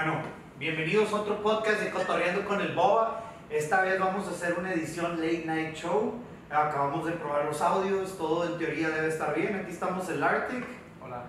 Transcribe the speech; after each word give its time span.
Bueno, 0.00 0.20
bienvenidos 0.60 1.12
a 1.12 1.16
otro 1.16 1.42
podcast 1.42 1.80
de 1.80 1.90
Cotorreando 1.90 2.44
con 2.44 2.60
el 2.60 2.72
Boba. 2.72 3.20
Esta 3.50 3.82
vez 3.82 3.98
vamos 3.98 4.28
a 4.28 4.30
hacer 4.30 4.56
una 4.56 4.72
edición 4.72 5.16
Late 5.16 5.42
Night 5.44 5.74
Show. 5.74 6.14
Acabamos 6.48 7.04
de 7.04 7.14
probar 7.14 7.46
los 7.46 7.60
audios, 7.60 8.16
todo 8.16 8.46
en 8.46 8.56
teoría 8.58 8.90
debe 8.90 9.08
estar 9.08 9.34
bien. 9.34 9.56
Aquí 9.56 9.72
estamos 9.72 10.08
el 10.08 10.22
Arctic 10.22 10.64
Hola. 11.04 11.24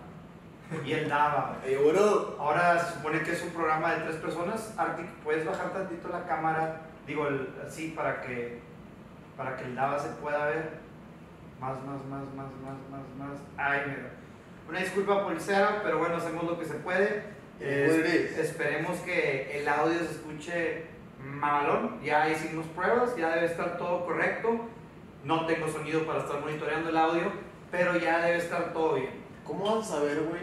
y 0.85 0.91
el 0.91 1.09
Dava. 1.09 1.57
Ey, 1.65 1.77
bro. 1.77 2.37
Ahora 2.39 2.77
se 2.77 2.93
supone 2.93 3.23
que 3.23 3.31
es 3.31 3.41
un 3.41 3.49
programa 3.49 3.95
de 3.95 4.01
tres 4.03 4.17
personas. 4.17 4.75
Arctic, 4.77 5.07
¿puedes 5.23 5.47
bajar 5.47 5.73
tantito 5.73 6.07
la 6.09 6.27
cámara? 6.27 6.81
Digo, 7.07 7.25
el- 7.27 7.51
así 7.65 7.93
para 7.97 8.21
que, 8.21 8.61
para 9.35 9.57
que 9.57 9.63
el 9.63 9.73
Dava 9.75 9.97
se 9.97 10.09
pueda 10.09 10.45
ver. 10.45 10.73
Más, 11.59 11.75
más, 11.83 12.05
más, 12.05 12.21
más, 12.35 12.51
más, 12.63 12.77
más, 12.91 13.29
más. 13.29 13.39
Ay, 13.57 13.81
mira. 13.87 14.11
Una 14.69 14.77
disculpa 14.77 15.23
por 15.23 15.33
el 15.33 15.41
cero, 15.41 15.69
pero 15.81 15.97
bueno, 15.97 16.17
hacemos 16.17 16.43
lo 16.43 16.59
que 16.59 16.65
se 16.65 16.75
puede. 16.75 17.38
It 17.59 18.05
is. 18.05 18.37
esperemos 18.37 18.97
que 18.99 19.59
el 19.59 19.67
audio 19.67 19.99
se 19.99 20.11
escuche 20.11 20.85
malón. 21.21 21.99
Ya 22.03 22.29
hicimos 22.29 22.65
pruebas, 22.67 23.15
ya 23.17 23.35
debe 23.35 23.47
estar 23.47 23.77
todo 23.77 24.05
correcto. 24.05 24.67
No 25.23 25.45
tengo 25.45 25.67
sonido 25.67 26.05
para 26.05 26.19
estar 26.19 26.39
monitoreando 26.39 26.89
el 26.89 26.97
audio, 26.97 27.31
pero 27.69 27.97
ya 27.97 28.19
debe 28.25 28.37
estar 28.37 28.71
todo 28.71 28.95
bien. 28.95 29.11
¿Cómo 29.45 29.75
vas 29.75 29.87
a 29.87 29.95
saber, 29.95 30.21
güey, 30.21 30.41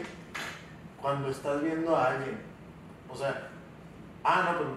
cuando 1.00 1.30
estás 1.30 1.62
viendo 1.62 1.96
a 1.96 2.08
alguien? 2.10 2.38
O 3.08 3.16
sea, 3.16 3.48
ah, 4.22 4.52
no, 4.52 4.58
pues 4.58 4.68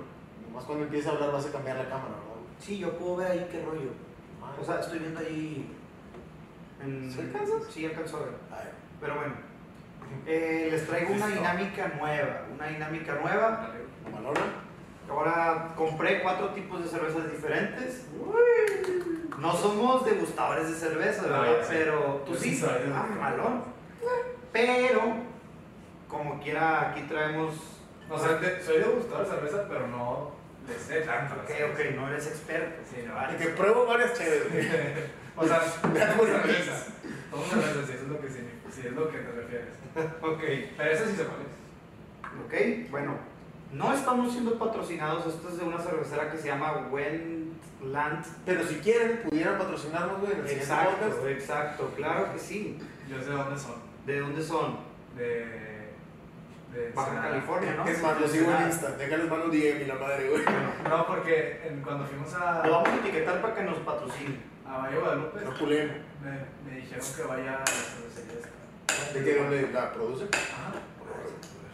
nomás 0.48 0.64
cuando 0.64 0.86
empieza 0.86 1.10
a 1.10 1.14
hablar 1.14 1.34
vas 1.34 1.48
a 1.48 1.52
cambiar 1.52 1.78
la 1.78 1.90
cámara, 1.90 2.16
güey? 2.26 2.40
Sí, 2.60 2.80
yo 2.80 2.98
puedo 2.98 3.18
ver 3.18 3.32
ahí 3.32 3.48
qué 3.52 3.62
rollo. 3.66 3.92
O 4.60 4.64
sea, 4.64 4.80
estoy 4.80 5.00
viendo 5.00 5.20
ahí. 5.20 5.76
En... 6.82 7.12
¿Sí 7.12 7.20
alcanzas? 7.20 7.64
Sí, 7.70 7.86
alcanzo 7.86 8.18
a 8.18 8.20
ver. 8.22 8.34
Ay, 8.52 8.70
Pero 9.02 9.16
bueno, 9.16 9.34
eh, 10.26 10.68
les 10.72 10.88
traigo 10.88 11.14
una 11.14 11.28
dinámica 11.28 11.88
nueva. 12.00 12.46
Una 12.54 12.68
dinámica 12.68 13.16
nueva. 13.16 13.70
Ahora 15.10 15.74
compré 15.76 16.22
cuatro 16.22 16.50
tipos 16.50 16.84
de 16.84 16.90
cervezas 16.90 17.32
diferentes. 17.32 18.06
No 19.40 19.54
somos 19.56 20.06
degustadores 20.06 20.70
de 20.70 20.76
cerveza, 20.76 21.24
¿verdad? 21.24 21.62
sé. 21.64 21.74
Pero 21.76 22.24
tú 22.26 22.36
sí 22.36 22.62
ah, 22.94 23.08
malón. 23.20 23.64
Pero, 24.52 25.02
como 26.08 26.40
quiera, 26.42 26.92
aquí 26.92 27.02
traemos. 27.04 27.56
O 28.10 28.20
sea, 28.20 28.34
de- 28.38 28.62
soy 28.64 28.80
degustador 28.80 29.26
de 29.26 29.32
cerveza, 29.36 29.66
pero 29.70 29.88
no 29.88 30.32
le 30.68 30.78
sé 30.78 31.02
tanto. 31.02 31.36
Ok, 31.36 31.50
ok, 31.74 31.96
no 31.96 32.08
eres 32.10 32.28
experto. 32.28 32.82
Sí, 32.90 33.04
no. 33.08 33.16
Vale. 33.16 33.38
Que 33.38 33.48
pruebo 33.50 33.86
varias 33.86 34.14
chéveres. 34.14 35.10
O 35.40 35.46
sea, 35.48 35.62
Me 35.94 36.00
cerveza. 36.02 36.86
Tomo 37.32 37.46
cerveza, 37.46 37.86
si 37.88 37.94
eso 37.94 38.04
es 38.04 38.10
lo 38.10 38.20
que, 38.20 38.28
significa- 38.28 38.72
si 38.76 38.88
es 38.88 38.92
lo 38.92 39.10
que 39.10 39.20
te 39.20 39.32
refieres. 39.32 39.70
Ok. 40.22 40.42
Pero 40.78 40.92
eso 40.92 41.06
sí 41.06 41.16
se 41.16 41.24
parece. 41.26 41.50
Ok, 42.46 42.90
bueno, 42.92 43.18
no 43.74 43.94
estamos 43.94 44.32
siendo 44.32 44.58
patrocinados. 44.58 45.26
Esto 45.28 45.50
es 45.50 45.58
de 45.58 45.64
una 45.66 45.80
cervecera 45.80 46.32
que 46.32 46.38
se 46.38 46.48
llama 46.48 46.88
Wendland. 46.92 48.26
Pero 48.46 48.64
si 48.64 48.76
quieren, 48.76 49.22
pudieran 49.30 49.58
patrocinarnos, 49.58 50.20
güey. 50.22 50.34
Exacto, 50.52 51.28
exacto, 51.28 51.92
claro 51.96 52.32
que 52.34 52.40
sí. 52.40 52.78
Yo 53.10 53.20
sé 53.22 53.30
dónde 53.32 53.60
son. 53.60 53.76
¿De 54.06 54.20
dónde 54.20 54.42
son? 54.44 54.78
De. 55.16 55.70
De 56.74 56.92
Baja. 56.94 57.20
California, 57.22 57.74
¿no? 57.76 57.86
Es 57.88 58.02
más, 58.02 58.22
lo 58.22 58.28
sigo 58.28 58.52
en. 58.52 58.68
Insta. 58.68 58.92
Déjales 58.92 59.28
mano 59.30 59.46
DM 59.46 59.82
y 59.82 59.86
la 59.86 59.96
madre, 59.96 60.30
güey. 60.30 60.44
No, 60.88 61.08
porque 61.08 61.62
en- 61.68 61.82
cuando 61.82 62.06
fuimos 62.06 62.32
a, 62.36 62.64
Lo 62.66 62.72
vamos 62.74 62.90
a 62.90 62.96
etiquetar 62.98 63.42
para 63.42 63.56
que 63.56 63.64
nos 63.64 63.80
patrocine. 63.80 64.38
a 64.68 64.78
Valle 64.78 64.98
Guadalupe, 65.00 65.40
No 65.42 65.52
me, 65.52 66.72
me 66.72 66.80
dijeron 66.80 67.06
que 67.16 67.24
vaya 67.24 67.56
a 67.56 67.60
la 67.60 67.66
cervecería 67.66 68.34
esta. 68.34 68.50
¿De 69.14 69.24
qué? 69.24 69.36
¿Dónde 69.36 69.70
la 69.74 69.94
produce? 69.94 70.26
Ajá. 70.34 70.72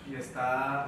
Y 0.07 0.15
está. 0.15 0.87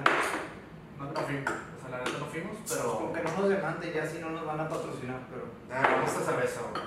No, 0.99 1.05
no 1.11 1.21
fuimos. 1.21 1.51
O 1.51 1.81
sea, 1.81 1.89
la 1.91 1.97
neta 2.03 2.17
no 2.19 2.25
fuimos, 2.25 2.57
Como 2.83 3.13
pero. 3.13 3.13
que 3.13 3.23
no 3.31 3.37
nos 3.41 3.49
demanden 3.49 3.93
ya 3.93 4.05
si 4.07 4.19
no 4.19 4.29
nos 4.31 4.45
van 4.45 4.59
a 4.59 4.67
patrocinar, 4.69 5.19
pero... 5.29 5.45
Nada, 5.69 5.95
Vamos 5.95 6.09
a 6.15 6.21
cerveza, 6.31 6.61
güey. 6.71 6.83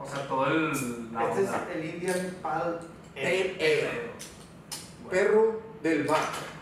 O 0.00 0.06
sea, 0.08 0.28
todo 0.28 0.46
el. 0.46 1.12
La 1.12 1.28
Este 1.30 1.40
onda. 1.46 1.66
es 1.70 1.76
el 1.76 1.84
Indian 1.84 2.34
Pal 2.42 2.80
Ale. 3.16 4.10
Perro 5.10 5.60
del 5.82 6.04
Mar. 6.04 6.18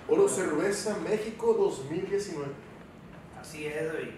Oro 0.09 0.29
Cerveza 0.29 0.97
México 1.09 1.55
2019. 1.59 2.47
Así 3.41 3.67
es, 3.67 3.93
güey. 3.93 4.13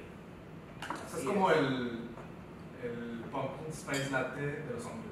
Este 1.07 1.19
es 1.21 1.25
como 1.27 1.51
el. 1.51 2.09
El 2.83 3.25
Pumpkin 3.33 3.73
Spice 3.73 4.11
Latte 4.11 4.41
de 4.41 4.75
los 4.75 4.85
hombres. 4.85 5.08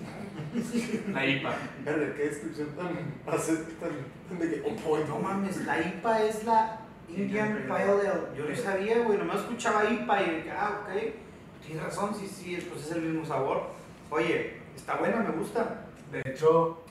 La 1.12 1.26
IPA. 1.26 1.54
Verga, 1.84 2.14
qué 2.16 2.22
descripción 2.24 2.68
tan. 2.76 3.14
hace 3.26 3.56
tan. 3.56 3.90
tan 4.28 4.38
de 4.38 4.50
que. 4.62 4.68
On 4.68 4.76
point. 4.76 5.08
No 5.08 5.18
mames, 5.18 5.64
la 5.64 5.78
IPA 5.80 6.22
es 6.24 6.44
la 6.44 6.80
Indian 7.08 7.64
Pale 7.68 7.84
Ale. 7.84 8.10
Yo 8.36 8.48
no 8.48 8.56
sabía, 8.56 8.98
güey, 9.02 9.18
nomás 9.18 9.38
escuchaba 9.40 9.84
IPA 9.90 10.22
y 10.22 10.34
dije, 10.36 10.50
ah, 10.50 10.80
ok. 10.82 11.12
Tienes 11.64 11.84
razón, 11.84 12.14
sí, 12.14 12.26
sí, 12.26 12.56
pues 12.70 12.86
es 12.86 12.92
el 12.92 13.02
mismo 13.02 13.24
sabor. 13.24 13.70
Oye, 14.10 14.54
está 14.74 14.96
buena, 14.96 15.18
me 15.18 15.30
gusta. 15.36 15.84
De 16.10 16.20
hecho. 16.24 16.82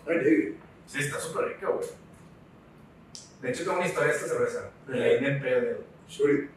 Sí, 0.85 0.99
está 0.99 1.19
súper 1.19 1.49
rica, 1.49 1.67
güey. 1.69 1.87
De 3.41 3.49
hecho, 3.51 3.63
tengo 3.63 3.77
una 3.77 3.87
historia 3.87 4.09
de 4.09 4.15
esta 4.15 4.27
cerveza. 4.27 4.69
De 4.87 4.95
la 4.97 5.13
Indian 5.13 5.39
Pale 5.39 5.55
Ale. 5.55 5.77
Sorry. 6.07 6.49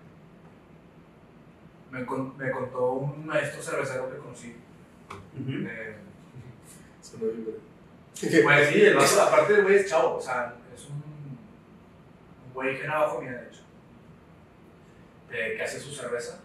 Me, 1.91 2.07
con- 2.07 2.37
me 2.39 2.51
contó 2.51 2.93
un 2.93 3.27
maestro 3.27 3.63
cervecero 3.63 4.11
que 4.11 4.17
conocí. 4.19 4.57
Eh, 5.49 5.97
Pues 7.19 8.69
sí, 8.69 8.83
el 8.83 8.97
vato, 8.97 9.23
aparte 9.23 9.53
del 9.55 9.63
güey 9.63 9.77
es 9.77 9.89
chavo, 9.89 10.17
o 10.17 10.21
sea, 10.21 10.55
es 10.75 10.85
un, 10.87 10.97
un 10.97 12.55
güey 12.55 12.77
que 12.77 12.85
era 12.85 12.99
abajo 12.99 13.21
mía, 13.21 13.33
de 13.33 13.49
hecho, 13.49 13.63
eh, 15.31 15.55
que 15.57 15.63
hace 15.63 15.81
su 15.81 15.91
cerveza, 15.91 16.41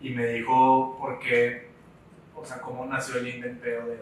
y 0.00 0.10
me 0.10 0.26
dijo 0.26 0.96
por 0.98 1.18
qué, 1.20 1.68
o 2.34 2.44
sea, 2.44 2.60
cómo 2.60 2.86
nació 2.86 3.16
el 3.16 3.56
Pale 3.58 3.78
Ale. 3.80 3.98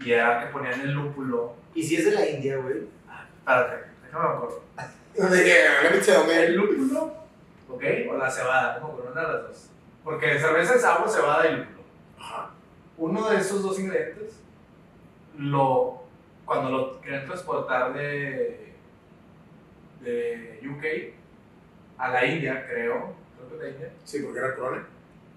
Y 0.00 0.12
era 0.12 0.40
que 0.40 0.52
ponían 0.52 0.80
el 0.80 0.92
lúpulo, 0.92 1.54
Y 1.74 1.82
si 1.82 1.96
es 1.96 2.04
de 2.04 2.12
la 2.12 2.28
India, 2.28 2.56
güey. 2.58 2.86
espérate, 3.38 3.86
déjame 4.04 4.28
me 4.28 4.34
acuerdo, 4.34 4.62
De 5.30 5.44
que, 5.44 5.64
let 5.82 5.90
me 5.90 5.98
tell, 5.98 6.30
el 6.30 6.54
lúpulo, 6.56 7.14
¿ok? 7.68 7.82
O 8.10 8.16
la 8.16 8.30
cebada, 8.30 8.80
como 8.80 8.96
con 8.96 9.12
una 9.12 9.22
de 9.22 9.32
las 9.32 9.42
dos, 9.48 9.70
porque 10.04 10.38
cerveza 10.38 10.74
es 10.74 10.84
agua, 10.84 11.08
cebada 11.08 11.48
y 11.48 11.56
lúpulo. 11.56 11.76
Ajá. 12.18 12.50
uno 12.98 13.28
de 13.30 13.36
esos 13.38 13.62
dos 13.62 13.78
ingredientes, 13.78 14.40
lo, 15.38 16.02
cuando 16.44 16.70
lo 16.70 17.00
querían 17.00 17.24
transportar 17.26 17.92
de, 17.94 18.72
de 20.00 20.60
UK 20.68 21.14
a 21.98 22.08
la 22.10 22.24
India, 22.24 22.66
creo, 22.66 23.14
creo 23.36 23.48
que 23.58 23.64
de 23.64 23.70
India, 23.72 23.92
Sí, 24.04 24.20
porque 24.20 24.38
era 24.38 24.54
corona. 24.54 24.86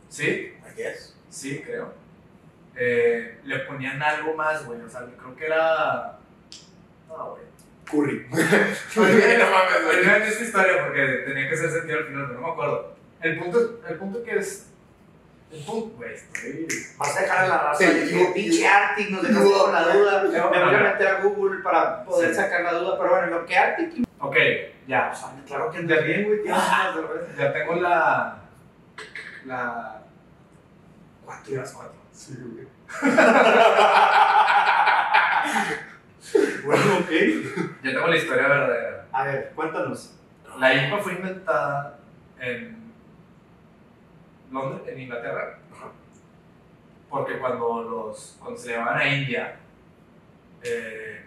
sí, 0.09 0.53
I 0.63 0.75
guess. 0.77 1.15
sí, 1.29 1.61
creo, 1.65 1.93
eh, 2.75 3.39
le 3.43 3.59
ponían 3.59 4.01
algo 4.01 4.33
más, 4.35 4.65
güey, 4.65 4.81
o 4.81 4.89
sea, 4.89 5.05
creo 5.17 5.35
que 5.35 5.45
era, 5.45 6.19
no, 7.07 7.31
güey. 7.31 7.43
Curry. 7.89 8.27
no 8.29 8.35
mames, 8.35 10.27
esta 10.27 10.43
historia 10.43 10.85
porque 10.85 11.23
tenía 11.25 11.49
que 11.49 11.55
hacer 11.55 11.71
sentido 11.71 11.97
al 11.99 12.05
final, 12.05 12.25
pero 12.27 12.39
no 12.39 12.47
me 12.47 12.53
acuerdo. 12.53 12.95
El 13.21 13.39
punto, 13.39 13.81
el 13.87 13.95
punto 13.97 14.23
que 14.23 14.37
es. 14.37 14.68
Estoy. 15.51 16.67
Vas 16.97 17.17
a 17.17 17.21
dejar 17.21 17.45
a 17.45 17.47
la 17.47 17.57
raza 17.57 17.83
Sí, 17.83 17.93
de 17.93 18.25
pinche 18.35 18.67
Arctic 18.67 19.09
nos 19.09 19.23
dejaste 19.23 19.51
con 19.51 19.73
la 19.73 19.81
duda. 19.93 20.23
Me 20.31 20.39
voy 20.63 20.75
a 20.75 20.79
meter 20.79 21.07
a 21.07 21.21
Google 21.21 21.61
para 21.63 22.03
poder 22.05 22.29
Sí. 22.29 22.35
sacar 22.35 22.61
la 22.61 22.73
duda, 22.73 22.97
pero 22.99 23.09
bueno, 23.09 23.27
lo 23.39 23.45
que 23.45 23.57
Arctic. 23.57 24.05
Ok, 24.19 24.35
ya. 24.87 25.09
O 25.11 25.15
sea, 25.15 25.29
claro 25.47 25.71
que 25.71 25.77
anda 25.79 25.99
bien, 26.01 26.25
güey. 26.25 26.43
Tienes 26.43 26.61
Ah. 26.63 26.93
Ya 27.37 27.51
tengo 27.53 27.75
la. 27.75 28.37
La. 29.45 30.01
Cuatro. 31.25 31.55
Las 31.55 31.73
cuatro. 31.73 31.99
Sí, 32.11 32.35
güey. 32.37 32.67
Bueno, 36.63 36.83
ok. 36.99 37.09
Ya 37.83 37.91
tengo 37.91 38.07
la 38.07 38.15
historia 38.17 38.47
verdadera. 38.47 39.05
A 39.11 39.23
ver, 39.23 39.51
cuéntanos. 39.55 40.13
La 40.59 40.73
IPA 40.75 40.97
fue 40.99 41.13
inventada 41.13 41.97
en 42.39 42.78
Londres, 44.51 44.81
en 44.87 44.99
Inglaterra. 45.01 45.59
Porque 47.09 47.39
cuando, 47.39 47.81
los, 47.83 48.37
cuando 48.39 48.59
se 48.59 48.69
llevaban 48.69 48.97
a 48.99 49.07
India, 49.07 49.59
eh, 50.61 51.25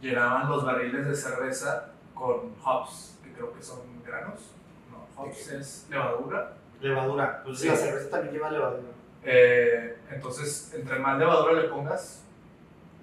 llenaban 0.00 0.48
los 0.48 0.64
barriles 0.64 1.06
de 1.06 1.14
cerveza 1.14 1.90
con 2.14 2.54
hops, 2.64 3.18
que 3.22 3.32
creo 3.32 3.52
que 3.52 3.62
son 3.62 3.80
granos. 4.06 4.40
No, 4.90 5.06
hops 5.22 5.48
es 5.50 5.86
levadura. 5.90 6.52
Levadura. 6.80 7.42
Pues 7.44 7.58
Sí. 7.58 7.68
la 7.68 7.76
cerveza 7.76 8.10
también 8.10 8.34
lleva 8.34 8.50
levadura. 8.50 8.92
Eh, 9.24 9.96
entonces, 10.10 10.72
entre 10.74 10.98
más 11.00 11.18
levadura 11.18 11.54
le 11.54 11.68
pongas, 11.68 12.22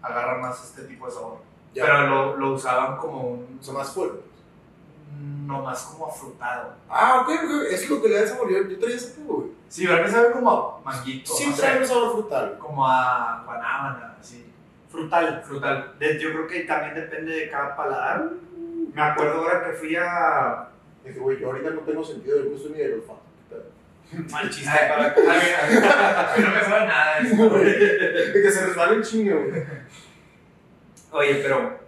agarra 0.01 0.38
más 0.38 0.63
este 0.63 0.83
tipo 0.83 1.07
de 1.07 1.12
sabor. 1.12 1.39
Ya. 1.74 1.85
Pero 1.85 2.07
lo, 2.07 2.38
lo 2.38 2.53
usaban 2.53 2.97
como 2.97 3.21
un. 3.21 3.57
Son 3.62 3.75
más 3.75 3.91
fuertes. 3.91 4.21
No 5.19 5.62
más 5.62 5.83
como 5.83 6.07
afrutado. 6.07 6.74
Ah, 6.89 7.21
ok, 7.21 7.29
ok. 7.29 7.51
Es 7.71 7.89
lo 7.89 8.01
que 8.01 8.07
le 8.09 8.21
da 8.21 8.27
sabor. 8.27 8.50
Yo, 8.50 8.67
yo 8.69 8.79
traía 8.79 8.95
ese 8.95 9.19
pedo, 9.19 9.33
güey. 9.33 9.51
Sí, 9.71 9.88
¿verdad 9.88 10.06
que 10.06 10.12
sabe 10.12 10.31
como 10.33 10.51
a 10.51 10.81
manguito? 10.83 11.33
Sí, 11.33 11.47
no 11.50 11.56
trae 11.56 11.79
un 11.79 11.88
sabor 11.88 12.12
frutal. 12.12 12.57
como 12.59 12.85
a 12.85 13.41
guanábana, 13.45 14.15
así. 14.19 14.45
Frutal. 14.89 15.41
Frutal. 15.45 15.94
De- 15.97 16.19
yo 16.19 16.31
creo 16.33 16.47
que 16.47 16.59
también 16.65 16.94
depende 16.95 17.31
de 17.33 17.50
cada 17.50 17.73
paladar. 17.77 18.29
Me 18.94 19.01
acuerdo 19.01 19.35
ahora 19.39 19.63
que 19.65 19.71
fui 19.77 19.95
a. 19.95 20.68
Dije, 21.06 21.19
güey, 21.19 21.39
yo 21.39 21.47
ahorita 21.47 21.69
no 21.69 21.79
tengo 21.81 22.03
sentido 22.03 22.35
del 22.38 22.50
gusto 22.50 22.68
ni 22.69 22.79
del 22.79 22.95
olfato. 22.95 23.21
Mal 24.29 24.50
chiste 24.50 24.69
Ay, 24.69 24.89
para. 24.89 25.06
a 25.06 25.09
mí- 25.15 25.51
a 25.56 26.33
mí 26.38 26.44
no 26.44 26.50
me 26.53 26.62
sabe 26.65 26.85
nada 26.88 27.21
de 27.21 27.29
eso, 27.29 27.50
güey. 27.50 27.63
De 27.63 28.41
que 28.44 28.51
se 28.51 28.65
resbala 28.65 28.91
un 28.94 29.01
chingo, 29.03 29.39
güey. 29.39 29.63
Oye, 31.12 31.35
pero. 31.35 31.79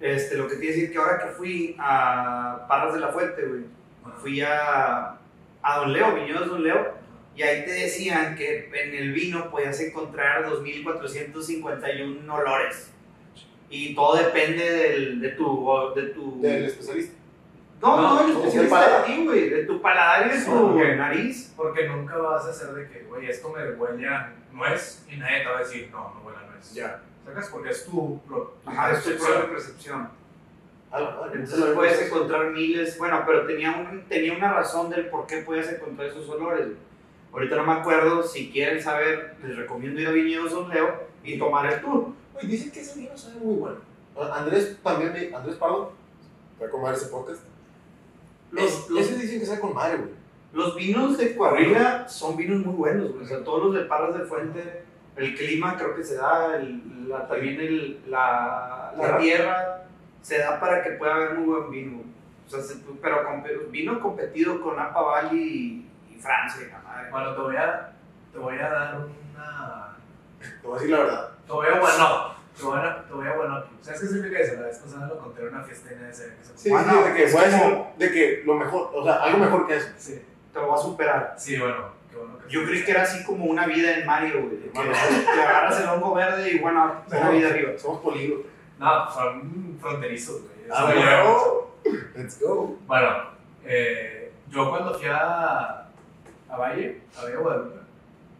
Este, 0.00 0.36
lo 0.38 0.48
que 0.48 0.56
te 0.56 0.64
iba 0.64 0.72
a 0.72 0.74
decir 0.76 0.92
que 0.92 0.98
ahora 0.98 1.18
que 1.18 1.28
fui 1.34 1.76
a 1.78 2.64
Parras 2.66 2.94
de 2.94 3.00
la 3.00 3.08
Fuente, 3.08 3.44
güey. 3.44 3.64
Fui 4.22 4.40
a. 4.40 5.17
A 5.68 5.78
Don 5.78 5.92
Leo, 5.92 6.14
Viñedos 6.14 6.48
Don 6.48 6.62
Leo. 6.62 6.94
Y 7.36 7.42
ahí 7.42 7.64
te 7.64 7.72
decían 7.72 8.34
que 8.36 8.68
en 8.72 8.94
el 8.94 9.12
vino 9.12 9.50
podías 9.50 9.78
encontrar 9.80 10.44
2.451 10.46 12.30
olores. 12.32 12.90
Y 13.70 13.94
todo 13.94 14.16
depende 14.16 14.64
del, 14.64 15.20
de 15.20 15.28
tu. 15.30 15.92
De 15.94 16.02
tu 16.08 16.40
Del 16.40 16.64
especialista. 16.64 17.14
no, 17.82 17.96
no, 17.96 18.14
No, 18.14 18.20
el 18.26 18.32
¿cómo 18.32 18.38
especialista 18.46 18.98
de 19.00 19.04
ti, 19.06 19.24
güey. 19.26 19.48
De 19.50 19.64
tu 19.66 19.80
paladar 19.82 20.26
y 20.26 20.38
de 20.38 20.44
tu 20.44 20.52
Ok. 20.52 20.82
nariz. 20.96 21.52
Porque 21.56 21.86
nunca 21.88 22.16
vas 22.16 22.46
a 22.46 22.50
hacer 22.50 22.68
de 22.68 22.88
que, 22.88 23.02
güey, 23.04 23.28
esto 23.28 23.50
me 23.50 23.70
huele 23.72 24.08
a 24.08 24.32
nuez 24.52 25.04
y 25.10 25.16
nadie 25.16 25.40
te 25.40 25.46
va 25.50 25.56
a 25.58 25.60
decir, 25.60 25.88
no, 25.92 26.14
no 26.14 26.22
huele 26.26 26.38
a 26.38 26.50
nuez. 26.50 26.72
Ya. 26.72 27.02
¿Sacas? 27.26 27.48
Porque 27.50 27.70
es 27.70 27.84
tu, 27.84 28.20
pro- 28.22 28.56
tu 28.64 28.70
Ajá, 28.70 28.92
es 28.92 29.04
tu 29.04 29.10
propia 29.16 29.48
percepción. 29.50 30.08
Madre. 30.90 31.40
Entonces 31.40 31.64
puedes 31.74 32.02
encontrar 32.02 32.50
miles, 32.50 32.96
bueno, 32.98 33.22
pero 33.26 33.46
tenía, 33.46 33.72
un, 33.72 34.02
tenía 34.08 34.34
una 34.36 34.52
razón 34.54 34.88
del 34.90 35.06
por 35.06 35.26
qué 35.26 35.38
podías 35.38 35.70
encontrar 35.72 36.08
esos 36.08 36.28
olores. 36.30 36.68
Ahorita 37.32 37.56
no 37.56 37.64
me 37.64 37.72
acuerdo, 37.74 38.22
si 38.22 38.50
quieren 38.50 38.82
saber, 38.82 39.36
les 39.44 39.56
recomiendo 39.56 40.00
ir 40.00 40.08
a 40.08 40.12
Viñedos 40.12 40.50
Don 40.52 40.68
Leo 40.70 40.88
y 41.22 41.38
tomar 41.38 41.70
el 41.72 41.80
tour. 41.82 42.06
Güey, 42.32 42.46
dicen 42.46 42.70
que 42.72 42.80
ese 42.80 43.00
vino 43.00 43.16
sabe 43.16 43.34
muy 43.40 43.56
bueno. 43.56 43.76
Ah, 44.18 44.38
Andrés 44.38 44.78
también, 44.82 45.12
me- 45.12 45.36
Andrés 45.36 45.56
Pardo, 45.56 45.92
va 46.60 46.66
a 46.66 46.70
comer 46.70 46.94
ese 46.94 47.06
podcast. 47.08 47.42
Los, 48.50 48.64
Es- 48.64 48.88
los, 48.90 49.00
ese 49.02 49.16
dicen 49.18 49.40
que 49.40 49.46
sabe 49.46 49.60
con 49.60 49.74
madre, 49.74 49.98
güey. 49.98 50.10
los 50.54 50.74
vinos 50.74 51.18
de 51.18 51.36
Coahuila 51.36 52.08
son 52.08 52.34
vinos 52.36 52.64
muy 52.64 52.74
buenos, 52.74 53.12
güey. 53.12 53.24
o 53.24 53.28
sea, 53.28 53.44
todos 53.44 53.64
los 53.66 53.74
de 53.74 53.82
Parras 53.82 54.16
de 54.18 54.24
Fuente, 54.24 54.82
el 55.16 55.36
clima 55.36 55.76
creo 55.76 55.94
que 55.94 56.02
se 56.02 56.16
da, 56.16 56.56
el- 56.56 57.08
la- 57.10 57.28
también 57.28 57.60
el, 57.60 58.00
la, 58.08 58.94
la 58.96 59.18
Tierra. 59.18 59.84
Se 60.22 60.38
da 60.38 60.58
para 60.60 60.82
que 60.82 60.90
pueda 60.92 61.14
haber 61.14 61.34
muy 61.34 61.46
buen 61.46 61.70
vino. 61.70 62.02
O 62.46 62.50
sea, 62.50 62.60
se- 62.62 62.76
pero 63.02 63.24
con- 63.24 63.44
vino 63.70 64.00
competido 64.00 64.60
con 64.60 64.76
Napa 64.76 65.00
Valley 65.02 65.38
y, 66.08 66.14
y 66.14 66.18
Francia, 66.20 66.66
y 66.66 66.70
la 66.70 66.78
madre. 66.80 67.10
Bueno, 67.10 67.34
te 67.34 67.40
voy 67.40 67.56
a, 67.56 67.92
te 68.32 68.38
voy 68.38 68.58
a 68.58 68.68
dar 68.68 68.96
una... 68.96 69.96
Te 70.60 70.66
voy 70.66 70.72
a 70.78 70.80
decir 70.80 70.90
la 70.90 70.98
verdad. 71.04 71.28
Te 71.46 71.52
voy 71.52 71.66
a 71.66 71.80
bueno, 71.80 72.34
te 72.56 72.62
voy 72.64 72.78
a, 72.78 73.04
te 73.06 73.12
voy 73.14 73.26
a 73.28 73.32
bueno. 73.36 73.64
¿Sabes 73.80 74.00
qué 74.00 74.06
significa 74.06 74.38
eso? 74.40 74.54
La 74.60 74.66
vez 74.66 74.78
pasada 74.78 75.06
lo 75.08 75.18
conté 75.18 75.42
en 75.42 75.48
una 75.48 75.62
fiesta 75.64 75.90
en 75.92 76.04
ese. 76.06 76.34
Sí, 76.54 76.70
Ah, 76.74 76.84
sí, 76.84 76.90
no, 76.94 77.02
de 77.04 77.14
que 77.14 77.24
es 77.24 77.32
voy 77.32 77.42
a 77.42 77.46
decir 77.46 77.62
como- 77.62 77.94
de 77.98 78.10
que 78.12 78.42
lo 78.44 78.54
mejor, 78.54 78.90
o 78.94 79.04
sea, 79.04 79.14
algo 79.16 79.38
mejor 79.38 79.66
que 79.66 79.76
eso. 79.76 79.88
Sí, 79.96 80.22
Te 80.52 80.58
lo 80.60 80.68
va 80.68 80.74
a 80.74 80.78
superar. 80.78 81.34
sí, 81.38 81.58
bueno, 81.58 81.98
Yo 82.48 82.64
creí 82.64 82.82
que 82.84 82.90
era 82.92 83.02
así 83.02 83.22
como 83.24 83.44
una 83.44 83.66
vida 83.66 83.92
en 83.98 84.06
Mario, 84.06 84.42
güey. 84.42 84.58
que 84.72 84.78
agarras 85.42 85.80
el 85.80 85.88
hongo 85.88 86.14
verde 86.14 86.50
y 86.50 86.58
bueno, 86.58 87.02
una 87.06 87.30
vida 87.30 87.48
arriba. 87.50 87.72
Somos 87.78 88.00
polígonos. 88.00 88.46
No, 88.78 89.10
son 89.10 89.76
fronterizos, 89.80 90.42
güey. 90.42 90.70
Ah, 90.70 90.84
bueno. 90.84 91.68
Let's 92.14 92.40
go. 92.40 92.76
Bueno, 92.86 93.30
eh, 93.64 94.32
yo 94.50 94.70
cuando 94.70 94.94
fui 94.98 95.08
a, 95.08 95.88
a 96.48 96.56
Valle, 96.56 97.02
a 97.16 97.22
Valle 97.22 97.36
Guadalupe, 97.36 97.78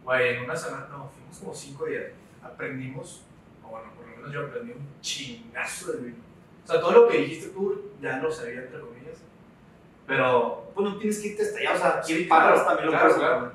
güey, 0.03 0.35
en 0.35 0.43
una 0.43 0.55
semana, 0.55 0.87
no, 0.89 1.09
fuimos 1.09 1.37
como 1.39 1.53
cinco 1.53 1.85
días, 1.85 2.05
aprendimos, 2.43 3.23
o 3.63 3.69
bueno, 3.69 3.87
por 3.95 4.07
lo 4.07 4.15
menos 4.17 4.31
yo 4.31 4.45
aprendí 4.47 4.71
un 4.73 4.87
chingazo 5.01 5.93
de 5.93 5.97
vino. 5.99 6.17
O 6.63 6.67
sea, 6.71 6.79
todo 6.79 6.91
lo 6.91 7.07
que 7.07 7.17
dijiste 7.19 7.49
tú 7.49 7.91
ya 8.01 8.17
lo 8.17 8.31
sabía, 8.31 8.61
entre 8.61 8.79
comillas, 8.79 9.17
pero 10.05 10.71
Pues 10.73 10.89
no 10.89 10.97
tienes 10.97 11.19
que 11.19 11.27
irte 11.29 11.43
hasta 11.43 11.59
allá, 11.59 11.73
o 11.73 11.77
sea, 12.03 12.17
en 12.17 12.27
Parras 12.27 12.63
claro, 12.63 12.67
también 12.67 12.85
lo 12.85 12.91
claro, 12.91 13.05
puedes 13.05 13.19
claro. 13.19 13.51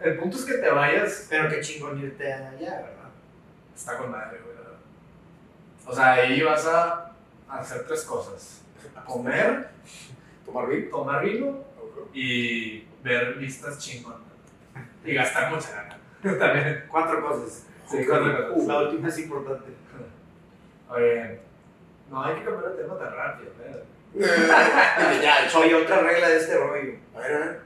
el 0.00 0.18
punto 0.18 0.36
es 0.36 0.44
que 0.44 0.54
te 0.54 0.70
vayas, 0.70 1.26
Pero 1.30 1.48
qué 1.48 1.60
chingón 1.60 2.00
irte 2.00 2.32
allá, 2.32 2.58
¿verdad? 2.58 3.10
está 3.74 3.96
con 3.96 4.10
madre, 4.10 4.40
güey. 4.44 4.49
O 5.86 5.94
sea, 5.94 6.12
ahí 6.12 6.42
vas 6.42 6.66
a 6.66 7.12
hacer 7.48 7.86
tres 7.86 8.04
cosas, 8.04 8.62
comer, 9.06 9.68
Tomar 10.44 10.68
vino. 10.68 10.90
tomar 10.90 11.24
vino 11.24 11.58
y 12.12 12.80
ver 13.02 13.34
vistas 13.34 13.78
chingonas. 13.78 14.20
Y 15.04 15.14
gastar 15.14 15.52
mucha 15.52 15.70
gana. 15.72 15.98
También. 16.38 16.84
Cuatro 16.88 17.26
cosas. 17.26 17.66
Sí, 17.88 18.04
cuatro 18.06 18.48
cosas. 18.48 18.64
Uh, 18.64 18.68
la 18.68 18.78
última 18.82 19.08
es 19.08 19.18
importante. 19.18 19.70
Oye, 20.90 21.40
no 22.10 22.22
hay 22.24 22.34
que 22.36 22.44
cambiar 22.44 22.72
el 22.72 22.76
tema 22.76 22.98
tan 22.98 23.14
rápido, 23.14 23.50
¿verdad? 23.58 23.82
Eh, 24.12 25.20
ya, 25.22 25.48
Soy 25.48 25.72
otra 25.72 26.00
regla 26.00 26.28
de 26.28 26.36
este 26.36 26.56
rollo. 26.58 26.94
A 27.14 27.18
ver, 27.20 27.32
a 27.34 27.38
ver. 27.38 27.60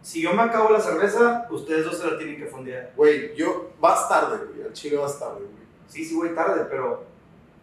Si 0.00 0.22
yo 0.22 0.32
me 0.32 0.42
acabo 0.42 0.70
la 0.70 0.80
cerveza, 0.80 1.46
ustedes 1.50 1.84
dos 1.84 1.98
se 1.98 2.10
la 2.10 2.18
tienen 2.18 2.36
que 2.36 2.46
fondear. 2.46 2.92
Güey, 2.96 3.36
yo. 3.36 3.70
Vas 3.78 4.08
tarde, 4.08 4.46
güey. 4.46 4.66
Al 4.66 4.72
chile 4.72 4.96
vas 4.96 5.18
tarde, 5.18 5.40
güey. 5.40 5.62
Sí, 5.86 6.04
sí 6.04 6.16
voy 6.16 6.30
tarde, 6.30 6.66
pero 6.70 7.04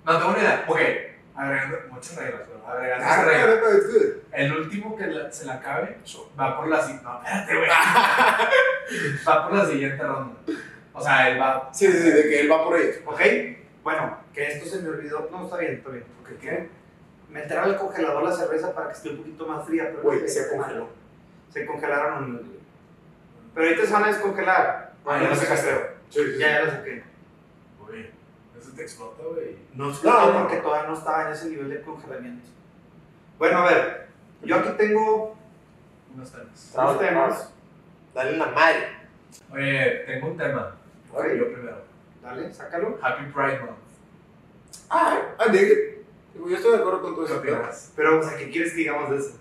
No 0.09 0.17
tengo 0.19 0.31
ni 0.33 0.39
idea. 0.39 0.65
Ok, 0.67 0.79
agregando 1.35 1.77
muchas 1.91 2.15
reglas, 2.17 2.41
pero 2.47 2.67
agregando 2.67 3.05
Ah, 3.07 3.13
esa 3.13 3.23
regla. 3.25 3.45
no, 3.55 3.61
no, 3.61 3.77
it's 3.77 3.87
good. 3.93 4.05
El 4.31 4.53
último 4.57 4.95
que 4.97 5.05
la- 5.07 5.31
se 5.31 5.45
la 5.45 5.53
acabe 5.53 5.97
va 6.39 6.57
por 6.57 6.67
la 6.67 6.81
siguiente. 6.81 7.03
No, 7.05 7.21
espérate, 7.23 7.55
güey. 7.57 7.69
va 9.27 9.47
por 9.47 9.57
la 9.57 9.65
siguiente 9.65 10.03
ronda. 10.03 10.35
O 10.93 11.01
sea, 11.01 11.29
él 11.29 11.39
va. 11.41 11.69
Sí, 11.71 11.87
sí, 11.91 11.97
sí, 12.01 12.09
de 12.11 12.23
que 12.23 12.39
él 12.41 12.51
va 12.51 12.63
por 12.63 12.75
ahí. 12.75 12.89
¿Ok? 13.05 13.21
Bueno, 13.83 14.17
que 14.33 14.47
esto 14.47 14.65
se 14.69 14.81
me 14.81 14.89
olvidó. 14.89 15.29
No, 15.31 15.45
está 15.45 15.57
bien, 15.57 15.73
está 15.75 15.89
bien. 15.91 16.03
Porque 16.21 16.35
¿qué? 16.37 16.69
Meter 17.29 17.59
al 17.59 17.77
congelador 17.77 18.23
la 18.23 18.31
cerveza 18.31 18.73
para 18.73 18.87
que 18.87 18.93
esté 18.93 19.09
un 19.09 19.17
poquito 19.17 19.47
más 19.47 19.65
fría. 19.67 19.85
Pero 19.91 20.01
Güey, 20.01 20.21
no 20.21 20.27
se 20.27 20.49
congeló. 20.49 20.89
Se 21.53 21.65
congelaron. 21.65 22.51
Pero 23.53 23.67
ahorita 23.67 23.85
se 23.85 23.93
van 23.93 24.03
a 24.03 24.07
descongelar. 24.07 24.93
Ah, 25.05 25.19
ya 25.21 25.29
lo 25.29 25.35
sacaste. 25.35 25.69
Sí, 26.09 26.19
sí. 26.19 26.37
Ya, 26.39 26.51
ya 26.51 26.61
lo 26.65 26.71
saqué. 26.71 27.03
Güey, 28.59 28.67
eso 28.67 28.75
te 28.75 28.81
explota, 28.83 29.23
güey. 29.23 29.55
No, 29.73 29.87
No, 29.89 30.39
porque 30.39 30.57
todavía 30.57 30.87
no 30.89 30.97
estaba 30.97 31.27
en 31.27 31.33
ese 31.33 31.49
nivel 31.49 31.69
de 31.69 31.81
congelamiento. 31.81 32.47
Bueno, 33.37 33.59
a 33.59 33.65
ver. 33.65 34.07
Yo 34.43 34.55
aquí 34.57 34.69
tengo 34.77 35.35
Unos 36.15 36.31
temas. 36.31 36.71
dos 36.75 36.99
temas. 36.99 37.53
Dale 38.13 38.37
la 38.37 38.45
madre. 38.47 38.87
Oye, 39.51 40.03
tengo 40.05 40.27
un 40.27 40.37
tema. 40.37 40.75
Ok. 41.13 41.25
Yo 41.37 41.53
primero. 41.53 41.77
Dale, 42.21 42.53
sácalo. 42.53 42.97
Happy 43.01 43.25
Pride 43.31 43.59
Month. 43.59 43.77
Ah, 44.89 45.19
I 45.47 45.51
dig 45.51 45.71
it. 45.71 45.79
Yo 46.35 46.55
estoy 46.55 46.71
de 46.71 46.77
acuerdo 46.77 47.01
con 47.01 47.15
todo 47.15 47.41
¿Qué 47.41 47.51
eso. 47.51 47.91
pero- 47.95 48.19
o 48.19 48.23
sea, 48.23 48.37
¿qué 48.37 48.49
quieres 48.49 48.71
que 48.71 48.77
digamos 48.77 49.09
de 49.11 49.17
eso? 49.17 49.29
De 49.31 49.37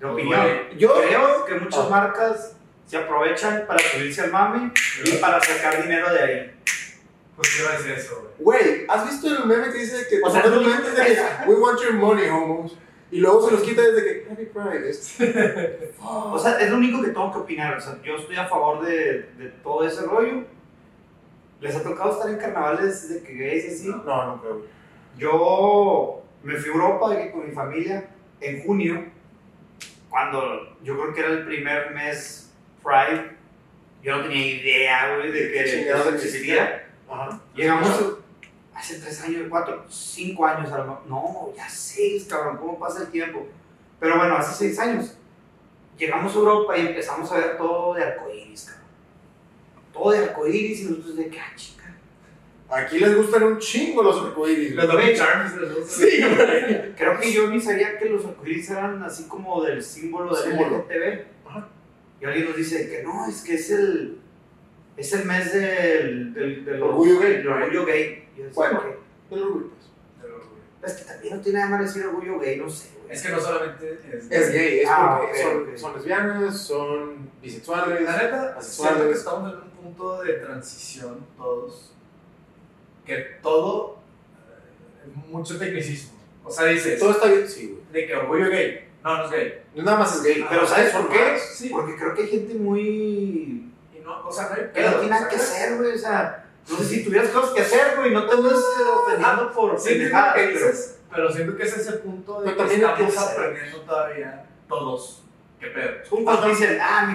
Pues, 0.00 0.12
opinión. 0.12 0.46
Yo. 0.76 0.94
Creo 0.94 1.44
que 1.44 1.54
muchas 1.54 1.86
Ah. 1.86 1.88
marcas 1.90 2.56
se 2.86 2.96
aprovechan 2.96 3.64
para 3.66 3.78
subirse 3.78 4.22
al 4.22 4.32
mame 4.32 4.72
y 5.04 5.12
para 5.18 5.40
sacar 5.40 5.82
dinero 5.82 6.12
de 6.12 6.20
ahí. 6.22 6.59
Pues 7.40 7.54
quiero 7.56 7.72
decir 7.72 7.92
eso, 7.92 8.32
güey. 8.38 8.58
Güey, 8.62 8.84
¿has 8.88 9.08
visto 9.08 9.28
el 9.34 9.46
meme 9.46 9.72
que 9.72 9.78
dice 9.78 10.06
que 10.10 10.20
O 10.22 10.30
sea, 10.30 10.42
no- 10.44 10.60
es 10.60 10.96
de 10.96 11.04
que 11.04 11.48
we 11.48 11.54
want 11.56 11.80
your 11.80 11.94
money, 11.94 12.28
homos? 12.28 12.76
Y 13.10 13.18
luego 13.20 13.44
se 13.48 13.52
los 13.54 13.62
quita 13.62 13.80
desde 13.82 14.04
que 14.04 14.30
Happy 14.30 14.44
Pride. 14.46 14.92
O 16.02 16.38
sea, 16.38 16.60
es 16.60 16.70
lo 16.70 16.76
único 16.76 17.00
que 17.02 17.08
tengo 17.08 17.32
que 17.32 17.38
opinar. 17.38 17.76
O 17.76 17.80
sea, 17.80 17.98
yo 18.02 18.16
estoy 18.16 18.36
a 18.36 18.46
favor 18.46 18.84
de, 18.84 19.30
de 19.38 19.48
todo 19.62 19.86
ese 19.86 20.02
rollo. 20.02 20.44
¿Les 21.60 21.74
ha 21.76 21.82
tocado 21.82 22.12
estar 22.12 22.30
en 22.30 22.36
carnavales 22.38 23.08
de 23.08 23.22
que 23.22 23.34
gays 23.34 23.64
y 23.64 23.68
así? 23.68 23.88
No, 23.88 24.04
no 24.04 24.40
creo. 24.40 24.54
güey. 24.58 24.68
Yo 25.18 26.22
me 26.42 26.54
fui 26.56 26.70
a 26.70 26.72
Europa 26.74 27.16
que 27.16 27.30
con 27.32 27.46
mi 27.48 27.52
familia 27.54 28.08
en 28.40 28.62
junio, 28.64 29.04
cuando 30.08 30.76
yo 30.82 30.94
creo 30.98 31.14
que 31.14 31.20
era 31.20 31.30
el 31.30 31.46
primer 31.46 31.90
mes 31.92 32.52
Pride. 32.84 33.30
Yo 34.02 34.16
no 34.16 34.22
tenía 34.22 34.46
idea, 34.46 35.16
güey, 35.16 35.30
de 35.30 35.52
que 35.52 35.60
eso 35.90 36.08
existía. 36.14 36.89
Ajá. 37.10 37.40
Llegamos 37.54 37.88
hace 38.74 38.98
tres 39.00 39.22
años, 39.22 39.46
cuatro, 39.50 39.84
cinco 39.88 40.46
años. 40.46 40.70
No, 41.06 41.52
ya 41.56 41.68
seis, 41.68 42.26
cabrón, 42.28 42.56
¿cómo 42.56 42.78
pasa 42.78 43.02
el 43.02 43.08
tiempo? 43.08 43.46
Pero 43.98 44.16
bueno, 44.16 44.36
hace 44.36 44.54
seis 44.54 44.78
años. 44.78 45.16
Llegamos 45.98 46.34
a 46.34 46.38
Europa 46.38 46.78
y 46.78 46.86
empezamos 46.86 47.30
a 47.30 47.36
ver 47.36 47.58
todo 47.58 47.94
de 47.94 48.04
arcoíris, 48.04 48.64
cabrón. 48.64 48.84
Todo 49.92 50.12
de 50.12 50.18
arcoíris 50.18 50.80
y 50.80 50.84
nosotros 50.84 51.16
de 51.16 51.28
que, 51.28 51.38
ah, 51.38 51.52
chica. 51.56 51.94
Aquí 52.70 53.00
les 53.00 53.16
gustan 53.16 53.42
un 53.42 53.58
chingo 53.58 54.02
los 54.02 54.24
arcoíris. 54.24 54.74
Los 54.74 54.86
güey. 54.90 55.06
Lucky 55.08 55.18
Charms 55.18 55.56
de 55.56 55.66
los 55.66 55.90
Sí, 55.90 56.22
güey. 56.22 56.94
Creo 56.94 57.18
que 57.18 57.32
yo 57.32 57.50
ni 57.50 57.60
sabía 57.60 57.98
que 57.98 58.08
los 58.08 58.24
arcoíris 58.24 58.70
eran 58.70 59.02
así 59.02 59.24
como 59.24 59.62
del 59.62 59.82
símbolo 59.82 60.34
del 60.34 60.50
Símbolo. 60.50 60.86
LGTB. 60.88 61.48
Ajá. 61.48 61.68
Y 62.20 62.24
alguien 62.24 62.46
nos 62.46 62.56
dice 62.56 62.88
que 62.88 63.02
no, 63.02 63.26
es 63.28 63.42
que 63.42 63.54
es 63.54 63.70
el, 63.70 64.18
es 65.00 65.12
el 65.12 65.24
mes 65.24 65.52
del, 65.52 66.34
del, 66.34 66.64
del 66.64 66.82
Orgullo 66.82 67.18
gay. 67.20 67.32
del 67.38 67.48
orgullo 67.48 67.86
gay. 67.86 68.28
Y 68.34 68.38
yo 68.38 68.44
decía, 68.46 68.54
Bueno. 68.54 68.78
"Ok". 68.78 68.84
El 69.32 69.42
orgullo, 69.42 69.66
pues. 69.70 70.92
Es 70.92 70.98
que 70.98 71.04
también 71.12 71.36
no 71.36 71.42
tiene 71.42 71.58
nada 71.58 71.70
malo 71.70 71.84
decir 71.84 72.06
orgullo 72.06 72.38
gay, 72.38 72.56
no 72.58 72.68
sé, 72.70 72.88
güey. 73.02 73.14
Es 73.14 73.22
que 73.22 73.28
no 73.32 73.40
solamente 73.40 73.98
es. 74.12 74.30
Es 74.30 74.52
gay, 74.52 74.80
es 74.80 74.88
Ah, 74.90 75.18
porque 75.20 75.76
son, 75.78 75.94
lesbianas, 75.94 76.58
son 76.58 77.30
bisexuales. 77.42 78.00
La 78.02 78.16
neta, 78.16 78.60
siento 78.62 79.04
que 79.08 79.12
estamos 79.12 79.52
en 79.52 79.58
un 79.60 79.70
punto 79.70 80.22
de 80.22 80.32
transición 80.34 81.26
todos, 81.36 81.92
que 83.04 83.16
todo 83.42 83.98
eh, 84.38 85.10
mucho 85.28 85.58
tecnicismo. 85.58 86.18
O 86.44 86.50
sea, 86.50 86.66
dices, 86.66 86.98
Todo 86.98 87.10
está 87.10 87.26
bien, 87.26 87.46
sí, 87.46 87.66
güey. 87.68 87.82
de 87.92 88.06
que 88.06 88.14
orgullo 88.16 88.48
gay. 88.50 88.88
No, 89.04 89.18
no 89.18 89.24
es 89.26 89.30
gay. 89.30 89.62
No 89.74 89.82
nada 89.82 89.98
más 89.98 90.16
es 90.16 90.22
gay. 90.22 90.44
Pero 90.48 90.66
¿sabes 90.66 90.92
por 90.92 91.08
qué? 91.10 91.38
Sí. 91.38 91.68
Porque 91.70 91.96
creo 91.96 92.14
que 92.14 92.22
hay 92.22 92.28
gente 92.28 92.54
muy. 92.54 93.69
O 94.30 94.32
sea, 94.32 94.48
no 94.48 94.54
hay 94.54 94.62
no 94.62 94.72
pedo, 94.72 94.90
tiene 95.00 95.08
nada 95.08 95.26
o 95.26 95.28
que 95.28 95.36
hacer, 95.36 95.76
güey. 95.76 95.92
O 95.92 95.98
sea, 95.98 96.44
no 96.70 96.76
sé 96.76 96.84
si 96.84 97.04
tuvieras 97.04 97.30
cosas 97.30 97.50
que 97.50 97.62
hacer, 97.62 97.96
güey. 97.96 98.12
No 98.12 98.26
te 98.28 98.36
andes 98.36 98.52
eh, 98.52 98.82
ofendiendo 98.94 99.52
por 99.52 99.82
pendejadas, 99.82 100.34
pero- 101.10 101.32
siento 101.32 101.56
que 101.56 101.62
es 101.64 101.76
ese 101.76 101.92
punto 101.94 102.40
de 102.40 102.54
que 102.54 102.62
estamos 102.74 103.18
aprendiendo 103.18 103.80
todavía 103.80 104.46
todos. 104.68 105.24
¿Qué 105.58 105.66
pedo? 105.66 105.90
Es 106.02 106.08
como 106.08 106.24
cuando 106.24 106.46
dicen, 106.48 106.78
ah, 106.80 107.12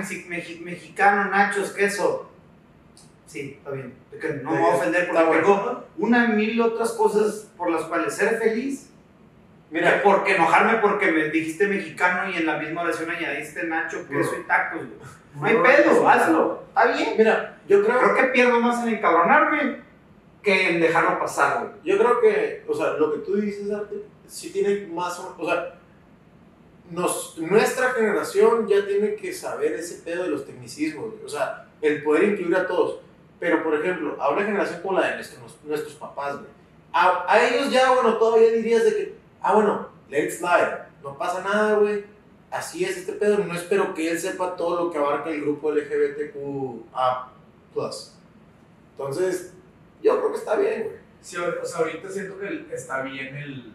mexicano, 0.62 1.32
nachos, 1.32 1.72
queso. 1.72 2.30
Sí, 3.26 3.56
está 3.58 3.72
bien. 3.72 3.94
No 4.44 4.52
me 4.52 4.60
voy 4.60 4.72
a 4.72 4.76
ofender 4.76 5.08
porque 5.08 5.38
tengo 5.38 5.84
una 5.98 6.28
mil 6.28 6.62
otras 6.62 6.92
cosas 6.92 7.48
por 7.58 7.72
las 7.72 7.84
cuales 7.84 8.14
ser 8.14 8.38
feliz. 8.40 8.90
Mira, 9.72 10.02
porque 10.04 10.36
enojarme 10.36 10.78
porque 10.78 11.12
me 11.12 11.30
dijiste 11.30 11.68
mexicano 11.68 12.30
y 12.30 12.38
en 12.38 12.46
la 12.46 12.58
misma 12.58 12.84
oración 12.84 13.10
añadiste 13.10 13.64
nacho, 13.66 14.08
queso 14.08 14.36
y 14.40 14.44
tacos. 14.44 14.82
No 15.40 15.46
hay 15.46 15.56
pedo, 15.58 16.08
hazlo. 16.08 16.64
Está 16.70 16.86
bien. 16.94 17.16
mira, 17.18 17.58
yo 17.68 17.84
creo, 17.84 18.00
Creo 18.00 18.16
que 18.16 18.24
pierdo 18.26 18.60
más 18.60 18.86
en 18.86 18.96
encabronarme 18.96 19.86
que 20.42 20.70
en 20.70 20.80
dejarlo 20.80 21.20
pasar, 21.20 21.60
güey. 21.60 21.72
yo 21.84 21.98
creo 21.98 22.22
que, 22.22 22.64
o 22.68 22.74
sea, 22.76 22.92
lo 22.94 23.12
que 23.12 23.20
tú 23.20 23.36
dices, 23.36 23.72
Arte, 23.72 23.96
sí 24.28 24.52
tiene 24.52 24.88
más, 24.88 25.20
o 25.20 25.36
o 25.38 25.46
sea, 25.46 25.74
nos, 26.92 27.38
nuestra 27.40 27.90
generación 27.94 28.68
ya 28.68 28.86
tiene 28.86 29.16
que 29.16 29.34
saber 29.34 29.74
ese 29.74 30.04
pedo 30.04 30.24
de 30.24 30.30
los 30.30 30.46
tecnicismos, 30.46 31.12
güey. 31.12 31.26
o 31.26 31.30
sea, 31.30 31.66
el 31.82 32.04
poder 32.04 32.26
incluir 32.26 32.56
a 32.56 32.68
todos. 32.68 33.00
Pero, 33.40 33.64
por 33.64 33.76
ejemplo, 33.76 34.16
a 34.20 34.30
una 34.30 34.46
generación 34.46 34.82
como 34.82 35.00
la 35.00 35.10
de 35.10 35.16
nuestros, 35.16 35.58
nuestros 35.64 35.96
papás, 35.96 36.36
güey, 36.36 36.48
a, 36.94 37.26
a 37.28 37.44
ellos 37.44 37.72
ya, 37.72 37.92
bueno, 37.92 38.18
todavía 38.18 38.52
dirías 38.52 38.86
de 38.86 38.96
que, 38.96 39.15
ah, 39.46 39.54
bueno, 39.54 39.90
let 40.10 40.26
it 40.26 40.32
slide, 40.32 40.86
no 41.04 41.18
pasa 41.18 41.42
nada, 41.44 41.78
güey. 41.78 42.04
Así 42.52 42.84
es 42.86 42.98
este 42.98 43.14
pedo, 43.14 43.38
no 43.40 43.54
espero 43.54 43.94
que 43.94 44.10
él 44.10 44.18
sepa 44.20 44.56
todo 44.56 44.86
lo 44.86 44.92
que 44.92 44.98
abarca 44.98 45.30
el 45.30 45.42
grupo 45.42 45.72
LGBTQA+. 45.72 47.32
Entonces, 48.92 49.54
yo 50.02 50.18
creo 50.18 50.32
que 50.32 50.38
está 50.38 50.56
bien, 50.56 50.84
güey. 50.84 50.96
Sí, 51.22 51.38
o 51.38 51.66
sea, 51.66 51.80
ahorita 51.80 52.10
siento 52.10 52.40
que 52.40 52.68
está 52.74 53.02
bien 53.02 53.36
el. 53.36 53.74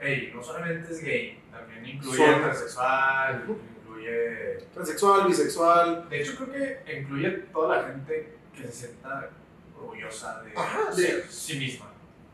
Ey, 0.00 0.32
no 0.34 0.42
solamente 0.42 0.92
es 0.92 1.00
gay, 1.02 1.40
también 1.50 1.86
incluye 1.96 2.16
Son- 2.26 2.40
transexual, 2.42 3.44
incluye. 3.80 4.58
Transexual, 4.74 5.26
bisexual. 5.26 6.08
De 6.08 6.20
hecho, 6.20 6.36
creo 6.36 6.52
que 6.84 6.98
incluye 7.00 7.30
toda 7.52 7.76
la 7.78 7.88
gente 7.88 8.34
que 8.54 8.64
se 8.64 8.72
sienta 8.72 9.30
orgullosa 9.76 10.42
de 10.42 10.52
Ajá, 10.56 10.92
ser 10.92 11.24
sí 11.28 11.58
misma. 11.58 11.87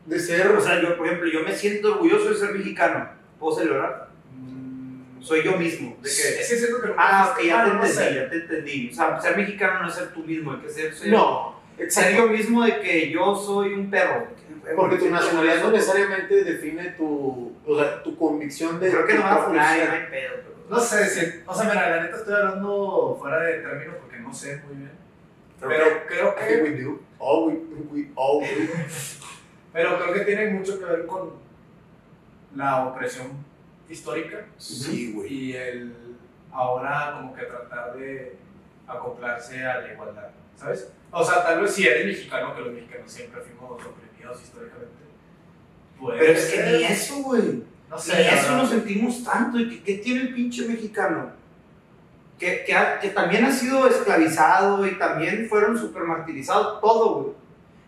De 0.05 0.19
ser. 0.19 0.47
O 0.49 0.61
sea, 0.61 0.81
yo, 0.81 0.97
por 0.97 1.07
ejemplo, 1.07 1.27
yo 1.29 1.41
me 1.43 1.53
siento 1.55 1.93
orgulloso 1.93 2.29
de 2.29 2.35
ser 2.35 2.51
mexicano. 2.53 3.09
¿Puedo 3.39 3.57
celebrar? 3.57 4.09
Soy 5.21 5.43
yo 5.43 5.57
mismo. 5.57 5.97
De 6.01 6.09
que, 6.09 6.09
Es 6.41 6.47
que 6.49 6.55
siento 6.57 6.81
que 6.81 6.89
ah, 6.97 7.33
ok, 7.35 7.43
ya 7.43 7.65
te 7.65 7.73
no 7.73 7.85
sé. 7.85 7.89
entendí, 7.89 8.15
ya 8.19 8.29
te 8.29 8.35
entendí. 8.37 8.89
O 8.91 8.93
sea, 8.95 9.19
ser 9.19 9.35
mexicano 9.37 9.81
no 9.81 9.87
es 9.87 9.95
ser 9.95 10.13
tú 10.13 10.19
mismo, 10.23 10.51
hay 10.51 10.59
que 10.59 10.69
ser, 10.69 10.93
ser, 10.93 11.07
no, 11.07 11.59
ser 11.89 12.15
yo 12.15 12.27
mismo 12.27 12.63
de 12.63 12.79
que 12.79 13.09
yo 13.09 13.35
soy 13.35 13.73
un 13.73 13.89
perro. 13.89 14.27
Porque 14.75 14.97
tu 14.97 15.09
nacionalidad 15.09 15.61
no 15.61 15.71
necesariamente 15.71 16.43
define 16.43 16.91
tu, 16.91 17.53
o 17.65 17.75
sea, 17.79 18.01
tu 18.03 18.15
convicción 18.17 18.79
de. 18.79 18.89
Creo 18.91 19.05
que 19.05 19.13
no 19.15 19.21
van 19.23 19.59
a 19.59 19.73
ser. 19.73 19.87
no 19.87 19.93
hay 19.93 19.99
pedo. 20.11 20.31
pero- 20.35 20.55
No 20.69 20.79
sé, 20.79 21.05
si, 21.07 21.41
o 21.45 21.53
sea, 21.55 21.63
mira, 21.69 21.89
la 21.89 22.03
neta 22.03 22.17
estoy 22.17 22.33
hablando 22.33 23.17
fuera 23.19 23.41
de 23.41 23.53
término 23.59 23.93
porque 24.01 24.17
no 24.19 24.33
sé 24.33 24.61
muy 24.67 24.75
bien. 24.77 24.91
Creo 25.59 25.69
Pero 25.69 25.85
creo 26.07 26.35
que, 26.35 26.43
I 26.43 26.47
think 26.63 26.63
we 26.77 26.83
do. 26.83 26.99
All 27.19 27.47
we, 27.47 27.53
we 27.91 28.09
all 28.15 28.41
do. 28.41 28.47
pero 29.75 29.99
creo 29.99 30.13
que 30.13 30.21
tiene 30.21 30.51
mucho 30.51 30.79
que 30.79 30.85
ver 30.85 31.05
con 31.05 31.31
la 32.55 32.85
opresión 32.85 33.27
histórica 33.89 34.45
Sí, 34.57 35.11
güey. 35.13 35.33
y 35.33 35.53
el 35.57 35.93
ahora 36.53 37.11
como 37.19 37.35
que 37.35 37.43
tratar 37.43 37.93
de 37.97 38.37
acoplarse 38.87 39.65
a 39.65 39.81
la 39.81 39.91
igualdad, 39.93 40.29
¿sabes? 40.55 40.89
O 41.11 41.21
sea, 41.23 41.43
tal 41.43 41.61
vez 41.61 41.71
si 41.73 41.85
eres 41.85 42.05
mexicano, 42.05 42.55
que 42.55 42.61
los 42.61 42.73
mexicanos 42.73 43.11
siempre 43.11 43.41
fuimos 43.41 43.71
oprimidos 43.85 44.41
históricamente. 44.41 44.93
Pues, 45.99 46.17
Pero 46.19 46.31
es 46.31 46.45
que 46.53 46.63
ni 46.77 46.83
eso, 46.85 47.15
güey. 47.23 47.63
No 47.89 47.95
Ni 47.97 48.01
sé, 48.01 48.23
la 48.23 48.33
eso 48.39 48.55
nos 48.57 48.69
sentimos 48.69 49.23
tanto. 49.23 49.59
¿Y 49.59 49.79
qué, 49.81 49.95
tiene 49.95 50.21
el 50.21 50.33
pinche 50.33 50.65
mexicano? 50.67 51.31
Que, 52.39 52.63
que, 52.65 52.73
ha- 52.73 52.99
que 52.99 53.09
también 53.09 53.45
ha 53.45 53.51
sido 53.51 53.87
esclavizado 53.87 54.85
y 54.87 54.97
también 54.97 55.47
fueron 55.49 55.77
super 55.77 56.03
martirizados, 56.03 56.79
todo, 56.81 57.15
güey. 57.21 57.35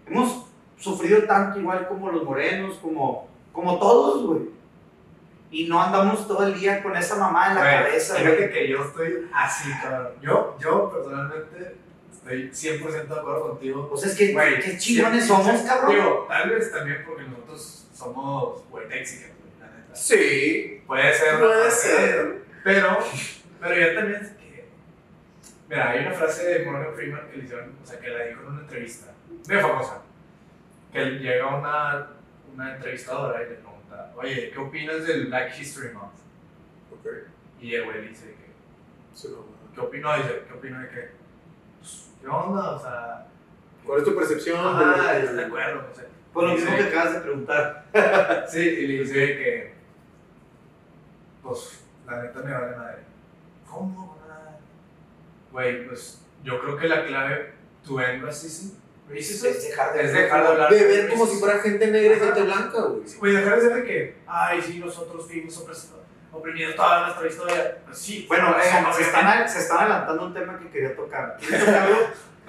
Hemos 0.07 0.46
sufrido 0.77 1.23
tanto 1.23 1.59
igual 1.59 1.87
como 1.87 2.11
los 2.11 2.23
morenos, 2.23 2.75
como, 2.77 3.27
como 3.51 3.79
todos, 3.79 4.25
güey. 4.25 4.57
Y 5.49 5.67
no 5.67 5.81
andamos 5.81 6.27
todo 6.27 6.45
el 6.45 6.59
día 6.59 6.83
con 6.83 6.95
esa 6.97 7.15
mamá 7.15 7.47
en 7.49 7.55
la 7.55 7.61
Güey, 7.61 7.83
cabeza, 7.85 8.15
fíjate 8.15 8.49
que 8.49 8.67
yo 8.69 8.83
estoy 8.83 9.29
así, 9.33 9.71
cabrón. 9.81 10.11
Yo, 10.21 10.57
yo 10.59 10.91
personalmente 10.91 11.75
estoy 12.11 12.49
100% 12.51 13.07
de 13.07 13.19
acuerdo 13.19 13.49
contigo. 13.49 13.87
Pues 13.89 14.03
es 14.03 14.15
que, 14.17 14.33
Güey, 14.33 14.59
qué 14.59 14.77
chingones 14.77 15.25
somos, 15.25 15.61
cabrón. 15.61 15.95
Digo, 15.95 16.25
tal 16.27 16.49
vez 16.49 16.71
también 16.71 17.03
porque 17.07 17.23
nosotros 17.23 17.87
somos 17.93 18.69
güey 18.69 18.87
Mexican, 18.87 19.31
güey, 19.39 19.51
la 19.61 19.77
neta. 19.77 19.95
Sí, 19.95 20.83
Puede 20.85 21.13
ser. 21.13 21.39
puede 21.39 21.71
ser. 21.71 22.41
Pero, 22.63 22.97
pero 23.61 23.75
yo 23.75 23.95
también 23.95 24.19
sé 24.25 24.35
que. 24.35 24.65
Mira, 25.69 25.91
hay 25.91 26.05
una 26.05 26.11
frase 26.11 26.45
de 26.45 26.65
Morgan 26.65 26.93
Freeman 26.93 27.27
que 27.31 27.37
le 27.37 27.43
hicieron, 27.45 27.73
o 27.81 27.87
sea, 27.87 27.99
que 27.99 28.09
la 28.09 28.25
dijo 28.25 28.41
en 28.41 28.47
una 28.47 28.61
entrevista, 28.61 29.13
muy 29.47 29.57
famosa. 29.57 30.01
Que 30.91 31.05
llega 31.19 31.47
una, 31.55 32.07
una 32.53 32.75
entrevistadora 32.75 33.43
y 33.43 33.49
le 33.49 33.55
pregunta, 33.55 34.11
oye, 34.15 34.51
¿qué 34.51 34.57
opinas 34.59 35.05
del 35.05 35.27
Black 35.27 35.59
History 35.59 35.93
Month? 35.93 36.13
Ok. 36.91 37.07
Y 37.61 37.75
el 37.75 37.85
güey 37.85 38.07
dice 38.07 38.25
que. 38.35 38.47
Sí, 39.13 39.27
no. 39.31 39.45
¿Qué 39.73 39.81
opino? 39.81 40.15
Dice, 40.17 40.43
¿qué 40.47 40.53
opino 40.53 40.79
de 40.79 40.89
qué? 40.89 41.09
Pues, 41.79 42.11
¿qué 42.21 42.27
onda? 42.27 42.71
O 42.71 42.79
sea. 42.79 43.27
¿Cuál 43.85 43.99
es 43.99 44.05
tu 44.05 44.15
percepción? 44.15 44.59
Ah, 44.61 45.11
de- 45.13 45.19
¿estás 45.19 45.35
de 45.35 45.45
acuerdo? 45.45 45.81
No 45.87 45.93
sé. 45.95 46.07
Por 46.33 46.43
lo 46.45 46.53
mismo 46.53 46.75
que 46.75 46.83
acabas 46.83 47.13
de 47.15 47.19
preguntar. 47.21 47.85
Sí, 48.49 48.59
y 48.59 48.87
le 48.87 48.99
dice 49.03 49.13
que. 49.13 49.73
Pues, 51.43 51.83
la 52.05 52.23
neta 52.23 52.39
me 52.41 52.51
vale 52.53 52.75
madre. 52.75 52.97
¿Cómo? 53.69 54.17
Nada. 54.27 54.59
Güey, 55.51 55.85
pues, 55.87 56.21
yo 56.43 56.59
creo 56.61 56.77
que 56.77 56.87
la 56.87 57.05
clave, 57.05 57.53
tu 57.85 57.99
end 57.99 58.23
racism, 58.23 58.77
racism 59.09 59.47
Es 59.47 59.63
dejar 59.67 59.93
de, 59.93 60.03
es 60.03 60.13
dejar 60.13 60.41
de 60.43 60.47
hablar. 60.47 60.69
De 60.71 60.83
ver 60.83 61.09
como 61.09 61.25
si 61.25 61.37
fuera 61.37 61.59
gente 61.59 61.87
negra 61.87 62.15
y 62.15 62.19
gente 62.19 62.41
blanca, 62.43 62.81
güey. 62.81 63.01
Güey, 63.19 63.35
dejar 63.35 63.55
de 63.55 63.61
ser 63.61 63.73
de 63.75 63.83
que, 63.83 64.15
ay, 64.27 64.61
sí, 64.61 64.79
nosotros 64.79 65.25
fuimos 65.27 65.65
oprimidos 66.31 66.75
toda 66.75 67.07
nuestra 67.07 67.27
historia. 67.27 67.77
Pues 67.85 67.97
sí. 67.97 68.25
Bueno, 68.27 68.55
eh, 68.57 68.93
se, 68.95 69.01
están, 69.03 69.49
se 69.49 69.59
están 69.59 69.77
adelantando 69.79 70.25
un 70.25 70.33
tema 70.33 70.59
que 70.59 70.69
quería 70.69 70.95
tocar. 70.95 71.37
¿Quieren 71.39 71.65
tocarlo? 71.65 71.97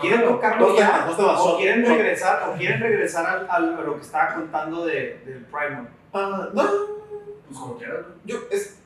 ¿Quieren 0.00 0.24
tocarlo 0.24 0.76
ya? 0.76 1.08
¿O 1.18 1.56
quieren 1.58 1.84
regresar, 1.86 2.48
o 2.48 2.52
quieren 2.56 2.80
regresar 2.80 3.26
al, 3.26 3.46
al- 3.50 3.78
a 3.78 3.82
lo 3.82 3.96
que 3.96 4.02
estaba 4.02 4.34
contando 4.34 4.86
de, 4.86 5.20
del 5.24 5.44
Primal? 5.46 5.88
Ah, 6.12 6.48
no, 6.52 6.62
Pues 7.46 7.58
como 7.58 7.76
quieras. 7.78 8.02
güey. 8.04 8.16
yo, 8.24 8.38
es, 8.50 8.78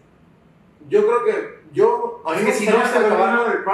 yo 0.88 1.06
creo 1.06 1.24
que 1.24 1.62
yo, 1.72 2.22
a 2.26 2.34
mí 2.34 2.42
me 2.42 2.52
si 2.52 2.66
no 2.66 2.72
se 2.86 2.92
vuelve 2.98 3.14
acabar 3.14 3.34
una- 3.40 3.64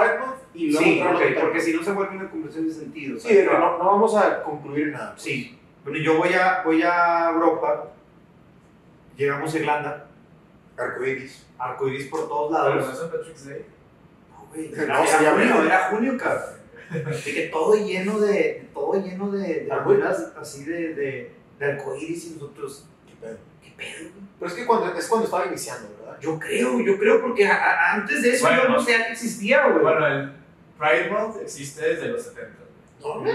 y 0.65 0.71
luego 0.71 0.83
Sí, 0.85 0.91
entrar 0.93 1.13
a 1.13 1.15
ok, 1.15 1.21
otro 1.21 1.29
tema. 1.33 1.41
porque 1.41 1.59
si 1.61 1.73
no 1.73 1.83
se 1.83 1.91
vuelve 1.93 2.15
una 2.17 2.29
conversación 2.29 2.67
de 2.67 2.73
sentido. 2.73 3.19
Sí, 3.19 3.27
que 3.29 3.43
no, 3.45 3.77
no 3.77 3.85
vamos 3.85 4.15
a 4.15 4.43
concluir 4.43 4.87
nada. 4.87 5.11
pues. 5.11 5.23
Sí. 5.23 5.59
Bueno, 5.83 5.99
yo 5.99 6.17
voy 6.17 6.33
a, 6.33 6.61
voy 6.63 6.81
a 6.83 7.29
Europa, 7.33 7.85
llegamos 9.17 9.53
a 9.53 9.57
Irlanda, 9.59 10.05
Arcoiris. 10.77 11.45
arcoiris 11.57 12.07
por 12.07 12.27
todos 12.27 12.51
Pero 12.51 12.69
no 12.69 12.75
lados. 12.81 12.93
es 12.93 12.99
St. 12.99 13.17
Patrick's 13.17 13.45
Day. 13.47 13.65
No, 14.31 14.47
güey, 14.49 14.69
No, 14.69 14.83
era, 14.83 15.03
era 15.03 15.31
junio, 15.33 15.63
era 15.65 15.89
junio, 15.89 16.17
cabrón. 16.17 16.59
De 16.89 17.33
que 17.33 17.49
todo 17.51 17.75
lleno 17.75 18.19
de, 18.19 18.67
todo 18.73 18.93
lleno 19.03 19.29
de, 19.31 19.65
de 19.65 19.71
así 20.41 20.63
de, 20.65 20.93
de, 20.95 21.31
de 21.59 21.65
arcoíris 21.65 22.25
y 22.25 22.29
nosotros, 22.33 22.87
Qué 23.07 23.13
pedo. 23.21 23.37
¿qué 23.61 23.71
pedo? 23.77 24.09
güey? 24.09 24.23
Pero 24.39 24.51
es 24.51 24.57
que 24.57 24.65
cuando, 24.65 24.93
es 24.97 25.07
cuando 25.07 25.25
estaba 25.25 25.45
iniciando, 25.45 25.87
¿verdad? 25.99 26.17
Yo 26.19 26.39
creo, 26.39 26.79
yo 26.79 26.97
creo, 26.97 27.21
porque 27.21 27.45
a- 27.45 27.55
a- 27.55 27.93
antes 27.93 28.21
de 28.23 28.29
eso 28.31 28.47
Bueno. 28.47 28.63
yo 28.63 28.69
no 28.69 28.79
sabía 28.79 29.05
que 29.05 29.11
existía, 29.13 29.67
güey. 29.67 29.83
Bueno, 29.83 30.07
el 30.07 30.31
Pride 30.79 31.09
Month 31.11 31.35
existe 31.41 31.85
desde 31.87 32.07
los 32.07 32.23
70. 32.23 32.57
No, 33.01 33.25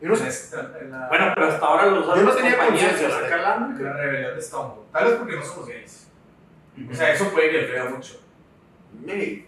yo 0.00 0.08
no 0.08 0.16
sé. 0.16 0.28
Esta- 0.28 0.62
la- 0.88 1.08
Bueno, 1.08 1.32
pero 1.34 1.46
hasta 1.48 1.64
ahora 1.66 1.86
los 1.86 2.06
Yo 2.06 2.16
no 2.22 2.32
tenía 2.32 2.58
conciencia 2.58 3.08
calando. 3.28 3.82
la 3.84 3.92
rebelión 3.94 4.34
de 4.34 4.42
Stonewall. 4.42 4.86
Tal 4.92 5.04
vez 5.04 5.14
porque 5.14 5.36
no 5.36 5.42
somos 5.44 5.68
gays. 5.68 6.08
O 6.90 6.94
sea, 6.94 7.12
eso 7.12 7.30
puede 7.30 7.50
que 7.50 7.60
influya 7.62 7.84
mucho. 7.86 8.20
Maybe. 9.04 9.46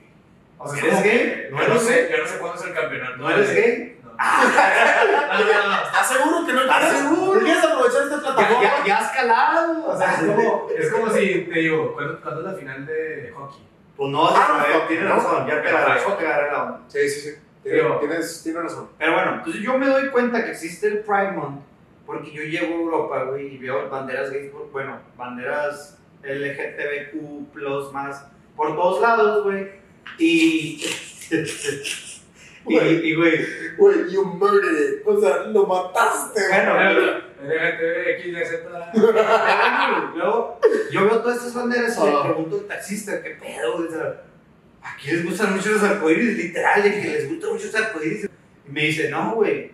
O 0.58 0.68
sea, 0.68 0.82
¿Eres 0.84 1.02
gay? 1.02 1.48
¿No 1.50 1.62
yo 1.62 1.68
no 1.74 1.80
sé, 1.80 2.08
yo 2.10 2.18
no 2.22 2.26
sé 2.28 2.38
cuándo 2.38 2.58
es 2.60 2.66
el 2.66 2.74
campeonato. 2.74 3.16
¿No 3.18 3.30
eres 3.30 3.54
gay? 3.54 3.94
No. 4.18 5.82
¿Estás 5.84 6.08
seguro 6.08 6.44
que 6.46 6.52
no 6.52 6.60
¿Estás 6.62 6.90
seguro? 6.98 7.40
¿Quieres 7.40 7.64
aprovechar 7.64 8.02
esta 8.02 8.16
Ya, 8.16 8.22
plataforma? 8.22 8.62
ya, 8.62 8.84
ya 8.86 8.98
has 8.98 9.12
calado. 9.12 9.86
O 9.86 9.96
sea, 9.96 10.14
es 10.14 10.20
como, 10.26 10.68
es 10.76 10.90
como 10.92 11.10
si 11.10 11.40
te 11.42 11.58
digo, 11.60 11.92
¿cuándo, 11.94 12.20
cuándo 12.20 12.40
es 12.40 12.46
la 12.46 12.54
final 12.54 12.86
de 12.86 13.32
hockey? 13.36 13.60
Pues 13.98 14.10
no, 14.10 14.26
Ah, 14.28 14.66
no, 14.72 14.86
tienes 14.86 15.04
no. 15.08 15.14
razón, 15.16 15.46
ya 15.46 15.60
te 15.60 15.68
agarré, 15.68 16.00
te 16.18 16.26
agarré 16.26 16.52
la 16.52 16.62
onda. 16.62 16.80
Sí, 16.88 17.08
sí, 17.10 17.20
sí. 17.20 17.30
Digo- 17.64 17.98
Tienes, 17.98 18.42
tienes 18.44 18.62
razón. 18.62 18.88
Pero 18.96 19.12
bueno, 19.12 19.34
entonces 19.34 19.60
yo 19.60 19.76
me 19.76 19.86
doy 19.88 20.08
cuenta 20.08 20.42
que 20.44 20.52
existe 20.52 20.86
el 20.86 20.98
Pride 21.00 21.32
Month 21.32 21.60
porque 22.06 22.30
yo 22.30 22.42
llego 22.42 22.74
a 22.74 22.78
Europa, 22.78 23.24
güey, 23.24 23.56
y 23.56 23.58
veo 23.58 23.90
banderas 23.90 24.30
gays, 24.30 24.50
por- 24.50 24.70
bueno, 24.70 24.98
banderas 25.18 25.98
LGTBQ, 26.22 27.52
más, 27.92 28.24
por 28.56 28.74
todos 28.74 29.02
lados, 29.02 29.44
güey. 29.44 29.68
Y. 30.18 30.82
y, 32.66 32.76
y, 32.78 33.14
güey. 33.14 33.46
Güey, 33.76 34.10
you 34.10 34.24
murdered 34.24 35.00
it. 35.00 35.02
O 35.06 35.20
sea, 35.20 35.44
lo 35.44 35.66
mataste, 35.66 36.40
güey. 36.48 36.66
Bueno, 36.66 37.27
LGTB, 37.42 38.94
Luego, 40.16 40.60
yo 40.90 41.04
veo 41.04 41.18
todas 41.20 41.36
estas 41.38 41.54
banderas 41.54 41.96
y 41.98 42.02
le 42.04 42.10
Ah. 42.12 42.22
pregunto 42.24 42.56
al 42.56 42.66
taxista, 42.66 43.22
¿qué 43.22 43.30
pedo? 43.30 43.76
O 43.76 43.88
aquí 44.82 45.10
les 45.10 45.24
gustan 45.24 45.54
mucho 45.54 45.70
los 45.70 45.82
arcoíris, 45.82 46.36
literal, 46.36 46.82
de 46.82 47.00
que 47.00 47.08
les 47.08 47.28
gustan 47.28 47.52
mucho 47.52 47.66
los 47.66 47.74
arcoíris. 47.74 48.24
Y 48.66 48.70
me 48.70 48.80
dice, 48.82 49.10
no, 49.10 49.34
güey, 49.34 49.70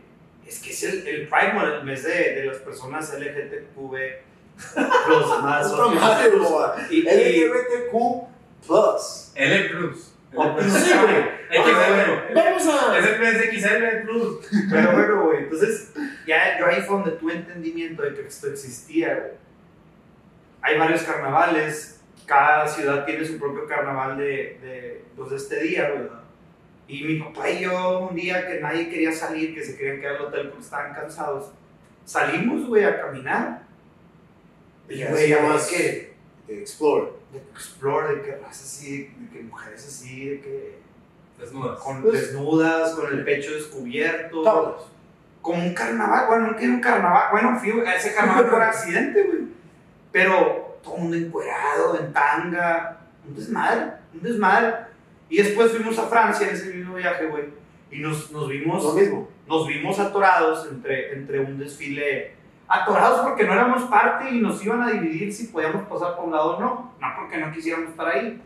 es 0.47 0.59
que 0.61 0.71
es 0.71 0.83
el, 0.85 1.07
el 1.07 1.29
Pride 1.29 1.53
Month, 1.55 1.75
el 1.81 1.85
mes 1.85 2.03
de, 2.05 2.11
de 2.35 2.45
las 2.45 2.59
personas 2.59 3.13
LGTB, 3.19 3.95
los 5.09 5.43
más. 5.43 5.71
Boba. 6.39 6.77
y, 6.91 7.03
LGBTQ 7.03 7.93
plus. 8.67 9.33
L 9.35 9.69
Plus. 9.71 10.11
Oh, 10.37 10.57
L+. 10.59 10.69
sí, 10.71 10.91
güey. 10.93 11.63
XL. 11.63 12.35
Vamos 12.35 12.67
a. 12.67 12.99
Es 12.99 13.07
el 13.07 13.21
mes 13.21 13.37
XL 13.53 14.03
Plus. 14.05 14.47
pero 14.71 14.93
bueno, 14.93 15.23
güey, 15.27 15.39
entonces, 15.45 15.93
ya 16.27 16.59
yo 16.59 16.67
ahí 16.67 16.83
fue 16.83 16.97
donde 16.97 17.13
tuve 17.13 17.35
entendimiento 17.35 18.03
de 18.03 18.15
que 18.15 18.27
esto 18.27 18.49
existía, 18.49 19.15
güey. 19.15 19.33
Hay 20.63 20.79
varios 20.79 21.03
carnavales, 21.03 22.01
cada 22.27 22.67
ciudad 22.67 23.05
tiene 23.05 23.25
su 23.25 23.39
propio 23.39 23.67
carnaval 23.67 24.17
de, 24.17 24.59
de, 24.63 25.05
pues, 25.17 25.31
de 25.31 25.37
este 25.37 25.63
día, 25.63 25.91
güey. 25.91 26.09
Y 26.87 27.03
mi 27.05 27.19
papá 27.21 27.51
y 27.51 27.61
yo, 27.65 27.99
un 28.11 28.15
día 28.15 28.47
que 28.47 28.61
nadie 28.61 28.89
quería 28.89 29.13
salir, 29.13 29.55
que 29.55 29.63
se 29.63 29.77
querían 29.77 30.01
quedar 30.01 30.17
al 30.17 30.23
hotel 30.27 30.49
porque 30.49 30.65
estaban 30.65 30.95
cansados, 30.95 31.51
salimos, 32.05 32.67
güey, 32.67 32.85
a 32.85 33.01
caminar. 33.01 33.63
Y, 34.89 34.99
Ya 34.99 35.11
güey, 35.11 35.33
es 35.33 35.67
que, 35.67 36.15
Explore. 36.49 37.13
de 37.33 37.39
explore, 37.39 38.17
de 38.17 38.23
que 38.23 38.37
raza 38.37 38.65
así, 38.65 39.05
de 39.19 39.29
que 39.31 39.43
mujeres 39.45 39.87
así, 39.87 40.29
de 40.29 40.41
que 40.41 40.79
Desnudas. 41.39 41.79
con 41.81 42.03
Pues- 42.03 42.21
desnudas, 42.21 42.95
con 42.95 43.13
el 43.13 43.25
pecho 43.25 43.53
descubierto. 43.55 44.43
Todos. 44.43 44.91
Como 45.45 45.63
un 45.63 45.75
carnaval, 45.75 46.27
bueno, 46.27 46.47
no 46.47 46.57
tiene 46.57 46.77
un 46.77 46.81
carnaval, 46.81 47.29
bueno, 47.31 47.59
fui 47.59 47.71
a 47.87 47.97
ese 47.97 48.15
carnaval 48.15 48.49
por 48.49 48.63
accidente, 48.63 49.25
güey. 49.25 49.43
Pero 50.11 50.79
todo 50.83 50.97
el 50.97 51.03
mundo 51.03 51.17
encuerado, 51.19 52.01
en 52.01 52.15
tanga, 52.15 52.97
un 53.29 53.35
desmadre, 53.35 53.91
un 54.15 54.23
desmadre. 54.23 54.75
Y 55.29 55.37
después 55.43 55.71
fuimos 55.71 55.99
a 55.99 56.07
Francia 56.07 56.49
en 56.49 56.55
ese 56.55 56.73
mismo 56.73 56.95
viaje, 56.95 57.27
güey. 57.27 57.45
Y 57.91 57.99
nos, 57.99 58.33
nos 58.33 58.49
vimos 58.49 58.83
Lo 58.83 58.95
mismo. 58.95 59.29
nos 59.47 59.67
vimos 59.69 59.99
atorados 59.99 60.67
entre, 60.71 61.13
entre 61.13 61.41
un 61.41 61.59
desfile. 61.59 62.37
Atorados 62.67 63.21
porque 63.21 63.45
no 63.45 63.53
éramos 63.53 63.83
parte 63.83 64.31
y 64.31 64.41
nos 64.41 64.65
iban 64.65 64.81
a 64.81 64.93
dividir 64.93 65.31
si 65.31 65.49
podíamos 65.49 65.87
pasar 65.89 66.17
por 66.17 66.25
un 66.25 66.33
lado 66.33 66.57
o 66.57 66.61
no. 66.61 66.95
No 66.99 67.07
porque 67.19 67.37
no 67.37 67.53
quisiéramos 67.53 67.91
estar 67.91 68.09
ahí. 68.09 68.41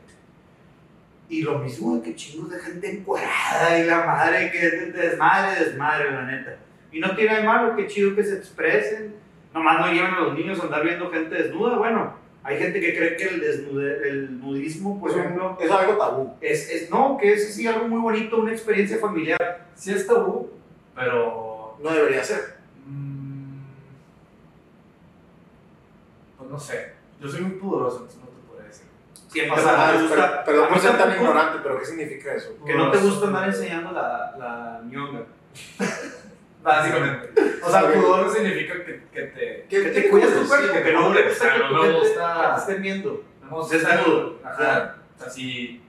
Y 1.28 1.42
lo 1.42 1.60
mismo 1.60 1.94
de 1.94 2.02
que 2.02 2.16
chingos 2.16 2.50
de 2.50 2.58
gente 2.58 2.90
encuadrada 2.90 3.78
y 3.78 3.84
la 3.84 4.04
madre 4.04 4.50
que 4.50 4.66
es 4.66 4.92
desmadre, 4.92 5.64
desmadre, 5.64 6.10
la 6.10 6.22
neta. 6.22 6.56
Y 6.92 7.00
no 7.00 7.14
tiene 7.14 7.36
de 7.36 7.42
malo, 7.44 7.76
qué 7.76 7.86
chido 7.86 8.14
que 8.14 8.24
se 8.24 8.36
expresen. 8.36 9.14
Nomás 9.54 9.80
no 9.80 9.92
lleven 9.92 10.14
a 10.14 10.20
los 10.20 10.34
niños 10.34 10.58
a 10.60 10.64
andar 10.64 10.84
viendo 10.84 11.10
gente 11.10 11.34
desnuda. 11.34 11.76
Bueno, 11.78 12.14
hay 12.42 12.58
gente 12.58 12.80
que 12.80 12.96
cree 12.96 13.16
que 13.16 13.24
el, 13.24 13.40
desnude, 13.40 14.08
el 14.08 14.40
nudismo, 14.40 14.98
por 15.00 15.10
ejemplo, 15.10 15.56
Es 15.60 15.70
algo 15.70 15.96
tabú. 15.96 16.34
es, 16.40 16.70
es, 16.70 16.90
no, 16.90 17.18
que 17.20 17.32
es 17.34 17.48
así 17.50 17.66
algo 17.66 17.88
muy 17.88 18.00
bonito, 18.00 18.38
una 18.38 18.52
experiencia 18.52 18.98
familiar. 18.98 19.66
Sí 19.74 19.92
es 19.92 20.06
tabú, 20.06 20.50
pero... 20.94 21.76
No 21.82 21.90
debería 21.90 22.24
ser. 22.24 22.56
mm, 22.86 23.58
Pues 26.38 26.50
no 26.50 26.58
sé. 26.58 26.92
Yo 27.20 27.28
soy 27.28 27.40
muy 27.42 27.52
pudoroso, 27.58 27.96
entonces 27.98 28.20
no 28.20 28.26
te 28.28 28.46
podría 28.48 28.66
decir. 28.68 28.86
Siempre 29.28 29.58
O 29.60 29.62
sea, 29.62 29.92
me 29.94 30.02
gusta- 30.02 30.14
pero- 30.16 30.44
Perdón 30.44 30.68
por 30.70 30.78
ser 30.78 30.96
tan 30.98 31.12
ignorante, 31.16 31.58
pero 31.62 31.78
¿qué 31.78 31.84
significa 31.84 32.34
eso? 32.34 32.56
Que 32.64 32.74
no 32.74 32.90
te 32.90 32.98
gusta 32.98 33.26
andar 33.26 33.48
enseñando 33.48 33.92
la, 33.92 34.34
la 34.38 34.82
ñonga. 34.86 35.24
Básicamente. 36.62 37.60
O 37.62 37.70
sea, 37.70 37.92
pudor 37.92 38.26
no 38.26 38.32
significa 38.32 38.84
que, 38.84 39.02
que 39.12 39.22
te... 39.22 39.66
¿Qué- 39.68 39.82
Que 39.82 39.82
qué 39.92 40.00
te 40.02 40.10
cuidas 40.10 40.32
tu 40.34 40.46
cuerpo, 40.48 40.72
que 40.72 40.92
no 40.92 41.14
le 41.14 41.28
gusta 41.28 41.44
O 41.44 41.48
sea, 41.48 41.54
que 41.54 41.74
no 41.74 41.82
que 41.82 41.88
te 42.54 42.58
estén 42.60 42.82
viendo. 42.82 43.24
No, 43.42 43.66
Desnudo. 43.66 44.38
Ajá. 44.44 44.96
O 45.16 45.20
sea, 45.20 45.30
si 45.30 45.82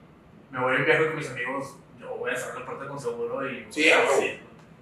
me 0.51 0.59
voy 0.59 0.75
en 0.75 0.85
viaje 0.85 1.07
con 1.07 1.15
mis 1.17 1.29
amigos, 1.29 1.75
yo 1.99 2.15
voy 2.17 2.31
a 2.31 2.35
cerrar 2.35 2.59
la 2.59 2.65
puerta 2.65 2.87
con 2.87 2.99
seguro 2.99 3.49
y... 3.49 3.65
Sí, 3.69 3.91
a 3.91 3.99
huevo. 3.99 4.21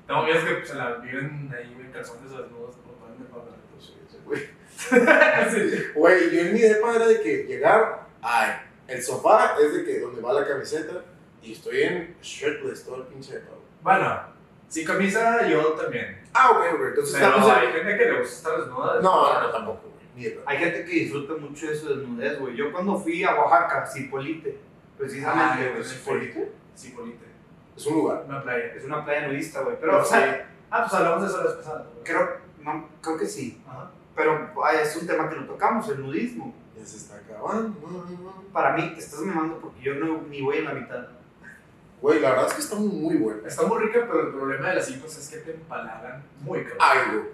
Tengo 0.05 0.19
amigos 0.21 0.43
que 0.43 0.65
se 0.65 0.75
la 0.75 0.95
viven 0.95 1.53
ahí 1.55 1.75
en 1.79 1.91
calzones 1.91 2.31
desnudos 2.31 2.75
por 2.77 2.95
Pues 2.97 3.85
sí, 3.85 3.93
sí, 4.09 4.17
güey. 4.23 4.41
sí. 5.51 5.83
Güey, 5.95 6.35
yo 6.35 6.41
en 6.41 6.53
mi 6.53 6.59
depa 6.59 6.95
era 6.95 7.07
de 7.07 7.21
que 7.21 7.43
llegar, 7.43 8.07
ay, 8.21 8.51
el 8.87 9.03
sofá 9.03 9.55
es 9.61 9.73
de 9.73 9.83
que 9.83 9.99
donde 9.99 10.21
va 10.21 10.33
la 10.33 10.47
camiseta 10.47 11.03
y 11.41 11.53
estoy 11.53 11.81
en 11.83 12.15
shirtless 12.21 12.85
todo 12.85 12.97
el 12.97 13.03
pinche 13.03 13.33
depa. 13.35 13.51
Bueno, 13.81 14.21
sin 14.67 14.85
camisa 14.85 15.47
yo 15.47 15.61
también. 15.73 16.21
Ah, 16.33 16.51
ok, 16.51 16.77
güey, 16.77 16.89
entonces 16.89 17.15
Pero 17.15 17.27
estamos 17.27 17.51
hay 17.51 17.67
en... 17.67 17.73
gente 17.73 17.97
que 17.97 18.05
le 18.05 18.19
gusta 18.19 18.35
estar 18.35 18.57
desnuda. 18.59 19.01
No, 19.01 19.41
no, 19.41 19.49
tampoco, 19.51 19.81
güey. 20.15 20.37
Hay 20.45 20.57
gente 20.57 20.85
que 20.85 20.91
disfruta 20.91 21.33
mucho 21.35 21.67
de 21.67 21.75
su 21.75 21.89
desnudez, 21.89 22.39
güey. 22.39 22.55
Yo 22.55 22.71
cuando 22.71 22.97
fui 22.97 23.23
a 23.23 23.35
Oaxaca, 23.35 23.85
Cipolite, 23.85 24.57
precisamente, 24.97 25.67
Ah, 25.67 25.71
güey, 25.73 25.83
sí. 25.83 25.95
Cipolite 25.95 26.51
Sí, 26.75 26.91
polite. 26.91 27.25
Es 27.75 27.85
un 27.87 27.95
lugar. 27.95 28.23
Una 28.27 28.43
playa. 28.43 28.65
es 28.75 28.83
una 28.85 29.03
playa 29.03 29.27
nudista, 29.27 29.61
güey. 29.61 29.77
Pero, 29.79 29.99
o 29.99 30.05
sea, 30.05 30.47
Ah, 30.69 30.81
pues 30.81 30.93
hablamos 30.93 31.21
de 31.23 31.27
eso 31.29 31.37
la 31.37 31.43
vez 31.45 31.53
pasada. 31.53 31.87
¿no? 31.95 32.03
creo, 32.03 32.37
no, 32.61 32.89
creo 33.01 33.17
que 33.17 33.25
sí. 33.25 33.61
Ajá. 33.67 33.89
Pero 34.15 34.51
ay, 34.63 34.77
es 34.83 34.95
un 34.95 35.07
tema 35.07 35.29
que 35.29 35.35
lo 35.37 35.45
tocamos, 35.45 35.87
el 35.89 36.01
nudismo. 36.01 36.53
Ya 36.77 36.85
se 36.85 36.97
está 36.97 37.15
acabando. 37.15 37.73
Para 38.51 38.75
mí, 38.75 38.91
te 38.93 38.99
estás 38.99 39.21
mamando 39.21 39.59
porque 39.59 39.81
yo 39.81 39.95
no, 39.95 40.21
ni 40.29 40.41
voy 40.41 40.57
en 40.57 40.65
la 40.65 40.73
mitad. 40.73 41.07
Güey, 42.01 42.19
la 42.19 42.29
verdad 42.31 42.47
es 42.47 42.53
que 42.53 42.61
está 42.61 42.75
muy 42.75 43.15
bueno. 43.15 43.41
Está 43.47 43.63
muy 43.63 43.79
rica, 43.83 44.05
pero 44.07 44.21
el 44.27 44.33
problema 44.33 44.69
de 44.69 44.75
las 44.75 44.89
IPAs 44.89 45.17
es 45.17 45.29
que 45.29 45.37
te 45.37 45.51
empalagan 45.51 46.23
muy 46.41 46.63
cabrón. 46.63 46.79
Algo. 46.79 47.27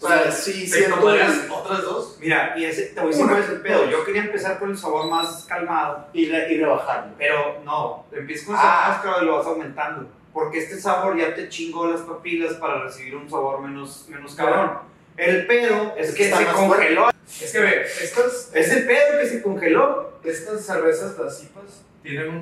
O 0.00 0.08
sea, 0.08 0.32
sí, 0.32 0.62
¿Te 0.68 0.78
siento... 0.78 0.96
tomarías 0.98 1.46
otras 1.50 1.82
dos? 1.82 2.16
Mira, 2.20 2.54
y 2.58 2.64
ese, 2.64 2.86
te 2.86 3.00
voy 3.00 3.04
a 3.04 3.08
decir 3.10 3.22
Una, 3.24 3.32
cuál 3.34 3.44
es 3.44 3.50
el 3.50 3.60
pedo. 3.60 3.82
dos. 3.82 3.90
Yo 3.90 4.04
quería 4.04 4.22
empezar 4.24 4.58
con 4.58 4.70
el 4.70 4.78
sabor 4.78 5.08
más 5.08 5.44
calmado. 5.48 6.06
Y, 6.12 6.28
re- 6.30 6.52
y 6.52 6.58
rebajarlo. 6.58 7.12
Pero 7.18 7.60
no, 7.64 8.06
empiezas 8.10 8.46
con 8.46 8.54
el 8.56 8.60
sabor 8.60 8.74
Ah. 8.76 8.88
más 8.88 9.00
claro 9.02 9.22
y 9.22 9.26
lo 9.26 9.36
vas 9.36 9.46
aumentando. 9.46 10.08
Porque 10.32 10.58
este 10.58 10.80
sabor 10.80 11.16
ya 11.16 11.34
te 11.34 11.48
chingó 11.50 11.86
las 11.86 12.00
papilas 12.00 12.54
para 12.54 12.82
recibir 12.82 13.14
un 13.14 13.28
sabor 13.30 13.60
menos, 13.60 14.06
menos 14.08 14.34
cabrón. 14.34 14.78
El 15.18 15.46
pedo 15.46 15.94
es 15.96 16.14
que 16.14 16.24
Está 16.24 16.38
se 16.38 16.46
congeló. 16.46 17.10
Es 17.40 17.52
que 17.52 17.60
ve, 17.60 17.82
estas, 17.82 18.50
Es 18.54 18.72
el 18.72 18.86
pedo 18.86 19.20
que 19.20 19.28
se 19.28 19.42
congeló. 19.42 20.12
estas 20.24 20.64
cervezas, 20.64 21.16
las 21.18 21.42
IPAs, 21.44 21.82
tienen 22.02 22.28
un 22.30 22.40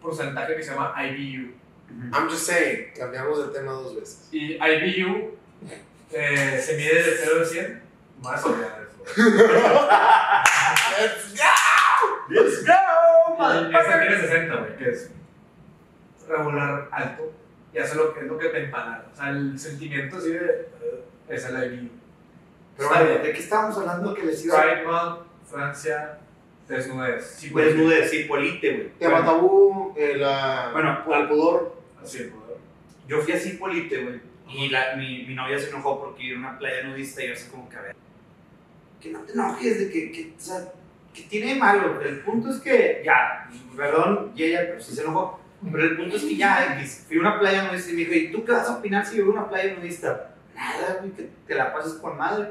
porcentaje 0.00 0.56
que 0.56 0.62
se 0.62 0.70
llama 0.72 0.94
IBU. 1.04 1.52
I'm 2.12 2.28
just 2.28 2.46
saying, 2.46 2.92
cambiamos 2.96 3.38
el 3.44 3.52
tema 3.52 3.72
dos 3.72 3.96
veces. 3.96 4.28
Y 4.32 4.54
IBU 4.54 5.36
eh, 6.12 6.60
se 6.64 6.76
mide 6.76 7.02
de 7.02 7.16
0 7.16 7.40
a 7.42 7.44
100. 7.44 7.82
Más 8.22 8.44
o 8.44 8.50
menos. 8.50 8.70
¡Let's 12.28 12.64
go! 12.66 12.72
Y 13.70 13.74
esta 13.76 14.00
tiene 14.00 14.20
60, 14.20 14.56
güey, 14.56 14.76
que 14.76 14.90
es 14.90 15.10
regular 16.28 16.88
alto. 16.92 17.32
Y 17.72 17.78
eso 17.78 17.92
es 17.92 17.96
lo 17.96 18.14
que, 18.14 18.20
es 18.20 18.26
lo 18.26 18.38
que 18.38 18.48
te 18.48 18.64
empalaga. 18.64 19.06
O 19.12 19.16
sea, 19.16 19.30
el 19.30 19.58
sentimiento 19.58 20.16
así 20.18 20.30
de. 20.32 20.38
eh, 20.82 21.04
es 21.28 21.44
el 21.46 21.72
IBU. 21.74 21.90
Pero 22.76 22.90
Está. 22.94 23.04
¿de 23.22 23.32
qué 23.32 23.38
estábamos 23.40 23.76
hablando 23.78 24.14
que 24.14 24.22
les 24.24 24.44
iba 24.44 24.58
a 24.58 24.62
Pride 24.62 24.82
Month, 24.86 25.18
Francia, 25.50 26.18
desnudez. 26.70 27.26
Sí, 27.38 27.50
güey. 27.50 27.66
Desnudez, 27.66 28.10
sí, 28.10 28.24
polite, 28.24 28.74
güey. 28.74 28.88
Tema 28.98 29.24
tabú, 29.24 29.94
eh, 29.96 30.16
la... 30.16 30.70
Bueno, 30.72 31.04
el 31.14 31.28
pudor. 31.28 31.80
Así, 32.02 32.18
güey. 32.18 32.40
Yo 33.10 33.20
fui 33.22 33.32
a 33.32 33.38
Cipolite, 33.38 34.04
güey. 34.04 34.20
Y 34.48 34.68
la, 34.68 34.94
mi, 34.96 35.24
mi 35.26 35.34
novia 35.34 35.58
se 35.58 35.68
enojó 35.68 36.00
porque 36.00 36.24
iba 36.24 36.36
a 36.36 36.40
una 36.40 36.58
playa 36.58 36.84
nudista 36.84 37.24
y 37.24 37.28
yo 37.28 37.32
así 37.32 37.50
como 37.50 37.68
que, 37.68 37.76
a 37.76 37.82
ver, 37.82 37.96
que 39.00 39.10
no 39.10 39.20
te 39.20 39.32
enojes 39.32 39.78
de 39.78 39.90
que, 39.90 40.12
que 40.12 40.32
o 40.36 40.40
sea, 40.40 40.72
que 41.12 41.22
tiene 41.22 41.54
de 41.54 41.60
malo. 41.60 42.00
El 42.00 42.20
punto 42.20 42.50
es 42.50 42.60
que, 42.60 43.02
ya, 43.04 43.50
perdón, 43.76 44.32
y 44.36 44.44
ella, 44.44 44.60
pero 44.68 44.80
sí 44.80 44.94
se 44.94 45.02
enojó. 45.02 45.40
Pero 45.72 45.84
el 45.84 45.96
punto 45.96 46.16
es 46.16 46.22
que 46.22 46.36
ya, 46.36 46.78
X, 46.78 47.04
fui 47.06 47.18
a 47.18 47.20
una 47.20 47.38
playa 47.38 47.64
nudista 47.64 47.90
y 47.90 47.94
me 47.94 47.98
dijo, 48.00 48.14
¿y 48.14 48.32
tú 48.32 48.44
qué 48.44 48.52
vas 48.52 48.68
a 48.68 48.78
opinar 48.78 49.04
si 49.04 49.16
yo 49.16 49.26
voy 49.26 49.36
a 49.36 49.40
una 49.40 49.48
playa 49.48 49.74
nudista? 49.74 50.34
Nada, 50.54 50.98
güey, 51.00 51.12
que 51.12 51.28
te 51.46 51.54
la 51.54 51.72
pases 51.72 51.94
con 51.94 52.16
madre. 52.16 52.50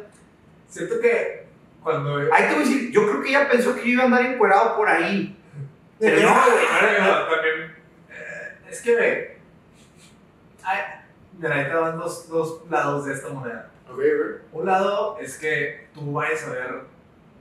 Siento 0.68 1.00
que 1.00 1.46
cuando. 1.90 2.18
Ahí 2.34 2.48
te 2.48 2.54
voy 2.54 2.64
a 2.64 2.68
decir, 2.68 2.92
yo 2.92 3.08
creo 3.08 3.22
que 3.22 3.30
ella 3.30 3.50
pensó 3.50 3.76
que 3.76 3.82
yo 3.82 3.88
iba 3.88 4.04
a 4.04 4.06
andar 4.06 4.26
encuerado 4.26 4.76
por 4.76 4.88
ahí. 4.88 5.36
Pero 6.00 6.22
no, 6.22 6.36
güey, 6.52 6.66
no, 7.00 7.06
no, 7.06 7.20
no. 7.20 7.28
también. 7.36 7.76
eh, 8.10 8.70
es 8.70 8.82
que 8.82 8.96
ve. 8.96 9.38
Ay, 10.64 10.80
mira, 11.38 11.56
ahí 11.56 11.66
te 11.66 11.74
van 11.74 11.98
dos, 11.98 12.30
dos 12.30 12.62
lados 12.70 13.06
de 13.06 13.14
esta 13.14 13.30
moneda. 13.30 13.70
Ok, 13.88 13.96
güey. 13.96 14.40
Un 14.52 14.66
lado 14.66 15.18
es 15.20 15.38
que 15.38 15.88
tú 15.94 16.14
vayas 16.14 16.44
a 16.44 16.52
ver 16.52 16.76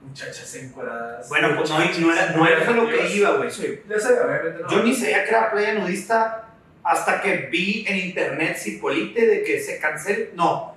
muchachas 0.02 0.54
encueradas. 0.56 1.28
Bueno, 1.28 1.54
pues 1.56 1.70
no, 1.70 1.78
no 1.78 2.12
era, 2.12 2.30
no 2.30 2.46
era 2.46 2.70
lo 2.70 2.88
que 2.88 3.08
iba, 3.14 3.30
güey. 3.32 3.50
Sí, 3.50 3.82
ya 3.88 4.00
sé, 4.00 4.14
obviamente 4.20 4.62
no. 4.62 4.70
Yo 4.70 4.82
ni 4.82 4.94
sabía 4.94 5.24
que 5.24 5.30
era 5.30 5.50
playa 5.50 5.74
nudista 5.74 6.48
hasta 6.82 7.20
que 7.20 7.48
vi 7.50 7.84
en 7.86 7.96
internet 7.96 8.56
Cipolite 8.56 9.26
de 9.26 9.42
que 9.44 9.60
se 9.60 9.78
cancel. 9.78 10.30
No, 10.34 10.74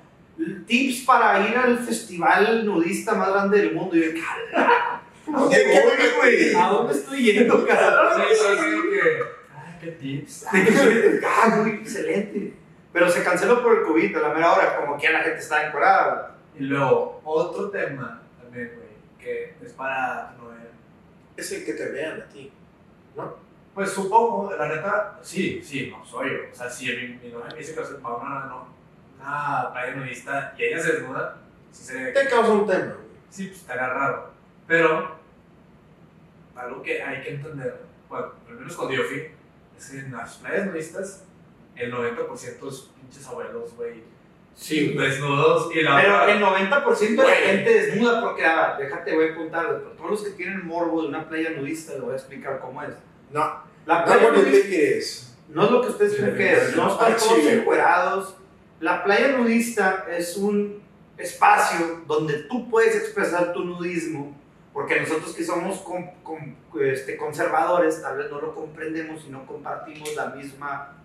tips 0.66 1.06
para 1.06 1.48
ir 1.48 1.58
al 1.58 1.78
festival 1.80 2.66
nudista 2.66 3.14
más 3.16 3.32
grande 3.32 3.60
del 3.60 3.74
mundo. 3.74 3.96
Y 3.96 4.04
yo, 4.04 4.22
"Cala". 4.22 5.02
¿Dónde 5.26 5.56
¿Qué 5.56 5.82
voy, 5.82 5.92
voy, 5.98 6.16
güey? 6.18 6.56
¿A 6.56 6.68
dónde 6.68 6.94
estoy 6.94 7.24
yendo, 7.24 7.66
cabrón? 7.66 8.22
Sí, 8.30 8.36
sí, 8.36 8.46
sí, 8.60 8.90
que. 8.90 9.24
Ay, 9.56 9.78
qué 9.80 9.92
tips. 9.92 10.46
ah, 11.28 11.56
muy 11.58 11.72
excelente. 11.72 12.54
Pero 12.92 13.10
se 13.10 13.24
canceló 13.24 13.62
por 13.62 13.78
el 13.78 13.84
COVID 13.84 14.18
a 14.18 14.20
la 14.20 14.34
mera 14.34 14.54
hora, 14.54 14.78
como 14.78 14.98
que 14.98 15.04
ya 15.04 15.12
la 15.12 15.24
gente 15.24 15.40
está 15.40 15.68
encuadrada. 15.68 16.36
Y 16.58 16.64
luego, 16.64 17.22
otro 17.24 17.70
tema 17.70 18.22
también, 18.42 18.74
güey, 18.76 18.90
que 19.18 19.56
es 19.66 19.74
para 19.74 20.36
Noé. 20.38 20.58
Es 21.38 21.52
el 21.54 21.64
que 21.64 21.74
te 21.74 21.90
vean 21.90 22.22
a 22.22 22.26
ti. 22.26 22.52
¿No? 23.16 23.36
Pues 23.74 23.92
supongo, 23.92 24.54
la 24.58 24.68
neta, 24.68 25.20
sí, 25.22 25.62
sí, 25.64 25.90
no 25.90 26.06
soy 26.06 26.30
yo. 26.30 26.38
O 26.52 26.56
sea, 26.56 26.70
si 26.70 26.88
mi, 26.88 27.08
mi 27.24 27.30
novia 27.30 27.48
me 27.54 27.58
dice 27.60 27.74
que 27.74 27.82
va 27.82 28.10
a 28.10 28.16
una, 28.18 28.46
no, 28.48 28.68
una 29.22 29.70
playa 29.72 29.96
nudista 29.96 30.54
y 30.58 30.64
ella 30.64 30.80
se 30.80 30.94
desnuda, 30.94 31.38
sí 31.72 31.84
se 31.84 32.12
Te 32.12 32.28
causa 32.28 32.52
un 32.52 32.68
tema, 32.68 32.86
güey. 32.86 32.98
Sí, 33.30 33.48
pues 33.48 33.60
estaría 33.60 33.88
raro. 33.88 34.32
Pero, 34.68 35.16
algo 36.56 36.82
que 36.82 37.02
hay 37.02 37.22
que 37.24 37.30
entender, 37.36 37.82
bueno, 38.10 38.28
al 38.50 38.56
menos 38.56 38.76
cuando 38.76 38.94
yo 38.96 39.04
fui, 39.04 39.28
es 39.78 39.90
que 39.90 40.00
en 40.00 40.12
las 40.12 40.36
playas 40.38 40.68
nudistas, 40.68 41.24
el 41.76 41.92
90% 41.94 42.70
es 42.70 42.90
pinches 43.00 43.28
abuelos, 43.28 43.74
güey. 43.76 44.04
Sí. 44.54 44.94
Desnudos 44.98 45.74
y 45.74 45.82
la 45.82 45.96
Pero 46.02 46.16
otra- 46.16 46.34
el 46.34 46.40
90% 46.42 47.22
de 47.22 47.28
la 47.28 47.36
gente 47.36 47.70
desnuda, 47.74 48.22
porque, 48.22 48.46
ah, 48.46 48.76
déjate, 48.78 49.16
voy 49.16 49.30
a 49.30 49.32
apuntar, 49.32 49.66
pero 49.68 49.92
todos 49.92 50.12
los 50.12 50.24
que 50.24 50.32
tienen 50.32 50.66
morbo 50.68 51.02
de 51.04 51.08
una 51.08 51.28
playa 51.28 51.52
nudista, 51.52 51.94
les 51.94 52.02
voy 52.02 52.14
a 52.14 52.18
explicar 52.18 52.60
cómo 52.60 52.84
es. 52.84 52.90
No, 53.32 53.64
La 53.86 54.00
no 54.00 54.06
playa 54.06 54.28
you 54.30 54.34
nudista 54.42 54.68
it 54.68 54.98
is. 54.98 55.38
no 55.48 55.64
es 55.66 55.72
lo 55.72 55.82
que 55.82 55.88
ustedes 55.88 56.16
creen 56.16 56.36
que 56.36 56.54
es, 56.54 56.76
no 56.76 56.92
están 56.92 57.14
Ah, 57.14 57.18
todos 57.18 57.40
encuerados. 57.46 58.36
La 58.82 59.04
playa 59.04 59.38
nudista 59.38 60.06
es 60.10 60.36
un 60.38 60.82
espacio 61.18 62.02
donde 62.08 62.34
tú 62.50 62.70
puedes 62.70 62.96
expresar 62.96 63.54
tu 63.54 63.64
nudismo, 63.64 64.36
porque 64.74 65.00
nosotros 65.00 65.34
que 65.36 65.44
somos 65.44 65.80
con- 65.80 66.10
con- 66.24 66.56
este, 66.82 67.16
conservadores 67.18 68.02
tal 68.02 68.18
vez 68.18 68.30
no 68.32 68.42
lo 68.42 68.56
comprendemos 68.56 69.24
y 69.28 69.30
no 69.30 69.46
compartimos 69.46 70.16
la 70.16 70.28
misma 70.32 70.98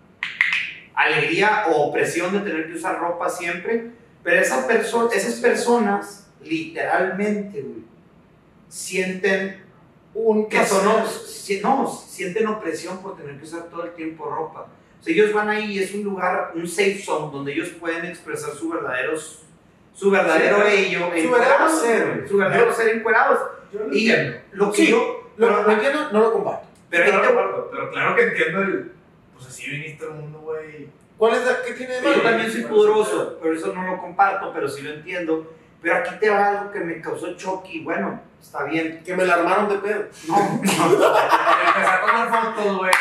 alegría 0.95 1.65
o 1.69 1.89
opresión 1.89 2.33
de 2.33 2.39
tener 2.39 2.67
que 2.67 2.73
usar 2.73 2.99
ropa 2.99 3.29
siempre, 3.29 3.91
pero 4.23 4.41
esa 4.41 4.67
perso 4.67 5.11
esas 5.11 5.35
personas 5.35 6.27
literalmente, 6.41 7.61
güey, 7.61 7.83
sienten 8.69 9.65
Un 10.13 10.49
que 10.49 10.65
son, 10.65 10.83
no, 11.61 11.87
sienten 11.87 12.47
opresión 12.47 12.97
por 13.03 13.15
tener 13.15 13.37
que 13.37 13.43
usar 13.43 13.63
todo 13.69 13.83
el 13.83 13.91
tiempo 13.93 14.25
ropa. 14.25 14.65
O 14.99 15.03
sea, 15.03 15.13
ellos 15.13 15.33
van 15.33 15.49
ahí 15.49 15.73
y 15.73 15.79
es 15.79 15.93
un 15.93 16.03
lugar, 16.03 16.51
un 16.55 16.67
safe 16.67 17.01
zone, 17.03 17.31
donde 17.31 17.53
ellos 17.53 17.69
pueden 17.79 18.05
expresar 18.05 18.51
su 18.51 18.69
verdaderos 18.69 19.43
su 19.93 20.11
verdadero 20.11 20.57
Sí, 20.69 20.75
ello, 20.95 21.09
su 21.19 21.31
verdadero 21.31 21.69
ser. 21.69 22.25
su 22.29 22.37
verdadero 22.37 22.71
ser 22.73 22.89
encuerados. 22.97 23.39
Yo 23.73 23.79
lo 23.79 23.93
Y 23.93 24.09
entiendo. 24.11 24.37
lo 24.51 24.71
que 24.71 24.77
Sí, 24.77 24.91
yo, 24.91 25.31
Lo, 25.37 25.47
pero, 25.47 25.63
lo 25.63 25.71
entiendo, 25.71 26.11
no 26.11 26.19
lo 26.19 26.33
comparto. 26.33 26.67
pero 26.89 27.05
Pero, 27.05 27.21
te- 27.21 27.27
pero, 27.29 27.69
pero 27.71 27.91
claro 27.91 28.15
que 28.15 28.21
entiendo 28.23 28.61
el. 28.61 28.91
Pues 29.33 29.47
así 29.47 29.69
viniste 29.69 30.05
al 30.05 30.11
mundo, 30.13 30.39
güey. 30.39 30.87
¿Cuál 31.17 31.33
es 31.35 31.45
la 31.45 31.63
que 31.63 31.73
tiene 31.73 31.95
de 31.99 32.15
yo 32.15 32.21
también 32.21 32.51
soy 32.51 32.61
pudoroso, 32.65 33.39
pero 33.41 33.55
eso 33.55 33.73
no 33.73 33.87
lo 33.87 33.97
comparto, 33.99 34.51
pero 34.53 34.67
sí 34.69 34.83
lo 34.83 34.91
entiendo. 34.91 35.51
Pero 35.81 35.95
aquí 35.95 36.15
te 36.19 36.29
va 36.29 36.47
algo 36.47 36.71
que 36.71 36.79
me 36.79 37.01
causó 37.01 37.35
choque 37.35 37.69
y 37.73 37.83
bueno, 37.83 38.21
está 38.39 38.65
bien. 38.65 39.01
Que 39.03 39.15
me 39.15 39.25
la 39.25 39.33
armaron 39.35 39.67
de 39.69 39.77
pedo. 39.79 40.05
No, 40.27 40.37
no. 40.37 40.53
Empecé 40.61 40.77
a 40.81 42.01
tomar 42.05 42.53
fotos, 42.55 42.77
güey. 42.77 42.91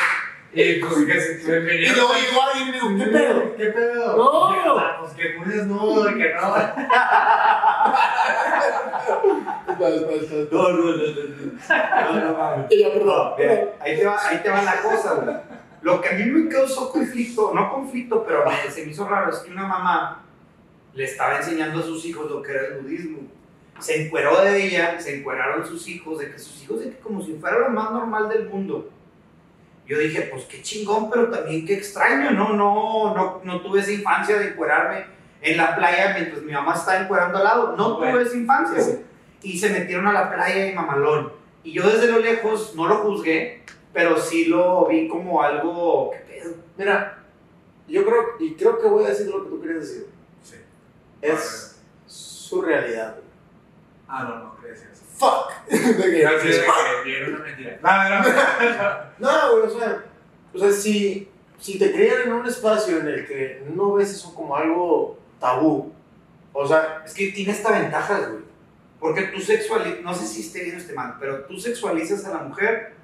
Y 0.59 0.81
pues 0.81 0.95
que 1.07 1.21
se 1.41 1.61
me 1.61 1.75
Y 1.75 1.87
luego 1.89 2.13
llegó 2.15 2.43
alguien 2.43 2.69
y 2.69 2.71
me 2.71 2.77
dijo, 2.77 2.89
¿qué 2.97 3.07
pedo? 3.19 3.57
¿Qué 3.57 3.67
pedo? 3.67 4.17
No. 4.17 4.57
Y 4.57 4.65
yo, 4.65 4.79
ah, 4.79 4.97
Pues 5.01 5.13
que 5.13 5.39
muy 5.39 5.47
desnudo, 5.55 6.07
que 6.07 6.35
no. 6.35 6.57
Espera, 9.69 9.89
espera. 9.97 10.49
No, 10.51 10.69
no, 10.71 10.77
no, 10.77 10.93
no, 10.93 10.97
no. 10.97 12.31
No, 12.31 12.57
no. 12.57 12.67
Y 12.71 12.83
yo, 12.83 12.93
perdón. 12.93 13.33
Ahí, 13.81 13.97
te 13.97 14.05
va, 14.07 14.17
ahí 14.29 14.39
te 14.43 14.49
va 14.49 14.63
la 14.63 14.81
cosa, 14.83 15.15
güey. 15.15 15.37
Lo 15.83 16.01
que 16.01 16.09
a 16.09 16.13
mí 16.13 16.25
me 16.25 16.49
causó 16.49 16.91
conflicto, 16.91 17.53
no 17.55 17.71
conflicto, 17.73 18.25
pero 18.27 18.45
me- 18.45 18.71
se 18.71 18.85
me 18.85 18.91
hizo 18.93 19.07
raro, 19.07 19.31
es 19.31 19.39
que 19.41 19.51
una 19.53 19.67
mamá 19.67 20.23
le 20.95 21.05
estaba 21.05 21.37
enseñando 21.37 21.81
a 21.81 21.83
sus 21.83 22.05
hijos 22.07 22.29
lo 22.31 22.43
que 22.43 22.53
era 22.53 22.67
el 22.69 22.83
nudismo. 22.83 23.19
Se 23.79 24.07
encueró 24.07 24.41
de 24.43 24.65
ella, 24.67 24.99
se 24.99 25.19
encueraron 25.19 25.65
sus 25.67 25.87
hijos, 25.87 26.19
de 26.19 26.31
que 26.33 26.39
sus 26.39 26.63
hijos, 26.63 26.81
de 26.81 26.91
que 26.91 26.99
como 26.99 27.23
si 27.23 27.35
fuera 27.35 27.59
lo 27.59 27.69
más 27.69 27.91
normal 27.93 28.29
del 28.29 28.49
mundo. 28.49 28.91
Yo 29.87 29.99
dije, 29.99 30.29
pues 30.33 30.45
qué 30.45 30.63
chingón, 30.63 31.09
pero 31.11 31.31
también 31.31 31.65
qué 31.65 31.75
extraño, 31.75 32.33
¿no? 32.33 32.55
No, 32.55 33.15
no, 33.15 33.41
no 33.45 33.61
tuve 33.61 33.81
esa 33.81 33.93
infancia 33.93 34.37
de 34.39 34.49
encuerarme 34.49 35.07
en 35.41 35.57
la 35.57 35.77
playa 35.77 36.15
mientras 36.15 36.43
mi 36.43 36.53
mamá 36.53 36.75
estaba 36.75 37.01
encuerando 37.01 37.39
al 37.39 37.45
lado. 37.45 37.77
No 37.77 37.97
tuve 37.97 38.23
esa 38.23 38.37
infancia. 38.37 38.99
Y 39.43 39.59
se 39.59 39.71
metieron 39.71 40.09
a 40.09 40.13
la 40.13 40.33
playa 40.33 40.67
y 40.67 40.75
mamalón. 40.75 41.33
Y 41.63 41.73
yo 41.73 41.89
desde 41.89 42.11
lo 42.11 42.19
lejos 42.19 42.75
no 42.75 42.89
lo 42.89 42.97
juzgué, 42.99 43.63
pero 43.93 44.19
sí 44.19 44.47
lo 44.47 44.87
vi 44.87 45.07
como 45.07 45.41
algo. 45.43 46.11
¿Qué 46.11 46.19
pedo? 46.19 46.55
Mira, 46.77 47.25
yo 47.87 48.05
creo, 48.05 48.23
y 48.41 48.55
creo 48.55 48.81
que 48.81 48.89
voy 48.89 49.05
a 49.05 49.09
decir 49.09 49.29
lo 49.29 49.45
que 49.45 49.51
tú 49.51 49.61
querías 49.61 49.81
decir. 49.81 50.07
Sí. 50.43 50.57
Es 51.23 51.81
su 52.07 52.61
realidad. 52.61 53.17
Ah, 54.09 54.25
no, 54.25 54.39
no. 54.39 54.56
Fuck. 55.17 55.51
De 55.71 55.77
que- 56.11 56.29
sí, 56.43 57.13
era 57.13 57.29
una 57.29 57.39
mentira. 57.39 57.79
No, 57.83 58.09
no, 58.11 58.23
no. 58.23 59.07
No, 59.19 59.53
güey, 59.57 59.67
o 59.75 59.79
sea, 59.79 60.05
o 60.55 60.59
sea 60.59 60.73
si, 60.73 61.29
si 61.59 61.79
te 61.79 61.93
crían 61.93 62.23
en 62.27 62.33
un 62.35 62.47
espacio 62.47 62.99
en 62.99 63.09
el 63.09 63.27
que 63.27 63.65
no 63.75 63.95
ves 63.95 64.11
eso 64.11 64.35
como 64.35 64.57
algo 64.57 65.19
tabú, 65.41 65.93
o 66.53 66.67
sea, 66.67 67.03
Es 67.05 67.15
que 67.15 67.29
tiene 67.33 67.53
esta 67.53 67.71
ventaja, 67.79 68.19
güey. 68.19 68.45
Porque 68.99 69.23
tú 69.25 69.41
sexualizas, 69.41 70.01
no 70.03 70.15
sé 70.15 70.27
si 70.27 70.41
esté 70.41 70.65
bien 70.65 70.77
o 70.77 70.79
esté 70.79 70.95
mal, 70.95 71.17
pero 71.21 71.45
tú 71.45 71.59
sexualizas 71.59 72.25
a 72.25 72.31
la 72.31 72.39
mujer 72.39 72.95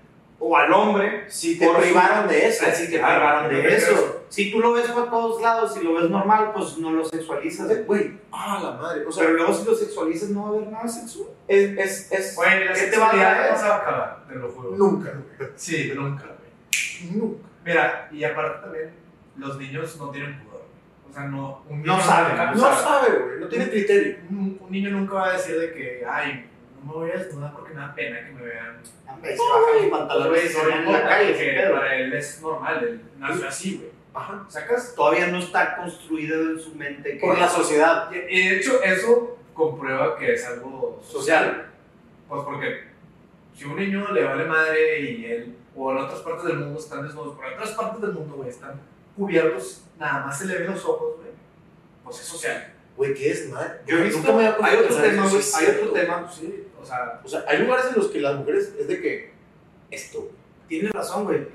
o 0.45 0.57
al 0.57 0.73
hombre. 0.73 1.25
si 1.29 1.59
te 1.59 1.69
privaron 1.69 2.27
de 2.29 2.49
eso. 2.49 2.65
Así 2.67 2.91
te 2.91 2.99
claro, 2.99 3.15
privaron 3.21 3.51
yo 3.53 3.57
de 3.71 3.77
eso. 3.77 4.25
Si 4.29 4.51
tú 4.51 4.61
lo 4.61 4.73
ves 4.73 4.87
por 4.91 5.09
todos 5.11 5.41
lados 5.43 5.77
y 5.77 5.85
lo 5.85 5.95
ves 5.95 6.11
normal, 6.11 6.53
pues 6.55 6.79
no 6.79 6.91
lo 6.91 7.05
sexualizas. 7.05 7.69
güey. 7.69 7.85
Güey, 7.85 8.19
ah, 8.33 8.59
la 8.63 8.71
madre. 8.73 9.05
O 9.07 9.13
sea, 9.13 9.25
Pero 9.25 9.37
luego 9.37 9.53
si 9.55 9.65
lo 9.65 9.75
sexualizas 9.75 10.31
no 10.31 10.43
va 10.45 10.49
a 10.49 10.53
haber 10.53 10.69
nada 10.69 10.89
sexual. 10.89 11.29
es, 11.47 11.79
es, 11.79 12.13
es 12.13 12.35
Güey, 12.37 12.65
la 12.65 12.73
¿Qué 12.73 12.81
te 12.83 12.97
va 12.99 13.07
a 13.07 13.11
sexualidad 13.11 13.35
traer? 13.37 13.53
no 13.53 13.59
se 13.59 13.69
va 13.69 13.75
a 13.75 13.79
acabar, 13.79 14.25
te 14.29 14.35
lo 14.35 14.49
juro. 14.51 14.71
nunca, 14.77 15.11
güey. 15.39 15.51
Sí, 15.57 15.93
nunca, 15.95 16.25
güey. 16.25 17.13
Nunca. 17.15 17.49
Mira, 17.65 18.09
y 18.11 18.25
aparte 18.25 18.63
también, 18.63 18.91
los 19.37 19.59
niños 19.59 19.97
no 19.99 20.11
tienen 20.11 20.41
pudor. 20.43 20.63
O 21.09 21.13
sea, 21.13 21.25
no. 21.25 21.63
Un 21.69 21.83
No 21.83 21.93
niño 21.97 22.05
saben, 22.07 22.31
nunca- 22.37 22.53
No 22.53 22.75
sabe, 22.77 23.19
güey, 23.19 23.39
no 23.41 23.49
tiene 23.49 23.69
criterio. 23.71 24.17
Un, 24.31 24.59
un 24.61 24.71
niño 24.71 24.91
nunca 24.91 25.15
va 25.15 25.29
a 25.29 25.33
decir 25.35 25.59
de 25.61 25.73
que, 25.73 26.05
ay, 26.11 26.49
no 26.83 26.93
me 26.93 26.99
voy 26.99 27.11
a 27.11 27.19
desnudar 27.19 27.53
porque 27.53 27.75
me 27.75 27.81
da 27.81 27.95
pena 27.95 28.25
que 28.25 28.33
me 28.33 28.43
vean. 28.43 28.83
Hombre, 29.09 29.37
se 29.37 29.43
bajan 29.43 29.83
los 29.83 29.99
pantalones 29.99 30.55
y 30.55 30.73
en 30.73 30.93
la 30.93 31.09
calle. 31.09 31.37
que 31.37 31.71
para 31.71 31.97
él 31.97 32.13
es 32.13 32.43
normal, 32.43 32.85
él 32.85 33.03
nació 33.19 33.49
así, 33.49 33.77
güey. 33.77 33.91
Ajá. 34.15 34.45
¿Sacas? 34.49 34.95
Todavía 34.95 35.29
no 35.29 35.39
está 35.39 35.77
construido 35.77 36.51
en 36.51 36.61
su 36.61 36.75
mente 36.75 37.15
que 37.15 37.21
Por 37.21 37.39
la 37.39 37.49
sociedad. 37.49 38.11
Y, 38.13 38.49
de 38.49 38.57
hecho, 38.57 38.83
eso 38.83 39.39
comprueba 39.55 40.17
que 40.19 40.35
es 40.35 40.47
algo 40.47 41.01
social. 41.03 41.71
Pues 42.29 42.43
porque 42.45 42.85
si 43.55 43.65
un 43.65 43.77
niño 43.77 44.13
le 44.13 44.25
vale 44.25 44.45
madre 44.45 45.01
y 45.01 45.25
él, 45.27 45.57
o 45.75 45.93
en 45.93 45.99
otras 45.99 46.21
partes 46.21 46.45
del 46.45 46.59
mundo 46.59 46.79
están 46.79 47.03
desnudos, 47.03 47.37
pero 47.37 47.49
en 47.49 47.55
otras 47.55 47.71
partes 47.73 48.01
del 48.01 48.13
mundo, 48.13 48.37
güey, 48.37 48.49
están 48.49 48.81
cubiertos, 49.17 49.85
nada 49.99 50.27
más 50.27 50.39
se 50.39 50.47
le 50.47 50.59
ven 50.59 50.71
los 50.71 50.85
ojos, 50.85 51.17
güey, 51.17 51.31
pues 52.05 52.21
es 52.21 52.27
social. 52.27 52.75
Güey, 52.97 53.15
¿qué 53.15 53.31
es, 53.31 53.49
man? 53.51 53.79
Yo 53.87 53.99
he 53.99 54.05
visto, 54.05 54.39
hay 54.39 54.47
a 54.47 54.81
otro 54.81 54.97
tema, 54.97 55.29
güey, 55.29 55.43
hay 55.55 55.67
otro 55.67 55.93
tema. 55.93 56.31
Sí, 56.31 56.67
o 56.83 56.87
sea, 56.87 57.21
O 57.25 57.29
sea, 57.29 57.45
hay 57.49 57.59
lugares 57.63 57.87
en 57.87 57.95
los 57.97 58.09
que 58.09 58.21
las 58.21 58.35
mujeres 58.37 58.75
es 58.79 58.89
de 58.89 59.01
que 59.01 59.33
esto. 59.91 60.31
Tienes 60.69 60.93
razón, 60.93 61.25
güey. 61.25 61.47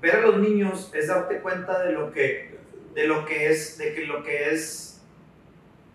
Ver 0.00 0.16
a 0.16 0.20
los 0.20 0.38
niños 0.38 0.90
es 0.94 1.08
darte 1.08 1.40
cuenta 1.40 1.82
de 1.82 1.92
lo 1.92 2.10
que, 2.12 2.56
de 2.94 3.06
lo 3.06 3.24
que 3.24 3.50
es, 3.50 3.78
de 3.78 3.94
que 3.94 4.06
lo 4.06 4.22
que 4.22 4.50
es 4.50 5.02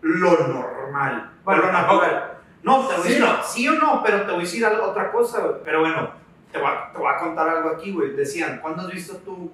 lo 0.02 0.48
normal, 0.48 1.32
Bueno, 1.44 1.64
lo 1.64 1.72
natural. 1.72 2.38
No, 2.64 2.88
te 2.88 2.94
voy 2.96 3.02
a 3.02 3.04
Sí, 3.04 3.10
decir, 3.10 3.24
no. 3.26 3.44
sí 3.44 3.68
o 3.68 3.72
no, 3.74 4.02
pero 4.04 4.22
te 4.22 4.32
voy 4.32 4.38
a 4.38 4.40
decir 4.44 4.66
algo- 4.66 4.84
otra 4.90 5.12
cosa, 5.12 5.40
güey. 5.42 5.56
Pero 5.64 5.80
bueno, 5.82 6.12
te 6.52 6.58
voy, 6.60 6.68
a, 6.68 6.92
te 6.92 6.98
voy 6.98 7.08
a 7.14 7.18
contar 7.18 7.50
algo 7.50 7.70
aquí, 7.70 7.92
güey. 7.92 8.12
Decían, 8.16 8.60
¿cuándo 8.62 8.84
has 8.84 8.92
visto 8.92 9.18
tú 9.18 9.52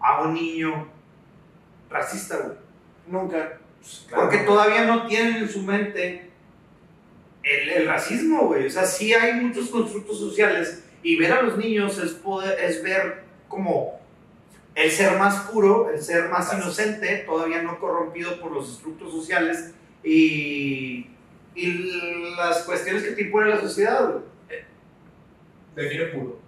a 0.00 0.22
un 0.22 0.34
niño 0.34 0.88
racista, 1.90 2.36
güey? 2.38 2.56
Nunca. 3.06 3.58
pues, 3.80 4.04
claro. 4.08 4.22
Porque 4.24 4.38
todavía 4.44 4.84
no 4.84 5.06
tienen 5.06 5.36
en 5.36 5.48
su 5.48 5.62
mente 5.62 6.25
el, 7.46 7.70
el 7.70 7.86
racismo, 7.86 8.46
güey. 8.46 8.66
O 8.66 8.70
sea, 8.70 8.84
sí 8.84 9.14
hay 9.14 9.34
muchos 9.34 9.68
constructos 9.70 10.18
sociales 10.18 10.82
y 11.02 11.16
ver 11.16 11.32
a 11.32 11.42
los 11.42 11.56
niños 11.56 11.98
es, 11.98 12.12
poder, 12.12 12.58
es 12.60 12.82
ver 12.82 13.22
como 13.48 14.00
el 14.74 14.90
ser 14.90 15.16
más 15.18 15.48
puro, 15.50 15.90
el 15.90 16.02
ser 16.02 16.28
más 16.28 16.52
inocente, 16.52 17.24
todavía 17.26 17.62
no 17.62 17.78
corrompido 17.78 18.38
por 18.40 18.52
los 18.52 18.72
estructos 18.72 19.12
sociales 19.12 19.72
y, 20.02 21.06
y 21.54 21.66
las 22.36 22.64
cuestiones 22.64 23.04
que 23.04 23.12
te 23.12 23.22
impone 23.22 23.50
la 23.50 23.60
sociedad, 23.60 24.10
güey. 24.10 24.24
Define 25.76 26.06
puro. 26.06 26.38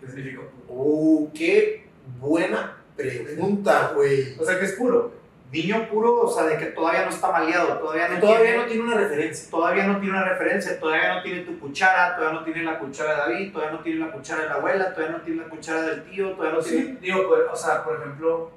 ¿Qué 0.00 0.06
significa 0.06 0.42
puro? 0.42 0.80
Uh, 0.80 1.32
qué 1.32 1.86
buena 2.20 2.76
pregunta, 2.96 3.92
güey. 3.94 4.34
O 4.38 4.44
sea, 4.44 4.58
que 4.58 4.66
es 4.66 4.72
puro. 4.72 5.12
Niño 5.50 5.88
puro, 5.88 6.20
o 6.22 6.28
sea, 6.30 6.44
de 6.44 6.58
que 6.58 6.66
todavía 6.66 7.04
no 7.04 7.10
está 7.10 7.30
maleado, 7.32 7.78
todavía 7.78 8.08
no 8.08 8.20
Todavía 8.20 8.40
tiene, 8.42 8.56
no 8.58 8.64
tiene 8.66 8.82
una 8.82 8.94
referencia. 8.96 9.50
todavía 9.50 9.86
no 9.86 9.98
tiene 9.98 10.10
una 10.18 10.24
referencia, 10.28 10.78
todavía 10.80 11.14
no 11.14 11.22
tiene 11.22 11.40
tu 11.42 11.58
cuchara, 11.58 12.16
todavía 12.16 12.38
no 12.40 12.44
tiene 12.44 12.62
la 12.64 12.78
cuchara 12.78 13.10
de 13.12 13.16
David, 13.16 13.52
todavía 13.52 13.76
no 13.78 13.82
tiene 13.82 14.00
la 14.06 14.12
cuchara 14.12 14.42
de 14.42 14.48
la 14.48 14.54
abuela, 14.56 14.92
todavía 14.94 15.16
no 15.16 15.22
tiene 15.22 15.42
la 15.42 15.48
cuchara 15.48 15.82
del 15.82 16.02
tío, 16.04 16.32
todavía 16.32 16.58
no 16.58 16.64
tiene... 16.64 16.82
Sí, 16.84 16.98
digo, 17.00 17.28
pues, 17.28 17.40
o 17.50 17.56
sea, 17.56 17.82
por 17.84 17.96
ejemplo, 17.98 18.50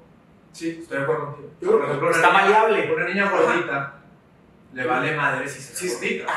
sí, 0.52 0.78
estoy 0.82 0.98
de 0.98 1.02
acuerdo 1.04 1.36
contigo. 1.36 1.72
Por 1.78 1.84
ejemplo, 1.84 2.10
está 2.10 2.26
niña- 2.28 2.32
maleable. 2.42 2.92
Una 2.94 3.04
niña 3.08 3.30
gordita 3.30 3.94
le 4.74 4.84
vale 4.86 5.16
madre 5.16 5.48
si 5.48 5.60
se 5.62 5.74
Sí, 5.74 5.88
gordita. 5.94 6.32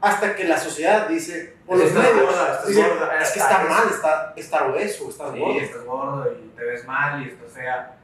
Hasta 0.00 0.34
que 0.34 0.42
la 0.44 0.58
sociedad 0.58 1.06
dice, 1.08 1.58
o 1.64 1.76
los 1.76 1.84
Estás 1.86 2.02
medios, 2.02 2.26
gorda, 2.26 2.52
estás 2.58 2.76
gorda, 2.76 3.22
es 3.22 3.30
que 3.30 3.38
estás- 3.38 3.60
está 3.62 3.72
mal, 3.72 3.88
está, 3.88 4.32
está 4.36 4.64
obeso, 4.66 5.08
está 5.08 5.32
Sí, 5.32 5.38
gordo. 5.38 5.60
estás 5.60 5.84
gordo 5.84 6.32
y 6.32 6.48
te 6.56 6.64
ves 6.64 6.84
mal 6.88 7.22
y 7.22 7.28
estás 7.28 7.52
fea. 7.52 7.98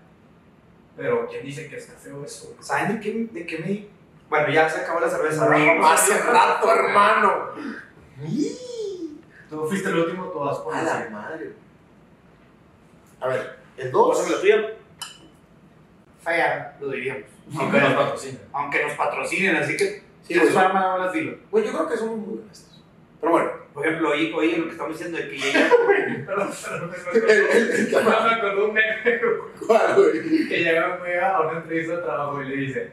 Pero 0.98 1.26
¿quién 1.28 1.44
dice 1.44 1.68
que 1.68 1.76
está 1.76 1.92
feo 1.94 2.24
eso? 2.24 2.54
¿Saben 2.60 2.94
de 2.94 3.00
qué, 3.00 3.28
de 3.32 3.46
qué 3.46 3.58
me...? 3.58 3.86
Bueno, 4.28 4.52
ya 4.52 4.68
se 4.68 4.80
acabó 4.80 5.00
la 5.00 5.08
cerveza. 5.08 5.48
Hace 5.90 6.18
rato, 6.20 6.70
hermano. 6.70 7.50
Tú 9.48 9.66
fuiste 9.66 9.88
el 9.88 9.96
último, 10.00 10.24
tú 10.26 10.40
vas 10.40 10.58
por 10.58 10.74
A 10.74 10.82
decir. 10.82 11.04
la 11.04 11.10
madre. 11.10 11.52
A 13.20 13.28
ver, 13.28 13.58
el 13.78 13.90
2. 13.90 14.08
Pásame 14.18 14.34
la 14.34 14.40
tuya. 14.42 14.74
Fea, 16.22 16.76
lo 16.80 16.88
diríamos. 16.90 17.22
Aunque 17.58 17.80
nos 17.80 17.94
patrocinen. 17.94 18.40
Aunque 18.52 18.82
nos 18.84 18.92
patrocinen, 18.94 19.56
así 19.56 19.76
que... 19.76 20.02
Sí, 20.26 20.34
eso 20.34 20.42
güey. 20.42 20.54
llama 20.54 20.92
ahora 20.92 21.10
filo. 21.10 21.38
Güey, 21.50 21.64
yo 21.64 21.72
creo 21.72 21.88
que 21.88 21.96
somos 21.96 22.18
muy 22.18 22.38
honestos. 22.40 22.84
Pero 23.20 23.32
bueno, 23.32 23.50
Por 23.78 23.86
ejemplo, 23.86 24.10
oye, 24.10 24.32
oye 24.34 24.56
lo 24.58 24.64
que 24.64 24.70
estamos 24.72 24.92
diciendo 24.92 25.18
de 25.18 25.28
que 25.30 25.38
llega... 25.40 25.68
Perdón, 26.26 26.50
perdón, 26.64 26.90
me 26.90 26.96
acordó- 28.34 28.64
un 28.68 28.74
meme 28.74 29.20
¿Cuál, 29.66 29.94
güey? 29.94 30.48
que 30.48 30.58
llega 30.64 30.94
un 30.94 30.98
güey 30.98 31.18
a 31.18 31.40
una 31.40 31.58
entrevista 31.60 31.96
de 31.96 32.02
trabajo 32.02 32.42
y 32.42 32.48
le 32.48 32.56
dice, 32.56 32.90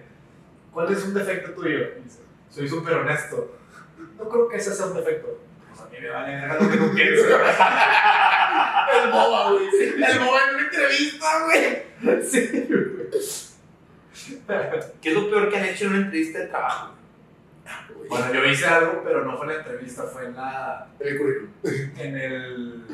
¿cuál 0.71 0.91
es 0.93 1.03
un 1.03 1.13
defecto 1.13 1.51
tuyo? 1.51 1.79
Y 1.99 2.03
dice, 2.03 2.19
soy 2.49 2.67
súper 2.69 2.93
honesto. 2.95 3.57
No 4.17 4.29
creo 4.29 4.47
que 4.47 4.57
ese 4.57 4.73
sea 4.73 4.85
un 4.87 4.95
defecto. 4.95 5.39
Pues 5.69 5.81
a 5.81 5.85
mí 5.89 5.97
me 6.01 6.09
vale 6.09 6.35
verga 6.35 6.53
lo 6.61 6.69
que 6.71 6.77
tú 6.77 6.91
quieres. 6.93 7.19
El 9.03 9.11
boba, 9.11 9.51
güey. 9.51 9.67
El 9.75 10.19
boba 10.19 10.39
en 10.49 10.55
una 10.55 10.63
entrevista, 10.63 11.45
güey. 11.45 12.23
sí, 12.23 12.67
¿Qué 15.01 15.09
es 15.09 15.13
lo 15.15 15.29
peor 15.29 15.49
que 15.49 15.57
han 15.57 15.65
hecho 15.65 15.85
en 15.85 15.89
una 15.91 15.99
entrevista 16.05 16.39
de 16.39 16.47
trabajo? 16.47 16.94
Bueno, 18.09 18.33
yo 18.33 18.45
hice 18.45 18.65
algo, 18.67 19.01
pero 19.03 19.25
no 19.25 19.35
fue 19.37 19.47
en 19.47 19.53
la 19.53 19.59
entrevista, 19.59 20.03
fue 20.03 20.25
en 20.25 20.35
la... 20.35 20.87
En 20.99 21.07
el 21.07 21.17
currículum. 21.17 21.51
en 21.97 22.17
el... 22.17 22.85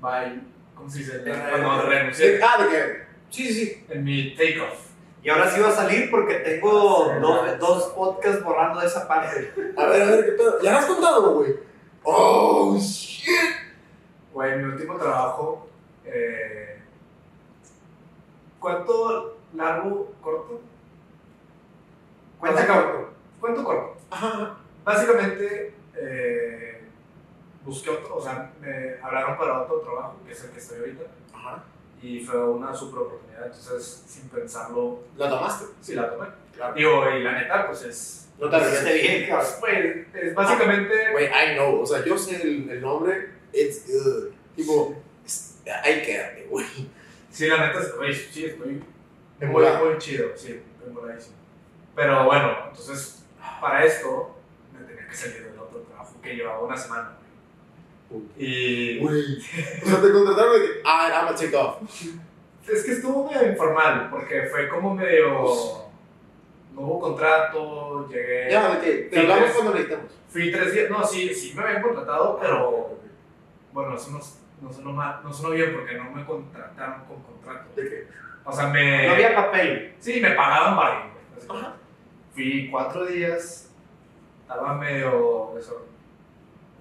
By, 0.00 0.42
¿Cómo 0.74 0.88
se 0.88 0.98
dice? 1.00 1.20
En 1.22 1.28
el- 1.28 1.62
Cuando 1.64 1.82
renuncié. 1.86 2.40
Ah, 2.42 2.62
de 2.62 2.68
qué? 2.70 3.02
Sí, 3.30 3.52
sí. 3.52 3.84
En 3.90 4.04
mi 4.04 4.34
take-off. 4.34 4.86
Y 5.22 5.28
ahora 5.30 5.50
sí 5.50 5.60
va 5.60 5.68
a 5.68 5.72
salir 5.72 6.10
porque 6.10 6.36
tengo 6.36 7.12
Sí, 7.12 7.20
dos, 7.20 7.58
dos 7.58 7.82
podcasts 7.88 8.42
borrando 8.42 8.80
de 8.80 8.86
esa 8.86 9.06
parte. 9.06 9.52
A 9.76 9.86
ver, 9.86 10.02
a 10.02 10.06
ver, 10.06 10.24
¿qué 10.24 10.32
pedo? 10.32 10.62
¿Ya 10.62 10.72
lo 10.72 10.78
has 10.78 10.86
contado, 10.86 11.34
güey? 11.34 11.56
Oh, 12.04 12.78
shit. 12.80 13.28
Güey, 14.32 14.56
mi 14.58 14.64
último 14.64 14.96
trabajo. 14.96 15.68
Eh, 16.04 16.78
¿Cuánto 18.60 19.38
largo, 19.54 20.12
corto? 20.22 20.60
Cuenta 22.38 22.66
corto. 22.66 23.10
¿Cuánto 23.40 23.64
corto? 23.64 23.96
Ajá. 24.10 24.56
Básicamente, 24.84 25.74
eh, 25.96 26.80
busqué 27.64 27.90
otro, 27.90 28.16
o 28.16 28.22
sea, 28.22 28.50
me 28.60 28.96
hablaron 29.02 29.36
para 29.36 29.62
otro 29.62 29.80
trabajo, 29.80 30.16
que 30.26 30.32
es 30.32 30.44
el 30.44 30.50
que 30.50 30.58
estoy 30.58 30.78
ahorita, 30.78 31.04
Ajá. 31.34 31.64
y 32.02 32.20
fue 32.20 32.42
una 32.48 32.74
super 32.74 33.00
oportunidad. 33.00 33.46
Entonces, 33.46 34.04
sin 34.06 34.28
pensarlo, 34.28 35.00
¿La 35.16 35.28
tomaste? 35.28 35.66
sí 35.80 35.94
la 35.94 36.10
tomé. 36.10 36.26
Claro. 36.54 36.74
Digo, 36.74 37.10
y 37.10 37.22
la 37.22 37.32
neta, 37.40 37.66
pues 37.66 37.82
es. 37.84 38.28
No 38.38 38.48
te 38.48 38.56
arrepientes. 38.56 39.02
bien. 39.02 39.30
Güey, 39.60 40.06
es 40.14 40.34
básicamente. 40.34 41.12
Güey, 41.12 41.26
I 41.26 41.54
know. 41.56 41.80
O 41.82 41.86
sea, 41.86 42.04
yo 42.04 42.16
sé 42.16 42.40
el, 42.42 42.70
el 42.70 42.80
nombre. 42.80 43.30
It's 43.52 43.84
good. 43.86 44.30
Tipo, 44.56 44.96
que 45.64 46.18
darle, 46.18 46.46
güey. 46.50 46.66
Sí, 47.30 47.46
la 47.46 47.66
neta, 47.66 47.80
es- 47.80 47.94
güey, 47.96 48.14
sí, 48.14 48.46
estoy 48.46 48.82
muy, 49.40 49.64
muy 49.64 49.98
chido, 49.98 50.28
sí, 50.36 50.60
emboladísimo. 50.84 51.36
Pero 51.94 52.24
bueno, 52.24 52.52
entonces, 52.68 53.24
para 53.60 53.84
esto, 53.84 54.36
me 54.72 54.84
tenía 54.86 55.08
que 55.08 55.14
salir 55.14 55.44
del 55.50 55.58
otro 55.58 55.80
trabajo 55.80 56.14
que 56.22 56.34
llevaba 56.36 56.60
una 56.60 56.76
semana. 56.76 57.12
Y 58.36 58.98
Güey. 59.00 59.38
O 59.84 59.86
sea, 59.86 60.00
te 60.00 60.12
contrataron 60.12 60.60
de 60.60 60.66
que, 60.66 60.72
ah, 60.84 61.08
I'm 61.12 61.28
a 61.28 61.36
take 61.36 61.54
off. 61.56 61.82
es 62.66 62.84
que 62.84 62.92
estuvo 62.92 63.30
medio 63.30 63.50
informal, 63.50 64.08
porque 64.10 64.44
fue 64.44 64.68
como 64.68 64.94
medio. 64.94 65.88
No 66.74 66.80
hubo 66.82 67.00
contrato, 67.00 68.08
llegué. 68.08 68.50
Ya, 68.50 68.76
de 68.76 68.80
que 68.80 68.92
te 69.10 69.20
hablamos 69.20 69.50
cuando 69.50 69.72
necesitamos. 69.72 70.12
Fui 70.28 70.52
tres 70.52 70.72
días. 70.72 70.90
No, 70.90 71.04
sí, 71.04 71.34
sí 71.34 71.52
me 71.54 71.62
habían 71.62 71.82
contratado, 71.82 72.38
pero 72.40 72.68
Ok. 72.70 72.98
bueno, 73.72 73.96
eso 73.96 74.10
no, 74.10 74.20
no, 74.60 74.72
sonó 74.72 74.92
mal, 74.92 75.20
no 75.24 75.32
sonó 75.32 75.50
bien 75.50 75.74
porque 75.74 75.94
no 75.96 76.10
me 76.10 76.24
contrataron 76.24 77.04
con 77.04 77.22
contrato. 77.22 77.68
¿De 77.76 77.82
qué? 77.88 78.08
O 78.44 78.52
sea, 78.52 78.68
me. 78.68 79.06
No 79.06 79.12
había 79.14 79.34
papel. 79.34 79.94
Sí, 79.98 80.20
me 80.20 80.30
pagaban 80.30 80.76
güey, 80.76 81.12
básicamente. 81.34 81.68
Ajá. 81.68 81.77
Fui 82.34 82.68
cuatro 82.70 83.06
días, 83.06 83.70
estaba 84.42 84.74
medio. 84.74 85.54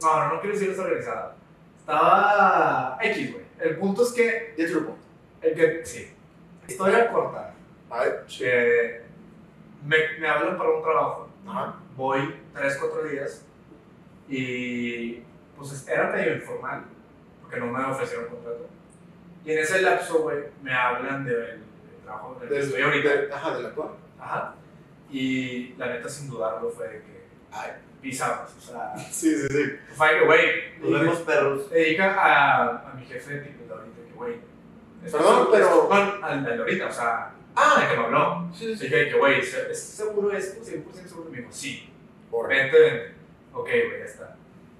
No, 0.01 0.19
no, 0.19 0.33
no 0.35 0.39
quiero 0.41 0.55
decir 0.55 0.69
desorganizada. 0.69 1.35
Estaba 1.79 2.97
X, 3.01 3.33
güey. 3.33 3.45
El 3.59 3.77
punto 3.77 4.03
es 4.03 4.11
que, 4.13 4.53
your 4.57 4.85
point. 4.85 4.99
el 5.41 5.55
que, 5.55 5.85
sí. 5.85 6.11
Historia 6.67 7.11
corta. 7.11 7.53
A 7.89 7.99
ver. 8.01 8.23
sí. 8.27 8.39
Que 8.43 9.01
me, 9.85 9.97
me 10.19 10.27
hablan 10.27 10.57
para 10.57 10.69
un 10.69 10.83
trabajo. 10.83 11.29
Ajá. 11.47 11.75
Voy 11.95 12.35
tres, 12.53 12.77
cuatro 12.77 13.03
días 13.07 13.43
y 14.29 15.21
pues 15.57 15.87
era 15.87 16.11
medio 16.11 16.35
informal 16.35 16.83
porque 17.41 17.57
no 17.59 17.67
me 17.67 17.83
ofrecieron 17.85 18.27
contrato. 18.27 18.67
Y 19.45 19.51
en 19.53 19.59
ese 19.59 19.81
lapso, 19.81 20.19
güey, 20.23 20.39
me 20.61 20.73
hablan 20.73 21.23
del 21.25 21.35
del 21.37 21.61
trabajo 22.03 22.37
del 22.41 22.49
Del- 22.49 22.61
estoy 22.63 22.81
ahorita. 22.81 23.09
Ajá, 23.35 23.55
del 23.55 23.65
actual. 23.67 23.89
Ajá. 24.19 24.53
Y 25.09 25.73
la 25.77 25.87
neta, 25.87 26.09
sin 26.09 26.29
dudarlo, 26.29 26.69
fue 26.69 26.87
de 26.87 26.99
que 27.01 27.23
Ay. 27.51 27.71
pisados. 28.01 28.51
O 28.57 28.61
sea, 28.61 28.93
Sí, 29.11 29.35
sí, 29.35 29.47
sí. 29.49 29.63
fue 29.95 30.13
de 30.13 30.19
que, 30.19 30.25
güey, 30.25 30.45
Nos 30.79 31.01
vemos 31.01 31.19
perros. 31.19 31.71
le 31.71 31.79
dije 31.79 32.01
a, 32.01 32.65
a 32.91 32.93
mi 32.93 33.05
jefe 33.05 33.33
de 33.35 33.41
tipo 33.41 33.63
de 33.65 33.73
ahorita 33.79 33.97
que, 34.07 34.13
güey. 34.13 34.35
Perdón, 35.11 35.47
pero- 35.51 35.93
al 35.93 36.23
al 36.23 36.43
de 36.45 36.53
ahorita, 36.57 36.87
o 36.87 36.91
sea, 36.91 37.31
Ah, 37.55 37.73
al 37.81 37.89
que 37.89 37.97
me 37.97 38.03
habló. 38.05 38.49
sí, 38.53 38.75
sí. 38.75 38.83
Dije 38.83 39.09
que, 39.09 39.17
güey, 39.17 39.39
¿es 39.39 39.79
seguro 39.81 40.31
esto? 40.31 40.61
100% 40.63 41.07
seguro. 41.07 41.29
Me 41.31 41.37
dijo, 41.37 41.49
sí. 41.51 41.89
Por 42.29 42.47
Vente, 42.49 42.79
vente. 42.79 43.13
Ok, 43.53 43.65
güey, 43.67 43.99
ya 43.99 44.05
está. 44.05 44.35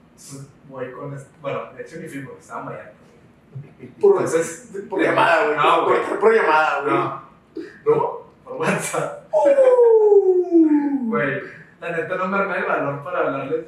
Entonces, 0.09 0.47
voy 0.67 0.91
con. 0.91 1.13
este- 1.15 1.29
Bueno, 1.41 1.73
de 1.73 1.81
hecho, 1.81 1.95
ni 1.97 2.07
fui 2.07 2.19
porque 2.21 2.41
estaba 2.41 2.63
mañana. 2.63 2.91
Por, 3.99 4.11
Entonces, 4.17 4.69
por 4.89 5.01
llamada, 5.01 5.45
güey. 5.45 5.57
No, 5.57 5.85
güey. 5.85 6.03
Por, 6.05 6.19
por 6.19 6.35
llamada, 6.35 6.81
güey. 6.81 6.93
No, 6.93 7.23
¿No? 7.85 8.26
Por 8.57 8.67
WhatsApp. 8.67 9.27
Uh. 9.33 11.09
Güey, 11.09 11.41
la 11.79 11.91
neta 11.91 12.15
no 12.15 12.27
me 12.27 12.37
armé 12.37 12.57
el 12.57 12.65
valor 12.65 13.03
para 13.03 13.19
hablarles. 13.19 13.65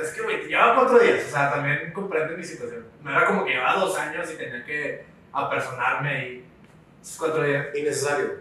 Es 0.00 0.08
que, 0.12 0.22
güey, 0.22 0.46
llevaba 0.48 0.74
cuatro 0.76 0.98
días, 0.98 1.24
o 1.26 1.30
sea, 1.30 1.50
también 1.52 1.92
comprende 1.92 2.36
mi 2.36 2.44
situación. 2.44 2.84
No 3.02 3.10
era 3.10 3.26
como 3.26 3.44
que 3.44 3.52
llevaba 3.52 3.78
dos 3.80 3.96
años 3.98 4.30
y 4.32 4.36
tenía 4.36 4.64
que 4.64 5.04
apersonarme 5.32 6.08
ahí 6.08 6.44
esos 7.02 7.18
cuatro 7.18 7.44
días. 7.44 7.66
Innecesario. 7.74 8.40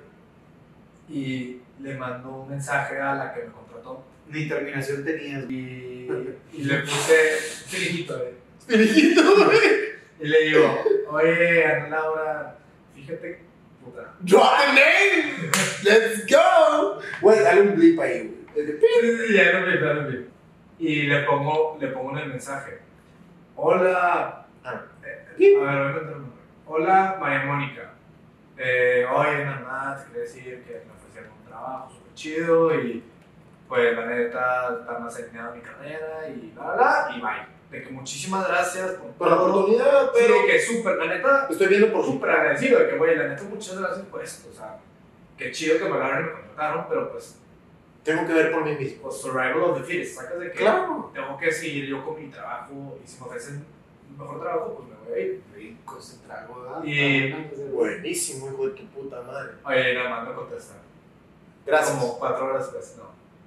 Y 1.10 1.60
le 1.80 1.95
mandó 1.95 2.30
un 2.30 2.50
mensaje 2.50 3.00
a 3.00 3.15
la 3.15 3.34
que 3.34 3.43
me 3.43 3.52
contrató 3.52 4.04
Ni 4.28 4.47
terminación 4.47 5.04
tenías. 5.04 5.43
y, 5.50 6.08
y 6.54 6.63
le 6.63 6.78
puse 6.82 7.36
filijito, 7.67 8.17
güey. 8.17 8.32
Dirigito, 8.67 9.21
güey. 9.45 9.91
Y 10.21 10.28
le 10.28 10.41
digo, 10.45 10.84
oye, 11.10 11.65
Ana 11.65 11.88
Laura, 11.89 12.56
fíjate, 12.95 13.39
Drop 14.23 14.57
the 14.59 14.73
name. 14.73 15.51
Let's 15.83 16.25
go. 16.27 17.01
Güey, 17.21 17.39
dale 17.43 17.61
un 17.61 17.75
blip 17.75 17.99
ahí, 17.99 18.45
güey. 18.53 19.33
Ya 19.33 19.59
no 19.59 19.65
me 19.65 19.79
ya 19.79 19.93
no 19.93 20.01
me- 20.09 20.25
Y 20.79 21.03
le 21.03 21.23
pongo, 21.23 21.77
le 21.79 21.87
pongo 21.87 22.11
en 22.11 22.17
el 22.19 22.29
mensaje. 22.29 22.79
Hola. 23.55 24.45
Ah. 24.63 24.81
Eh, 25.03 25.25
a 25.57 25.63
ver, 25.63 26.03
voy 26.03 26.13
a. 26.13 26.31
Hola, 26.67 27.17
María 27.19 27.45
Mónica. 27.45 27.93
Eh, 28.57 29.05
oye, 29.11 29.45
nada 29.45 29.59
más, 29.61 30.03
quería 30.05 30.21
decir 30.21 30.63
que 30.63 30.83
me 30.85 30.93
ofrecieron 30.93 31.31
un 31.41 31.47
trabajo 31.47 31.89
súper 31.91 32.13
chido 32.13 32.75
y 32.79 33.03
pues 33.67 33.95
la 33.97 34.05
neta 34.05 34.77
está 34.81 34.99
más 34.99 35.15
alineado 35.15 35.51
a 35.51 35.55
mi 35.55 35.61
carrera 35.61 36.27
y 36.29 36.51
bla, 36.53 36.63
bla, 36.63 36.73
bla, 36.75 37.15
y 37.17 37.21
bye. 37.21 37.61
De 37.71 37.81
que 37.81 37.89
muchísimas 37.89 38.47
gracias 38.47 38.91
por, 38.91 39.12
Por 39.13 39.27
la 39.29 39.41
oportunidad, 39.41 40.12
pero 40.13 40.45
que 40.45 40.60
súper, 40.60 40.97
la 40.97 41.05
neta, 41.05 41.47
estoy 41.49 41.67
viendo 41.67 41.91
por 41.93 42.05
súper 42.05 42.29
agradecido 42.29 42.79
de 42.79 42.89
que, 42.89 42.97
güey, 42.97 43.15
la 43.15 43.29
neta, 43.29 43.43
muchas 43.43 43.79
gracias 43.79 44.05
por 44.07 44.21
esto. 44.21 44.49
O 44.51 44.53
sea, 44.53 44.77
qué 45.38 45.51
chido 45.51 45.77
que 45.77 45.86
me 45.86 45.91
hablaron 45.93 46.19
y 46.19 46.25
me 46.27 46.31
contrataron, 46.34 46.86
pero 46.89 47.12
pues, 47.12 47.38
Tengo 48.03 48.25
que 48.27 48.34
ver 48.34 48.51
por 48.51 48.65
mí 48.65 48.75
mismo. 48.75 49.03
pues 49.03 49.15
survival 49.21 49.62
of 49.62 49.77
the 49.79 49.84
fittest, 49.86 50.15
sacas 50.19 50.39
de 50.39 50.51
que 50.51 50.57
Claro. 50.57 51.12
tengo 51.13 51.38
que 51.38 51.51
seguir 51.51 51.86
yo 51.86 52.03
con 52.03 52.19
mi 52.19 52.29
trabajo 52.29 52.97
y 53.03 53.07
si 53.07 53.19
me 53.21 53.27
ofrecen 53.27 53.63
un 54.10 54.17
mejor 54.17 54.41
trabajo, 54.41 54.75
pues 54.75 54.89
me 54.89 55.10
voy 55.10 55.19
a 55.19 55.23
ir. 55.23 55.43
Rico 55.55 55.97
ese 55.99 56.17
trago. 56.25 56.81
Y- 56.84 57.31
Buenísimo, 57.71 58.47
hijo 58.51 58.65
de 58.67 58.71
tu 58.73 58.86
puta 58.88 59.21
madre. 59.21 59.51
Oye, 59.63 59.93
nada 59.93 60.10
más 60.10 60.27
no 60.27 60.36
contesta. 60.36 60.73
Gracias. 61.65 61.95
Como 61.97 62.17
cuatro 62.19 62.47
horas 62.47 62.63
después, 62.73 62.95
no, 62.97 63.03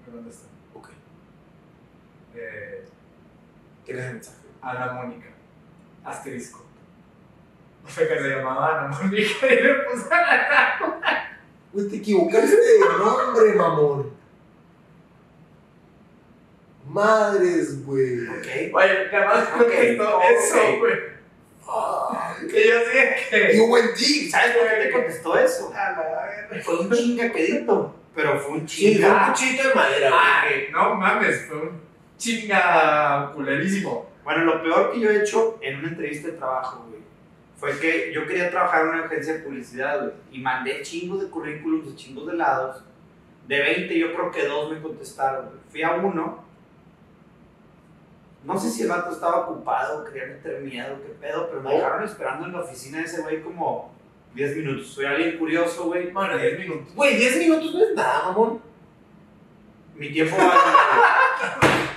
no 0.06 0.12
contesta. 0.16 0.46
Ok. 0.72 0.88
Eh, 2.36 2.84
¿Quién 3.84 3.98
es 3.98 4.04
el 4.06 4.12
mensaje? 4.14 4.36
Ana 4.62 4.92
Mónica, 4.92 5.26
asterisco. 6.04 6.64
No 7.84 7.90
sé 7.90 8.08
que 8.08 8.18
se 8.18 8.28
llamaba 8.28 8.80
Ana 8.86 8.88
Mónica 8.96 9.46
y 9.46 9.62
le 9.62 9.74
puse 9.74 10.14
Ana. 10.14 11.38
Güey, 11.72 11.88
te 11.88 11.96
equivocaste 11.96 12.56
de 12.56 12.78
nombre, 12.98 13.54
mamón. 13.54 14.14
Madres, 16.86 17.84
güey. 17.84 18.26
Ok. 18.28 18.74
Oye, 18.74 19.08
jamás 19.10 19.48
contestó 19.48 20.16
ok. 20.18 20.22
eso, 20.30 20.78
güey. 20.78 20.94
Ah, 21.66 22.34
Que 22.50 22.68
yo 22.68 22.74
sí 22.80 22.98
que. 23.30 23.48
¡Qué 23.52 23.60
buen 23.66 23.94
tig! 23.94 24.30
¿Sabes 24.30 24.56
por 24.56 24.68
qué 24.68 24.76
te 24.84 24.90
contestó 24.92 25.38
eso? 25.38 25.72
A 25.74 25.90
la. 25.92 26.62
Fue 26.62 26.78
un 26.80 26.90
chinga 26.92 27.32
quedito, 27.32 27.96
pero 28.14 28.38
fue 28.38 28.52
un 28.58 28.68
Sí, 28.68 28.98
fue 28.98 29.08
un 29.10 29.12
chinga. 29.12 29.32
cuchito 29.32 29.68
de 29.68 29.74
madera, 29.74 30.10
güey. 30.10 30.20
Ay, 30.66 30.68
no 30.72 30.94
mames, 30.94 31.46
fue 31.48 31.56
un 31.56 31.80
chinga 32.16 33.32
culerísimo. 33.34 34.08
Bueno, 34.24 34.44
lo 34.44 34.62
peor 34.62 34.92
que 34.92 35.00
yo 35.00 35.10
he 35.10 35.22
hecho 35.22 35.58
en 35.60 35.78
una 35.78 35.88
entrevista 35.88 36.28
de 36.28 36.34
trabajo, 36.34 36.86
güey, 36.88 37.02
fue 37.56 37.78
que 37.78 38.12
yo 38.12 38.26
quería 38.26 38.50
trabajar 38.50 38.82
en 38.82 38.88
una 38.88 39.04
agencia 39.04 39.34
de 39.34 39.40
publicidad, 39.40 40.00
güey, 40.00 40.12
y 40.32 40.40
mandé 40.40 40.82
chingos 40.82 41.20
de 41.20 41.28
currículums 41.28 41.86
de 41.86 41.96
chingos 41.96 42.26
de 42.26 42.34
lados. 42.34 42.82
De 43.46 43.60
20, 43.60 43.98
yo 43.98 44.14
creo 44.14 44.30
que 44.30 44.46
dos 44.46 44.72
me 44.72 44.80
contestaron, 44.80 45.46
güey. 45.46 45.58
Fui 45.70 45.82
a 45.82 45.92
uno. 45.92 46.42
No 48.42 48.58
sé 48.58 48.70
si 48.70 48.82
el 48.82 48.88
vato 48.88 49.10
estaba 49.10 49.46
ocupado, 49.46 50.04
quería 50.04 50.26
meter 50.26 50.60
miedo, 50.60 50.98
qué 51.02 51.12
pedo, 51.20 51.48
pero 51.48 51.62
me 51.62 51.74
dejaron 51.74 52.04
esperando 52.04 52.46
en 52.46 52.52
la 52.52 52.60
oficina 52.60 52.98
de 52.98 53.04
ese 53.04 53.22
güey 53.22 53.42
como 53.42 53.94
10 54.34 54.56
minutos. 54.56 54.88
Soy 54.88 55.04
alguien 55.06 55.38
curioso, 55.38 55.84
güey. 55.84 56.10
Bueno, 56.10 56.36
10 56.36 56.58
minutos. 56.58 56.94
Güey, 56.94 57.16
10 57.16 57.38
minutos 57.38 57.74
no 57.74 57.84
es 57.84 57.94
nada, 57.94 58.24
mamón. 58.24 58.60
Mi 59.94 60.12
tiempo 60.12 60.36
vale. 60.36 60.50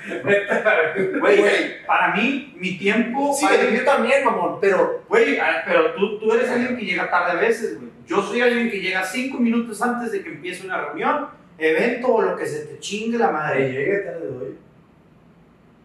Güey, 1.20 1.84
para 1.86 2.14
mí, 2.14 2.54
mi 2.56 2.78
tiempo 2.78 3.34
Sí, 3.38 3.44
vale 3.44 3.76
yo 3.76 3.84
también, 3.84 4.24
mamón, 4.24 4.58
pero. 4.60 5.02
Güey, 5.08 5.38
pero 5.64 5.92
tú, 5.94 6.18
tú 6.18 6.32
eres 6.32 6.50
alguien 6.50 6.76
que 6.76 6.84
llega 6.84 7.10
tarde 7.10 7.32
a 7.32 7.40
veces, 7.40 7.78
güey. 7.78 7.90
Yo 8.06 8.22
soy 8.22 8.40
alguien 8.40 8.70
que 8.70 8.80
llega 8.80 9.04
cinco 9.04 9.38
minutos 9.38 9.80
antes 9.82 10.10
de 10.12 10.22
que 10.22 10.30
empiece 10.30 10.66
una 10.66 10.80
reunión, 10.80 11.28
evento 11.58 12.08
o 12.08 12.22
lo 12.22 12.36
que 12.36 12.46
se 12.46 12.66
te 12.66 12.78
chingue 12.78 13.18
la 13.18 13.30
madre. 13.30 13.72
llegué 13.72 13.98
tarde 13.98 14.28
hoy 14.28 14.58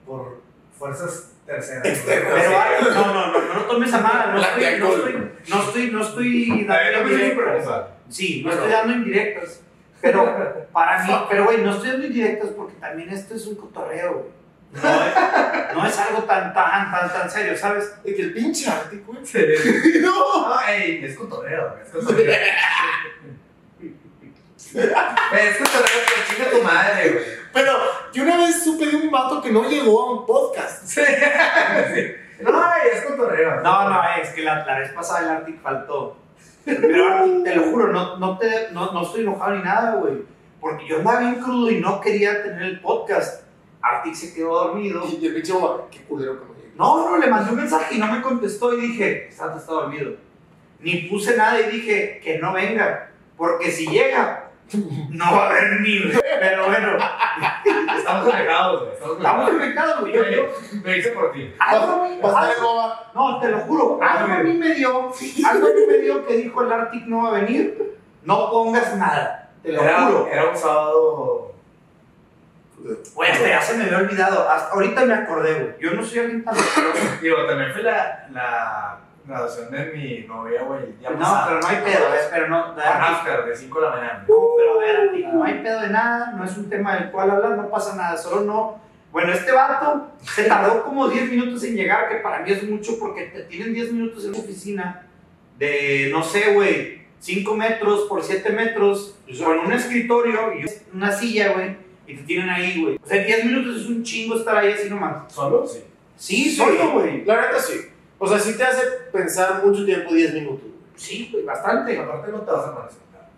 por 0.05 0.41
fuerzas 0.77 1.33
terceras. 1.45 1.85
Externas. 1.85 2.33
Pero 2.33 2.57
ah, 2.57 2.67
no, 2.81 3.13
no, 3.13 3.31
no, 3.31 3.53
no 3.53 3.61
tomes 3.65 3.93
a 3.93 3.99
mal. 3.99 4.33
No 4.33 4.41
estoy, 4.41 4.79
no 4.79 4.95
estoy, 4.95 5.31
no 5.47 5.61
estoy, 5.61 5.91
no 5.91 6.01
estoy 6.01 6.65
dando 6.65 7.11
indirectas. 7.11 7.87
Sí, 8.09 8.41
no 8.45 8.51
estoy 8.51 8.71
dando 8.71 8.93
indirectas. 8.93 9.64
Pero 10.05 10.67
para 10.71 11.03
mí, 11.03 11.13
pero 11.29 11.45
güey, 11.45 11.57
no 11.61 11.71
estoy 11.71 11.89
dando 11.91 12.05
indirectas 12.07 12.49
porque 12.51 12.75
también 12.75 13.09
esto 13.09 13.33
es 13.35 13.47
un 13.47 13.55
cotorreo, 13.55 14.13
güey. 14.13 14.45
No, 14.71 14.81
es- 15.05 15.75
no 15.75 15.85
es 15.87 15.99
algo 15.99 16.23
tan, 16.23 16.53
tan, 16.53 16.91
tan, 16.91 17.11
tan 17.11 17.29
serio, 17.31 17.57
¿sabes? 17.57 18.03
De 18.03 18.13
que 18.13 18.21
el 18.21 18.33
pinche 18.33 18.69
arte, 18.69 18.97
güey. 19.05 19.25
Sí. 19.25 19.39
No. 20.01 20.49
No, 20.49 20.61
ey, 20.67 21.03
es 21.03 21.17
cotorreo, 21.17 21.75
es 21.83 21.89
cotorreo. 21.91 22.31
es 24.73 25.57
cotorreo, 25.57 26.01
pero 26.05 26.21
chinga 26.29 26.49
tu 26.51 26.61
madre, 26.63 27.09
güey. 27.11 27.25
Pero 27.53 27.71
yo 28.13 28.23
una 28.23 28.37
vez 28.37 28.63
supe 28.63 28.85
de 28.85 28.95
un 28.97 29.09
vato 29.11 29.41
que 29.41 29.51
no 29.51 29.67
llegó 29.67 30.01
a 30.01 30.11
un 30.19 30.25
podcast. 30.25 30.85
Sí. 30.85 31.01
Sí. 31.93 32.43
No, 32.43 32.51
ey, 32.75 32.89
es 32.93 33.01
cotorreo. 33.05 33.61
No, 33.61 33.89
no, 33.89 34.01
es 34.21 34.29
que 34.31 34.41
la, 34.41 34.65
la 34.65 34.79
vez 34.79 34.91
pasada 34.91 35.21
el 35.21 35.29
Arctic 35.37 35.61
faltó. 35.61 36.17
Pero 36.65 37.43
te 37.43 37.55
lo 37.55 37.63
juro, 37.63 37.91
no, 37.91 38.17
no, 38.17 38.37
te, 38.37 38.71
no, 38.71 38.91
no 38.91 39.03
estoy 39.03 39.21
enojado 39.21 39.55
ni 39.55 39.63
nada, 39.63 39.95
güey. 39.95 40.23
Porque 40.59 40.87
yo 40.87 40.97
andaba 40.97 41.19
bien 41.19 41.35
crudo 41.35 41.69
y 41.69 41.79
no 41.79 42.01
quería 42.01 42.41
tener 42.41 42.63
el 42.63 42.79
podcast. 42.79 43.43
Arctic 43.81 44.15
se 44.15 44.33
quedó 44.33 44.65
dormido. 44.65 45.03
Y 45.07 45.25
el 45.25 45.33
pinche 45.33 45.53
qué 45.91 45.99
culero 46.01 46.39
que 46.39 46.45
no 46.47 46.53
llegó. 46.55 46.75
No, 46.75 47.11
no, 47.11 47.17
le 47.17 47.27
mandé 47.27 47.51
un 47.51 47.57
mensaje 47.57 47.95
y 47.95 47.99
no 47.99 48.11
me 48.11 48.21
contestó 48.21 48.75
y 48.75 48.81
dije, 48.81 49.29
Santa 49.31 49.57
está 49.57 49.73
dormido. 49.73 50.13
Ni 50.79 51.03
puse 51.03 51.37
nada 51.37 51.59
y 51.61 51.71
dije 51.71 52.19
que 52.23 52.39
no 52.39 52.53
venga. 52.53 53.11
Porque 53.37 53.69
si 53.69 53.87
llega, 53.87 54.49
no 55.09 55.25
va 55.25 55.49
a 55.49 55.53
venir. 55.53 56.19
Pero 56.39 56.65
bueno, 56.65 56.97
Estamos 57.99 58.25
conectados, 58.29 58.81
güey. 58.81 59.15
Estamos 59.17 59.49
conectados. 59.49 59.99
güey. 60.01 60.13
Yo- 60.13 60.23
yo- 60.29 60.45
Me 60.83 60.97
hice 60.97 61.09
por 61.11 61.31
ti. 61.31 61.53
algo. 61.59 62.07
No, 63.13 63.39
te 63.39 63.49
lo 63.49 63.59
juro, 63.59 63.99
algo 64.01 64.33
a 64.33 64.37
mí 64.39 64.53
me 64.53 64.73
dio, 64.73 64.89
algo 65.47 65.67
a 65.67 65.69
mí 65.73 65.81
me 65.87 65.97
dio 65.99 66.25
que 66.25 66.33
dijo 66.37 66.61
el 66.63 66.71
Arctic 66.71 67.05
no 67.07 67.23
va 67.23 67.29
a 67.29 67.41
venir, 67.41 67.97
no 68.23 68.49
pongas 68.49 68.95
nada, 68.97 69.49
te 69.63 69.71
lo 69.71 69.81
Era, 69.81 70.01
juro. 70.05 70.27
era 70.31 70.49
un 70.49 70.57
sábado. 70.57 71.51
Güey, 73.15 73.31
hasta 73.31 73.47
ya 73.47 73.61
se 73.61 73.77
me 73.77 73.85
había 73.85 73.97
olvidado, 73.99 74.47
hasta 74.49 74.73
ahorita 74.73 75.05
me 75.05 75.13
acordé, 75.13 75.53
güey, 75.55 75.73
yo 75.79 75.91
no 75.91 76.03
soy 76.03 76.19
alguien 76.19 76.43
tan. 76.43 76.55
Digo, 77.21 77.45
también 77.45 77.71
fue 77.73 77.81
la, 77.83 78.27
la 78.31 78.97
graduación 79.27 79.71
de 79.71 79.85
mi 79.93 80.27
novia, 80.27 80.63
güey. 80.63 80.83
el 80.83 80.99
día 80.99 81.09
No, 81.11 81.19
pasado. 81.19 81.45
pero 81.47 81.59
no 81.61 81.67
hay 81.67 81.75
pedo, 81.77 82.05
eh, 82.13 82.19
pero 82.31 82.47
no, 82.49 82.57
de 82.75 82.81
Con 82.81 82.83
Arctic, 82.91 83.09
after 83.31 83.45
de 83.45 83.55
5 83.55 83.79
de 83.79 83.85
la 83.85 83.91
mañana. 83.95 84.25
no, 84.27 84.35
pero 84.57 84.73
a 84.75 84.83
ver, 84.83 84.95
Arctic, 84.97 85.27
no 85.27 85.43
hay 85.43 85.53
pedo 85.61 85.81
de 85.81 85.89
nada, 85.89 86.31
no 86.33 86.43
es 86.43 86.57
un 86.57 86.69
tema 86.69 86.95
del 86.95 87.11
cual 87.11 87.31
hablar, 87.31 87.51
no 87.57 87.69
pasa 87.69 87.95
nada, 87.95 88.17
solo 88.17 88.41
no. 88.41 88.79
Bueno, 89.11 89.31
este 89.31 89.51
vato 89.51 90.11
se 90.21 90.43
tardó 90.43 90.83
como 90.83 91.07
10 91.07 91.31
minutos 91.31 91.63
en 91.63 91.75
llegar, 91.75 92.09
que 92.09 92.15
para 92.17 92.39
mí 92.39 92.51
es 92.51 92.63
mucho 92.69 92.99
porque 92.99 93.23
te 93.25 93.43
tienen 93.43 93.73
10 93.73 93.93
minutos 93.93 94.23
en 94.25 94.31
una 94.31 94.39
oficina 94.39 95.07
de, 95.57 96.09
no 96.11 96.21
sé, 96.21 96.53
güey, 96.53 97.01
5 97.19 97.55
metros 97.55 98.01
por 98.09 98.21
7 98.21 98.51
metros, 98.51 99.17
con 99.43 99.59
un 99.59 99.71
escritorio 99.71 100.53
y 100.53 100.65
una 100.93 101.11
silla, 101.11 101.53
güey, 101.53 101.77
y 102.07 102.15
te 102.17 102.23
tienen 102.23 102.49
ahí, 102.49 102.81
güey. 102.81 102.99
O 103.03 103.07
sea, 103.07 103.23
10 103.23 103.45
minutos 103.45 103.81
es 103.81 103.87
un 103.87 104.03
chingo 104.03 104.35
estar 104.35 104.55
ahí 104.57 104.73
así 104.73 104.89
nomás. 104.89 105.31
¿Solo? 105.33 105.65
Sí. 105.65 105.79
Sí, 106.17 106.55
solo, 106.55 106.91
güey. 106.91 107.25
La 107.25 107.41
neta 107.41 107.59
sí. 107.59 107.73
O 108.17 108.27
sea, 108.27 108.39
sí 108.39 108.57
te 108.57 108.63
hace 108.63 108.85
pensar 109.11 109.63
mucho 109.63 109.85
tiempo 109.85 110.13
10 110.13 110.33
minutos. 110.33 110.69
Sí, 110.95 111.29
güey, 111.31 111.43
bastante. 111.43 111.99
Aparte 111.99 112.31
no 112.31 112.41
te 112.41 112.51
vas 112.51 112.65
a 112.65 112.89
sentar. 112.89 113.29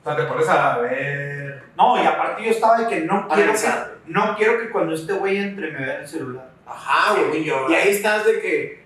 O 0.00 0.04
sea, 0.04 0.16
te 0.16 0.22
pones 0.24 0.48
a 0.48 0.78
ver. 0.78 1.62
No, 1.76 2.02
y 2.02 2.06
aparte 2.06 2.44
yo 2.44 2.50
estaba 2.50 2.78
de 2.78 2.88
que 2.88 3.00
no 3.02 3.28
quiero 3.28 3.52
que, 3.52 3.68
no 4.06 4.36
quiero 4.36 4.58
que 4.58 4.70
cuando 4.70 4.94
este 4.94 5.12
güey 5.12 5.36
entre 5.38 5.70
me 5.70 5.84
vea 5.84 6.00
el 6.00 6.08
celular. 6.08 6.50
Ajá, 6.66 7.14
güey. 7.14 7.46
Y 7.46 7.50
ahí 7.50 7.90
estás 7.90 8.24
de 8.24 8.40
que. 8.40 8.82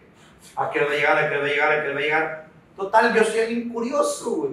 ¿A 0.56 0.70
qué 0.70 0.80
hora 0.80 0.88
va 0.88 0.92
a 0.92 0.96
llegar? 0.96 1.18
¿A 1.18 1.28
qué 1.28 1.34
hora 1.34 1.40
va 1.40 1.46
a 1.46 1.50
llegar? 1.50 1.72
¿A 1.72 1.82
qué 1.82 1.88
hora 1.88 1.94
va 1.94 2.00
a 2.00 2.02
llegar? 2.02 2.46
Total, 2.76 3.14
yo 3.14 3.24
soy 3.24 3.40
alguien 3.40 3.68
curioso, 3.70 4.30
güey. 4.30 4.52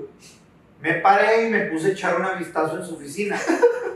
Me 0.80 0.96
paré 0.96 1.48
y 1.48 1.50
me 1.50 1.66
puse 1.66 1.88
a 1.88 1.92
echar 1.92 2.20
un 2.20 2.40
vistazo 2.40 2.78
en 2.78 2.86
su 2.86 2.96
oficina. 2.96 3.40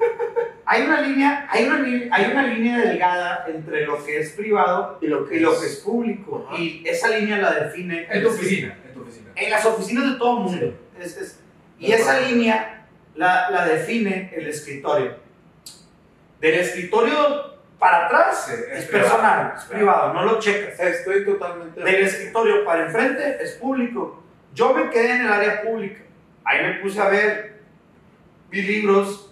Hay 0.70 0.82
una 0.84 1.00
línea, 1.02 1.48
hay 1.50 1.66
una, 1.66 1.78
hay 2.14 2.32
una 2.32 2.44
línea 2.48 2.78
delgada 2.80 3.46
entre 3.48 3.86
lo 3.86 4.04
que 4.04 4.20
es 4.20 4.32
privado 4.32 4.98
Y 5.02 5.08
lo 5.08 5.26
que, 5.26 5.38
y 5.38 5.40
lo 5.40 5.58
que 5.58 5.66
es 5.66 5.78
público. 5.78 6.46
Ajá. 6.50 6.62
Y 6.62 6.84
esa 6.86 7.10
línea 7.18 7.38
la 7.38 7.52
define. 7.54 8.06
En 8.12 8.22
tu 8.22 8.28
oficina. 8.30 8.78
En 8.86 8.94
tu 8.94 9.02
oficina. 9.02 9.32
En 9.36 9.50
las 9.50 9.66
oficinas 9.66 10.12
de 10.12 10.18
todo 10.18 10.38
el 10.40 10.44
mundo. 10.44 10.80
Es- 11.00 11.18
es- 11.18 11.40
y 11.80 11.92
esa 11.94 12.20
línea 12.20 12.86
la, 13.16 13.50
la 13.50 13.66
define 13.66 14.34
el 14.36 14.48
escritorio. 14.48 15.16
Del 16.42 16.56
escritorio 16.56 17.56
para 17.80 18.08
atrás 18.08 18.46
Sí, 18.48 18.54
es, 18.72 18.80
es 18.84 18.86
personal, 18.90 19.54
privado. 19.54 19.58
es 19.58 19.64
privado, 19.66 20.14
no 20.14 20.24
lo 20.26 20.40
checas. 20.40 20.80
Estoy 20.80 21.24
totalmente. 21.26 21.80
Del 21.82 21.96
escritorio 22.04 22.66
para 22.66 22.86
enfrente 22.88 23.38
es 23.42 23.54
público. 23.54 24.24
Yo 24.54 24.74
me 24.74 24.90
quedé 24.90 25.12
en 25.12 25.22
el 25.28 25.32
área 25.32 25.62
pública. 25.62 26.02
Ahí 26.44 26.64
me 26.66 26.74
puse 26.82 27.00
a 27.00 27.08
ver, 27.10 27.62
vi 28.50 28.62
libros. 28.64 29.27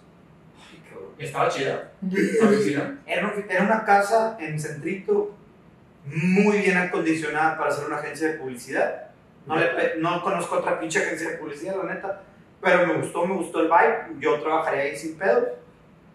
Estaba 1.17 1.49
chida. 1.49 1.91
La 2.01 2.47
oficina. 2.49 2.99
Era, 3.05 3.27
una- 3.27 3.45
era 3.53 3.63
una 3.63 3.85
casa 3.85 4.37
en 4.39 4.59
Centrito, 4.59 5.33
muy 6.05 6.57
bien 6.59 6.77
acondicionada 6.77 7.57
para 7.57 7.71
ser 7.71 7.85
una 7.85 7.97
agencia 7.97 8.27
de 8.29 8.33
publicidad. 8.37 9.07
No, 9.45 9.55
le 9.55 9.67
pe- 9.67 9.93
no 9.99 10.21
conozco 10.23 10.55
otra 10.57 10.79
pinche 10.79 10.99
agencia 10.99 11.29
de 11.31 11.37
publicidad, 11.37 11.75
la 11.83 11.93
neta. 11.93 12.21
Pero 12.61 12.87
me 12.87 12.93
gustó, 12.95 13.25
me 13.25 13.35
gustó 13.35 13.59
el 13.61 13.67
vibe. 13.67 14.19
Yo 14.19 14.39
trabajaría 14.41 14.81
ahí 14.83 14.95
sin 14.95 15.17
pedos. 15.17 15.49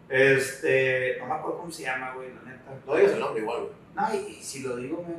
Este, 0.08 1.16
no 1.20 1.26
me 1.26 1.34
acuerdo 1.34 1.58
cómo 1.58 1.70
se 1.70 1.84
llama, 1.84 2.12
güey, 2.14 2.28
la 2.34 2.50
neta. 2.50 2.70
No 2.86 2.94
digas 2.96 3.12
el 3.12 3.20
nombre 3.20 3.42
igual, 3.42 3.58
güey. 3.60 3.72
No, 3.94 4.14
y, 4.14 4.32
y 4.32 4.42
si 4.42 4.62
lo 4.62 4.76
digo, 4.76 5.04
me, 5.06 5.14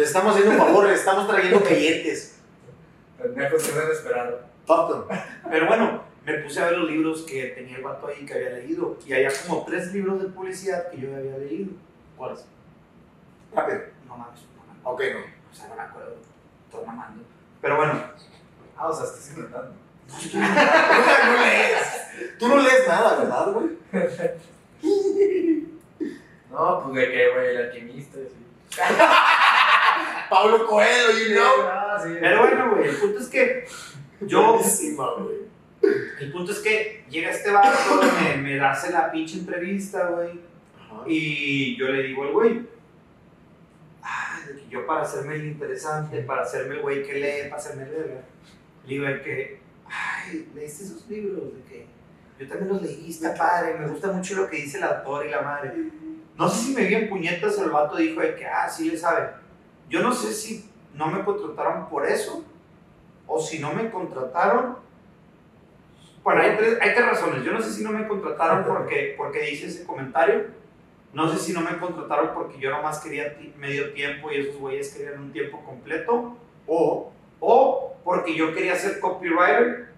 Les 0.00 0.08
estamos 0.08 0.32
haciendo 0.34 0.52
un 0.52 0.58
favor, 0.58 0.86
les 0.86 1.00
estamos 1.00 1.28
trayendo 1.28 1.60
clientes. 1.62 2.38
Pendejos 3.20 3.62
que 3.64 3.92
esperar. 3.92 4.46
Fuck 4.66 5.08
them. 5.08 5.18
Pero 5.50 5.66
bueno, 5.66 6.02
me 6.28 6.38
puse 6.40 6.60
a 6.60 6.66
ver 6.66 6.78
los 6.78 6.90
libros 6.90 7.22
que 7.22 7.46
tenía 7.46 7.76
el 7.76 7.82
vato 7.82 8.06
ahí 8.06 8.26
que 8.26 8.34
había 8.34 8.50
leído. 8.50 8.98
Y 9.06 9.12
había 9.14 9.30
como 9.46 9.64
tres 9.64 9.92
libros 9.94 10.20
de 10.20 10.28
publicidad 10.28 10.90
que 10.90 10.98
yo 10.98 11.16
había 11.16 11.38
leído. 11.38 11.70
¿Cuáles? 12.16 12.44
Rápido. 13.54 13.80
No 14.06 14.16
mames, 14.16 14.40
no. 14.42 14.90
Ok, 14.90 15.02
no. 15.14 15.20
O 15.20 15.54
sea, 15.54 15.68
no 15.68 15.76
me 15.76 15.82
acuerdo. 15.82 16.16
Estoy 16.66 16.86
mamando. 16.86 17.24
Pero 17.62 17.76
bueno. 17.76 18.02
Ah, 18.76 18.88
o 18.88 18.94
sea, 18.94 19.06
estás 19.06 19.30
inventando. 19.30 19.72
no 20.08 21.44
lees. 21.44 22.38
Tú 22.38 22.48
no 22.48 22.56
lees 22.58 22.86
nada, 22.86 23.18
¿verdad, 23.18 23.52
güey? 23.52 23.78
No, 26.50 26.82
pues 26.82 26.94
de 26.96 27.12
que, 27.12 27.30
güey, 27.30 27.46
el 27.50 27.56
alquimista. 27.58 28.18
y 28.18 28.22
así. 28.22 28.34
Pablo 30.30 30.66
Coelho, 30.66 31.10
you 31.12 31.34
know. 31.34 31.66
Ah, 31.70 32.00
sí. 32.02 32.16
Pero 32.18 32.40
bueno, 32.40 32.70
güey, 32.74 32.88
el 32.88 32.96
punto 32.96 33.20
es 33.20 33.28
que 33.28 33.68
yo, 34.22 34.54
Buenísima, 34.54 35.14
güey. 35.14 35.37
El 35.82 36.32
punto 36.32 36.52
es 36.52 36.58
que 36.58 37.04
llega 37.08 37.30
este 37.30 37.50
vato, 37.50 38.00
me, 38.20 38.36
me 38.42 38.60
hace 38.60 38.90
la 38.90 39.10
pinche 39.10 39.38
entrevista, 39.38 40.06
güey. 40.08 40.40
Y 41.06 41.76
yo 41.76 41.88
le 41.88 42.02
digo 42.02 42.24
al 42.24 42.32
güey, 42.32 42.66
"Ay, 44.02 44.46
de 44.46 44.60
que 44.60 44.68
yo 44.68 44.86
para 44.86 45.02
hacerme 45.02 45.36
el 45.36 45.46
interesante, 45.46 46.22
para 46.22 46.42
hacerme 46.42 46.76
el 46.76 46.82
güey 46.82 47.02
que 47.06 47.14
lee, 47.14 47.48
para 47.48 47.56
hacerme 47.56 47.84
el 47.84 47.90
verga, 47.90 48.20
le 48.84 48.88
digo 48.88 49.06
el 49.06 49.22
que, 49.22 49.60
ay, 49.86 50.48
leíste 50.54 50.84
esos 50.84 51.08
libros, 51.08 51.54
de 51.54 51.62
que 51.62 51.86
yo 52.38 52.48
también 52.48 52.72
los 52.72 52.82
leí, 52.82 53.10
está 53.10 53.34
padre, 53.34 53.74
me 53.78 53.86
gusta 53.88 54.10
mucho 54.12 54.34
lo 54.36 54.48
que 54.48 54.56
dice 54.56 54.78
el 54.78 54.84
autor 54.84 55.26
y 55.26 55.30
la 55.30 55.42
madre. 55.42 55.72
No 56.36 56.48
sé 56.48 56.66
si 56.66 56.74
me 56.74 56.84
vi 56.84 56.94
en 56.94 57.08
puñetas, 57.08 57.58
el 57.58 57.70
vato 57.70 57.96
dijo 57.96 58.20
de 58.20 58.34
que, 58.36 58.46
ah, 58.46 58.68
sí 58.68 58.90
le 58.90 58.96
sabe. 58.96 59.28
Yo 59.88 60.02
no 60.02 60.12
sé 60.12 60.32
si 60.32 60.70
no 60.94 61.08
me 61.08 61.24
contrataron 61.24 61.88
por 61.88 62.06
eso, 62.06 62.44
o 63.26 63.40
si 63.40 63.58
no 63.58 63.72
me 63.72 63.90
contrataron. 63.90 64.78
Bueno, 66.28 66.42
hay 66.42 66.56
tres, 66.58 66.76
hay 66.82 66.92
tres 66.92 67.06
razones. 67.06 67.42
Yo 67.42 67.52
no 67.52 67.62
sé 67.62 67.72
si 67.72 67.82
no 67.82 67.90
me 67.90 68.06
contrataron 68.06 68.62
porque, 68.66 69.14
porque 69.16 69.50
hice 69.50 69.68
ese 69.68 69.86
comentario. 69.86 70.48
No 71.14 71.26
sé 71.32 71.38
si 71.38 71.54
no 71.54 71.62
me 71.62 71.78
contrataron 71.78 72.34
porque 72.34 72.58
yo 72.58 72.68
nomás 72.68 72.98
quería 73.00 73.38
medio 73.56 73.94
tiempo 73.94 74.30
y 74.30 74.36
esos 74.40 74.56
güeyes 74.56 74.92
querían 74.92 75.20
un 75.22 75.32
tiempo 75.32 75.64
completo. 75.64 76.36
O, 76.66 77.10
O 77.40 77.94
porque 78.04 78.36
yo 78.36 78.52
quería 78.52 78.76
ser 78.76 79.00
copywriter. 79.00 79.88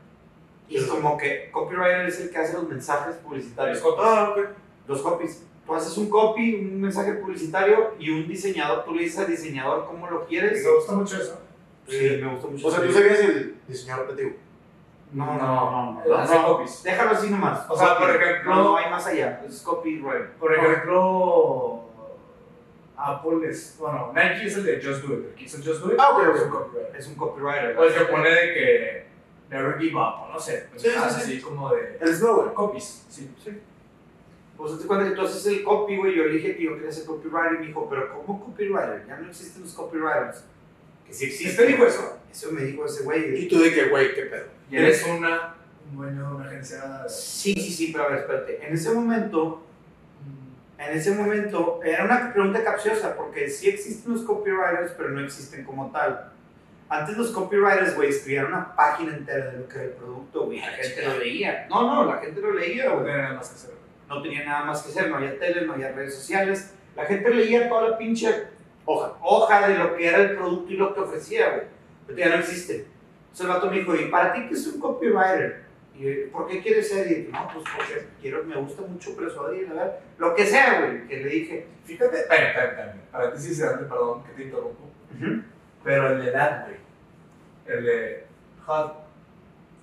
Y 0.69 0.77
es 0.77 0.85
Sí. 0.85 0.89
como 0.91 1.19
que 1.19 1.51
copywriter 1.51 2.07
es 2.07 2.21
el 2.21 2.31
que 2.31 2.39
hace 2.39 2.53
los 2.53 2.69
mensajes 2.69 3.17
publicitarios. 3.17 3.83
ah, 3.99 4.31
ok. 4.37 4.47
Los 4.87 5.03
copies. 5.03 5.45
Tú 5.67 5.75
haces 5.75 5.99
un 5.99 6.09
copy, 6.09 6.55
un 6.55 6.81
mensaje 6.81 7.15
publicitario 7.15 7.95
y 7.99 8.09
un 8.11 8.29
diseñador, 8.29 8.85
tú 8.85 8.95
le 8.95 9.03
dices 9.03 9.19
al 9.19 9.27
diseñador 9.27 9.85
cómo 9.85 10.09
lo 10.09 10.27
quieres. 10.27 10.65
Me 10.65 10.71
gusta 10.77 10.93
mucho 10.93 11.17
eso. 11.21 11.41
Sí, 11.89 12.19
me 12.23 12.33
gustó 12.35 12.47
mucho. 12.47 12.69
O 12.69 12.71
sea, 12.71 12.83
tú 12.87 12.93
serías 12.93 13.19
el 13.19 13.57
diseñador 13.67 14.05
creativo. 14.07 14.37
No, 15.13 15.25
no, 15.39 16.03
no, 16.07 16.15
hace 16.17 16.35
no. 16.37 16.47
copies. 16.47 16.83
Déjalo 16.85 17.11
así 17.11 17.31
nomás. 17.31 17.69
O 17.69 17.77
sea, 17.77 17.95
Copy. 17.95 18.01
por 18.07 18.11
ejemplo- 18.23 18.55
No, 18.55 18.63
no 18.65 18.77
hay 18.77 18.91
más 18.91 19.07
allá. 19.07 19.43
Es 19.49 19.61
copywriter. 19.63 20.31
Por 20.39 20.55
ejemplo, 20.55 21.85
Apple 22.97 23.49
es. 23.49 23.77
Bueno, 23.79 24.13
Nike 24.15 24.47
es 24.47 24.57
el 24.57 24.65
de 24.65 24.77
Just 24.83 25.03
Do 25.05 25.15
It. 25.15 25.25
El 25.31 25.35
que 25.35 25.45
hizo 25.45 25.57
Just 25.59 25.83
Do 25.83 25.93
It. 25.93 25.99
Ah, 25.99 26.11
ok, 26.11 26.23
ok. 26.29 26.35
es 26.37 26.43
un 26.43 26.51
copyright. 26.51 26.95
Es 26.95 27.07
un 27.09 27.15
copywriter. 27.17 27.79
O 27.79 27.85
el 27.85 27.95
que 27.95 28.01
pone 28.05 28.31
de 28.31 28.55
que 28.55 29.07
Never 29.51 29.79
Give 29.79 29.95
Up, 29.97 30.15
o 30.23 30.29
no 30.33 30.39
sé. 30.39 30.69
Sí, 30.75 30.79
sí, 30.79 30.83
pendejadas 30.85 31.15
sí. 31.17 31.23
así 31.23 31.41
como 31.41 31.71
de. 31.75 31.99
El 32.01 32.09
eslogan. 32.09 32.55
Copies. 32.55 33.05
Sí, 33.09 33.35
sí. 33.43 33.61
Pues 34.57 34.79
te 34.79 34.87
cuenta 34.87 35.09
que 35.09 35.15
tú 35.17 35.23
haces 35.23 35.45
el 35.47 35.65
copy, 35.65 35.97
güey. 35.97 36.15
Yo 36.15 36.25
le 36.25 36.33
dije 36.35 36.55
que 36.57 36.63
yo 36.65 36.75
quería 36.77 36.93
ser 36.93 37.07
copywriter 37.07 37.55
y 37.55 37.59
me 37.61 37.67
dijo, 37.69 37.89
pero 37.89 38.13
¿cómo 38.15 38.45
copywriter? 38.45 39.07
Ya 39.09 39.17
no 39.17 39.29
existen 39.29 39.63
los 39.63 39.73
copywriters. 39.73 40.45
Que 41.07 41.15
sí 41.15 41.25
existen. 41.25 41.51
¿Este 41.51 41.67
dijo 41.67 41.85
eso? 41.87 42.19
Eso 42.31 42.53
me 42.53 42.63
dijo 42.63 42.85
ese 42.85 43.03
güey. 43.03 43.43
Y 43.45 43.49
tú 43.49 43.59
de 43.59 43.73
que, 43.75 43.89
güey, 43.89 44.15
qué 44.15 44.23
pedo. 44.25 44.60
Y 44.71 44.77
eres 44.77 45.05
una, 45.07 45.55
de 45.93 46.23
una 46.23 46.45
agencia. 46.47 47.09
Sí, 47.09 47.55
sí, 47.55 47.71
sí, 47.73 47.91
pero 47.93 48.05
a 48.05 48.09
ver, 48.09 48.19
espérate. 48.21 48.67
En 48.67 48.75
ese 48.75 48.93
momento, 48.93 49.67
en 50.79 50.97
ese 50.97 51.13
momento, 51.15 51.81
era 51.85 52.05
una 52.05 52.33
pregunta 52.33 52.63
capciosa, 52.65 53.17
porque 53.17 53.49
sí 53.51 53.69
existen 53.69 54.13
los 54.13 54.23
copywriters, 54.23 54.93
pero 54.93 55.11
no 55.11 55.21
existen 55.21 55.65
como 55.65 55.91
tal. 55.91 56.33
Antes 56.89 57.17
los 57.17 57.31
copywriters, 57.31 57.95
güey, 57.95 58.09
escribían 58.11 58.47
una 58.47 58.75
página 58.75 59.15
entera 59.17 59.47
de 59.53 59.59
lo 59.59 59.69
que 59.69 59.75
era 59.77 59.85
el 59.85 59.91
producto, 59.93 60.47
güey. 60.47 60.61
La 60.61 60.69
gente 60.71 61.03
lo 61.07 61.19
leía. 61.19 61.67
No, 61.69 61.83
no, 61.83 62.13
la 62.13 62.19
gente 62.21 62.41
lo 62.41 62.53
leía, 62.53 62.87
No 62.87 62.95
güey. 63.01 63.05
tenía 63.07 63.23
nada 63.23 63.35
más 63.35 63.49
que 63.49 63.55
hacer. 63.57 63.71
No 64.09 64.23
tenía 64.23 64.45
nada 64.45 64.65
más 64.65 64.83
que 64.83 64.89
hacer, 64.91 65.09
no 65.09 65.17
había 65.17 65.39
tele, 65.39 65.67
no 65.67 65.75
había 65.75 65.93
redes 65.93 66.15
sociales. 66.17 66.75
La 66.97 67.05
gente 67.05 67.31
leía 67.33 67.69
toda 67.69 67.91
la 67.91 67.99
pinche 67.99 68.45
Hoja. 68.85 69.13
hoja 69.23 69.69
de 69.69 69.79
lo 69.79 69.95
que 69.95 70.09
era 70.09 70.19
el 70.19 70.35
producto 70.37 70.73
y 70.73 70.77
lo 70.77 70.93
que 70.95 71.01
ofrecía, 71.01 71.49
güey. 71.51 71.63
Pero 72.09 72.19
ya 72.19 72.29
no 72.31 72.35
existe. 72.37 72.87
Entonces 73.33 73.47
el 73.47 73.49
vato 73.49 73.71
me 73.71 73.79
dijo, 73.79 73.95
¿y 73.95 74.07
para 74.07 74.33
ti 74.33 74.47
qué 74.49 74.55
es 74.55 74.67
un 74.67 74.81
copywriter? 74.81 75.65
Y 75.95 76.27
¿por 76.31 76.49
qué 76.49 76.61
quieres 76.61 76.89
ser? 76.89 77.11
Y 77.11 77.31
no, 77.31 77.49
pues 77.53 77.65
porque 77.77 78.07
quiero, 78.21 78.43
me 78.45 78.57
gusta 78.57 78.83
mucho 78.83 79.15
persuadir, 79.15 79.69
a 79.71 79.75
ver, 79.75 79.93
lo 80.19 80.35
que 80.35 80.47
sea, 80.47 80.81
güey, 80.81 81.07
que 81.07 81.17
le 81.19 81.29
dije. 81.29 81.67
Fíjate, 81.85 82.21
espera, 82.21 82.49
espera, 82.49 82.71
espera. 82.71 82.95
Paréntesis 83.13 83.61
grande, 83.61 83.85
perdón 83.85 84.25
que 84.25 84.33
te 84.33 84.43
interrumpo. 84.45 84.91
Pero 85.85 86.11
el 86.11 86.25
de 86.25 86.33
that, 86.33 86.65
güey. 86.65 86.77
El 87.67 87.85
de 87.85 88.25
Hot 88.67 89.05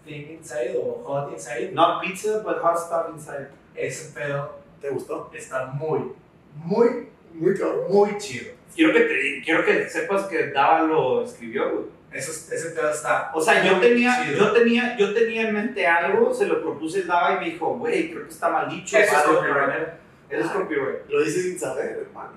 Thing 0.05 0.31
Inside 0.31 0.75
o 0.77 1.03
Hot 1.05 1.31
Inside. 1.31 1.71
Not 1.73 2.01
pizza, 2.01 2.41
but 2.43 2.57
hot 2.61 2.77
stuff 2.77 3.09
inside. 3.13 3.49
Ese 3.75 4.13
pedo 4.13 4.57
¿Te 4.81 4.89
gustó? 4.89 5.29
está 5.33 5.67
muy, 5.67 6.13
muy, 6.55 7.07
Muy 7.33 7.53
muy 7.89 8.17
chido. 8.17 8.53
Quiero 8.75 8.93
que, 8.93 8.99
te, 9.01 9.41
quiero 9.43 9.65
que 9.65 9.89
sepas 9.89 10.25
que 10.25 10.51
Dava 10.51 10.83
lo 10.83 11.23
escribió, 11.23 11.71
güey. 11.71 11.85
Eso, 12.11 12.31
ese 12.31 12.69
pedo 12.71 12.89
está. 12.89 13.31
O 13.33 13.41
sea, 13.41 13.63
yo 13.63 13.79
tenía, 13.79 14.23
chido. 14.23 14.37
yo, 14.37 14.51
tenía, 14.53 14.97
yo 14.97 15.13
tenía 15.13 15.47
en 15.49 15.53
mente 15.53 15.85
algo, 15.85 16.33
se 16.33 16.45
lo 16.47 16.61
propuse 16.61 16.99
el 16.99 17.07
Dava 17.07 17.33
y 17.35 17.39
me 17.39 17.45
dijo, 17.51 17.75
güey, 17.77 18.11
creo 18.11 18.23
que 18.23 18.29
está 18.29 18.49
mal 18.49 18.69
dicho. 18.69 18.97
Eso 18.97 19.15
es 19.15 19.23
copyright. 19.23 19.87
Eso 20.29 20.45
es 20.45 20.51
copyright. 20.51 21.09
Lo 21.09 21.21
dices 21.23 21.43
sin 21.43 21.59
saber, 21.59 22.05
hermano. 22.07 22.31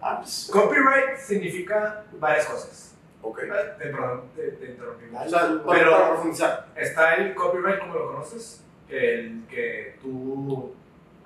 Ah, 0.00 0.18
pues. 0.20 0.48
Copyright 0.52 1.16
significa 1.18 2.04
varias 2.18 2.44
cosas. 2.46 2.94
Ok. 3.22 3.38
Eh, 3.42 3.48
Te, 3.78 3.86
perdón, 3.88 4.24
te, 4.36 4.48
te 4.52 4.66
interrumpí. 4.72 5.04
O 5.14 5.28
sea, 5.30 5.40
para, 5.64 5.78
Pero- 5.78 5.90
para 5.92 6.08
profundizar. 6.10 6.66
Está 6.76 7.14
el 7.14 7.34
copyright, 7.34 7.78
como 7.80 7.94
lo 7.94 8.06
conoces, 8.08 8.62
el 8.90 9.44
que 9.48 9.96
tú 10.02 10.74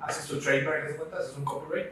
haces 0.01 0.27
tu 0.29 0.39
trademark, 0.39 0.83
¿te 0.83 0.89
das 0.91 0.97
cuenta? 0.97 1.21
Es 1.21 1.37
un 1.37 1.45
copyright. 1.45 1.89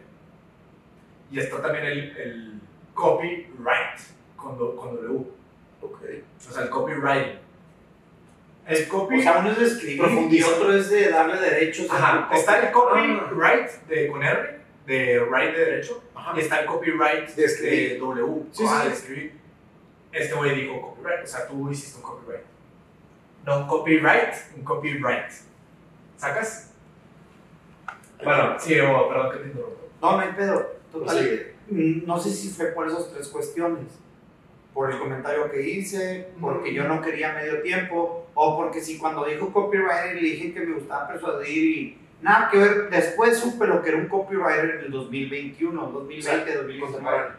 Y 1.33 1.41
está 1.41 1.61
también 1.61 1.87
el, 1.87 2.17
el 2.17 2.61
copyright, 2.95 3.99
con, 4.37 4.57
do- 4.57 4.77
con 4.77 4.95
W. 4.95 5.27
Ok. 5.81 6.01
O 6.49 6.53
sea, 6.53 6.63
el 6.65 6.71
copywriting. 6.71 7.39
El 8.67 8.89
copy... 8.89 9.21
O 9.21 9.23
sea, 9.23 9.39
uno 9.39 9.51
es 9.53 9.59
de 9.59 9.65
escribir 9.67 10.29
y 10.33 10.43
otro 10.43 10.75
es 10.75 10.91
de 10.91 11.09
darle 11.11 11.41
derechos. 11.41 11.89
a 11.91 11.97
Ajá, 11.97 12.37
está 12.37 12.67
el 12.67 12.73
copy. 12.73 13.17
copyright 13.19 13.71
de, 13.87 14.09
con 14.09 14.23
R, 14.25 14.61
de 14.87 15.21
right 15.21 15.55
de 15.55 15.65
derecho, 15.65 16.03
Ajá. 16.15 16.33
y 16.37 16.41
está 16.41 16.61
el 16.61 16.67
copyright 16.67 17.29
De 17.29 17.45
escribir. 17.45 17.93
de 17.93 17.99
W, 17.99 18.43
Sí, 18.51 18.65
ah, 18.67 18.81
sí, 18.83 18.89
de 18.89 18.95
escribir. 18.95 19.33
Este 20.13 20.35
güey 20.35 20.61
dijo 20.63 20.81
copyright, 20.81 21.23
o 21.23 21.27
sea, 21.27 21.47
tú 21.47 21.71
hiciste 21.71 21.99
un 21.99 22.03
copyright. 22.03 22.43
No 23.45 23.59
un 23.61 23.67
copyright, 23.69 24.35
un 24.57 24.65
copyright. 24.65 25.31
¿Sacas? 26.17 26.73
Bueno, 28.25 28.57
sí, 28.59 28.81
oh, 28.81 29.09
perdón 29.09 29.31
que 29.33 29.39
te 29.39 29.47
interrumpo. 29.49 29.89
No, 30.03 30.13
no 30.13 30.19
hay 30.19 30.33
pedo. 30.33 30.77
Total, 30.91 31.47
mm, 31.69 32.07
no 32.07 32.19
sé 32.19 32.31
si 32.31 32.49
fue 32.49 32.67
por 32.69 32.89
esas 32.89 33.13
tres 33.13 33.29
cuestiones. 33.29 33.85
Por 34.77 34.93
el 34.93 34.99
comentario 34.99 35.51
que 35.51 35.63
hice, 35.67 36.29
porque 36.39 36.75
yo 36.75 36.85
no 36.85 37.01
quería 37.01 37.33
medio 37.33 37.63
tiempo, 37.63 38.27
o 38.35 38.57
porque 38.59 38.83
si 38.83 38.99
cuando 38.99 39.25
dijo 39.25 39.51
copywriter 39.51 40.17
le 40.17 40.21
dije 40.21 40.53
que 40.53 40.61
me 40.61 40.75
gustaba 40.75 41.09
persuadir 41.09 41.65
y 41.79 41.99
nada 42.21 42.51
que 42.51 42.59
ver, 42.59 42.91
después 42.91 43.39
supe 43.39 43.67
lo 43.67 43.83
que 43.83 43.89
era 43.89 43.97
un 43.99 44.07
copywriter 44.09 44.77
en 44.77 44.85
el 44.85 44.91
2021, 44.91 45.81
2020, 45.81 46.55
2019. 46.57 46.81
Contemporáneo. 46.93 47.37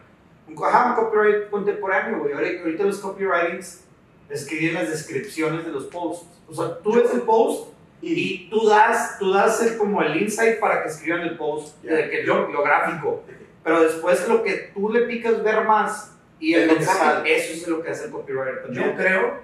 Un, 0.48 0.64
ajá, 0.64 0.86
un 0.90 1.04
copyright 1.04 1.48
contemporáneo, 1.48 2.18
güey. 2.18 2.32
Ahorita, 2.32 2.62
ahorita 2.64 2.84
los 2.84 2.98
copywritings 2.98 3.84
escriben 4.30 4.74
las 4.74 4.90
descripciones 4.90 5.64
de 5.64 5.70
los 5.70 5.84
posts. 5.84 6.26
O 6.48 6.54
sea, 6.54 6.78
tú 6.82 6.94
ves 6.94 7.14
el 7.14 7.20
post 7.22 7.72
y 8.02 8.50
tú 8.50 8.66
das, 8.68 9.16
tú 9.20 9.32
das 9.32 9.62
el, 9.62 9.78
como 9.78 10.02
el 10.02 10.20
insight 10.20 10.58
para 10.58 10.82
que 10.82 10.88
escriban 10.88 11.20
el 11.20 11.36
post, 11.36 11.76
Ya. 11.84 11.92
de 11.94 12.10
que 12.10 12.24
lo, 12.24 12.48
lo 12.48 12.64
gráfico. 12.64 13.22
Pero 13.62 13.82
después 13.82 14.26
lo 14.28 14.42
que 14.42 14.72
tú 14.74 14.90
le 14.90 15.02
picas 15.02 15.40
ver 15.44 15.64
más 15.64 16.17
y 16.40 16.54
el 16.54 16.66
mensaje, 16.72 17.34
eso 17.36 17.52
es 17.54 17.68
lo 17.68 17.82
que 17.82 17.90
hace 17.90 18.06
el 18.06 18.10
copywriter 18.12 18.62
también. 18.62 18.84
Yo 18.90 18.96
creo 18.96 19.40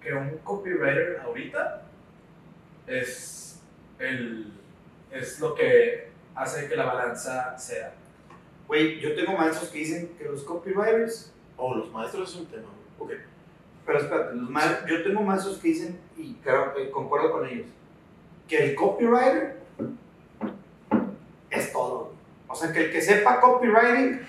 que 0.00 0.12
un 0.14 0.38
copywriter 0.38 1.20
ahorita 1.24 1.82
es, 2.86 3.60
el, 3.98 4.52
es 5.10 5.40
lo 5.40 5.54
que 5.54 6.08
hace 6.34 6.68
que 6.68 6.76
la 6.76 6.84
balanza 6.86 7.56
sea. 7.58 7.94
Güey, 8.66 9.00
yo 9.00 9.14
tengo 9.14 9.32
maestros 9.36 9.68
que 9.70 9.78
dicen 9.78 10.10
que 10.18 10.24
los 10.24 10.42
copywriters, 10.44 11.28
Oh, 11.56 11.74
los 11.76 11.92
maestros 11.92 12.30
es 12.30 12.36
un 12.40 12.46
tema. 12.46 12.68
güey. 12.98 13.16
Ok. 13.16 13.22
pero 13.86 13.98
espérate, 13.98 14.34
los 14.36 14.48
ma- 14.50 14.84
yo 14.88 15.02
tengo 15.04 15.20
maestros 15.22 15.58
que 15.58 15.68
dicen, 15.68 16.00
y 16.16 16.34
creo 16.42 16.74
que 16.74 16.90
concuerdo 16.90 17.30
con 17.32 17.46
ellos, 17.46 17.66
que 18.48 18.64
el 18.70 18.74
copywriter 18.74 19.56
es 21.50 21.72
todo. 21.72 22.12
O 22.48 22.54
sea, 22.54 22.72
que 22.72 22.86
el 22.86 22.92
que 22.92 23.00
sepa 23.00 23.40
copywriting, 23.40 24.20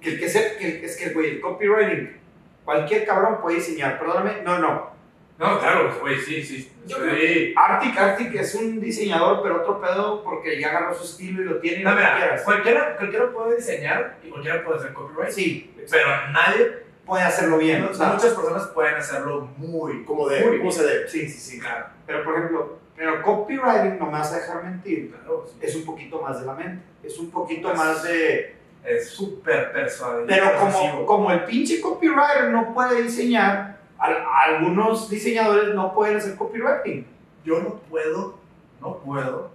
que 0.00 0.10
el 0.10 0.20
que 0.20 0.28
sepa, 0.28 0.58
que 0.58 0.78
el- 0.78 0.84
es 0.84 0.96
que 0.96 1.10
güey, 1.10 1.30
el 1.30 1.40
copywriting, 1.40 2.16
cualquier 2.64 3.04
cabrón 3.06 3.40
puede 3.40 3.56
diseñar, 3.56 3.98
perdóname, 3.98 4.42
no, 4.44 4.58
no. 4.58 4.98
No, 5.38 5.60
claro, 5.60 5.96
güey, 6.00 6.18
sí, 6.20 6.42
sí. 6.42 6.72
Yo 6.84 6.96
Sí. 6.96 7.54
Arctic, 7.56 7.96
Arctic 7.96 8.34
es 8.34 8.54
un 8.56 8.80
diseñador, 8.80 9.40
pero 9.42 9.60
otro 9.62 9.80
pedo 9.80 10.24
porque 10.24 10.58
ya 10.60 10.70
agarró 10.70 10.92
su 10.94 11.04
estilo 11.04 11.42
y 11.42 11.44
lo 11.44 11.60
tiene 11.60 11.80
y 11.80 11.84
No, 11.84 11.90
lo 11.90 11.96
que 11.96 12.02
mira, 12.02 12.16
quieras. 12.16 12.42
cualquiera, 12.42 12.96
cualquiera 12.96 13.30
puede 13.32 13.56
diseñar 13.56 14.16
y 14.24 14.30
cualquiera 14.30 14.64
puede 14.64 14.78
hacer 14.80 14.92
copyright, 14.94 15.30
Sí, 15.30 15.72
pero 15.88 16.08
nadie, 16.32 16.78
puede 17.06 17.22
hacerlo 17.22 17.56
bien. 17.58 17.84
o 17.84 17.94
sea, 17.94 18.08
muchas 18.08 18.34
personas 18.34 18.66
pueden 18.68 18.96
hacerlo 18.96 19.48
muy, 19.56 20.04
Como 20.04 20.28
de, 20.28 20.40
muy 20.40 20.58
¿cómo 20.58 20.70
bien. 20.70 20.72
se 20.72 20.84
debe? 20.84 21.08
Sí, 21.08 21.28
sí, 21.28 21.38
sí. 21.38 21.60
Claro, 21.60 21.86
Pero 22.04 22.24
por 22.24 22.34
ejemplo, 22.36 22.78
pero 22.96 23.22
copywriting, 23.22 23.96
no 23.96 24.06
me 24.06 24.12
vas 24.12 24.32
a 24.32 24.38
dejar 24.40 24.64
mentir, 24.64 25.12
claro. 25.12 25.44
sí. 25.46 25.56
es 25.62 25.76
un 25.76 25.84
poquito 25.84 26.20
más 26.20 26.40
de 26.40 26.46
la 26.46 26.54
mente. 26.54 26.82
Es 27.04 27.16
un 27.16 27.30
poquito 27.30 27.68
Pues, 27.68 27.78
más 27.78 28.02
de. 28.02 28.56
Es 28.88 29.10
súper 29.10 29.72
persuasivo. 29.72 30.24
Pero 30.26 30.46
como, 30.58 31.06
como 31.06 31.30
el 31.32 31.44
pinche 31.44 31.80
copywriter 31.80 32.50
no 32.50 32.72
puede 32.72 33.02
diseñar, 33.02 33.78
al- 33.98 34.24
algunos 34.46 35.10
diseñadores 35.10 35.74
no 35.74 35.92
pueden 35.94 36.16
hacer 36.16 36.36
copywriting. 36.36 37.06
Yo 37.44 37.60
no 37.60 37.74
puedo, 37.90 38.38
no 38.80 38.98
puedo, 38.98 39.50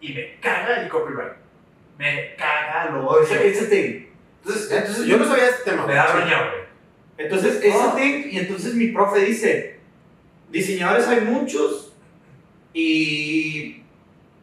y 0.00 0.12
me 0.12 0.38
caga 0.40 0.82
el 0.82 0.88
copyright. 0.88 1.32
Me 1.98 2.34
caga, 2.36 2.90
lo 2.90 3.06
odio. 3.06 3.22
Ese, 3.22 3.48
ese 3.48 3.66
thing. 3.66 4.06
Entonces, 4.42 4.70
entonces 4.72 5.06
Yo 5.06 5.16
no 5.16 5.24
sabía 5.24 5.48
este 5.48 5.70
tema. 5.70 5.86
Me 5.86 5.94
da 5.94 6.06
roña, 6.08 6.38
güey. 6.50 6.64
Entonces, 7.16 7.56
ese 7.62 7.78
Ah. 7.80 7.94
thing, 7.96 8.24
y 8.30 8.38
entonces 8.38 8.74
mi 8.74 8.88
profe 8.88 9.20
dice, 9.20 9.78
diseñadores 10.50 11.06
hay 11.08 11.20
muchos, 11.22 11.92
y, 12.72 13.82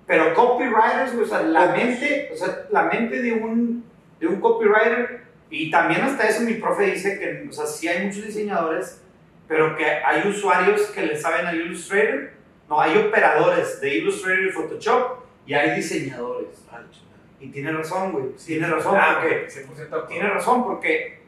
pero 0.08 0.34
copywriters, 0.34 1.14
o 1.22 1.26
sea, 1.26 1.42
la 1.44 1.68
mente, 1.68 2.30
o 2.34 2.36
sea, 2.38 2.66
la 2.72 2.84
mente 2.84 3.22
de 3.22 3.34
un, 3.34 3.84
de 4.22 4.28
un 4.28 4.40
copywriter, 4.40 5.24
y 5.50 5.70
también 5.70 6.02
hasta 6.02 6.30
eso 6.30 6.42
mi 6.44 6.54
profe 6.54 6.84
dice 6.86 7.20
que, 7.20 7.50
o 7.50 7.52
sea, 7.52 7.66
sí 7.66 7.88
hay 7.90 8.06
muchos 8.06 8.26
diseñadores, 8.26 9.02
pero 9.50 9.76
que 9.76 9.86
hay 9.86 10.26
usuarios 10.30 10.82
que 10.92 11.02
le 11.06 11.18
saben 11.18 11.46
a 11.46 11.54
Illustrator, 11.54 12.30
no, 12.70 12.80
hay 12.80 12.98
operadores 12.98 13.82
de 13.82 13.96
Illustrator 13.96 14.46
y 14.46 14.52
Photoshop, 14.52 15.20
y 15.46 15.54
hay 15.54 15.76
diseñadores. 15.76 16.56
Chingada. 16.56 16.86
Y 17.42 17.48
tiene 17.50 17.72
razón, 17.74 18.12
güey, 18.14 18.26
tiene 18.46 18.68
razón, 18.68 18.96
Ah, 18.98 19.18
porque... 19.20 19.46
ok, 19.46 19.78
100% 19.90 20.08
Tiene 20.08 20.30
razón, 20.30 20.64
porque 20.64 21.20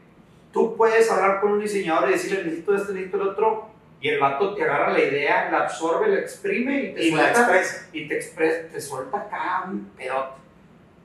tú 0.52 0.74
puedes 0.76 1.10
hablar 1.10 1.40
con 1.40 1.52
un 1.52 1.60
diseñador 1.60 2.08
y 2.08 2.12
decirle 2.12 2.44
necesito 2.44 2.74
esto, 2.74 2.92
necesito 2.92 3.20
el 3.20 3.28
otro, 3.28 3.68
y 4.00 4.08
el 4.08 4.20
vato 4.20 4.54
te 4.54 4.62
agarra 4.62 4.92
la 4.92 5.00
idea, 5.00 5.50
la 5.50 5.60
absorbe, 5.64 6.08
la 6.08 6.20
exprime 6.20 6.82
y 6.82 6.94
te 6.94 7.02
Y 7.04 7.10
la 7.10 7.16
suelta, 7.34 7.40
expresa. 7.40 7.88
y 7.92 8.06
te, 8.08 8.14
expres- 8.20 8.70
te 8.70 8.80
suelta 8.80 9.18
acá 9.18 9.64
un 9.66 9.90
pedote. 9.96 10.40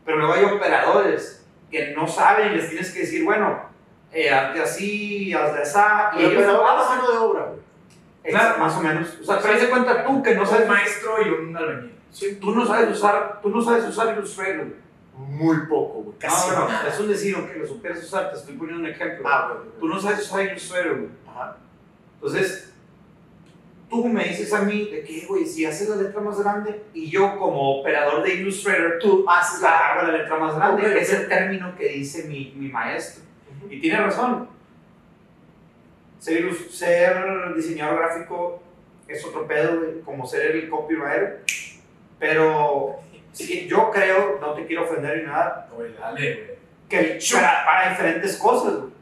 Pero 0.06 0.18
luego 0.18 0.34
hay 0.34 0.44
operadores 0.46 1.39
que 1.70 1.94
no 1.96 2.08
saben 2.08 2.54
y 2.54 2.56
les 2.56 2.70
tienes 2.70 2.92
que 2.92 3.00
decir, 3.00 3.24
bueno, 3.24 3.62
eh, 4.12 4.30
hazte 4.30 4.62
así, 4.62 5.34
hazte 5.34 5.62
así, 5.62 5.80
y 6.18 6.22
Y 6.22 6.26
el 6.26 6.32
ellos 6.32 6.42
es 6.42 6.48
la 6.48 6.62
mano 6.64 7.12
de 7.12 7.18
obra, 7.18 7.44
güey. 7.46 7.60
Exacto, 8.24 8.60
más 8.60 8.78
o 8.78 8.82
menos. 8.82 9.18
O 9.22 9.24
sea, 9.24 9.36
haz 9.36 9.62
de 9.62 9.70
cuenta 9.70 10.06
tú 10.06 10.22
que 10.22 10.36
no 10.36 10.42
No 10.42 10.46
sabes, 10.46 10.68
soy 10.68 10.76
maestro 10.76 11.12
y 11.26 11.30
un 11.30 11.58
albañil. 11.58 11.96
Sí. 12.12 12.38
tú 12.42 12.52
no 12.52 12.66
sabes 12.66 12.90
usar, 12.90 13.40
tú 13.42 13.50
no 13.50 13.62
sabes 13.62 13.86
usar 13.86 14.14
Illustrator. 14.14 14.68
Muy 15.16 15.58
poco, 15.68 16.02
güey. 16.04 16.18
Casi 16.18 16.50
No, 16.52 16.60
no, 16.60 16.68
nada. 16.70 16.90
es 16.90 17.00
un 17.00 17.08
decir, 17.10 17.36
aunque 17.36 17.60
lo 17.60 17.68
supieras 17.68 18.04
usar, 18.04 18.32
te 18.32 18.38
estoy 18.38 18.56
poniendo 18.56 18.84
un 18.84 18.90
ejemplo. 18.90 19.28
Ah, 19.28 19.54
güey. 19.54 19.70
Tú 19.80 19.88
no 19.88 20.00
sabes 20.00 20.20
usar 20.22 20.46
Illustrator, 20.46 20.98
güey. 20.98 21.10
Ajá. 21.30 21.58
Entonces, 22.16 22.74
tú 23.90 24.08
me 24.08 24.24
dices 24.26 24.54
a 24.54 24.62
mí 24.62 24.90
de 24.92 25.04
que, 25.04 25.26
güey, 25.28 25.46
si 25.46 25.66
haces 25.66 25.90
la 25.90 25.96
letra 25.96 26.22
más 26.22 26.40
grande 26.40 26.84
y 26.94 27.10
yo 27.10 27.38
como 27.40 27.80
operador 27.80 28.24
de 28.24 28.34
Illustrator, 28.36 29.00
Tú 29.00 29.26
haces 29.28 29.62
la 29.62 29.78
hago 29.94 30.12
la 30.12 30.18
letra 30.18 30.38
más 30.38 30.56
grande, 30.56 30.84
Ok, 30.86 30.94
que 30.94 31.00
es 31.00 31.14
ok. 31.14 31.20
el 31.22 31.28
término 31.30 31.76
que 31.76 31.90
dice 31.90 32.24
mi, 32.28 32.54
mi 32.56 32.68
maestro. 32.70 33.24
Ujú. 33.64 33.74
Y 33.74 33.80
tiene 33.82 33.98
razón. 34.00 34.48
Ser, 36.20 36.54
ser 36.70 37.56
diseñador 37.56 38.00
gráfico 38.00 38.62
es 39.08 39.24
otro 39.26 39.48
pedo, 39.48 39.80
güey, 39.80 40.02
como 40.02 40.26
ser 40.26 40.52
el 40.52 40.70
copywriter. 40.70 41.44
Pero 42.20 42.98
sí, 43.32 43.68
yo 43.68 43.90
creo, 43.90 44.38
no 44.42 44.54
te 44.54 44.66
quiero 44.66 44.84
ofender 44.84 45.18
ni 45.20 45.24
nada, 45.24 45.70
dale, 46.00 46.58
que 46.90 47.00
el- 47.00 47.20
para, 47.34 47.66
para 47.66 47.90
diferentes 47.92 48.36
cosas, 48.38 48.74
güey. 48.80 48.99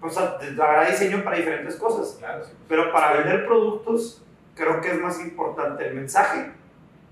O 0.00 0.08
sea, 0.08 0.38
habrá 0.40 0.88
diseño 0.90 1.24
para 1.24 1.36
diferentes 1.36 1.76
cosas. 1.76 2.16
Claro, 2.18 2.44
sí. 2.44 2.52
Pero 2.68 2.92
para 2.92 3.12
vender 3.14 3.46
productos, 3.46 4.22
creo 4.54 4.80
que 4.80 4.88
es 4.92 5.00
más 5.00 5.20
importante 5.20 5.86
el 5.88 5.94
mensaje 5.94 6.52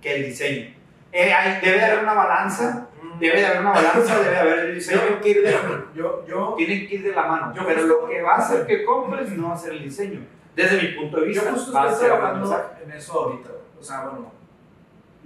que 0.01 0.17
el 0.17 0.25
diseño. 0.27 0.75
Eh, 1.13 1.33
hay- 1.33 1.61
debe 1.61 1.79
de 1.79 1.85
haber 1.85 1.99
una 2.05 2.15
balanza, 2.15 2.89
debe 3.19 3.41
de 3.41 3.47
haber 3.47 3.61
una 3.61 3.71
balanza, 3.71 4.19
debe 4.19 4.31
de 4.31 4.39
haber 4.39 4.59
el 4.67 4.75
diseño. 4.75 5.01
Tengo 5.01 5.21
que 5.21 5.29
ir 5.31 5.43
de 5.43 5.51
la 5.53 5.63
mano. 5.63 5.85
Yo, 5.95 6.25
yo, 6.27 6.55
Tienen 6.57 6.87
que 6.87 6.95
ir 6.97 7.03
de 7.03 7.13
la 7.13 7.23
mano. 7.27 7.55
Yo 7.55 7.63
pero 7.67 7.81
justo- 7.83 8.01
lo 8.03 8.09
que 8.09 8.23
va 8.23 8.35
a 8.35 8.39
hacer 8.39 8.67
que 8.67 8.85
compres 8.85 9.31
no 9.31 9.49
va 9.49 9.55
a 9.55 9.59
ser 9.59 9.73
el 9.73 9.83
diseño. 9.83 10.21
Desde 10.55 10.81
mi 10.81 10.89
punto 10.89 11.17
de 11.17 11.23
yo 11.23 11.29
vista, 11.29 11.53
justo 11.53 11.73
va 11.73 11.83
a 11.85 11.91
estoy 11.93 12.07
trabajando 12.09 12.71
en 12.85 12.93
eso 12.93 13.13
ahorita. 13.13 13.51
O 13.79 13.83
sea, 13.83 14.01
bueno, 14.07 14.33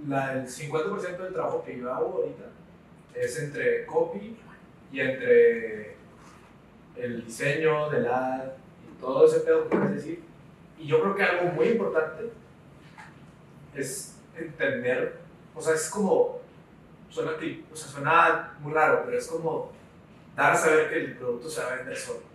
la, 0.07 0.33
el 0.33 0.47
50% 0.47 1.23
del 1.23 1.33
trabajo 1.33 1.63
que 1.63 1.77
yo 1.77 1.93
hago 1.93 2.15
ahorita 2.17 2.43
es 3.13 3.39
entre 3.41 3.85
copy 3.85 4.37
y 4.91 4.99
entre 4.99 5.95
el 6.95 7.25
diseño 7.25 7.89
del 7.89 8.07
ad 8.07 8.43
y 8.89 9.01
todo 9.01 9.25
ese 9.25 9.41
pedo 9.41 9.63
que 9.63 9.69
quieres 9.69 9.95
decir. 9.95 10.23
Y 10.77 10.87
yo 10.87 11.01
creo 11.01 11.15
que 11.15 11.23
algo 11.23 11.51
muy 11.51 11.69
importante 11.69 12.31
es 13.75 14.15
entender, 14.35 15.19
o 15.55 15.61
sea, 15.61 15.75
es 15.75 15.89
como, 15.89 16.39
suena, 17.09 17.31
o 17.31 17.75
sea, 17.75 17.87
suena 17.87 18.57
muy 18.59 18.73
raro, 18.73 19.03
pero 19.05 19.17
es 19.17 19.27
como 19.27 19.71
dar 20.35 20.53
a 20.53 20.57
saber 20.57 20.89
que 20.89 20.95
el 20.97 21.17
producto 21.17 21.49
se 21.49 21.61
va 21.61 21.73
a 21.73 21.75
vender 21.77 21.97
solo. 21.97 22.31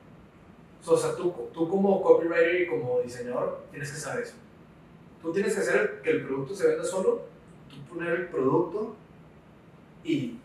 O 0.86 0.96
sea, 0.96 1.16
tú, 1.16 1.34
tú 1.52 1.68
como 1.68 2.00
copywriter 2.00 2.62
y 2.62 2.66
como 2.68 3.00
diseñador 3.00 3.64
tienes 3.70 3.90
que 3.90 3.98
saber 3.98 4.22
eso. 4.22 4.34
Tú 5.20 5.32
tienes 5.32 5.54
que 5.54 5.60
hacer 5.60 6.00
que 6.02 6.10
el 6.10 6.24
producto 6.24 6.54
se 6.54 6.68
venda 6.68 6.84
solo, 6.84 7.22
tú 7.68 7.94
poner 7.94 8.12
el 8.12 8.26
producto 8.28 8.94
y 10.04 10.38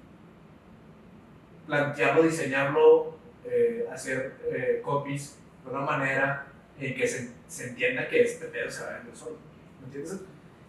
plantearlo, 1.67 2.23
diseñarlo, 2.23 3.13
eh, 3.45 3.87
hacer 3.91 4.35
eh, 4.51 4.81
copies 4.83 5.37
de 5.65 5.71
una 5.71 5.81
manera 5.81 6.47
en 6.79 6.95
que 6.95 7.07
se, 7.07 7.31
se 7.47 7.69
entienda 7.69 8.07
que 8.07 8.21
este 8.23 8.45
pedo 8.47 8.69
se 8.71 8.83
va 8.83 8.89
a 8.89 8.93
vender 8.97 9.15
solo. 9.15 9.37
¿Me 9.79 9.85
entiendes? 9.87 10.19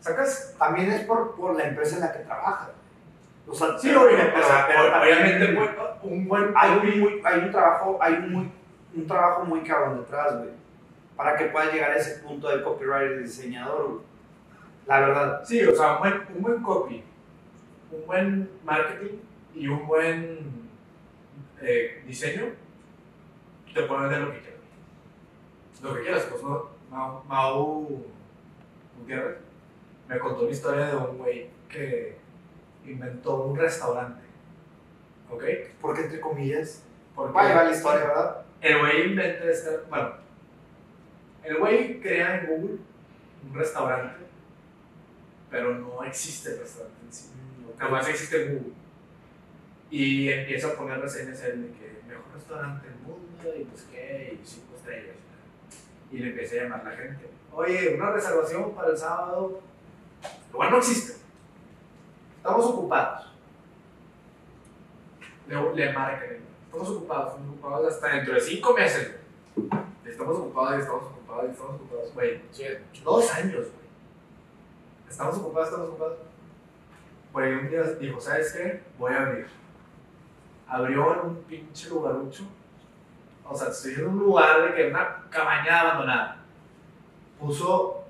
Sacas 0.00 0.54
También 0.58 0.90
es 0.90 1.04
por, 1.04 1.34
por 1.36 1.56
la 1.56 1.64
empresa 1.68 1.96
en 1.96 2.00
la 2.02 2.12
que 2.12 2.20
trabajas. 2.20 2.70
O 3.46 3.54
sea, 3.54 3.78
Sí, 3.78 3.88
pero- 3.88 4.02
obviamente, 4.04 4.32
pero- 4.34 4.46
pero 4.68 5.00
obviamente 5.02 5.58
un 6.02 6.28
buen 6.28 6.52
hay 6.56 6.70
un, 6.78 7.00
muy- 7.00 7.20
hay 7.24 7.40
un 7.40 7.50
trabajo, 7.50 7.98
hay 8.00 8.14
un, 8.14 8.32
muy, 8.32 8.52
un 8.94 9.06
trabajo 9.06 9.44
muy 9.44 9.60
cabrón 9.62 9.98
detrás, 9.98 10.36
güey. 10.38 10.50
Para 11.16 11.36
que 11.36 11.46
puedas 11.46 11.72
llegar 11.72 11.90
a 11.92 11.96
ese 11.96 12.20
punto 12.20 12.48
de 12.48 12.62
copywriter 12.62 13.20
y 13.20 13.22
diseñador, 13.24 13.86
güey. 13.88 14.00
La 14.86 15.00
verdad. 15.00 15.42
Sí, 15.44 15.62
o 15.64 15.74
sea, 15.74 15.94
un 15.94 15.98
buen, 16.00 16.14
un 16.34 16.42
buen 16.42 16.62
copy, 16.62 17.04
un 17.92 18.06
buen 18.06 18.50
marketing 18.64 19.18
y 19.54 19.68
un 19.68 19.86
buen 19.86 20.38
eh, 21.60 22.02
diseño 22.06 22.46
te 23.74 23.82
pueden 23.82 24.02
vender 24.02 24.20
lo 24.20 24.32
que 24.32 24.40
quieras. 24.40 24.60
Lo 25.82 25.94
que 25.94 26.02
quieras, 26.02 26.26
pues 26.30 26.42
no. 26.42 26.70
Mau, 26.90 27.24
Mau 27.26 28.04
Gutiérrez 28.98 29.38
me 30.08 30.18
contó 30.18 30.42
una 30.42 30.50
historia 30.50 30.86
de 30.86 30.96
un 30.96 31.18
güey 31.18 31.48
que 31.68 32.16
inventó 32.84 33.44
un 33.44 33.56
restaurante. 33.56 34.22
¿Ok? 35.30 35.44
Porque 35.80 36.02
entre 36.02 36.20
comillas. 36.20 36.84
Porque 37.14 37.32
la 37.32 37.70
historia, 37.70 38.06
¿verdad? 38.06 38.42
el 38.60 38.78
güey 38.78 39.10
inventa 39.10 39.44
este. 39.44 39.70
Bueno, 39.88 40.12
el 41.42 41.58
güey 41.58 42.00
crea 42.00 42.40
en 42.40 42.46
Google 42.46 42.78
un 43.44 43.54
restaurante, 43.54 44.24
pero 45.50 45.74
no 45.74 46.04
existe 46.04 46.50
el 46.50 46.60
restaurante 46.60 46.98
en 47.04 47.12
sí. 47.12 47.30
Nada 47.78 47.90
más 47.90 48.08
existe 48.08 48.44
en 48.44 48.54
Google. 48.54 48.72
Y 49.90 50.30
empieza 50.30 50.68
a 50.68 50.74
poner 50.74 51.00
reseñas 51.00 51.42
él 51.42 51.62
de 51.62 51.78
que 51.78 52.00
mejor 52.06 52.32
restaurante 52.34 52.86
y 53.48 53.64
pues 53.64 53.82
qué, 53.90 54.38
y 54.40 54.46
cinco 54.46 54.76
estrellas. 54.76 55.16
Y 56.10 56.18
le 56.18 56.30
empieza 56.30 56.56
a 56.56 56.62
llamar 56.64 56.84
la 56.84 56.90
gente. 56.92 57.30
Oye, 57.52 57.94
una 57.96 58.10
reservación 58.10 58.74
para 58.74 58.90
el 58.90 58.96
sábado. 58.96 59.60
Cual 60.52 60.70
no 60.70 60.78
existe. 60.78 61.20
Estamos 62.36 62.66
ocupados. 62.66 63.32
Le, 65.48 65.74
le 65.74 65.92
marcan. 65.92 66.36
Estamos 66.66 66.88
ocupados, 66.90 67.28
estamos 67.28 67.50
ocupados 67.50 67.94
hasta 67.94 68.08
dentro 68.08 68.34
de 68.34 68.40
cinco 68.40 68.74
meses. 68.74 69.14
Estamos 70.04 70.38
ocupados, 70.38 70.80
estamos 70.80 71.04
ocupados, 71.04 71.50
estamos 71.50 71.74
ocupados. 71.74 72.12
Dos 73.04 73.34
años, 73.34 73.54
güey. 73.54 73.82
Estamos 75.08 75.36
ocupados, 75.36 75.68
estamos 75.68 75.88
ocupados. 75.90 76.18
Güey, 77.32 77.54
un 77.54 77.68
día 77.68 77.82
dijo, 77.82 78.20
¿sabes 78.20 78.52
qué? 78.52 78.82
Voy 78.98 79.12
a 79.12 79.26
abrir. 79.26 79.46
Abrió 80.66 81.14
en 81.14 81.20
un 81.20 81.36
pinche 81.44 81.88
lugarucho. 81.88 82.44
O 83.52 83.56
sea, 83.56 83.68
estoy 83.68 83.92
en 83.94 84.06
un 84.06 84.18
lugar 84.18 84.62
de 84.62 84.74
que 84.74 84.88
una 84.88 85.24
cabaña 85.28 85.80
abandonada. 85.80 86.36
Puso 87.38 88.04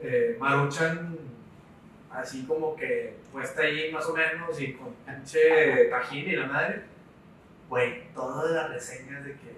eh, 0.00 0.36
Maruchan 0.38 1.16
así 2.10 2.44
como 2.44 2.76
que 2.76 3.16
puesta 3.32 3.62
ahí 3.62 3.90
más 3.90 4.06
o 4.06 4.12
menos 4.12 4.60
y 4.60 4.74
con 4.74 4.94
pinche 5.06 5.86
tajín 5.86 6.28
y 6.28 6.36
la 6.36 6.46
madre. 6.46 6.82
Güey, 7.68 8.12
todas 8.12 8.50
las 8.50 8.70
reseñas 8.70 9.24
de 9.24 9.32
que, 9.32 9.56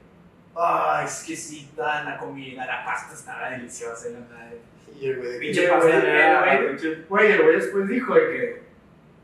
ah, 0.54 1.00
exquisita 1.02 2.04
la 2.04 2.18
comida, 2.18 2.64
la 2.64 2.84
pasta 2.84 3.14
estaba 3.14 3.50
deliciosa 3.50 4.08
y 4.08 4.12
la 4.12 4.20
madre. 4.20 4.58
Y 4.98 5.06
el 5.08 5.16
güey 5.18 5.32
de 5.32 5.38
Pinche 5.38 5.68
pasta 5.68 5.86
güey, 5.86 6.56
el 6.56 6.76
güey, 6.76 7.04
Güey, 7.08 7.32
el 7.32 7.42
güey 7.42 7.56
después 7.56 7.88
dijo 7.88 8.14
de 8.14 8.20
que 8.20 8.62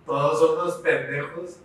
todos 0.04 0.38
son 0.38 0.66
los 0.66 0.78
pendejos, 0.78 1.60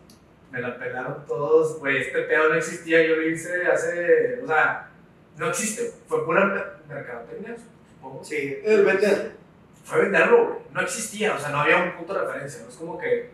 me 0.51 0.61
la 0.61 0.77
pelaron 0.77 1.25
todos, 1.25 1.79
güey, 1.79 1.97
este 1.97 2.21
pedo 2.23 2.49
no 2.49 2.55
existía, 2.55 3.05
yo 3.05 3.15
lo 3.17 3.27
hice 3.27 3.65
hace, 3.67 4.39
o 4.43 4.47
sea, 4.47 4.89
no 5.37 5.49
existe, 5.49 5.91
fue 6.07 6.25
pura 6.25 6.45
mer- 6.45 6.73
mercadotecnia, 6.87 7.55
supongo. 7.95 8.23
Sí. 8.23 8.57
El 8.63 8.85
vender. 8.85 9.31
Fue 9.83 10.01
venderlo, 10.03 10.45
güey, 10.47 10.59
no 10.73 10.81
existía, 10.81 11.33
o 11.35 11.39
sea, 11.39 11.49
no 11.49 11.59
había 11.61 11.77
un 11.77 11.91
punto 11.97 12.13
de 12.13 12.21
referencia, 12.21 12.61
no 12.63 12.69
es 12.69 12.75
como 12.75 12.97
que 12.97 13.29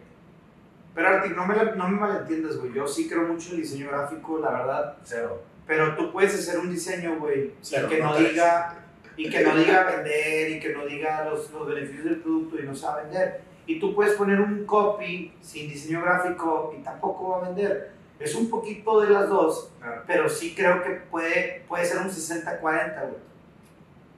Pero 0.96 1.08
Artic, 1.08 1.36
no 1.36 1.48
me, 1.48 1.56
la- 1.56 1.74
no 1.76 1.88
me 1.88 2.00
malentiendas, 2.00 2.58
güey. 2.58 2.72
Yo 2.74 2.88
sí 2.88 3.10
creo 3.10 3.24
mucho 3.24 3.50
en 3.50 3.56
el 3.56 3.62
diseño 3.64 3.88
gráfico, 3.90 4.38
la 4.38 4.52
verdad. 4.52 4.98
Cero. 5.04 5.42
Pero 5.66 5.96
tú 5.96 6.12
puedes 6.12 6.36
hacer 6.36 6.60
un 6.60 6.70
diseño, 6.70 7.18
güey, 7.18 7.52
que 7.90 7.98
no 8.00 8.12
no 8.14 8.18
diga 8.20 8.76
y 9.18 9.28
que 9.28 9.42
no 9.42 9.56
diga 9.56 9.86
vender 9.86 10.52
y 10.52 10.60
que 10.60 10.70
no 10.70 10.86
diga 10.86 11.26
los, 11.26 11.50
los 11.52 11.68
beneficios 11.68 12.04
del 12.06 12.18
producto 12.18 12.60
y 12.60 12.64
no 12.68 12.76
se 12.76 12.86
va 12.86 12.94
a 13.00 13.04
vender. 13.04 13.42
Y 13.66 13.80
tú 13.80 13.96
puedes 13.96 14.14
poner 14.16 14.42
un 14.42 14.66
copy 14.66 15.34
sin 15.42 15.70
diseño 15.70 16.02
gráfico 16.02 16.74
y 16.78 16.84
tampoco 16.84 17.30
va 17.30 17.38
a 17.38 17.50
vender. 17.50 17.92
Es 18.20 18.36
un 18.36 18.50
poquito 18.50 19.02
de 19.02 19.10
las 19.10 19.30
dos, 19.30 19.72
Claro. 19.80 20.04
pero 20.08 20.30
sí 20.30 20.54
creo 20.56 20.82
que 20.84 20.90
puede, 21.10 21.64
puede 21.68 21.86
ser 21.86 21.98
un 22.00 22.10
60-40, 22.10 23.02
güey. 23.02 23.22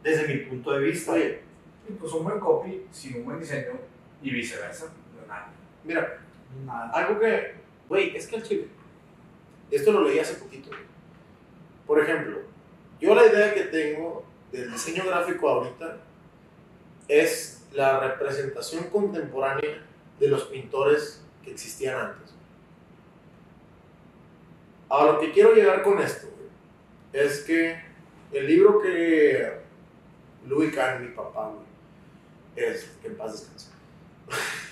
Desde 0.04 0.28
mi 0.28 0.40
punto 0.42 0.72
de 0.74 0.80
vista. 0.80 1.12
Oye, 1.14 1.42
Y 1.88 1.94
pues 1.94 2.12
un 2.14 2.24
buen 2.24 2.40
copy 2.40 2.86
sin 2.92 3.18
un 3.18 3.26
buen 3.26 3.40
diseño 3.40 3.74
y 4.22 4.32
viceversa. 4.32 4.86
no 4.86 5.28
nada. 5.28 5.48
mira, 5.84 6.18
Nada. 6.66 6.90
algo 6.92 7.20
que, 7.20 7.54
güey, 7.88 8.16
es 8.16 8.28
que 8.28 8.36
el 8.38 8.44
chile, 8.44 8.68
esto 9.72 9.92
lo 9.92 10.04
leí 10.08 10.18
hace 10.20 10.36
poquito. 10.36 10.70
güey. 10.70 10.82
Por 11.86 12.00
ejemplo, 12.00 12.40
yo 13.00 13.14
la 13.14 13.26
idea 13.28 13.54
que 13.54 13.62
tengo 13.66 14.26
del 14.52 14.72
diseño 14.72 15.04
gráfico 15.06 15.48
ahorita 15.50 15.98
es 17.08 17.55
la 17.76 18.00
representación 18.00 18.86
contemporánea 18.86 19.84
de 20.20 20.28
los 20.28 20.46
pintores 20.46 21.22
que 21.44 21.52
existían 21.52 21.98
antes. 21.98 22.34
A 24.90 25.06
lo 25.06 25.20
que 25.20 25.32
quiero 25.32 25.54
llegar 25.54 25.84
con 25.84 26.00
esto, 26.00 26.28
güey, 26.28 27.26
es 27.26 27.42
que 27.42 27.80
el 28.32 28.48
libro 28.48 28.82
que 28.82 29.60
Louis 30.48 30.74
Kahn, 30.74 31.04
mi 31.04 31.10
papá, 31.10 31.52
güey, 31.52 31.66
es, 32.56 32.98
que 33.02 33.08
en 33.08 33.18
paz 33.18 33.34
descanse. 33.34 33.70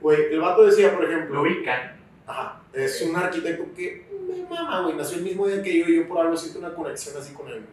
Güey, 0.00 0.32
el 0.32 0.38
vato 0.38 0.64
decía, 0.64 0.94
por 0.94 1.04
ejemplo, 1.04 1.34
Lo 1.34 1.42
ubican. 1.42 1.98
Ajá, 2.24 2.62
es 2.72 3.02
un 3.02 3.16
arquitecto 3.16 3.64
que 3.74 4.06
me 4.28 4.44
mama, 4.48 4.82
güey, 4.82 4.94
nació 4.94 5.18
el 5.18 5.24
mismo 5.24 5.48
día 5.48 5.60
que 5.60 5.76
yo 5.76 5.88
y 5.88 5.96
yo 5.96 6.08
por 6.08 6.20
algo 6.20 6.36
siento 6.36 6.60
una 6.60 6.72
conexión 6.72 7.16
así 7.16 7.34
con 7.34 7.48
él. 7.48 7.66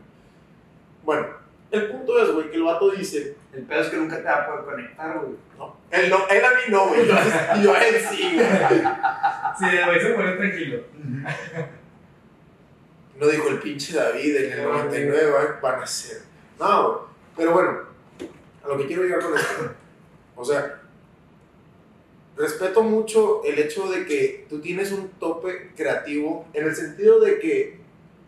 Bueno, 1.04 1.28
el 1.72 1.88
punto 1.92 2.22
es, 2.24 2.32
güey, 2.32 2.50
que 2.50 2.56
el 2.58 2.64
vato 2.64 2.90
dice, 2.92 3.36
El 3.54 3.64
pedo 3.64 3.82
es 3.82 3.88
que 3.90 3.98
nunca 3.98 4.18
te 4.18 4.24
va 4.24 4.36
a 4.36 4.48
poder 4.48 4.66
conectar, 4.66 5.18
güey. 5.20 5.36
no, 5.58 5.78
él, 5.92 6.10
no, 6.10 6.28
él 6.30 6.46
a 6.46 6.50
mí 6.50 6.62
no, 6.70 6.88
güey, 6.88 7.08
yo, 7.08 7.16
yo 7.64 7.74
a 7.74 7.80
él 7.86 7.96
sí, 8.10 8.32
güey. 8.36 8.48
Sí, 9.60 9.78
güey, 9.86 10.00
se 10.02 10.10
pone 10.14 10.32
tranquilo. 10.34 10.80
No 13.20 13.28
dijo 13.28 13.48
el 13.50 13.60
pinche 13.60 13.96
David 13.96 14.36
en 14.36 14.52
el 14.60 14.64
99, 14.64 15.32
va- 15.32 15.60
van 15.62 15.82
a 15.82 15.88
ser. 15.88 16.18
No, 16.60 16.92
güey, 16.92 17.00
pero 17.38 17.52
bueno, 17.54 17.80
a 18.64 18.68
lo 18.68 18.78
que 18.78 18.88
quiero 18.88 19.04
llegar 19.04 19.22
con 19.22 19.36
esto, 19.38 19.72
o 20.36 20.44
sea, 20.44 20.82
respeto 22.38 22.84
mucho 22.84 23.42
el 23.46 23.58
hecho 23.60 23.90
de 23.90 24.06
que 24.06 24.46
tú 24.50 24.60
tienes 24.60 24.92
un 24.92 25.08
tope 25.12 25.72
creativo 25.78 26.46
en 26.54 26.66
el 26.66 26.76
sentido 26.76 27.20
de 27.22 27.40
que 27.40 27.80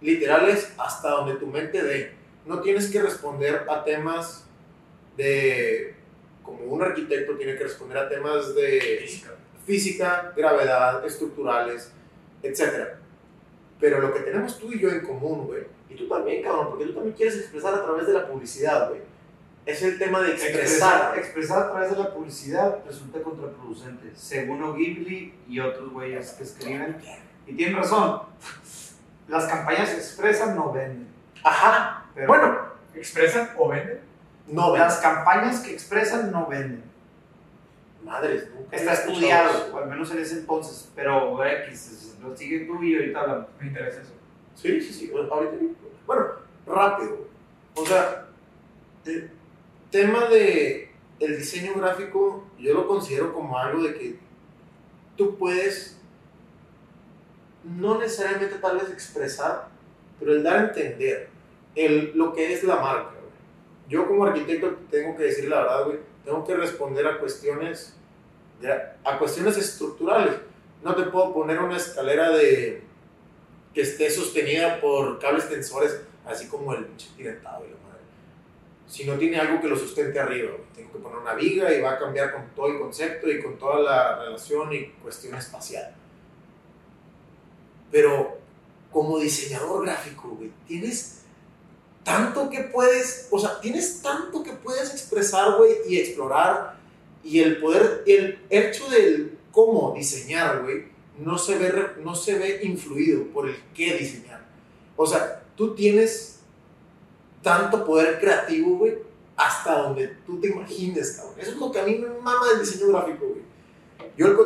literal 0.01 0.47
es 0.47 0.73
hasta 0.77 1.09
donde 1.09 1.35
tu 1.35 1.47
mente 1.47 1.83
dé. 1.83 2.16
No 2.47 2.61
tienes 2.61 2.89
que 2.89 3.01
responder 3.01 3.65
a 3.69 3.83
temas 3.83 4.45
de, 5.17 5.95
como 6.43 6.59
un 6.59 6.81
arquitecto 6.81 7.35
tiene 7.35 7.57
que 7.57 7.63
responder 7.63 7.97
a 7.97 8.07
temas 8.07 8.55
de 8.55 8.99
Física. 9.01 9.31
física, 9.65 10.33
gravedad, 10.35 11.05
estructurales, 11.05 11.91
etc. 12.41 12.93
Pero 13.79 13.99
lo 13.99 14.13
que 14.13 14.21
tenemos 14.21 14.57
tú 14.57 14.71
y 14.71 14.79
yo 14.79 14.89
en 14.89 15.01
común, 15.01 15.47
güey, 15.47 15.63
y 15.89 15.95
tú 15.95 16.07
también, 16.07 16.41
cabrón, 16.41 16.69
porque 16.69 16.85
tú 16.85 16.93
también 16.93 17.15
quieres 17.15 17.35
expresar 17.37 17.73
a 17.73 17.83
través 17.83 18.07
de 18.07 18.13
la 18.13 18.27
publicidad, 18.27 18.89
güey, 18.89 19.01
es 19.65 19.83
el 19.83 19.99
tema 19.99 20.21
de 20.21 20.31
expresar. 20.31 20.63
Expresar, 20.63 21.17
expresar 21.17 21.63
a 21.63 21.71
través 21.71 21.91
de 21.91 21.97
la 21.97 22.13
publicidad 22.13 22.79
resulta 22.85 23.21
contraproducente, 23.21 24.11
según 24.15 24.63
O'Gibli 24.63 25.33
y 25.49 25.59
otros 25.59 25.91
güeyes 25.91 26.31
que 26.31 26.43
escriben. 26.43 26.97
Y 27.45 27.53
tienen 27.53 27.75
razón, 27.75 28.21
las 29.27 29.45
campañas 29.45 29.93
expresan 29.93 30.55
no 30.55 30.71
venden. 30.71 31.07
Ajá, 31.43 32.05
Pero 32.17 32.29
bueno, 32.29 32.57
¿Expresan 32.95 33.51
o 33.57 33.69
venden? 33.69 33.99
no, 34.47 34.75
las 34.75 34.97
campañas 34.97 35.59
que 35.59 35.71
expresan 35.71 36.31
no 36.31 36.47
venden. 36.47 36.83
Madres, 38.03 38.49
nunca 38.55 38.75
Está 38.75 38.93
estudiado, 38.93 39.71
o 39.71 39.77
al 39.77 39.87
menos 39.87 40.09
en 40.11 40.19
ese 40.19 40.39
entonces, 40.39 40.89
pero 40.95 41.45
X, 41.45 42.15
lo 42.23 42.35
sigue 42.35 42.61
tú 42.61 42.81
y 42.81 42.95
ahorita 42.95 43.19
hablamos. 43.19 43.47
Me 43.59 43.67
interesa 43.67 44.01
eso. 44.01 44.13
Sí, 44.55 44.81
sí, 44.81 44.93
sí, 44.93 45.09
bueno, 45.11 45.31
ahorita. 45.31 45.57
Bueno, 46.07 46.25
rápido. 46.65 47.27
O 47.75 47.85
sea, 47.85 48.25
el 49.05 49.29
tema 49.91 50.25
de 50.25 50.89
el 51.19 51.37
diseño 51.37 51.75
gráfico, 51.75 52.47
yo 52.57 52.73
lo 52.73 52.87
considero 52.87 53.31
como 53.31 53.59
algo 53.59 53.83
de 53.83 53.93
que 53.93 54.19
tú 55.15 55.37
puedes 55.37 55.99
no 57.63 57.99
necesariamente 57.99 58.55
tal 58.55 58.79
vez 58.79 58.89
expresar, 58.89 59.67
pero 60.19 60.31
el 60.31 60.41
dar 60.41 60.57
a 60.57 60.63
entender 60.69 61.36
el, 61.85 62.11
lo 62.15 62.33
que 62.33 62.51
es 62.53 62.63
la 62.63 62.75
marca. 62.77 63.11
güey. 63.11 63.31
Yo 63.87 64.07
como 64.07 64.25
arquitecto 64.25 64.75
tengo 64.91 65.15
que 65.15 65.23
decir 65.23 65.47
la 65.49 65.61
verdad, 65.61 65.85
güey, 65.85 65.99
tengo 66.25 66.43
que 66.45 66.55
responder 66.55 67.07
a 67.07 67.19
cuestiones, 67.19 67.95
de- 68.61 68.73
a 69.03 69.17
cuestiones 69.19 69.57
estructurales. 69.57 70.33
No 70.83 70.95
te 70.95 71.03
puedo 71.03 71.33
poner 71.33 71.59
una 71.59 71.77
escalera 71.77 72.29
de 72.31 72.81
que 73.73 73.81
esté 73.81 74.09
sostenida 74.09 74.81
por 74.81 75.19
cables 75.19 75.47
tensores, 75.49 76.01
así 76.25 76.47
como 76.47 76.73
el 76.73 76.85
tirantado 77.15 77.63
y 77.65 77.69
la 77.69 77.75
madre. 77.77 78.01
Si 78.87 79.05
no 79.05 79.17
tiene 79.17 79.37
algo 79.37 79.61
que 79.61 79.67
lo 79.67 79.75
sustente 79.77 80.19
arriba, 80.19 80.51
güey, 80.51 80.63
tengo 80.75 80.91
que 80.91 80.99
poner 80.99 81.19
una 81.19 81.33
viga 81.35 81.71
y 81.73 81.81
va 81.81 81.93
a 81.93 81.99
cambiar 81.99 82.33
con 82.33 82.47
todo 82.55 82.67
el 82.67 82.79
concepto 82.79 83.29
y 83.29 83.41
con 83.41 83.57
toda 83.57 83.79
la 83.79 84.19
relación 84.23 84.73
y 84.73 84.85
cuestión 85.03 85.35
espacial. 85.35 85.93
Pero 87.91 88.37
como 88.91 89.19
diseñador 89.19 89.85
gráfico, 89.85 90.29
güey, 90.29 90.51
tienes 90.67 91.23
tanto 92.07 92.49
que 92.49 92.61
puedes, 92.61 93.27
o 93.31 93.37
sea, 93.37 93.59
tienes 93.59 94.01
tanto 94.01 94.41
que 94.41 94.53
puedes 94.53 94.91
expresar, 94.91 95.57
güey, 95.57 95.73
y 95.89 95.99
explorar. 95.99 96.77
Y 97.21 97.41
el 97.41 97.57
poder, 97.57 98.03
el 98.07 98.39
hecho 98.49 98.89
del 98.89 99.37
cómo 99.51 99.93
diseñar, 99.93 100.63
güey, 100.63 100.85
no 101.19 101.37
se 101.37 101.57
ve, 101.57 101.73
no 102.01 102.15
se 102.15 102.39
ve 102.39 102.61
influido 102.63 103.25
por 103.33 103.49
el 103.49 103.57
qué 103.75 103.97
diseñar. 103.97 104.41
O 104.95 105.05
sea, 105.05 105.43
tú 105.57 105.75
tienes 105.75 106.39
tanto 107.41 107.83
poder 107.85 108.21
creativo, 108.21 108.77
güey, 108.77 108.99
hasta 109.35 109.77
donde 109.81 110.07
tú 110.25 110.39
te 110.39 110.47
imagines, 110.47 111.11
cabrón. 111.11 111.35
Eso 111.37 111.51
es 111.51 111.57
lo 111.57 111.69
que 111.73 111.81
a 111.81 111.83
mí 111.83 111.95
me 111.95 112.07
mama 112.07 112.47
del 112.51 112.61
diseño 112.61 112.87
gráfico, 112.87 113.25
güey. 113.25 113.41
Yo, 114.15 114.27
el 114.27 114.37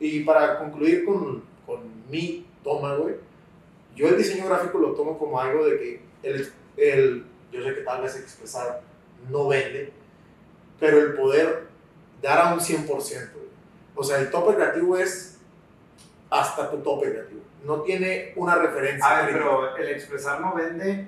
y 0.00 0.24
para 0.24 0.58
concluir 0.58 1.04
con, 1.04 1.42
con 1.66 1.80
mi 2.10 2.46
toma, 2.64 2.94
güey, 2.94 3.16
yo 3.94 4.08
el 4.08 4.16
diseño 4.16 4.46
gráfico 4.46 4.78
lo 4.78 4.94
tomo 4.94 5.18
como 5.18 5.38
algo 5.38 5.66
de 5.66 5.78
que 5.78 6.00
el, 6.22 6.50
el, 6.80 7.26
yo 7.52 7.62
sé 7.62 7.74
que 7.74 7.80
tal 7.82 8.02
vez 8.02 8.16
expresar 8.16 8.80
no 9.28 9.48
vende, 9.48 9.92
pero 10.78 10.98
el 10.98 11.14
poder 11.14 11.68
dar 12.22 12.38
a 12.38 12.54
un 12.54 12.60
100%. 12.60 12.86
güey. 12.86 13.46
O 13.94 14.02
sea, 14.02 14.18
el 14.18 14.30
tope 14.30 14.54
creativo 14.54 14.96
es 14.96 15.38
hasta 16.30 16.70
tu 16.70 16.78
tope 16.78 17.10
creativo. 17.10 17.40
No 17.64 17.82
tiene 17.82 18.32
una 18.36 18.56
referencia. 18.56 19.06
A 19.06 19.22
ver, 19.22 19.34
pero 19.34 19.76
el 19.76 19.88
expresar 19.88 20.40
no 20.40 20.54
vende 20.54 21.06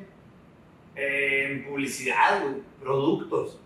eh, 0.94 1.46
en 1.48 1.64
publicidad, 1.64 2.42
productos. 2.80 3.58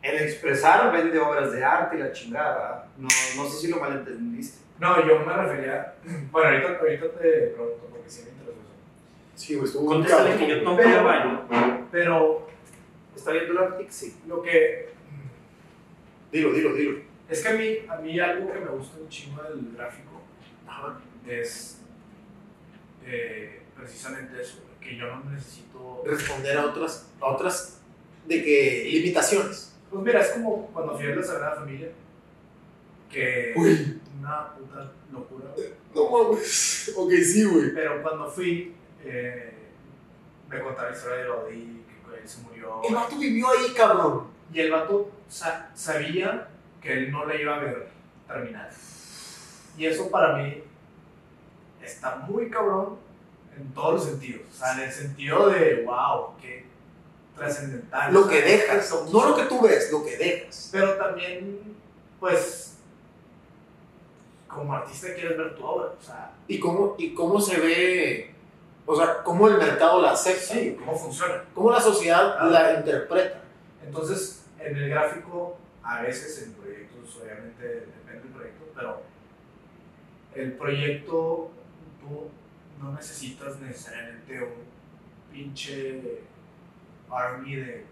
El 0.00 0.16
expresar 0.22 0.90
vende 0.92 1.18
obras 1.18 1.52
de 1.52 1.62
arte 1.62 1.96
y 1.96 2.00
la 2.00 2.12
chingada. 2.12 2.88
No, 2.96 3.08
no 3.36 3.48
sé 3.48 3.60
si 3.60 3.68
lo 3.68 3.76
malentendiste. 3.78 4.62
No, 4.80 5.06
yo 5.06 5.20
me 5.20 5.32
refería. 5.32 5.94
Bueno, 6.32 6.48
ahorita, 6.48 6.78
ahorita 6.80 7.06
te 7.20 7.30
pregunto 7.48 7.88
porque 7.90 8.10
sí 8.10 8.24
me. 8.24 8.41
Sí, 9.34 9.54
güey, 9.54 9.66
estuvo 9.66 9.94
muy 9.94 10.06
cabrón. 10.06 10.38
que 10.38 10.48
yo 10.48 10.62
tomo 10.62 10.80
el 10.80 11.04
baño. 11.04 11.48
Pero 11.90 12.42
¿Está 13.14 13.32
viendo 13.32 13.52
el 13.52 13.58
Arctic? 13.58 13.90
Sí. 13.90 14.16
lo 14.26 14.42
que. 14.42 14.88
Dilo, 16.32 16.52
dilo, 16.52 16.74
dilo. 16.74 16.98
Es 17.28 17.42
que 17.42 17.48
a 17.48 17.52
mí, 17.52 17.78
a 17.88 17.96
mí 17.96 18.18
algo 18.18 18.52
que 18.52 18.58
me 18.58 18.70
gusta 18.70 18.98
un 19.00 19.08
chingo 19.08 19.42
del 19.42 19.74
gráfico 19.76 20.22
Ajá. 20.66 20.98
es 21.26 21.80
eh, 23.06 23.62
precisamente 23.76 24.40
eso, 24.40 24.58
que 24.80 24.96
yo 24.96 25.06
no 25.06 25.30
necesito... 25.30 26.02
Responder 26.04 26.58
a 26.58 26.66
otras, 26.66 27.10
a 27.20 27.26
otras 27.26 27.80
de 28.26 28.42
que 28.42 28.88
limitaciones. 28.90 29.74
Pues 29.90 30.02
mira, 30.02 30.20
es 30.20 30.30
como 30.30 30.66
cuando 30.72 30.96
fui 30.96 31.06
a 31.06 31.14
la 31.14 31.22
Sagrada 31.22 31.56
Familia, 31.56 31.90
que 33.10 33.52
Uy. 33.56 34.00
una 34.18 34.54
puta 34.54 34.92
locura. 35.12 35.54
No 35.94 36.10
mames. 36.10 36.92
Ok, 36.96 37.12
sí, 37.12 37.44
güey. 37.44 37.72
Pero 37.74 38.02
cuando 38.02 38.28
fui, 38.28 38.74
eh, 39.04 39.54
me 40.48 40.60
contaron 40.60 40.90
la 40.92 40.96
historia 40.96 41.16
de 41.18 41.28
Gaudí, 41.28 41.84
que 42.10 42.20
él 42.20 42.28
se 42.28 42.42
murió. 42.42 42.80
El 42.88 42.94
vato 42.94 43.16
vivió 43.18 43.48
ahí, 43.48 43.72
cabrón. 43.74 44.28
Y 44.52 44.60
el 44.60 44.70
vato 44.70 45.10
sa- 45.28 45.70
sabía 45.74 46.48
que 46.80 46.92
él 46.92 47.10
no 47.12 47.24
le 47.26 47.40
iba 47.40 47.56
a 47.56 47.60
ver 47.60 47.88
terminar. 48.26 48.70
Y 49.78 49.86
eso 49.86 50.10
para 50.10 50.36
mí 50.36 50.62
está 51.82 52.16
muy 52.16 52.50
cabrón 52.50 52.98
en 53.56 53.72
todos 53.72 53.94
los 53.94 54.04
sentidos. 54.04 54.42
O 54.50 54.54
sea, 54.54 54.74
en 54.74 54.80
el 54.80 54.92
sentido 54.92 55.48
de, 55.48 55.82
wow, 55.86 56.34
qué 56.40 56.66
trascendental. 57.36 58.12
Lo 58.12 58.28
que 58.28 58.42
dejas, 58.42 58.84
esto- 58.84 59.06
no 59.10 59.28
lo 59.30 59.36
que 59.36 59.44
tú 59.44 59.60
ves, 59.62 59.90
lo 59.90 60.04
que 60.04 60.16
dejas. 60.18 60.68
Pero 60.70 60.92
también, 60.94 61.60
pues, 62.20 62.76
como 64.48 64.74
artista 64.74 65.14
quieres 65.14 65.38
ver 65.38 65.54
tu 65.56 65.64
obra, 65.64 65.86
o 65.98 66.02
sea, 66.02 66.30
¿Y 66.46 66.58
cómo, 66.60 66.94
¿Y 66.98 67.14
cómo 67.14 67.40
se 67.40 67.58
ve? 67.58 68.31
O 68.92 68.96
sea, 68.96 69.22
¿cómo 69.22 69.48
el 69.48 69.56
mercado 69.56 70.02
la 70.02 70.12
acepta? 70.12 70.54
sí, 70.54 70.76
cómo 70.78 70.94
funciona. 70.94 71.44
¿Cómo 71.54 71.70
la 71.70 71.80
sociedad 71.80 72.36
Ah. 72.38 72.46
la 72.46 72.74
interpreta? 72.74 73.40
Entonces, 73.84 74.44
en 74.58 74.76
el 74.76 74.90
gráfico, 74.90 75.56
a 75.82 76.02
veces 76.02 76.42
en 76.42 76.52
proyectos, 76.52 77.18
obviamente 77.22 77.64
depende 77.64 78.22
del 78.24 78.32
proyecto, 78.32 78.64
pero 78.74 79.02
el 80.34 80.52
proyecto, 80.52 81.50
tú 82.00 82.28
no 82.82 82.92
necesitas 82.92 83.58
necesariamente 83.60 84.42
un 84.42 85.32
pinche 85.32 86.20
army 87.10 87.56
de 87.56 87.86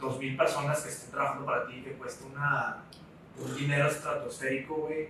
2.000 0.00 0.36
personas 0.36 0.80
que 0.82 0.88
estén 0.88 1.12
trabajando 1.12 1.46
para 1.46 1.66
ti, 1.68 1.82
que 1.82 1.92
cueste 1.92 2.24
una, 2.24 2.78
un 3.38 3.54
dinero 3.56 3.86
estratosférico, 3.88 4.74
güey, 4.74 5.08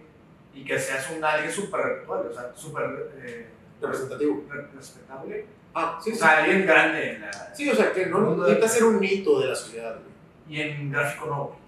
y 0.55 0.63
que 0.63 0.79
seas 0.79 1.11
un 1.11 1.25
alguien 1.25 1.51
súper, 1.51 2.05
bueno, 2.07 2.25
o 2.31 2.35
sea, 2.35 2.53
súper 2.55 3.11
eh, 3.17 3.49
Representativo. 3.83 4.45
re- 4.49 4.67
respetable. 4.75 5.47
Ah, 5.75 5.99
sí, 6.03 6.11
O 6.11 6.15
sí. 6.15 6.19
sea, 6.21 6.39
alguien 6.39 6.67
grande 6.67 7.13
en 7.15 7.21
la, 7.23 7.55
Sí, 7.55 7.69
o 7.71 7.75
sea, 7.75 7.93
que 7.93 8.07
no 8.07 8.37
necesita 8.37 8.69
ser 8.69 8.85
un 8.85 9.01
mito 9.01 9.41
de 9.41 9.47
la 9.49 9.55
sociedad, 9.55 9.97
güey. 9.99 10.13
Y 10.59 10.61
en 10.61 10.91
gráfico 10.91 11.27
no, 11.27 11.45
güey. 11.47 11.59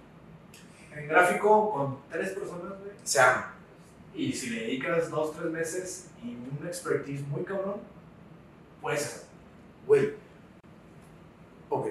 En 1.01 1.07
gráfico, 1.09 1.71
con 1.71 1.99
tres 2.09 2.31
personas, 2.31 2.69
güey. 2.79 2.91
Se 3.03 3.19
ama. 3.19 3.53
Y 4.13 4.31
si 4.31 4.49
le 4.51 4.61
dedicas 4.61 5.09
dos, 5.09 5.33
tres 5.35 5.51
meses 5.51 6.07
y 6.23 6.29
un 6.35 6.65
expertise 6.67 7.21
muy 7.27 7.43
cabrón, 7.43 7.81
hacer. 8.93 9.23
Güey. 9.87 10.13
Ok. 11.69 11.87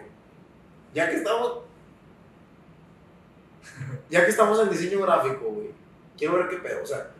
Ya 0.94 1.10
que 1.10 1.16
estamos. 1.16 1.58
Ya 4.10 4.24
que 4.24 4.30
estamos 4.30 4.60
en 4.60 4.70
diseño 4.70 5.00
gráfico, 5.02 5.46
güey. 5.46 5.68
Quiero 6.16 6.34
ver 6.36 6.48
qué 6.48 6.56
pedo. 6.58 6.82
O 6.82 6.86
sea, 6.86 7.10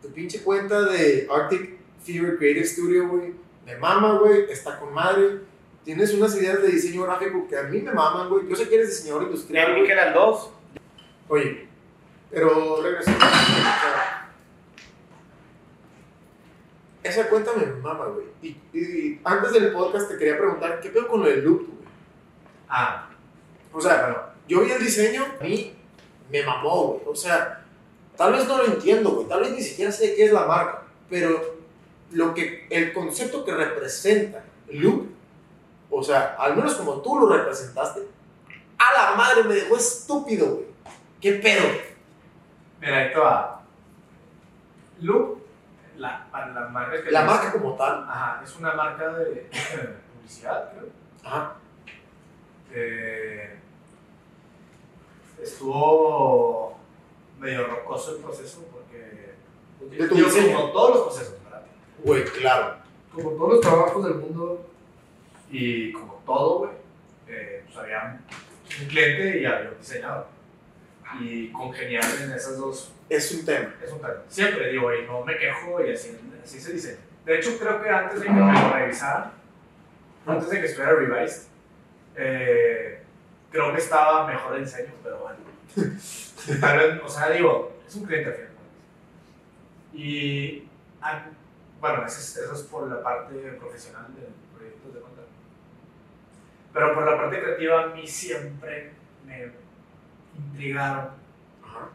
tu 0.00 0.10
pinche 0.12 0.42
cuenta 0.42 0.82
de 0.82 1.28
Arctic 1.30 1.78
Fever 2.04 2.36
Creative 2.38 2.66
Studio, 2.66 3.08
güey. 3.08 3.34
Me 3.64 3.76
mama, 3.76 4.18
güey. 4.18 4.50
Está 4.50 4.78
con 4.78 4.92
madre. 4.92 5.40
Tienes 5.84 6.14
unas 6.14 6.34
ideas 6.36 6.62
de 6.62 6.68
diseño 6.68 7.02
gráfico 7.04 7.46
que 7.48 7.56
a 7.58 7.64
mí 7.64 7.80
me 7.80 7.92
maman, 7.92 8.28
güey. 8.28 8.48
Yo 8.48 8.54
sé 8.56 8.68
que 8.68 8.76
eres 8.76 8.90
diseñador 8.90 9.24
industrial, 9.24 9.72
güey. 9.76 9.90
eran 9.90 10.14
dos. 10.14 10.50
Oye, 11.28 11.66
pero 12.30 12.80
regresando. 12.82 13.24
Esa 17.02 17.28
cuenta 17.28 17.50
me 17.54 17.66
mama, 17.66 18.06
güey. 18.06 18.26
Y, 18.42 18.78
y 18.78 19.20
antes 19.24 19.52
del 19.52 19.72
podcast 19.72 20.08
te 20.08 20.16
quería 20.18 20.38
preguntar, 20.38 20.80
¿qué 20.80 20.90
pedo 20.90 21.08
con 21.08 21.20
lo 21.22 21.28
del 21.28 21.42
loop, 21.44 21.66
güey? 21.66 21.88
Ah, 22.68 23.08
O 23.72 23.80
sea, 23.80 24.34
yo 24.46 24.60
vi 24.60 24.70
el 24.70 24.82
diseño, 24.82 25.24
a 25.40 25.42
mí 25.42 25.74
me 26.30 26.42
mamó, 26.44 26.86
güey. 26.88 27.00
O 27.06 27.14
sea, 27.16 27.64
tal 28.16 28.32
vez 28.32 28.46
no 28.46 28.58
lo 28.58 28.66
entiendo, 28.66 29.10
güey. 29.10 29.26
Tal 29.26 29.40
vez 29.40 29.50
ni 29.50 29.62
siquiera 29.62 29.90
sé 29.90 30.14
qué 30.14 30.26
es 30.26 30.32
la 30.32 30.46
marca. 30.46 30.82
Pero 31.10 31.51
lo 32.12 32.34
que, 32.34 32.66
el 32.70 32.92
concepto 32.92 33.44
que 33.44 33.54
representa 33.54 34.44
loop, 34.68 35.08
o 35.90 36.02
sea, 36.02 36.36
al 36.38 36.56
menos 36.56 36.74
como 36.74 37.00
tú 37.02 37.18
lo 37.18 37.26
representaste, 37.26 38.00
a 38.78 38.92
la 38.92 39.16
madre 39.16 39.44
me 39.44 39.54
dejó 39.54 39.76
estúpido, 39.76 40.54
güey. 40.54 40.66
¿Qué 41.20 41.34
pedo? 41.34 41.62
mira, 42.80 42.98
ahí 42.98 43.12
te 43.12 43.18
va. 43.18 43.62
Loop, 45.00 45.38
la, 45.96 46.26
marca 46.70 47.02
que 47.02 47.10
La 47.10 47.24
marca 47.24 47.52
como 47.52 47.74
tal. 47.76 48.04
Ajá, 48.08 48.40
es 48.42 48.56
una 48.56 48.72
marca 48.74 49.08
de 49.10 49.48
publicidad, 50.14 50.72
creo. 50.72 50.88
Ajá. 51.24 51.56
Eh, 52.72 53.58
estuvo 55.40 56.78
medio 57.38 57.66
rocoso 57.66 58.16
el 58.16 58.22
proceso 58.22 58.64
porque. 58.72 59.34
De 59.80 60.08
tu 60.08 60.14
digo, 60.14 60.28
diseño. 60.28 60.56
Como 60.56 60.72
todos 60.72 60.90
los 60.90 61.02
procesos. 61.04 61.41
Güey, 62.04 62.24
claro. 62.24 62.76
como 63.12 63.30
todos 63.30 63.52
los 63.52 63.60
trabajos 63.60 64.04
del 64.04 64.14
mundo 64.14 64.68
y 65.50 65.92
como 65.92 66.22
todo, 66.26 66.58
güey, 66.60 66.70
eh, 67.28 67.62
pues 67.66 67.76
había 67.78 68.20
un 68.80 68.86
cliente 68.88 69.40
y 69.40 69.44
había 69.44 69.70
un 69.70 69.78
diseñador. 69.78 70.26
Y 71.20 71.48
congeniar 71.48 72.04
en 72.22 72.32
esas 72.32 72.56
dos 72.56 72.90
Es 73.10 73.30
un 73.32 73.44
tema. 73.44 73.74
es 73.84 73.92
un 73.92 73.98
tema. 73.98 74.14
Siempre 74.28 74.70
digo, 74.70 74.94
y 74.94 75.04
no 75.04 75.22
me 75.24 75.36
quejo 75.36 75.84
y 75.84 75.92
así, 75.92 76.16
así 76.42 76.58
se 76.58 76.72
diseña. 76.72 76.98
De 77.26 77.36
hecho, 77.38 77.58
creo 77.58 77.82
que 77.82 77.88
antes 77.88 78.20
de 78.20 78.26
que 78.26 78.32
me 78.32 78.40
lo 78.40 78.72
revisaran, 78.72 79.32
antes 80.26 80.48
de 80.48 80.60
que 80.60 80.66
estuviera 80.66 80.94
revised, 80.94 81.48
eh, 82.16 83.02
creo 83.50 83.72
que 83.72 83.78
estaba 83.78 84.26
mejor 84.26 84.56
el 84.56 84.64
diseño, 84.64 84.92
pero 85.02 85.18
bueno. 85.18 85.36
O 87.04 87.08
sea, 87.08 87.30
digo, 87.30 87.76
es 87.86 87.94
un 87.94 88.04
cliente 88.04 88.30
al 88.30 88.34
final. 88.34 88.48
Y, 89.94 90.68
bueno, 91.82 92.06
eso 92.06 92.20
es, 92.20 92.36
eso 92.36 92.54
es 92.54 92.62
por 92.62 92.88
la 92.88 93.02
parte 93.02 93.34
profesional 93.58 94.06
del 94.14 94.32
proyecto 94.56 94.88
de 94.90 95.00
cuenta. 95.00 95.22
Pero 96.72 96.94
por 96.94 97.04
la 97.04 97.16
parte 97.16 97.42
creativa, 97.42 97.82
a 97.82 97.86
mí 97.88 98.06
siempre 98.06 98.92
me 99.26 99.50
intrigaron 100.38 101.08
Ajá. 101.60 101.88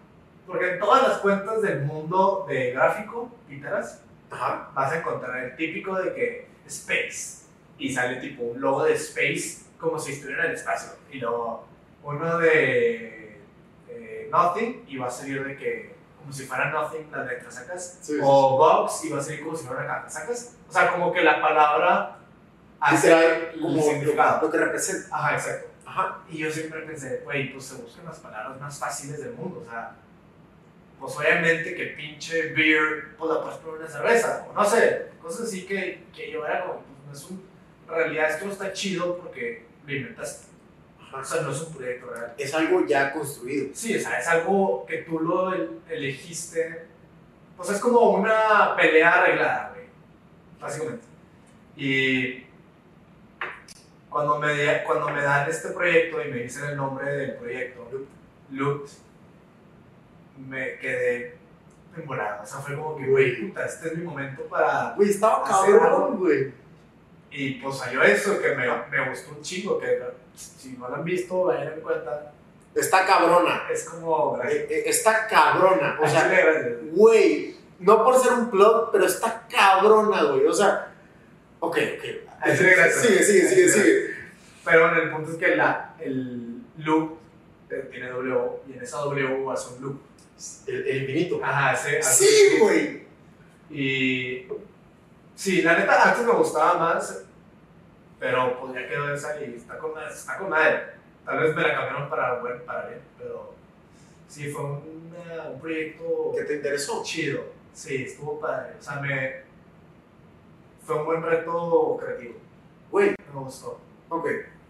porque 0.45 0.73
en 0.73 0.79
todas 0.79 1.07
las 1.07 1.17
cuentas 1.19 1.61
del 1.61 1.85
mundo 1.85 2.45
de 2.49 2.71
gráfico, 2.71 3.31
Pinterest, 3.47 4.03
Ajá. 4.29 4.71
vas 4.75 4.91
a 4.91 4.99
encontrar 4.99 5.41
el 5.45 5.55
típico 5.55 5.95
de 5.95 6.13
que 6.13 6.47
Space 6.67 7.45
y 7.77 7.93
sale 7.93 8.17
tipo 8.17 8.43
un 8.43 8.59
logo 8.59 8.83
de 8.83 8.93
Space 8.95 9.67
como 9.79 9.97
si 9.97 10.11
estuviera 10.11 10.43
en 10.43 10.49
el 10.49 10.57
espacio. 10.57 10.97
Y 11.09 11.19
luego 11.19 11.65
uno 12.03 12.37
de 12.39 13.39
eh, 13.87 14.29
Nothing 14.33 14.83
y 14.85 14.97
va 14.97 15.07
a 15.07 15.11
salir 15.11 15.45
de 15.45 15.55
que 15.55 15.96
como 16.27 16.37
si 16.37 16.45
fuera 16.45 16.71
Nothing 16.71 17.09
las 17.09 17.25
letras 17.25 17.55
sacas. 17.55 17.99
Sí, 18.01 18.15
sí, 18.15 18.19
o 18.21 18.57
Box 18.57 19.05
y 19.05 19.09
va 19.09 19.19
a 19.19 19.23
salir 19.23 19.45
como 19.45 19.55
si 19.55 19.65
fuera 19.65 19.85
una 19.85 20.09
sacas. 20.09 20.57
O 20.67 20.73
sea, 20.73 20.91
como 20.91 21.13
que 21.13 21.23
la 21.23 21.41
palabra 21.41 22.17
hace 22.81 23.53
el 23.53 23.61
como 23.61 23.81
significado. 23.81 24.41
lo 24.41 24.51
que 24.51 24.57
representa. 24.57 25.15
Ajá, 25.15 25.35
exacto. 25.35 25.69
Ajá. 25.85 26.19
Y 26.29 26.39
yo 26.39 26.51
siempre 26.51 26.81
pensé, 26.81 27.21
güey, 27.23 27.53
pues 27.53 27.63
se 27.63 27.75
buscan 27.75 28.03
las 28.03 28.19
palabras 28.19 28.59
más 28.59 28.77
fáciles 28.77 29.23
del 29.23 29.35
mundo. 29.35 29.63
O 29.65 29.69
sea, 29.69 29.95
pues 30.99 31.15
obviamente 31.15 31.73
que 31.73 31.85
pinche 31.95 32.53
beer, 32.53 33.15
pues 33.17 33.31
la 33.31 33.41
puedes 33.41 33.57
poner 33.59 33.79
una 33.79 33.89
cerveza. 33.89 34.45
O 34.49 34.53
no 34.53 34.65
sé, 34.65 35.11
cosas 35.21 35.47
así 35.47 35.65
que, 35.65 36.07
que 36.13 36.29
yo 36.29 36.45
era 36.45 36.65
como, 36.65 36.81
pues 36.81 37.07
no 37.07 37.13
es 37.13 37.23
un. 37.31 37.47
En 37.87 37.95
realidad 37.95 38.31
esto 38.31 38.49
está 38.49 38.73
chido 38.73 39.17
porque 39.17 39.65
lo 39.85 39.93
inventaste. 39.93 40.47
O 41.13 41.23
sea, 41.23 41.41
no 41.41 41.51
es 41.51 41.61
un 41.61 41.73
proyecto 41.73 42.07
real. 42.13 42.33
Es 42.37 42.53
algo 42.53 42.85
ya 42.85 43.11
construido. 43.13 43.67
Sí, 43.73 43.95
o 43.95 43.99
sea, 43.99 44.19
es 44.19 44.27
algo 44.27 44.85
que 44.85 44.97
tú 44.97 45.19
lo 45.19 45.53
el- 45.53 45.79
elegiste. 45.89 46.85
Pues 47.55 47.69
es 47.71 47.79
como 47.79 48.11
una 48.11 48.75
pelea 48.75 49.13
arreglada, 49.23 49.71
güey. 49.73 49.85
Básicamente. 50.59 51.05
Y 51.75 52.45
cuando 54.09 54.39
me, 54.39 54.83
cuando 54.83 55.09
me 55.09 55.21
dan 55.21 55.49
este 55.49 55.69
proyecto 55.69 56.21
y 56.23 56.29
me 56.31 56.37
dicen 56.43 56.65
el 56.69 56.77
nombre 56.77 57.09
del 57.11 57.35
proyecto, 57.35 57.89
Loot, 58.51 58.87
me 60.47 60.77
quedé 60.77 61.37
enamorado. 61.95 62.43
O 62.43 62.45
sea, 62.45 62.59
fue 62.59 62.75
como 62.75 62.95
que, 62.97 63.07
güey, 63.07 63.41
puta, 63.47 63.65
este 63.65 63.87
es 63.89 63.97
mi 63.97 64.03
momento 64.03 64.43
para. 64.43 64.93
Güey, 64.95 65.09
estaba 65.09 65.43
cabrón, 65.43 66.17
güey. 66.17 66.51
Y 67.31 67.55
pues 67.55 67.77
salió 67.77 68.03
eso, 68.03 68.39
que 68.41 68.55
me, 68.55 68.65
me 68.89 69.09
gustó 69.09 69.31
un 69.35 69.41
chingo. 69.41 69.79
Que 69.79 69.99
si 70.37 70.77
no 70.77 70.87
lo 70.87 70.95
han 70.95 71.03
visto, 71.03 71.45
vayan 71.45 71.73
en 71.73 71.81
cuenta. 71.81 72.31
Está 72.75 73.05
cabrona. 73.05 73.63
Es 73.71 73.85
como. 73.85 74.39
Eh, 74.43 74.67
eh, 74.69 74.83
Está 74.85 75.27
cabrona. 75.27 75.97
O 75.99 76.07
sea, 76.07 76.31
güey, 76.91 77.55
no 77.79 78.03
por 78.03 78.19
ser 78.21 78.33
un 78.33 78.49
plug, 78.49 78.91
pero 78.91 79.05
está 79.05 79.47
cabrona, 79.49 80.23
güey. 80.23 80.45
O 80.45 80.53
sea, 80.53 80.93
ok, 81.59 81.77
ok. 81.97 82.03
Sigue, 82.55 82.91
sigue, 82.91 83.23
sigue, 83.23 83.69
sigue. 83.69 84.15
Pero 84.63 84.91
en 84.91 84.97
el 84.97 85.11
punto 85.11 85.31
es 85.31 85.37
que 85.37 85.55
la, 85.55 85.95
el 85.99 86.61
loop 86.77 87.17
eh, 87.69 87.87
tiene 87.89 88.09
W 88.09 88.49
y 88.67 88.73
en 88.73 88.83
esa 88.83 88.97
W 88.99 89.51
hace 89.51 89.73
un 89.75 89.81
loop. 89.81 90.01
El, 90.67 90.87
el 90.87 90.97
infinito. 91.01 91.39
Ajá, 91.43 91.71
hace 91.71 92.01
Sí, 92.03 92.57
güey. 92.59 93.07
Y 93.71 94.47
sí, 95.35 95.61
la 95.61 95.77
neta 95.77 96.09
antes 96.09 96.25
me 96.25 96.33
gustaba 96.33 96.77
más, 96.77 97.23
pero 98.19 98.59
pues 98.59 98.73
ya 98.73 98.87
quedó 98.87 99.13
esa 99.13 99.39
y 99.41 99.55
está 99.55 99.77
con, 99.77 99.93
madre- 99.93 100.13
está 100.13 100.37
con 100.37 100.49
madre. 100.49 100.83
Tal 101.25 101.39
vez 101.39 101.55
me 101.55 101.61
la 101.61 101.73
cambiaron 101.73 102.09
para, 102.09 102.39
bueno, 102.39 102.63
para 102.65 102.87
bien, 102.87 103.01
pero 103.17 103.53
sí, 104.27 104.49
fue 104.49 104.63
una- 104.63 105.49
un 105.49 105.59
proyecto 105.59 106.31
¿Qué 106.37 106.43
te 106.43 106.55
interesó? 106.55 107.03
chido. 107.03 107.43
Sí, 107.73 108.03
estuvo 108.03 108.39
padre. 108.39 108.73
O 108.79 108.81
sea, 108.81 108.95
me. 109.01 109.41
Fue 110.83 110.95
un 110.95 111.05
buen 111.05 111.21
reto 111.21 111.97
creativo. 112.01 112.35
Güey, 112.91 113.09
Me 113.33 113.39
gustó. 113.41 113.79
ok. 114.09 114.27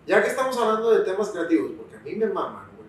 Ya 0.07 0.21
que 0.21 0.29
estamos 0.29 0.57
hablando 0.57 0.97
de 0.97 1.05
temas 1.05 1.29
creativos, 1.29 1.71
porque 1.77 1.95
a 1.95 1.99
mí 1.99 2.15
me 2.15 2.25
maman, 2.25 2.65
güey. 2.75 2.87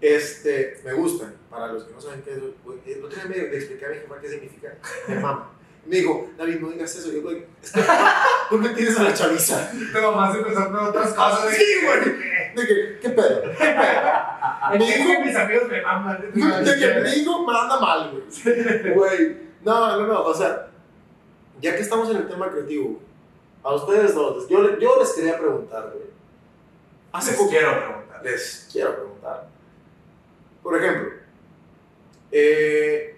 Este, 0.00 0.80
me 0.84 0.92
gustan. 0.92 1.34
Para 1.48 1.68
los 1.72 1.84
que 1.84 1.92
no 1.94 2.00
saben 2.00 2.22
qué 2.22 2.32
es, 2.32 2.38
güey, 2.64 2.78
día 2.80 3.24
me 3.28 3.36
le 3.36 3.56
expliqué 3.56 3.86
a 3.86 3.88
mi 3.88 3.96
qué 4.20 4.28
significa 4.28 4.74
me 5.08 5.14
mama. 5.20 5.50
Me 5.86 5.96
dijo, 5.96 6.28
David, 6.36 6.60
no 6.60 6.70
digas 6.70 6.96
eso. 6.96 7.12
Yo, 7.12 7.22
güey, 7.22 7.44
es 7.62 7.70
que 7.72 7.80
no 8.50 8.58
me 8.58 8.68
tienes 8.70 8.98
a 8.98 9.02
la 9.04 9.14
chaviza. 9.14 9.70
Tengo 9.92 10.12
más 10.12 10.34
de 10.34 10.40
pensar 10.42 10.68
en 10.68 10.76
otras 10.76 11.14
cosas. 11.14 11.54
Sí, 11.54 11.64
güey. 11.84 12.16
De 12.56 12.66
que, 12.66 12.98
¿qué 13.00 13.08
pedo? 13.10 13.42
¿Qué 13.58 13.64
pedo? 13.64 14.78
Me 14.78 14.78
dijo 14.78 15.08
que 15.12 15.24
mis 15.24 15.36
amigos 15.36 15.68
me 15.68 15.80
aman. 15.84 16.30
de 16.64 16.78
que 16.78 17.00
mi 17.02 17.10
hijo 17.10 17.46
me 17.46 17.58
anda 17.58 17.78
mal, 17.80 18.10
güey. 18.12 18.94
Güey, 18.94 19.36
no, 19.62 19.96
no, 19.96 20.06
no, 20.06 20.22
o 20.24 20.34
sea, 20.34 20.68
ya 21.60 21.74
que 21.76 21.82
estamos 21.82 22.10
en 22.10 22.16
el 22.18 22.28
tema 22.28 22.50
creativo, 22.50 23.00
a 23.62 23.74
ustedes 23.74 24.14
dos, 24.14 24.48
yo 24.48 24.62
les 24.62 25.12
quería 25.12 25.38
preguntar, 25.38 25.90
güey. 25.92 26.06
Hace 27.12 27.30
Les 27.30 27.38
poco 27.40 27.50
quiero 27.50 27.78
preguntar. 27.78 28.24
les 28.24 28.68
quiero 28.72 28.94
preguntar. 28.94 29.48
Por 30.62 30.76
ejemplo, 30.76 31.12
eh, 32.30 33.15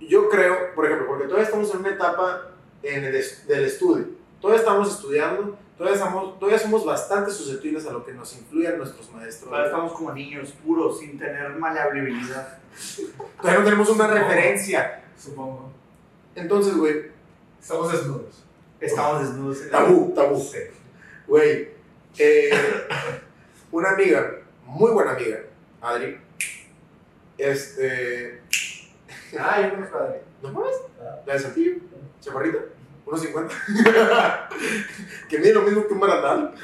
yo 0.00 0.28
creo, 0.28 0.74
por 0.74 0.86
ejemplo, 0.86 1.06
porque 1.06 1.24
todavía 1.24 1.44
estamos 1.46 1.72
en 1.74 1.80
una 1.80 1.90
etapa 1.90 2.50
en 2.82 3.04
el 3.04 3.14
es- 3.14 3.46
del 3.46 3.64
estudio, 3.64 4.06
todavía 4.40 4.60
estamos 4.60 4.90
estudiando, 4.92 5.58
todavía, 5.76 5.96
estamos, 5.98 6.38
todavía 6.38 6.58
somos 6.58 6.84
bastante 6.84 7.30
susceptibles 7.30 7.86
a 7.86 7.92
lo 7.92 8.04
que 8.04 8.12
nos 8.12 8.32
influyen 8.36 8.78
nuestros 8.78 9.10
maestros. 9.12 9.48
Todavía 9.50 9.66
estamos 9.70 9.92
como 9.92 10.12
niños 10.12 10.52
puros, 10.64 11.00
sin 11.00 11.18
tener 11.18 11.50
maleabilidad. 11.56 12.58
Todavía 13.40 13.58
no 13.60 13.64
tenemos 13.64 13.88
una 13.90 14.06
referencia. 14.06 15.02
Supongo. 15.18 15.72
Entonces, 16.34 16.76
güey, 16.76 17.14
Estamos 17.60 17.90
desnudos. 17.90 18.44
Estamos 18.80 19.20
desnudos. 19.26 19.62
en- 19.62 19.70
tabú, 19.70 20.12
tabú. 20.14 20.38
Sí. 20.40 20.58
Güey, 21.26 21.70
eh, 22.18 22.50
una 23.72 23.90
amiga, 23.90 24.34
muy 24.64 24.92
buena 24.92 25.12
amiga, 25.12 25.40
Adri, 25.80 26.18
este, 27.38 28.40
Ah, 29.38 29.60
yo 29.62 29.70
conozco 29.70 29.98
a 29.98 30.04
Adri. 30.04 30.18
¿no 30.42 30.52
mames? 30.52 30.76
La 31.26 31.32
de 31.32 31.38
Saltillo, 31.38 31.76
chaparrita, 32.20 32.58
1.50, 33.06 34.48
que 35.28 35.38
mide 35.38 35.54
lo 35.54 35.62
mismo 35.62 35.86
que 35.86 35.94
un 35.94 36.00
barandal. 36.00 36.54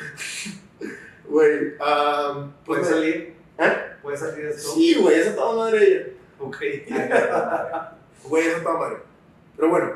Güey, 1.25 1.75
ah, 1.81 2.49
¿Puedes 2.65 2.89
salir? 2.89 3.35
¿Eh? 3.59 3.77
¿Puedes 4.03 4.21
salir 4.21 4.45
de 4.45 4.51
esto? 4.51 4.73
Sí, 4.73 4.95
güey, 4.95 5.21
esa 5.21 5.31
estaba 5.31 5.55
madre 5.55 5.85
ella. 5.87 6.07
Ok. 6.39 6.57
Güey, 8.25 8.47
esa 8.47 8.59
estaba 8.59 8.79
madre. 8.79 8.99
Pero 9.57 9.69
bueno, 9.69 9.95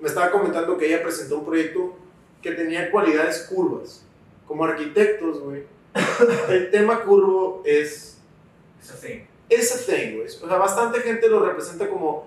me 0.00 0.08
estaba 0.08 0.30
comentando 0.30 0.78
que 0.78 0.86
ella 0.86 1.02
presentó 1.02 1.38
un 1.38 1.44
proyecto 1.44 1.98
que 2.40 2.52
tenía 2.52 2.90
cualidades 2.90 3.46
curvas. 3.50 4.04
Como 4.46 4.64
arquitectos, 4.64 5.40
güey, 5.40 5.64
el 6.48 6.70
tema 6.70 7.02
curvo 7.02 7.62
es 7.66 8.18
Es 8.82 8.90
así. 8.90 9.26
Ese 9.48 9.78
thing, 9.90 10.16
güey. 10.16 10.26
O 10.28 10.48
sea, 10.48 10.56
bastante 10.58 11.00
gente 11.00 11.28
lo 11.28 11.40
representa 11.44 11.88
como 11.88 12.26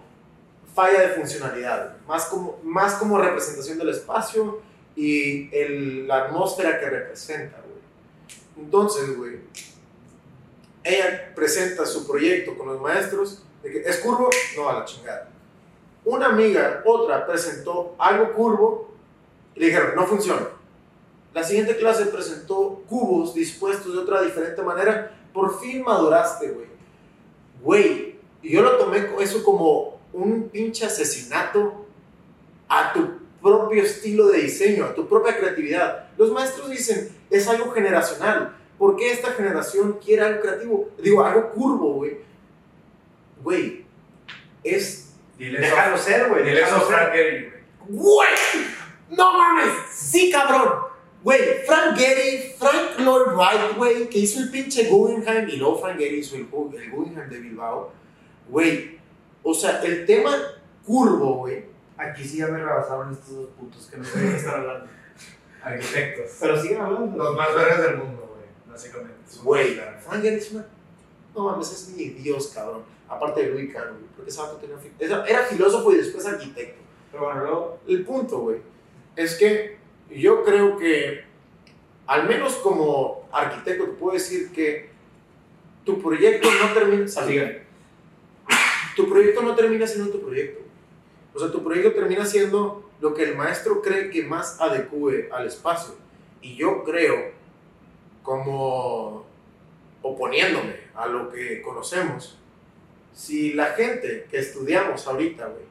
falla 0.73 1.01
de 1.01 1.09
funcionalidad, 1.09 1.97
más 2.07 2.25
como, 2.25 2.59
más 2.63 2.93
como 2.95 3.17
representación 3.19 3.77
del 3.77 3.89
espacio 3.89 4.59
y 4.95 5.53
el- 5.55 6.07
la 6.07 6.25
atmósfera 6.25 6.79
que 6.79 6.89
representa, 6.89 7.57
güey. 7.57 8.65
Entonces, 8.65 9.17
güey, 9.17 9.39
ella 10.83 11.33
presenta 11.35 11.85
su 11.85 12.07
proyecto 12.07 12.57
con 12.57 12.67
los 12.67 12.81
maestros 12.81 13.43
que 13.61 13.81
es 13.85 13.97
curvo, 13.99 14.29
no 14.57 14.69
a 14.69 14.79
la 14.79 14.85
chingada. 14.85 15.29
Una 16.03 16.27
amiga, 16.27 16.81
otra, 16.85 17.27
presentó 17.27 17.95
algo 17.99 18.33
curvo 18.33 18.91
y 19.55 19.59
le 19.59 19.65
dijeron, 19.67 19.91
no 19.95 20.07
funciona. 20.07 20.47
La 21.33 21.43
siguiente 21.43 21.77
clase 21.77 22.07
presentó 22.07 22.81
cubos 22.89 23.35
dispuestos 23.35 23.93
de 23.93 23.99
otra 23.99 24.21
diferente 24.23 24.61
manera. 24.63 25.15
Por 25.31 25.59
fin 25.61 25.83
maduraste, 25.83 26.49
güey. 26.49 26.70
Güey, 27.61 28.15
yo 28.43 28.61
lo 28.61 28.77
tomé 28.77 29.07
eso 29.19 29.43
como 29.43 29.99
un 30.13 30.49
pinche 30.49 30.85
asesinato 30.85 31.85
a 32.67 32.93
tu 32.93 33.19
propio 33.41 33.83
estilo 33.83 34.27
de 34.27 34.41
diseño, 34.41 34.85
a 34.85 34.95
tu 34.95 35.07
propia 35.07 35.37
creatividad. 35.37 36.09
Los 36.17 36.31
maestros 36.31 36.69
dicen, 36.69 37.09
es 37.29 37.47
algo 37.47 37.71
generacional. 37.71 38.55
¿Por 38.77 38.95
qué 38.95 39.11
esta 39.11 39.31
generación 39.31 39.99
quiere 40.03 40.23
algo 40.23 40.41
creativo? 40.41 40.89
Digo, 41.01 41.23
algo 41.23 41.51
curvo, 41.51 41.93
güey. 41.93 42.17
Güey, 43.43 43.85
es... 44.63 45.13
Dile 45.37 45.59
Déjalo 45.59 45.97
ser, 45.97 46.29
güey. 46.29 46.43
Dile 46.43 46.61
eso 46.61 46.75
a 46.75 46.81
Frank. 46.81 47.11
Gehry, 47.13 47.49
güey. 47.49 47.61
¡Güey! 47.89 48.29
¡No 49.09 49.33
mames! 49.33 49.73
¡Sí, 49.91 50.31
cabrón! 50.31 50.90
Güey, 51.23 51.63
Frank 51.65 51.97
Gehry, 51.97 52.55
Frank 52.57 52.99
Lloyd 52.99 53.35
Wright, 53.35 53.77
güey, 53.77 54.09
que 54.09 54.19
hizo 54.19 54.39
el 54.39 54.49
pinche 54.49 54.89
Guggenheim 54.89 55.47
y 55.47 55.57
luego 55.57 55.79
Frank 55.79 55.97
Gehry 55.97 56.19
hizo 56.19 56.35
el, 56.35 56.41
el 56.41 56.91
Guggenheim 56.91 57.29
de 57.29 57.39
Bilbao. 57.39 57.91
Güey, 58.49 58.99
o 59.43 59.53
sea, 59.53 59.81
el 59.83 60.05
tema 60.05 60.35
curvo, 60.85 61.35
güey. 61.37 61.65
Aquí 61.97 62.23
sí 62.23 62.37
ya 62.37 62.47
me 62.47 62.57
rebasaron 62.57 63.13
estos 63.13 63.35
dos 63.35 63.49
puntos 63.49 63.87
que 63.87 63.97
no 63.97 64.03
sé 64.03 64.19
de 64.19 64.35
están 64.35 64.61
hablando. 64.61 64.87
Arquitectos. 65.63 66.37
Pero 66.39 66.59
siguen 66.59 66.81
hablando. 66.81 67.17
Los 67.23 67.35
más 67.35 67.53
verdes 67.53 67.81
del 67.83 67.97
mundo, 67.97 68.35
güey. 68.35 68.47
Básicamente. 68.67 69.13
Güey. 69.43 69.79
Frank 69.99 70.23
Gehry 70.23 70.37
es 70.37 70.51
una... 70.51 70.65
No 71.35 71.43
mames, 71.43 71.71
es 71.71 71.89
mi 71.95 72.05
dios, 72.05 72.47
cabrón. 72.47 72.81
Aparte 73.07 73.43
de 73.43 73.49
Louis 73.49 73.71
Kahn, 73.71 73.89
güey, 73.89 74.05
porque 74.15 74.31
vato 74.35 74.57
tenía... 74.57 75.25
era 75.25 75.43
filósofo 75.43 75.91
y 75.91 75.97
después 75.97 76.25
arquitecto. 76.25 76.81
Pero 77.11 77.25
bueno, 77.25 77.41
luego. 77.41 77.79
El 77.87 78.03
punto, 78.05 78.39
güey, 78.39 78.61
es 79.15 79.35
que 79.35 79.80
yo 80.15 80.43
creo 80.43 80.77
que, 80.77 81.23
al 82.07 82.27
menos 82.27 82.55
como 82.55 83.27
arquitecto, 83.31 83.85
te 83.85 83.91
puedo 83.91 84.13
decir 84.13 84.51
que 84.51 84.89
tu 85.85 86.01
proyecto 86.01 86.49
no 86.61 86.73
termina. 86.73 87.05
Tu 88.95 89.09
proyecto 89.09 89.41
no 89.41 89.55
termina 89.55 89.87
siendo 89.87 90.11
tu 90.11 90.21
proyecto. 90.21 90.61
O 91.33 91.39
sea, 91.39 91.51
tu 91.51 91.63
proyecto 91.63 91.93
termina 91.93 92.25
siendo 92.25 92.89
lo 92.99 93.13
que 93.13 93.23
el 93.23 93.35
maestro 93.35 93.81
cree 93.81 94.09
que 94.09 94.23
más 94.23 94.59
adecue 94.59 95.29
al 95.31 95.47
espacio. 95.47 95.95
Y 96.41 96.55
yo 96.55 96.83
creo, 96.83 97.31
como 98.21 99.25
oponiéndome 100.01 100.75
a 100.93 101.07
lo 101.07 101.31
que 101.31 101.61
conocemos, 101.61 102.37
si 103.13 103.53
la 103.53 103.67
gente 103.67 104.27
que 104.29 104.39
estudiamos 104.39 105.07
ahorita, 105.07 105.47
güey, 105.47 105.65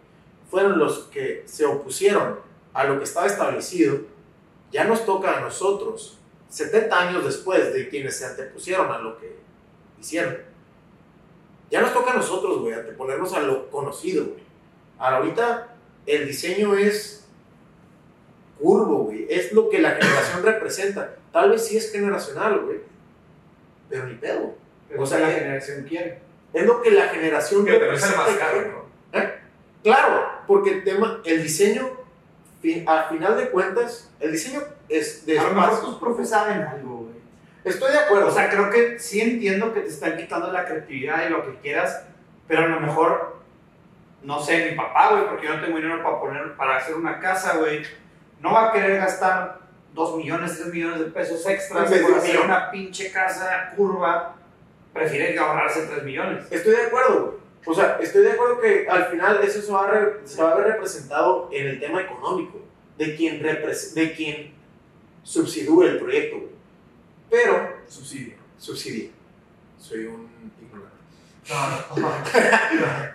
fueron 0.51 0.79
los 0.79 1.01
que 1.05 1.43
se 1.47 1.65
opusieron 1.65 2.39
a 2.73 2.85
lo 2.85 2.99
que 2.99 3.05
estaba 3.05 3.27
establecido, 3.27 4.01
ya 4.73 4.85
nos 4.85 5.05
toca 5.05 5.37
a 5.37 5.41
nosotros, 5.41 6.19
70 6.49 7.09
años 7.09 7.25
después 7.25 7.73
de 7.73 7.89
quienes 7.89 8.17
se 8.17 8.27
antepusieron 8.27 8.91
a 8.91 8.99
lo 8.99 9.19
que 9.19 9.37
hicieron. 10.01 10.39
Ya 11.71 11.81
nos 11.81 11.93
toca 11.93 12.13
a 12.13 12.17
nosotros, 12.17 12.61
güey, 12.61 12.75
anteponernos 12.75 13.33
a 13.35 13.41
lo 13.41 13.71
conocido, 13.71 14.27
güey. 14.27 14.43
Ahorita 14.99 15.69
el 16.07 16.27
diseño 16.27 16.75
es 16.75 17.25
curvo, 18.59 19.05
güey. 19.05 19.27
Es 19.31 19.53
lo 19.53 19.69
que 19.69 19.81
la 19.81 19.93
generación 19.93 20.43
representa. 20.43 21.17
Tal 21.33 21.51
vez 21.51 21.67
sí 21.67 21.77
es 21.77 21.93
generacional, 21.93 22.61
güey. 22.61 22.81
Pero 23.89 24.07
ni 24.07 24.15
pedo. 24.15 24.55
Pero 24.89 25.03
O 25.03 25.07
sea, 25.07 25.21
la 25.21 25.31
eh, 25.31 25.39
generación 25.41 25.85
quiere. 25.85 26.21
Es 26.53 26.67
lo 26.67 26.83
que 26.83 26.91
la 26.91 27.09
generación 27.09 27.65
Que 27.65 27.77
es 27.77 27.83
el 27.83 27.89
más 27.89 28.03
representa. 28.03 28.39
caro, 28.39 28.91
¿no? 29.13 29.21
Claro, 29.83 30.27
porque 30.47 30.71
el 30.71 30.85
tema, 30.85 31.21
el 31.25 31.43
diseño, 31.43 31.91
al 32.87 33.09
final 33.09 33.37
de 33.37 33.51
cuentas, 33.51 34.11
el 34.21 34.33
diseño 34.33 34.61
es 34.89 35.25
de 35.25 35.39
A 35.39 35.45
lo 35.45 35.55
mejor 35.55 35.81
tus 35.81 35.97
profes 35.97 36.29
saben 36.29 36.63
algo, 36.63 36.97
güey. 36.99 37.15
Estoy 37.65 37.93
de 37.93 37.99
acuerdo. 37.99 38.29
O 38.29 38.31
sea, 38.31 38.51
creo 38.51 38.71
que 38.71 38.99
sí 38.99 39.21
entiendo 39.21 39.73
que 39.73 39.81
te 39.81 39.89
están 39.89 40.17
quitando 40.17 40.53
la 40.53 40.65
creatividad 40.65 41.27
y 41.27 41.31
lo 41.31 41.45
que 41.45 41.59
quieras, 41.61 42.05
pero 42.47 42.65
a 42.65 42.69
lo 42.69 42.81
mejor, 42.81 43.41
no 44.23 44.41
sé, 44.41 44.71
mi 44.71 44.77
papá, 44.77 45.11
güey, 45.11 45.27
porque 45.27 45.47
yo 45.47 45.57
no 45.57 45.63
tengo 45.63 45.77
dinero 45.77 46.03
para 46.03 46.21
poner, 46.21 46.57
para 46.57 46.77
hacer 46.77 46.95
una 46.95 47.19
casa, 47.19 47.57
güey, 47.57 47.83
no 48.41 48.53
va 48.53 48.69
a 48.69 48.73
querer 48.73 48.99
gastar 48.99 49.61
2 49.95 50.17
millones, 50.17 50.59
3 50.59 50.73
millones 50.73 50.99
de 51.01 51.07
pesos 51.07 51.47
extras 51.47 51.91
por 51.91 52.15
hacer 52.19 52.41
una 52.41 52.71
pinche 52.71 53.11
casa 53.11 53.73
curva, 53.77 54.37
prefiere 54.93 55.39
ahorrarse 55.39 55.87
3 55.87 56.05
millones. 56.05 56.47
Estoy 56.51 56.73
de 56.73 56.87
acuerdo, 56.87 57.25
güey. 57.27 57.40
O 57.67 57.75
sea, 57.75 57.99
estoy 58.01 58.23
de 58.23 58.33
acuerdo 58.33 58.61
que 58.61 58.89
al 58.89 59.07
final 59.07 59.41
eso 59.43 59.61
se 59.61 59.71
va 59.71 59.85
a, 59.87 59.91
re- 59.91 60.21
se 60.25 60.43
va 60.43 60.53
a 60.53 60.57
ver 60.57 60.67
representado 60.69 61.49
en 61.53 61.67
el 61.69 61.79
tema 61.81 62.01
económico, 62.03 62.59
de 62.97 63.15
quien, 63.17 63.43
de 63.43 64.13
quien 64.17 64.53
subsidúe 65.23 65.83
el 65.85 65.99
proyecto, 65.99 66.37
güey. 66.39 66.51
Pero, 67.29 67.69
Subsidio. 67.87 68.35
subsidia. 68.59 69.11
Soy 69.79 70.07
un 70.07 70.29
ignorante. 70.61 70.97
No, 71.97 72.01
no. 72.01 72.11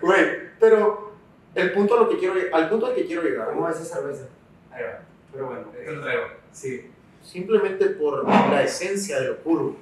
Güey, 0.00 0.24
pero 0.60 1.12
el 1.54 1.72
punto 1.72 1.96
a 1.96 2.02
lo 2.02 2.08
que 2.08 2.18
quiero, 2.18 2.34
al 2.54 2.68
punto 2.68 2.86
al 2.86 2.94
que 2.94 3.06
quiero 3.06 3.22
llegar, 3.22 3.48
¿Cómo 3.48 3.68
es 3.68 3.76
esa 3.80 3.96
cerveza? 3.96 4.26
Ahí 4.70 4.82
va. 4.84 5.00
Pero 5.32 5.46
bueno, 5.46 5.68
Te 5.72 5.90
lo 5.92 6.02
traigo. 6.02 6.24
sí. 6.52 6.90
simplemente 7.22 7.86
por 7.86 8.24
la 8.26 8.62
esencia 8.62 9.20
de 9.20 9.28
lo 9.28 9.36
curvo. 9.38 9.76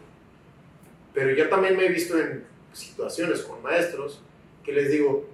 Pero 1.12 1.30
yo 1.30 1.48
también 1.48 1.76
me 1.76 1.86
he 1.86 1.88
visto 1.90 2.18
en 2.18 2.44
situaciones 2.72 3.42
con 3.42 3.62
maestros 3.62 4.20
que 4.64 4.72
les 4.72 4.90
digo, 4.90 5.24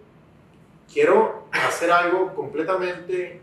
quiero 0.92 1.44
hacer 1.52 1.90
algo 1.90 2.34
completamente 2.34 3.40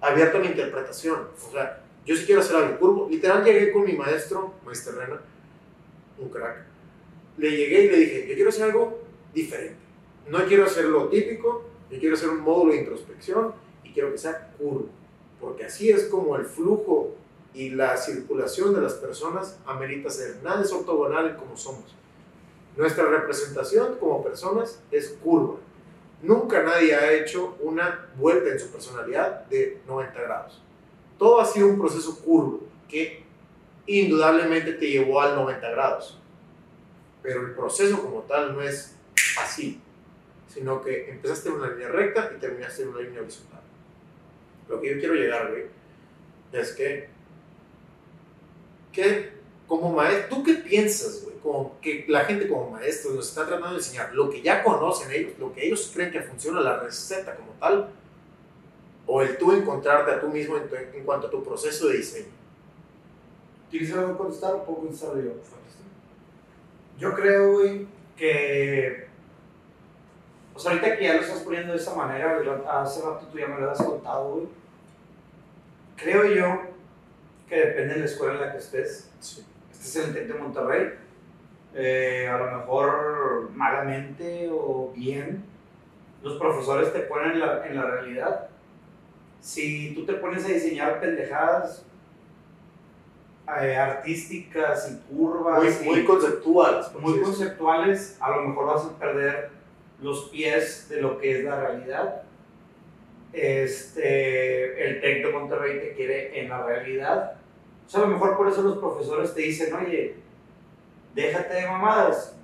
abierto 0.00 0.38
a 0.38 0.40
mi 0.40 0.48
interpretación. 0.48 1.28
O 1.36 1.52
sea, 1.52 1.82
yo 2.04 2.16
sí 2.16 2.24
quiero 2.24 2.40
hacer 2.40 2.56
algo 2.56 2.78
curvo. 2.78 3.08
Literal 3.10 3.44
llegué 3.44 3.72
con 3.72 3.84
mi 3.84 3.94
maestro, 3.94 4.54
maestro 4.64 4.98
Rena, 4.98 5.20
un 6.18 6.28
crack. 6.28 6.64
Le 7.38 7.50
llegué 7.50 7.84
y 7.84 7.90
le 7.90 7.96
dije, 7.96 8.28
yo 8.28 8.34
quiero 8.34 8.50
hacer 8.50 8.64
algo 8.64 9.00
diferente. 9.32 9.76
No 10.28 10.44
quiero 10.46 10.64
hacer 10.64 10.84
lo 10.84 11.08
típico, 11.08 11.64
yo 11.90 11.98
quiero 11.98 12.14
hacer 12.14 12.28
un 12.28 12.40
módulo 12.40 12.72
de 12.72 12.80
introspección 12.80 13.54
y 13.82 13.92
quiero 13.92 14.12
que 14.12 14.18
sea 14.18 14.52
curvo. 14.58 14.88
Porque 15.40 15.64
así 15.64 15.90
es 15.90 16.04
como 16.04 16.36
el 16.36 16.44
flujo 16.44 17.14
y 17.54 17.70
la 17.70 17.96
circulación 17.96 18.74
de 18.74 18.80
las 18.80 18.94
personas 18.94 19.58
amerita 19.66 20.10
ser. 20.10 20.36
Nada 20.42 20.62
es 20.62 20.72
ortogonal 20.72 21.36
como 21.36 21.56
somos. 21.56 21.96
Nuestra 22.76 23.04
representación 23.04 23.96
como 23.98 24.22
personas 24.22 24.80
es 24.90 25.10
curva. 25.22 25.58
Nunca 26.22 26.62
nadie 26.62 26.94
ha 26.94 27.12
hecho 27.12 27.56
una 27.60 28.08
vuelta 28.16 28.50
en 28.50 28.60
su 28.60 28.70
personalidad 28.70 29.46
de 29.46 29.80
90 29.86 30.20
grados. 30.22 30.62
Todo 31.18 31.40
ha 31.40 31.44
sido 31.44 31.68
un 31.68 31.78
proceso 31.78 32.18
curvo 32.20 32.60
que 32.88 33.24
indudablemente 33.86 34.74
te 34.74 34.88
llevó 34.88 35.20
al 35.20 35.34
90 35.34 35.70
grados. 35.70 36.18
Pero 37.22 37.42
el 37.42 37.52
proceso 37.52 38.00
como 38.02 38.20
tal 38.22 38.54
no 38.54 38.62
es 38.62 38.96
así, 39.40 39.80
sino 40.48 40.80
que 40.82 41.10
empezaste 41.10 41.48
en 41.48 41.56
una 41.56 41.70
línea 41.70 41.88
recta 41.88 42.32
y 42.34 42.40
terminaste 42.40 42.82
en 42.82 42.88
una 42.88 43.00
línea 43.00 43.20
horizontal. 43.20 43.60
Lo 44.68 44.80
que 44.80 44.94
yo 44.94 44.98
quiero 44.98 45.14
llegar, 45.14 45.50
güey, 45.50 45.64
es 46.52 46.72
que, 46.72 47.08
que 48.92 49.39
como 49.78 49.92
maestro, 49.92 50.36
¿tú 50.36 50.42
qué 50.44 50.54
piensas, 50.54 51.22
güey? 51.24 51.36
Como 51.42 51.80
que 51.80 52.04
la 52.08 52.24
gente 52.24 52.48
como 52.48 52.70
maestro 52.72 53.12
nos 53.12 53.28
está 53.28 53.46
tratando 53.46 53.70
de 53.70 53.76
enseñar 53.76 54.12
lo 54.14 54.28
que 54.28 54.42
ya 54.42 54.62
conocen 54.62 55.10
ellos, 55.12 55.32
lo 55.38 55.52
que 55.52 55.64
ellos 55.66 55.90
creen 55.94 56.10
que 56.12 56.20
funciona, 56.20 56.60
la 56.60 56.80
receta 56.80 57.34
como 57.36 57.52
tal, 57.52 57.88
o 59.06 59.22
el 59.22 59.38
tú 59.38 59.52
encontrarte 59.52 60.10
a 60.10 60.20
tú 60.20 60.28
mismo 60.28 60.56
en, 60.56 60.68
tu- 60.68 60.74
en 60.76 61.04
cuanto 61.04 61.28
a 61.28 61.30
tu 61.30 61.42
proceso 61.42 61.88
de 61.88 61.96
diseño. 61.98 62.26
¿Quieres 63.70 63.92
algo 63.94 64.18
contestar 64.18 64.54
o 64.54 64.64
puedo 64.64 64.78
contestar 64.80 65.14
yo? 65.16 65.32
Yo 66.98 67.14
creo, 67.14 67.52
güey, 67.52 67.86
que. 68.16 69.06
O 70.54 70.58
sea, 70.58 70.72
ahorita 70.72 70.98
que 70.98 71.04
ya 71.04 71.14
lo 71.14 71.20
estás 71.22 71.38
poniendo 71.40 71.72
de 71.72 71.78
esa 71.78 71.94
manera, 71.94 72.38
hace 72.82 73.00
rato 73.00 73.26
tú 73.32 73.38
ya 73.38 73.46
me 73.46 73.60
lo 73.60 73.70
has 73.70 73.78
contado, 73.82 74.32
güey. 74.34 74.48
Creo 75.96 76.24
yo 76.26 76.60
que 77.48 77.56
depende 77.56 77.94
de 77.94 78.00
la 78.00 78.06
escuela 78.06 78.34
en 78.34 78.40
la 78.40 78.52
que 78.52 78.58
estés. 78.58 79.08
Sí. 79.20 79.44
Este 79.80 80.00
es 80.00 80.08
el 80.08 80.14
TEC 80.14 80.26
de 80.28 80.34
Monterrey. 80.34 80.90
Eh, 81.74 82.28
a 82.28 82.36
lo 82.36 82.58
mejor 82.58 83.50
malamente 83.54 84.48
o 84.52 84.92
bien, 84.94 85.44
los 86.22 86.36
profesores 86.38 86.92
te 86.92 87.00
ponen 87.00 87.32
en 87.32 87.40
la, 87.40 87.66
en 87.66 87.76
la 87.76 87.82
realidad. 87.90 88.48
Si 89.40 89.94
tú 89.94 90.04
te 90.04 90.14
pones 90.14 90.44
a 90.44 90.48
diseñar 90.48 91.00
pendejadas 91.00 91.86
eh, 93.62 93.74
artísticas 93.76 94.92
y 94.92 95.14
curvas 95.14 95.58
Muy, 95.58 95.72
y 95.72 95.84
muy 95.96 96.04
conceptuales. 96.04 96.92
muy 96.92 97.12
decirlo. 97.12 97.24
conceptuales, 97.24 98.18
a 98.20 98.30
lo 98.30 98.42
mejor 98.42 98.66
vas 98.66 98.84
a 98.84 98.98
perder 98.98 99.50
los 100.02 100.28
pies 100.28 100.88
de 100.90 101.00
lo 101.00 101.18
que 101.18 101.38
es 101.38 101.44
la 101.44 101.58
realidad. 101.58 102.22
Este, 103.32 104.88
el 104.88 105.00
TEC 105.00 105.26
de 105.26 105.32
Monterrey 105.32 105.80
te 105.80 105.92
quiere 105.94 106.38
en 106.40 106.50
la 106.50 106.64
realidad. 106.66 107.39
O 107.90 107.92
sea, 107.92 108.02
a 108.02 108.04
lo 108.04 108.12
mejor 108.12 108.36
por 108.36 108.46
eso 108.46 108.62
los 108.62 108.78
profesores 108.78 109.34
te 109.34 109.40
dicen, 109.40 109.74
oye, 109.74 110.14
déjate 111.12 111.54
de 111.54 111.66
mamadas, 111.66 112.36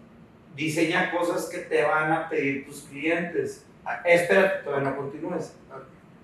diseña 0.57 1.13
cosas 1.13 1.49
que 1.49 1.59
te 1.59 1.85
van 1.85 2.11
a 2.11 2.29
pedir 2.29 2.67
tus 2.67 2.81
clientes. 2.81 3.65
Ah, 3.85 4.03
Espérate, 4.05 4.65
todavía 4.65 4.91
no 4.91 4.97
continúes. 4.97 5.55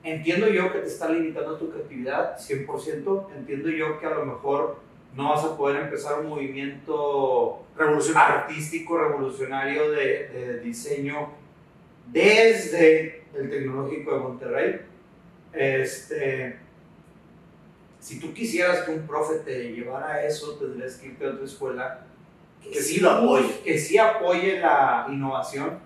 Entiendo 0.03 0.49
yo 0.49 0.73
que 0.73 0.81
te 0.81 0.89
está 0.89 1.09
limitando 1.09 1.57
tu 1.57 1.70
creatividad, 1.70 2.37
100%. 2.37 3.29
Entiendo 3.37 3.68
yo 3.68 4.01
que 4.01 4.07
a 4.07 4.11
lo 4.11 4.27
mejor 4.27 4.81
no 5.14 5.29
vas 5.31 5.45
a 5.45 5.57
poder 5.57 5.83
empezar 5.83 6.18
un 6.18 6.27
movimiento 6.27 7.62
Revolucionario. 7.77 8.39
artístico 8.39 8.99
revolucionario 8.99 9.93
de, 9.93 10.29
de 10.31 10.59
diseño 10.59 11.29
desde 12.09 13.23
el 13.39 13.49
Tecnológico 13.49 14.14
de 14.14 14.18
Monterrey. 14.18 14.81
Este, 15.53 16.59
si 18.03 18.18
tú 18.18 18.34
quisieras 18.34 18.80
que 18.80 18.90
un 18.90 19.07
profe 19.07 19.36
te 19.44 19.72
llevara 19.72 20.14
a 20.14 20.26
eso, 20.26 20.57
tendrías 20.57 20.96
que 20.96 21.07
irte 21.07 21.24
a 21.24 21.30
otra 21.30 21.44
escuela 21.44 22.00
Que 22.61 22.82
sí 22.82 22.98
lo 23.00 23.11
apoye. 23.11 23.61
que 23.64 23.78
sí 23.78 23.96
apoye 23.96 24.59
la 24.59 25.07
innovación, 25.09 25.78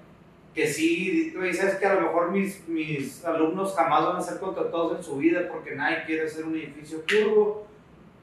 que 0.54 0.66
sí, 0.66 1.30
tú 1.34 1.42
dices 1.42 1.74
que 1.74 1.84
a 1.84 1.94
lo 1.94 2.00
mejor 2.00 2.30
mis, 2.30 2.66
mis 2.68 3.22
alumnos 3.24 3.74
jamás 3.74 4.06
van 4.06 4.16
a 4.16 4.20
ser 4.22 4.38
contratados 4.38 4.96
en 4.96 5.04
su 5.04 5.18
vida 5.18 5.42
porque 5.52 5.74
nadie 5.74 6.04
quiere 6.06 6.24
hacer 6.26 6.44
un 6.46 6.54
edificio 6.56 7.02
curvo, 7.06 7.66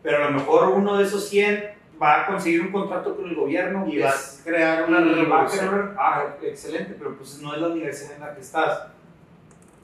pero 0.01 0.17
a 0.17 0.29
lo 0.31 0.39
mejor 0.39 0.69
uno 0.69 0.97
de 0.97 1.03
esos 1.03 1.29
100 1.29 1.63
va 2.01 2.23
a 2.23 2.25
conseguir 2.25 2.61
un 2.61 2.71
contrato 2.71 3.15
con 3.15 3.29
el 3.29 3.35
gobierno 3.35 3.85
Y 3.87 3.91
que 3.97 4.05
es- 4.07 4.39
a 4.41 4.43
crear 4.43 4.89
una 4.89 5.01
y 5.01 5.03
va 5.03 5.11
a 5.11 5.15
revolución. 5.45 5.67
crear- 5.69 5.95
ah, 5.99 6.35
excelente, 6.41 6.95
pero 6.97 7.15
pues 7.15 7.39
no 7.39 7.53
es 7.53 7.61
la 7.61 7.67
universidad 7.67 8.13
en 8.15 8.21
la 8.21 8.33
que 8.33 8.41
estás. 8.41 8.87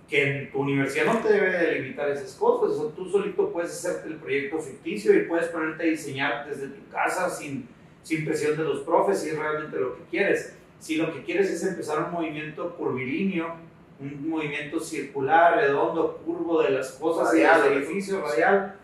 Que 0.10 0.50
tu 0.52 0.60
universidad 0.60 1.06
no 1.06 1.20
te 1.20 1.32
debe 1.32 1.52
de 1.52 1.80
limitar 1.80 2.10
esas 2.10 2.34
cosas. 2.34 2.78
O 2.78 2.84
sea, 2.84 2.96
tú 2.96 3.10
solito 3.10 3.52
puedes 3.52 3.72
hacerte 3.72 4.10
el 4.10 4.16
proyecto 4.16 4.60
ficticio 4.60 5.16
y 5.16 5.26
puedes 5.26 5.48
ponerte 5.48 5.84
a 5.84 5.86
diseñar 5.86 6.50
desde 6.50 6.68
tu 6.68 6.90
casa 6.92 7.30
sin, 7.30 7.68
sin 8.02 8.26
presión 8.26 8.58
de 8.58 8.64
los 8.64 8.80
profes 8.80 9.20
si 9.20 9.30
es 9.30 9.38
realmente 9.38 9.78
lo 9.78 9.96
que 9.96 10.04
quieres. 10.10 10.56
Si 10.80 10.96
lo 10.96 11.14
que 11.14 11.24
quieres 11.24 11.50
es 11.52 11.64
empezar 11.64 12.06
un 12.06 12.12
movimiento 12.12 12.76
curvilíneo, 12.76 13.54
un 14.00 14.30
movimiento 14.30 14.80
circular, 14.80 15.58
redondo, 15.58 16.18
curvo 16.26 16.64
de 16.64 16.72
las 16.72 16.94
cosas, 16.94 17.34
Radial, 17.34 17.64
del 17.64 17.84
edificio 17.84 18.22
radial, 18.22 18.76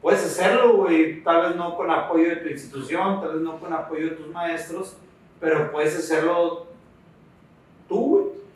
puedes 0.00 0.24
hacerlo, 0.24 0.76
güey. 0.78 1.22
Tal 1.22 1.48
vez 1.48 1.56
no 1.56 1.76
con 1.76 1.90
apoyo 1.90 2.30
de 2.30 2.36
tu 2.36 2.48
institución, 2.48 3.20
tal 3.20 3.34
vez 3.34 3.42
no 3.42 3.60
con 3.60 3.72
apoyo 3.72 4.10
de 4.10 4.16
tus 4.16 4.28
maestros, 4.28 4.96
pero 5.38 5.70
puedes 5.70 5.96
hacerlo. 5.96 6.73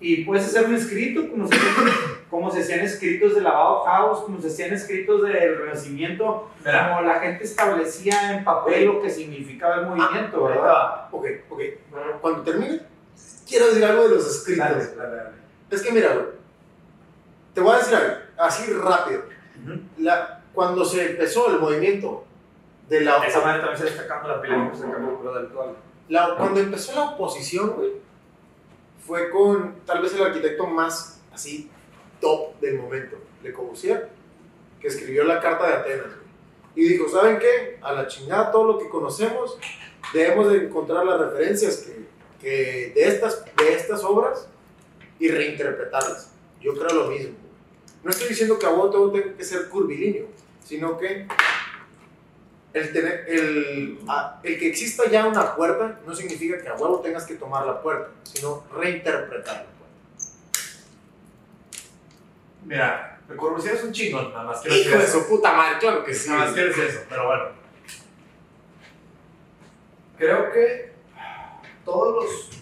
Y 0.00 0.24
puedes 0.24 0.44
hacer 0.46 0.66
un 0.66 0.74
escrito, 0.76 1.28
como 1.28 1.48
se, 1.48 1.56
como 2.30 2.50
se 2.52 2.60
hacían 2.60 2.80
escritos 2.80 3.34
de 3.34 3.40
lavado 3.40 3.80
house, 3.84 4.20
como 4.20 4.40
se 4.40 4.46
hacían 4.46 4.72
escritos 4.72 5.22
del 5.24 5.58
renacimiento, 5.58 6.50
Mira, 6.64 6.88
como 6.88 7.00
la 7.08 7.18
gente 7.20 7.42
establecía 7.44 8.32
en 8.36 8.44
papel 8.44 8.84
lo 8.86 9.02
que 9.02 9.10
significaba 9.10 9.76
el 9.76 9.86
movimiento, 9.86 10.46
te 10.46 10.52
¿verdad? 10.52 11.08
Ok, 11.10 11.26
ok. 11.50 11.60
Cuando 12.20 12.42
termine, 12.42 12.80
quiero 13.48 13.66
decir 13.66 13.84
algo 13.84 14.04
de 14.08 14.14
los 14.14 14.26
escritos. 14.36 14.64
Dale, 14.68 14.84
dale, 14.96 15.16
dale. 15.16 15.30
Es 15.70 15.82
que 15.82 15.90
mira, 15.92 16.10
te 17.54 17.60
voy 17.60 17.74
a 17.74 17.78
decir 17.78 17.94
algo, 17.96 18.14
así 18.38 18.72
rápido. 18.72 19.22
La, 19.98 20.42
cuando 20.54 20.84
se 20.84 21.10
empezó 21.10 21.50
el 21.50 21.58
movimiento 21.58 22.24
de 22.88 23.00
la, 23.00 23.16
Esa 23.26 23.40
manera 23.40 23.64
también 23.64 23.78
se 23.82 23.88
está 23.88 24.02
sacando 24.02 24.28
la 24.28 24.40
pila, 24.40 24.70
se 24.74 24.86
del 24.86 25.44
actual. 25.46 25.70
la- 26.08 26.36
cuando 26.36 26.60
empezó 26.60 26.94
la 26.94 27.10
oposición, 27.10 27.70
güey, 27.70 27.90
fue 29.08 29.30
con 29.30 29.74
tal 29.86 30.02
vez 30.02 30.14
el 30.14 30.22
arquitecto 30.22 30.66
más 30.66 31.22
así 31.32 31.70
top 32.20 32.60
del 32.60 32.78
momento, 32.78 33.16
Le 33.42 33.54
Corbusier, 33.54 34.10
que 34.78 34.88
escribió 34.88 35.24
la 35.24 35.40
Carta 35.40 35.66
de 35.66 35.72
Atenas. 35.72 36.12
Y 36.76 36.86
dijo, 36.86 37.08
¿saben 37.08 37.38
qué? 37.38 37.78
A 37.80 37.92
la 37.92 38.06
chingada 38.06 38.52
todo 38.52 38.64
lo 38.64 38.78
que 38.78 38.88
conocemos, 38.90 39.58
debemos 40.12 40.52
de 40.52 40.66
encontrar 40.66 41.06
las 41.06 41.18
referencias 41.18 41.78
que, 41.78 42.06
que 42.38 42.92
de, 42.94 43.08
estas, 43.08 43.44
de 43.56 43.72
estas 43.72 44.04
obras 44.04 44.46
y 45.18 45.28
reinterpretarlas. 45.28 46.34
Yo 46.60 46.74
creo 46.74 47.04
lo 47.04 47.10
mismo. 47.10 47.34
No 48.04 48.10
estoy 48.10 48.28
diciendo 48.28 48.58
que 48.58 48.66
a 48.66 48.70
huevo 48.70 48.90
todo 48.90 49.10
tenga 49.10 49.34
que 49.34 49.44
ser 49.44 49.70
curvilíneo, 49.70 50.26
sino 50.62 50.98
que 50.98 51.26
el, 52.72 52.92
tener, 52.92 53.24
el, 53.28 53.98
el 54.42 54.58
que 54.58 54.68
exista 54.68 55.08
ya 55.08 55.26
una 55.26 55.56
puerta 55.56 56.00
no 56.06 56.14
significa 56.14 56.60
que 56.60 56.68
a 56.68 56.74
huevo 56.74 57.00
tengas 57.00 57.24
que 57.24 57.34
tomar 57.34 57.66
la 57.66 57.80
puerta, 57.80 58.10
sino 58.24 58.64
reinterpretar 58.74 59.56
la 59.56 59.62
puerta. 59.62 59.74
Mira, 62.64 63.20
el 63.28 63.36
Corbusier 63.36 63.74
es 63.74 63.84
un 63.84 63.92
chingón, 63.92 64.30
nada 64.32 64.44
más 64.44 64.60
quiero 64.60 64.76
Hijo 64.76 64.84
decir 64.84 64.98
de 64.98 65.04
eso. 65.04 65.20
su 65.20 65.28
puta 65.28 65.52
madre, 65.52 65.78
claro 65.78 66.04
que 66.04 66.14
sí. 66.14 66.28
Nada 66.28 66.44
más 66.44 66.54
quiero 66.54 66.68
decir 66.68 66.84
eso, 66.84 67.00
pero 67.08 67.26
bueno. 67.26 67.44
Creo 70.18 70.52
que 70.52 70.92
todos 71.84 72.24
los, 72.24 72.57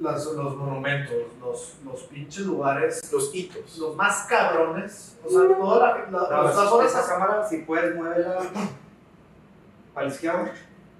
las- 0.00 0.26
los 0.26 0.56
monumentos, 0.56 1.14
los, 1.40 1.76
los 1.84 2.02
pinches 2.04 2.46
lugares, 2.46 3.10
Los 3.12 3.34
hitos. 3.34 3.78
los 3.78 3.94
más 3.96 4.26
cabrones, 4.28 5.16
o 5.24 5.28
sea, 5.30 5.40
toda 5.56 5.78
la, 5.78 5.98
la- 6.10 6.10
No, 6.10 6.42
las 6.80 6.92
esa- 6.94 7.06
cámara, 7.08 7.46
si 7.48 7.58
puedes, 7.58 7.94
muévela 7.94 8.38
para 9.94 10.06
la 10.08 10.12
izquierda, 10.12 10.52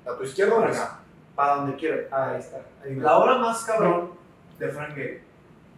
A 0.06 0.16
tu 0.16 0.24
izquierda 0.24 0.54
o 0.54 0.60
para 0.60 0.70
a 0.70 0.74
acá, 0.74 0.98
para 1.34 1.54
donde 1.56 1.76
quieras. 1.76 2.06
Ah, 2.12 2.30
ahí 2.30 2.40
está. 2.40 2.60
Ahí 2.84 2.94
La 2.96 3.18
obra 3.18 3.38
más 3.38 3.64
cabrón 3.64 4.10
de 4.58 4.68
Frank 4.68 4.94
Gehry, 4.94 5.20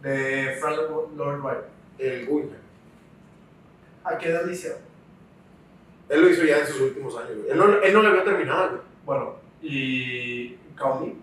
de 0.01 0.57
Frank 0.59 0.77
Lloyd 1.15 1.39
Wright, 1.39 1.63
el 1.97 2.25
Guggenheim. 2.27 2.61
¿a 4.03 4.17
qué 4.17 4.29
edad 4.29 4.45
le 4.45 4.53
hicieron? 4.53 4.79
Él 6.09 6.21
lo 6.21 6.29
hizo 6.29 6.43
ya 6.45 6.59
en 6.59 6.67
sus 6.67 6.79
últimos 6.81 7.17
años. 7.17 7.37
güey. 7.37 7.49
Él 7.51 7.57
no, 7.57 7.65
él 7.81 7.93
no 7.93 8.01
lo 8.01 8.09
había 8.09 8.23
terminado. 8.23 8.69
güey. 8.69 8.81
Bueno, 9.05 9.35
y 9.61 10.55
Gaudí, 10.75 11.17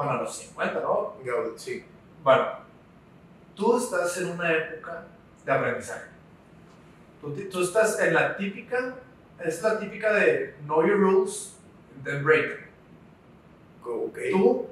bueno, 0.00 0.12
a 0.12 0.22
los 0.22 0.34
50, 0.34 0.80
¿no? 0.80 1.16
Gaudí, 1.22 1.58
Sí. 1.58 1.84
Bueno, 2.22 2.46
tú 3.54 3.76
estás 3.76 4.16
en 4.16 4.30
una 4.30 4.50
época 4.50 5.04
de 5.44 5.52
aprendizaje. 5.52 6.06
Tú, 7.20 7.34
tú 7.50 7.62
estás 7.62 8.00
en 8.00 8.14
la 8.14 8.34
típica, 8.34 8.94
es 9.38 9.62
la 9.62 9.78
típica 9.78 10.14
de 10.14 10.54
know 10.64 10.82
your 10.86 10.98
rules, 10.98 11.54
then 12.02 12.24
break 12.24 12.48
them. 12.48 12.66
Ok. 13.84 14.18
Tú, 14.30 14.68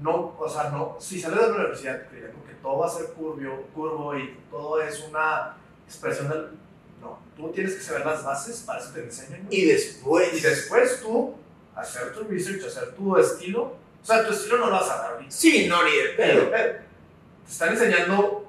no, 0.00 0.36
o 0.38 0.48
sea, 0.48 0.70
no, 0.70 0.96
si 1.00 1.20
sales 1.20 1.40
de 1.40 1.48
la 1.48 1.54
universidad 1.54 2.08
creyendo 2.08 2.44
que 2.44 2.54
todo 2.54 2.78
va 2.78 2.86
a 2.86 2.90
ser 2.90 3.06
curvio, 3.06 3.60
curvo 3.74 4.16
y 4.16 4.38
todo 4.52 4.80
es 4.80 5.00
una 5.08 5.56
expresión 5.84 6.28
del... 6.28 6.50
No, 7.00 7.18
tú 7.36 7.50
tienes 7.50 7.74
que 7.74 7.80
saber 7.80 8.06
las 8.06 8.22
bases, 8.22 8.62
para 8.64 8.78
eso 8.78 8.92
te 8.92 9.02
enseñan. 9.02 9.48
Y 9.50 9.64
después. 9.64 10.32
Y 10.32 10.40
después 10.40 11.00
tú 11.02 11.34
hacer 11.74 12.12
tu 12.12 12.22
research, 12.22 12.64
hacer 12.64 12.94
tu 12.94 13.16
estilo. 13.16 13.82
O 14.04 14.06
sea, 14.06 14.24
tu 14.26 14.32
estilo 14.34 14.58
no 14.58 14.66
lo 14.66 14.72
vas 14.72 14.90
a 14.90 14.96
dar 14.98 15.12
ahorita. 15.14 15.30
Sí, 15.30 15.66
no, 15.66 15.82
ni 15.82 15.90
de 15.96 16.08
pedo. 16.10 16.50
te 16.50 16.80
están 17.50 17.70
enseñando, 17.70 18.46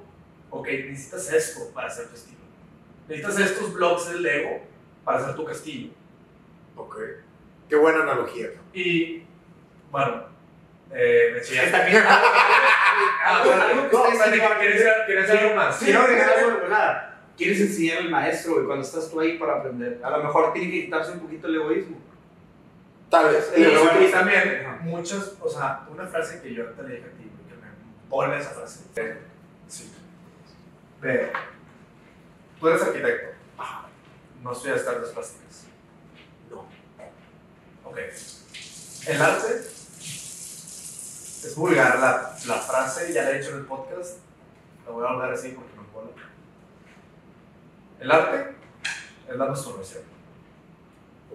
ok, 0.49 0.67
necesitas 0.67 1.31
esto 1.31 1.71
para 1.73 1.87
hacer 1.87 2.07
tu 2.09 2.15
estilo. 2.15 2.39
Necesitas 3.07 3.39
estos 3.39 3.73
blocks 3.73 4.09
del 4.11 4.21
Lego 4.21 4.61
para 5.05 5.19
hacer 5.19 5.35
tu 5.35 5.45
castillo. 5.45 5.91
Ok. 6.75 6.97
Qué 7.69 7.75
buena 7.77 8.03
analogía. 8.03 8.49
Y, 8.73 9.23
bueno, 9.91 10.25
eh, 10.91 11.31
me 11.33 11.71
También 11.71 12.03
Ah, 12.05 13.37
algo- 13.39 13.45
bueno, 13.49 13.63
algo 13.63 13.89
que 13.89 13.95
no, 13.95 14.05
está 14.07 14.29
diciendo- 14.29 14.55
¿quieres 15.07 15.29
algo 15.29 15.55
más? 15.55 15.77
Quiero 15.77 16.01
agregar 16.01 16.29
algo 16.37 16.51
de 16.51 16.57
volada. 16.61 17.19
Quieres 17.37 17.59
enseñar 17.61 17.97
al 17.99 18.09
maestro, 18.09 18.53
güey, 18.55 18.65
cuando 18.65 18.85
estás 18.85 19.09
tú 19.09 19.19
ahí 19.19 19.37
para 19.37 19.57
aprender. 19.57 19.99
A 20.03 20.09
lo 20.11 20.23
mejor 20.23 20.53
tiene 20.53 20.71
que 20.71 20.85
quitarse 20.85 21.11
un 21.13 21.19
poquito 21.21 21.47
el 21.47 21.55
egoísmo. 21.55 21.97
Tal 23.09 23.31
vez. 23.31 23.51
Y, 23.55 23.61
y 23.63 24.11
también 24.11 24.65
Ajá. 24.65 24.79
muchas, 24.81 25.33
o 25.39 25.49
sea, 25.49 25.85
una 25.89 26.05
frase 26.07 26.41
que 26.41 26.53
yo 26.53 26.65
te 26.71 26.83
le 26.83 26.95
dije 26.95 27.07
a 27.07 27.11
ti, 27.11 27.31
que 27.47 27.55
me 27.55 27.67
pone 28.09 28.37
esa 28.37 28.49
frase. 28.51 28.81
Sí. 29.67 29.91
Ve, 31.01 31.31
tú 32.59 32.67
eres 32.67 32.81
arquitecto. 32.81 33.35
Ajá. 33.57 33.87
No 34.41 34.51
estudias 34.51 34.87
artes 34.87 35.09
plásticas. 35.09 35.65
No. 36.49 36.65
Ok. 37.83 37.97
El 39.07 39.21
arte 39.21 39.55
es 39.57 41.53
vulgar 41.55 41.99
la, 41.99 42.35
la 42.47 42.55
frase, 42.55 43.13
ya 43.13 43.23
la 43.23 43.31
he 43.31 43.39
hecho 43.39 43.51
en 43.51 43.57
el 43.57 43.65
podcast. 43.65 44.17
La 44.85 44.91
voy 44.91 45.05
a 45.05 45.09
hablar 45.09 45.31
así 45.31 45.49
porque 45.49 45.71
me 45.75 45.83
mola. 45.93 46.11
El 47.99 48.11
arte 48.11 48.55
es 49.29 49.35
la 49.35 49.45
masturbación. 49.45 50.03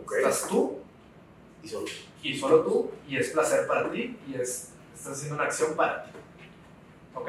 Ok. 0.01 0.13
Estás 0.19 0.49
tú 0.49 0.81
Y 1.63 1.69
solo. 1.69 1.87
y 2.23 2.37
solo 2.39 2.63
tú, 2.63 2.91
y 3.09 3.17
es 3.17 3.31
placer 3.31 3.67
para 3.67 3.91
ti, 3.91 4.19
y 4.29 4.35
es, 4.35 4.71
estás 4.95 5.13
haciendo 5.15 5.35
una 5.37 5.45
acción 5.45 5.75
para 5.77 6.05
ti. 6.05 6.11
¿Ok? 7.15 7.29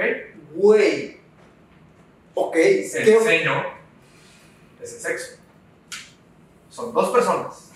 Güey. 0.54 1.18
Ok. 2.34 2.56
El 2.56 2.92
¿qué- 2.92 3.20
diseño 3.20 3.64
es 4.82 4.94
el 4.94 5.00
sexo. 5.00 5.38
Son 6.70 6.94
dos 6.94 7.10
personas. 7.10 7.72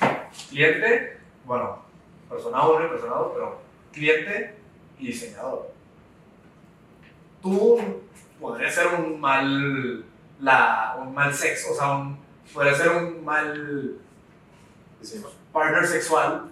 Cliente, 0.49 1.17
bueno, 1.45 1.83
persona 2.29 2.67
uno 2.67 2.85
y 2.85 2.89
persona 2.89 3.15
dos, 3.15 3.31
pero 3.33 3.59
cliente 3.91 4.55
y 4.99 5.07
diseñador. 5.07 5.71
Tú 7.41 7.79
podrías 8.39 8.73
ser 8.73 8.87
un 8.87 9.19
mal, 9.19 10.03
la, 10.39 10.97
un 11.01 11.13
mal 11.13 11.33
sexo, 11.33 11.71
o 11.71 11.75
sea, 11.75 11.91
un, 11.97 12.17
podría 12.53 12.73
ser 12.75 12.89
un 12.89 13.23
mal 13.23 13.99
Diseño. 15.01 15.27
Partner 15.55 15.87
sexual 15.87 16.51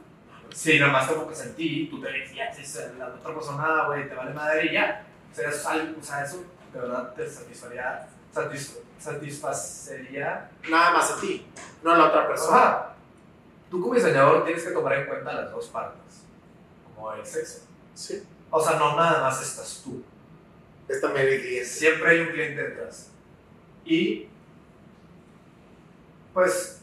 si 0.53 0.79
nada 0.79 0.91
más 0.93 1.07
te 1.07 1.13
enfocas 1.15 1.41
en 1.45 1.55
ti, 1.55 1.87
tú 1.89 1.99
te 1.99 2.11
decías, 2.11 2.93
la 2.97 3.07
otra 3.07 3.33
persona, 3.33 3.85
güey, 3.87 4.07
te 4.07 4.15
vale 4.15 4.33
madre 4.33 4.67
y 4.67 4.73
ya. 4.73 5.03
O 5.31 5.35
sea, 5.35 5.49
eso, 5.49 5.69
o 5.99 6.03
sea, 6.03 6.23
eso 6.23 6.43
de 6.71 6.79
verdad 6.79 7.11
te 7.15 7.27
satisfaría, 7.27 8.07
satis- 8.33 8.77
satisfacería. 8.99 10.49
Nada 10.69 10.91
más 10.91 11.11
a 11.11 11.19
ti. 11.19 11.45
No 11.83 11.91
a 11.91 11.97
la 11.97 12.05
otra 12.05 12.27
persona. 12.27 12.57
Ajá. 12.57 12.95
Tú 13.71 13.81
como 13.81 13.95
diseñador 13.95 14.45
tienes 14.45 14.63
que 14.63 14.69
tomar 14.71 14.93
en 14.93 15.07
cuenta 15.07 15.33
las 15.33 15.51
dos 15.51 15.67
partes, 15.69 16.21
como 16.95 17.11
el 17.13 17.25
sexo. 17.25 17.61
Sí. 17.95 18.23
O 18.51 18.63
sea, 18.63 18.77
no 18.77 18.95
nada 18.95 19.21
más 19.21 19.41
estás 19.41 19.81
tú. 19.83 20.03
Es 20.87 21.01
también 21.01 21.27
el 21.29 21.41
cliente. 21.41 21.65
Siempre 21.65 22.11
hay 22.11 22.19
un 22.19 22.27
cliente 22.27 22.61
detrás. 22.61 23.09
Y, 23.85 24.27
pues, 26.33 26.82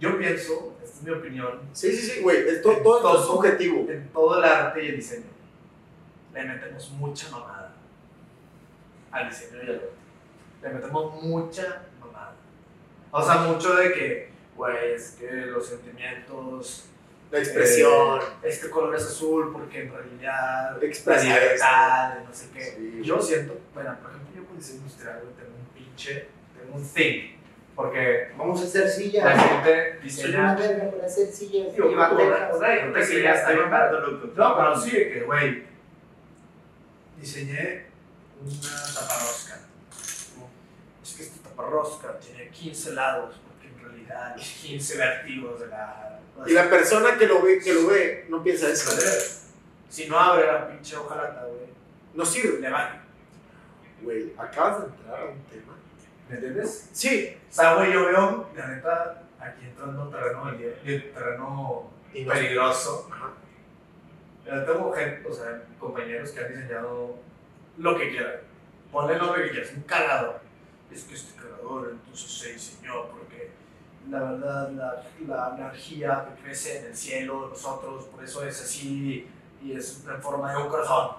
yo 0.00 0.18
pienso, 0.18 0.76
esta 0.82 0.96
es 0.98 1.02
mi 1.02 1.10
opinión, 1.10 1.60
Sí, 1.72 1.90
sí, 1.94 2.10
sí, 2.10 2.20
güey. 2.22 2.48
es 2.48 2.62
to- 2.62 2.76
todo, 2.82 2.96
esto 2.98 3.20
es 3.20 3.26
subjetivo. 3.26 3.86
en 3.90 4.08
todo 4.10 4.38
el 4.38 4.44
arte 4.44 4.84
y 4.84 4.88
el 4.88 4.96
diseño, 4.96 5.26
le 6.34 6.44
metemos 6.44 6.90
mucha 6.90 7.30
mamada 7.30 7.74
al 9.10 9.28
diseño 9.28 9.58
y 9.62 9.66
al 9.66 9.74
arte. 9.76 9.90
Le 10.62 10.68
metemos 10.70 11.22
mucha 11.22 11.82
mamada. 12.00 12.34
O 13.10 13.22
sea, 13.22 13.36
mucho 13.42 13.74
de 13.74 13.92
que, 13.92 14.30
güey, 14.56 14.92
es 14.92 15.12
que 15.12 15.30
los 15.46 15.66
sentimientos, 15.66 16.84
La 17.30 17.38
expresión. 17.38 18.20
eh, 18.20 18.24
este 18.48 18.70
color 18.70 18.94
es 18.96 19.02
azul 19.04 19.52
porque 19.52 19.82
en 19.82 19.92
realidad 19.92 20.78
la 20.80 21.22
libertad, 21.22 22.18
y 22.22 22.26
no 22.26 22.34
sé 22.34 22.46
qué. 22.52 22.62
Sí. 22.64 23.00
Yo 23.02 23.20
siento, 23.20 23.58
bueno, 23.74 23.96
por 24.02 24.10
ejemplo, 24.10 24.30
yo 24.36 24.44
con 24.46 24.56
diseño 24.56 24.78
industrial, 24.80 25.20
tengo 25.36 25.50
un 25.58 25.66
pinche, 25.74 26.28
tengo 26.58 26.76
un 26.76 26.84
thing, 26.88 27.37
porque 27.78 28.32
Vamos 28.36 28.60
a 28.60 28.64
hacer 28.64 28.86
la 28.86 28.90
sillas. 28.90 29.40
gente 29.40 30.10
Soy 30.10 30.34
una 30.34 30.54
diseña... 30.54 30.54
verga 30.56 30.90
para 30.90 31.06
hacer 31.06 31.28
sillas 31.28 31.68
y 31.76 31.80
bandejas. 31.80 32.50
no 32.86 32.92
te 32.92 33.06
Sí, 33.06 33.12
creas, 33.14 33.38
está 33.38 33.38
bien 33.38 33.38
está 33.38 33.52
bien 33.52 33.70
barato, 33.70 34.00
loco. 34.00 34.26
No, 34.34 34.56
pero 34.56 34.80
sí, 34.80 34.90
que, 34.90 35.22
güey, 35.24 35.62
diseñé 37.20 37.86
una 38.42 38.82
taparrosca. 38.94 39.60
Es 41.04 41.14
que 41.14 41.22
esta 41.22 41.48
taparrosca 41.48 42.18
tiene 42.18 42.48
15 42.50 42.92
lados, 42.94 43.40
porque 43.46 43.68
en 43.68 43.78
realidad 43.80 44.34
hay 44.36 44.42
15 44.42 44.98
vertigos 44.98 45.60
de 45.60 45.66
la... 45.68 46.18
Y 46.48 46.52
la 46.54 46.68
persona 46.68 47.16
que 47.16 47.28
lo 47.28 47.42
ve, 47.42 47.60
que 47.60 47.74
lo 47.74 47.86
ve, 47.86 48.26
no 48.28 48.42
piensa 48.42 48.68
eso. 48.70 48.90
Si 49.88 50.08
no 50.08 50.18
abre 50.18 50.46
la 50.48 50.68
pinche 50.68 50.96
hojalata, 50.96 51.44
güey, 51.46 51.68
No 52.14 52.24
sirve. 52.24 52.58
le 52.60 52.70
va. 52.70 53.02
Güey, 54.02 54.32
acabas 54.36 54.80
de 54.80 54.86
entrar 54.88 55.20
a 55.20 55.24
un 55.26 55.42
tema. 55.44 55.77
¿Me 56.28 56.34
entiendes? 56.34 56.90
Sí. 56.92 57.36
O 57.50 57.52
sea, 57.52 57.74
güey, 57.74 57.92
yo 57.92 58.06
veo, 58.06 58.50
la 58.54 58.66
neta, 58.68 59.22
aquí 59.40 59.66
entrando 59.66 60.04
en 60.04 60.10
terreno, 60.10 60.50
en 60.50 61.12
terreno 61.12 61.90
peligroso. 62.12 63.08
Ajá. 63.10 63.30
Yo 64.46 64.64
tengo 64.64 64.92
gente, 64.92 65.28
o 65.28 65.32
sea, 65.32 65.62
compañeros 65.78 66.30
que 66.30 66.40
han 66.40 66.48
diseñado 66.48 67.16
lo 67.76 67.96
que 67.96 68.10
quieran. 68.10 68.40
Ponle 68.90 69.14
el 69.14 69.18
nombre 69.18 69.44
que 69.44 69.50
quieras, 69.50 69.72
un 69.74 69.82
cargador. 69.82 70.40
Es 70.90 71.04
que 71.04 71.14
este 71.14 71.40
cargador 71.40 71.90
entonces 71.92 72.30
se 72.30 72.52
diseñó 72.54 73.08
porque 73.08 73.50
la 74.10 74.20
verdad, 74.20 74.70
la, 74.70 75.02
la 75.26 75.54
energía 75.54 76.26
que 76.28 76.42
crece 76.42 76.78
en 76.78 76.86
el 76.86 76.96
cielo 76.96 77.42
de 77.42 77.48
nosotros, 77.50 78.04
por 78.06 78.24
eso 78.24 78.42
es 78.44 78.62
así 78.62 79.28
y 79.62 79.72
es 79.72 80.04
en 80.08 80.22
forma 80.22 80.52
de 80.52 80.62
un 80.62 80.68
corazón. 80.68 81.10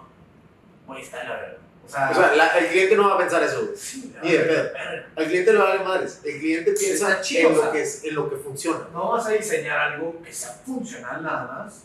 Güey, 0.88 1.04
está 1.04 1.24
la 1.24 1.36
verdad. 1.36 1.58
O 1.90 1.92
sea, 1.92 2.12
O 2.12 2.14
sea, 2.14 2.36
la- 2.36 2.58
el 2.60 2.68
cliente 2.68 2.96
no 2.96 3.10
va 3.10 3.16
a 3.16 3.18
pensar 3.18 3.42
eso, 3.42 3.66
güey. 3.66 3.76
sí, 3.76 4.14
ni 4.22 4.32
de 4.32 4.40
pedo. 4.40 4.70
Al 5.16 5.26
cliente 5.26 5.54
le 5.54 5.58
vale 5.60 5.84
madres. 5.84 6.22
El 6.24 6.40
cliente 6.40 6.72
piensa 6.74 7.20
chido, 7.20 7.50
en, 7.50 7.56
lo 7.58 7.72
que 7.72 7.82
es, 7.82 8.04
en 8.04 8.14
lo 8.16 8.30
que 8.30 8.36
funciona. 8.36 8.88
No 8.94 9.12
vas 9.14 9.26
a 9.26 9.32
diseñar 9.32 9.80
algo 9.94 10.22
que 10.22 10.32
sea 10.32 10.52
funcional 10.66 11.24
nada 11.24 11.46
más, 11.66 11.84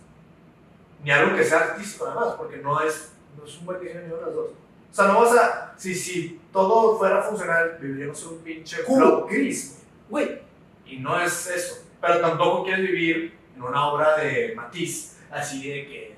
ni 1.03 1.11
algo 1.11 1.35
que 1.35 1.43
sea 1.43 1.59
artístico 1.61 2.07
nada 2.07 2.21
más, 2.21 2.35
porque 2.35 2.59
no 2.59 2.81
es, 2.83 3.13
no 3.39 3.47
es 3.47 3.57
un 3.59 3.65
buen 3.67 3.81
diseño 3.81 4.01
ni 4.03 4.09
de 4.09 4.21
las 4.21 4.35
dos. 4.35 4.51
O 4.51 4.95
sea, 4.95 5.07
no 5.07 5.21
vas 5.23 5.33
a. 5.39 5.75
Si, 5.79 5.95
si 5.95 6.39
todo 6.53 6.99
fuera 6.99 7.23
funcional, 7.23 7.79
viviríamos 7.81 8.23
en 8.23 8.29
un 8.29 8.39
pinche 8.41 8.83
Cubo. 8.85 9.27
gris, 9.27 9.79
güey. 10.11 10.39
Y 10.87 10.99
no 10.99 11.19
es 11.19 11.47
eso. 11.49 11.79
Pero 12.01 12.21
tampoco 12.21 12.65
quieres 12.65 12.83
vivir 12.83 13.35
en 13.57 13.63
una 13.63 13.87
obra 13.89 14.19
de 14.19 14.53
Matisse, 14.55 15.17
así 15.31 15.67
de 15.69 15.87
que 15.87 16.15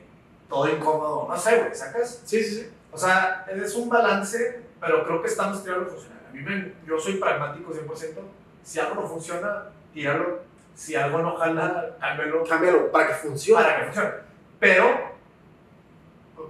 todo 0.49 0.69
incómodo. 0.69 1.27
No 1.29 1.39
sé, 1.39 1.57
güey, 1.59 1.75
¿sacas? 1.75 2.21
sí, 2.25 2.43
sí, 2.43 2.55
sí. 2.57 2.67
O 2.97 2.99
sea, 2.99 3.45
es 3.51 3.75
un 3.75 3.91
balance, 3.91 4.63
pero 4.81 5.05
creo 5.05 5.21
que 5.21 5.29
estamos 5.29 5.63
tirando 5.63 5.85
funcional. 5.91 6.19
A 6.31 6.33
mí 6.33 6.41
me, 6.41 6.73
yo 6.87 6.99
soy 6.99 7.17
pragmático 7.17 7.71
100%. 7.71 8.15
Si 8.63 8.81
algo 8.81 8.95
no 9.03 9.07
funciona, 9.07 9.65
tíralo. 9.93 10.41
Si 10.75 10.95
algo 10.97 11.19
no 11.19 11.37
jala, 11.37 11.97
cámbialo 12.01 12.43
Cámbialo 12.45 12.91
para 12.91 13.09
que 13.09 13.15
funcione. 13.15 13.63
para 13.63 13.77
que 13.79 13.85
funcione. 13.85 14.11
Pero, 14.59 14.87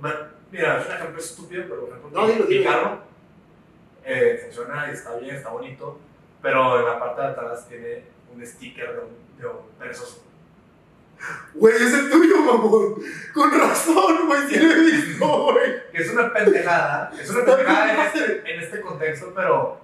bueno, 0.01 0.19
mira, 0.53 0.81
es 0.81 0.87
un 0.87 0.93
ejemplo 0.93 1.19
estúpido, 1.19 1.65
pero 1.69 1.87
por 1.87 1.99
ejemplo, 1.99 2.21
No, 2.21 2.27
mi- 2.29 2.33
dilo, 2.35 2.45
mi 2.47 2.55
dilo. 2.59 2.71
carro 2.71 2.99
eh, 4.05 4.41
funciona 4.45 4.87
y 4.89 4.95
está 4.95 5.17
bien, 5.17 5.35
está 5.37 5.49
bonito, 5.51 5.99
pero 6.41 6.79
en 6.79 6.87
la 6.87 6.99
parte 7.01 7.23
de 7.23 7.27
atrás 7.29 7.67
tiene 7.69 8.05
un 8.33 8.47
sticker 8.47 8.93
de 8.95 9.01
un, 9.01 9.39
de 9.39 9.47
un 9.49 9.57
perezoso. 9.81 10.23
Güey, 11.55 11.75
es 11.75 11.95
el 11.95 12.11
tuyo, 12.11 12.41
mamón. 12.41 12.95
Con 13.35 13.59
razón, 13.59 14.27
güey. 14.27 14.49
Sí 14.49 14.59
lo 14.59 14.71
he 14.71 14.81
visto, 14.81 15.53
güey. 15.53 15.75
Es 15.93 16.11
una 16.11 16.33
pendejada, 16.33 17.11
es 17.19 17.31
una 17.31 17.45
pendejada 17.45 17.93
en 17.95 18.01
este, 18.01 18.53
en 18.55 18.61
este 18.61 18.81
contexto, 18.81 19.33
pero 19.35 19.81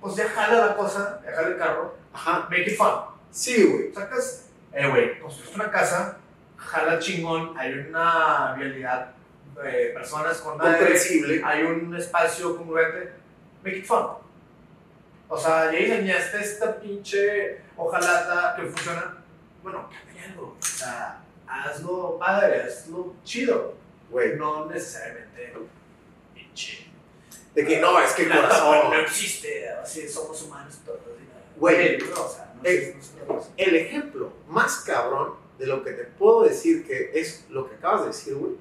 pues 0.00 0.16
ya 0.16 0.28
jala 0.28 0.66
la 0.66 0.76
cosa, 0.76 1.20
ya 1.24 1.32
jala 1.34 1.48
el 1.48 1.56
carro, 1.58 1.94
Ajá. 2.12 2.46
make 2.50 2.70
it 2.70 2.76
fun. 2.76 2.88
Sí, 3.30 3.64
güey. 3.64 3.92
Sacas, 3.94 4.48
eh, 4.72 4.88
güey, 4.88 5.18
construiste 5.20 5.54
una 5.56 5.70
casa, 5.70 6.18
jala 6.56 6.98
chingón, 6.98 7.54
hay 7.58 7.72
una 7.74 8.54
vialidad 8.56 9.12
de 9.62 9.90
personas 9.94 10.38
con 10.38 10.58
Comprensible. 10.58 11.42
hay 11.44 11.62
un 11.64 11.94
espacio 11.96 12.56
congruente, 12.56 13.12
make 13.64 13.78
it 13.78 13.86
fun. 13.86 14.06
O 15.28 15.38
sea, 15.38 15.70
ya 15.72 15.78
diseñaste 15.78 16.40
esta 16.40 16.80
pinche 16.80 17.60
hojalata 17.76 18.56
que 18.56 18.62
funciona, 18.66 19.19
bueno, 19.62 19.88
cambia 19.90 20.24
algo, 20.24 20.56
o 20.58 20.62
sea, 20.64 21.22
hazlo 21.46 22.18
padre, 22.18 22.62
hazlo 22.62 23.14
chido, 23.24 23.74
Güey. 24.10 24.36
no 24.36 24.66
necesariamente 24.66 25.52
pinche 26.34 26.86
De 27.54 27.64
que 27.64 27.80
no, 27.80 27.98
es 28.00 28.12
que 28.12 28.22
el 28.22 28.28
No 28.30 28.36
corazón. 28.36 28.94
existe, 29.00 29.68
así 29.70 30.08
somos 30.08 30.42
humanos 30.42 30.78
todos. 30.84 31.00
Güey. 31.56 31.98
no, 31.98 32.24
o 32.24 32.28
sea, 32.28 32.52
no 32.56 32.60
Eh, 32.68 32.96
no 32.96 33.18
qué 33.26 33.32
pasa. 33.32 33.50
El 33.56 33.76
ejemplo 33.76 34.32
más 34.48 34.76
cabrón 34.80 35.34
de 35.58 35.66
lo 35.66 35.84
que 35.84 35.92
te 35.92 36.04
puedo 36.04 36.42
decir 36.44 36.86
que 36.86 37.10
es 37.14 37.44
lo 37.50 37.68
que 37.68 37.74
acabas 37.76 38.02
de 38.02 38.06
decir, 38.08 38.34
güey, 38.34 38.52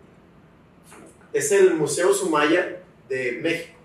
es 1.32 1.52
el 1.52 1.76
Museo 1.76 2.14
Sumaya 2.14 2.82
de 3.08 3.40
México. 3.42 3.78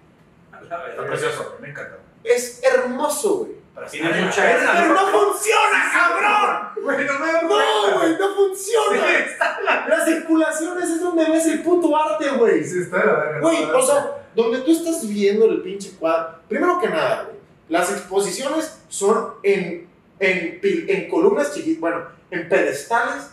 Está 0.63 1.07
precioso, 1.07 1.57
me 1.61 1.69
encanta. 1.71 1.99
Es 2.25 2.63
hermoso, 2.63 3.39
güey. 3.39 3.53
Pero 3.75 3.89
sí, 3.89 4.01
mucha- 4.03 4.43
pero 4.43 4.71
Pero 4.73 4.95
no 4.95 5.07
funciona, 5.09 5.91
cabrón. 5.93 6.69
Güey, 6.85 7.07
no 7.07 7.19
me 7.19 7.33
doy 7.33 7.43
No, 7.43 7.99
güey, 7.99 8.17
no 8.19 8.35
funciona. 8.35 8.99
Sí, 9.09 9.15
está 9.27 9.61
la 9.63 9.89
Las 9.89 10.05
circulaciones 10.05 10.91
es 10.91 11.01
donde 11.01 11.31
ves 11.31 11.47
el 11.47 11.63
puto 11.63 11.97
arte, 11.97 12.29
güey. 12.31 12.63
Sí, 12.65 12.81
está 12.83 12.99
la 13.05 13.13
verga. 13.15 13.41
Güey, 13.41 13.65
o 13.65 13.83
sea, 13.83 14.25
donde 14.35 14.59
tú 14.59 14.71
estás 14.73 15.09
viendo 15.09 15.47
el 15.47 15.63
pinche 15.63 15.93
cuadro. 15.99 16.39
Primero 16.49 16.79
que 16.81 16.89
nada, 16.89 17.25
güey, 17.25 17.37
las 17.69 17.91
exposiciones 17.91 18.81
son 18.89 19.35
en, 19.43 19.89
en, 20.21 20.61
en 20.63 21.09
columnas 21.09 21.53
chiquitas, 21.55 21.81
bueno, 21.81 22.05
en 22.31 22.49
pedestales 22.49 23.31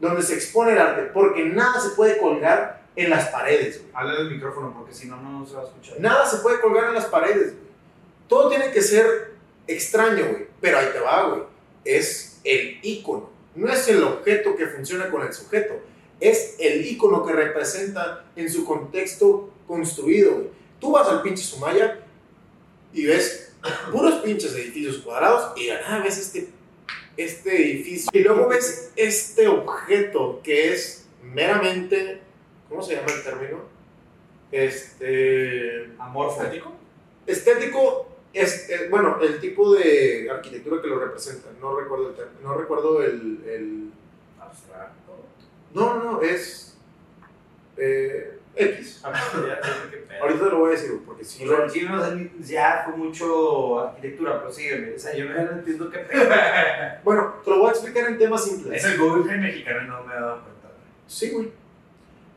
donde 0.00 0.22
se 0.22 0.34
expone 0.34 0.72
el 0.72 0.78
arte, 0.78 1.02
porque 1.14 1.44
nada 1.44 1.80
se 1.80 1.90
puede 1.90 2.18
colgar 2.18 2.82
en 2.96 3.10
las 3.10 3.28
paredes, 3.28 3.78
güey. 3.80 3.90
Habla 3.94 4.14
del 4.14 4.30
micrófono 4.30 4.72
porque 4.76 4.92
si 4.92 5.06
no, 5.08 5.16
no 5.20 5.46
se 5.46 5.54
va 5.54 5.62
a 5.62 5.64
escuchar. 5.66 6.00
Nada 6.00 6.26
se 6.26 6.38
puede 6.38 6.60
colgar 6.60 6.86
en 6.86 6.94
las 6.94 7.06
paredes, 7.06 7.52
güey. 7.54 7.64
Todo 8.28 8.48
tiene 8.48 8.70
que 8.72 8.80
ser 8.82 9.33
extraño, 9.66 10.26
güey. 10.28 10.46
Pero 10.60 10.78
ahí 10.78 10.88
te 10.92 11.00
va, 11.00 11.28
güey. 11.28 11.42
Es 11.84 12.40
el 12.44 12.78
icono. 12.82 13.30
No 13.54 13.72
es 13.72 13.86
el 13.88 14.02
objeto 14.02 14.56
que 14.56 14.66
funciona 14.66 15.10
con 15.10 15.22
el 15.22 15.32
sujeto. 15.32 15.74
Es 16.20 16.56
el 16.58 16.84
icono 16.86 17.24
que 17.24 17.32
representa 17.32 18.24
en 18.36 18.50
su 18.50 18.64
contexto 18.64 19.50
construido, 19.66 20.34
güey. 20.34 20.48
Tú 20.80 20.92
vas 20.92 21.08
al 21.08 21.22
pinche 21.22 21.42
Sumaya 21.42 22.00
y 22.92 23.06
ves 23.06 23.52
puros 23.90 24.22
pinches 24.22 24.54
edificios 24.54 24.98
cuadrados 24.98 25.58
y 25.58 25.68
nada 25.68 26.02
ves 26.02 26.18
este, 26.18 26.48
este 27.16 27.70
edificio. 27.70 28.10
Y 28.12 28.20
luego 28.20 28.48
ves 28.48 28.92
este 28.96 29.48
objeto 29.48 30.40
que 30.42 30.72
es 30.72 31.06
meramente, 31.22 32.20
¿cómo 32.68 32.82
se 32.82 32.96
llama 32.96 33.12
el 33.12 33.22
término? 33.22 33.62
Este 34.52 35.90
Amorfo. 35.98 36.42
¿Estético? 37.26 38.03
Es, 38.34 38.68
eh, 38.68 38.88
bueno, 38.90 39.18
el 39.22 39.40
tipo 39.40 39.74
de 39.74 40.28
arquitectura 40.30 40.82
que 40.82 40.88
lo 40.88 40.98
representa. 40.98 41.48
No 41.60 41.78
recuerdo 41.78 42.10
el 42.10 42.14
término, 42.16 42.40
no 42.42 42.54
recuerdo 42.58 43.02
el, 43.02 43.42
el- 43.46 43.90
Abstracto. 44.40 45.24
no, 45.72 46.02
no, 46.02 46.20
es 46.22 46.76
eh, 47.76 48.38
X. 48.56 49.02
Ah. 50.16 50.20
Ahorita 50.20 50.44
te 50.44 50.50
lo 50.50 50.58
voy 50.60 50.68
a 50.68 50.72
decir 50.72 51.00
porque 51.04 51.24
si 51.24 51.38
sí, 51.38 51.44
no 51.44 51.68
sé, 51.68 52.30
ya 52.40 52.82
fue 52.86 52.96
mucho 52.96 53.80
arquitectura, 53.80 54.38
pero 54.38 54.52
sígueme. 54.52 54.94
O 54.94 54.98
sea, 54.98 55.12
yo 55.14 55.24
no 55.26 55.36
entiendo 55.50 55.90
qué 55.90 55.98
pedo. 55.98 56.30
bueno, 57.04 57.34
te 57.44 57.50
lo 57.50 57.58
voy 57.58 57.68
a 57.68 57.72
explicar 57.72 58.08
en 58.08 58.16
temas 58.18 58.44
simples. 58.44 58.84
Es 58.84 58.92
el 58.92 58.98
Google 59.00 59.36
mexicano 59.38 59.82
y 59.82 59.88
no 59.88 60.04
me 60.04 60.12
he 60.14 60.16
dado 60.16 60.34
cuenta. 60.42 60.68
güey. 60.68 60.80
Sí, 61.08 61.30
güey. 61.30 61.50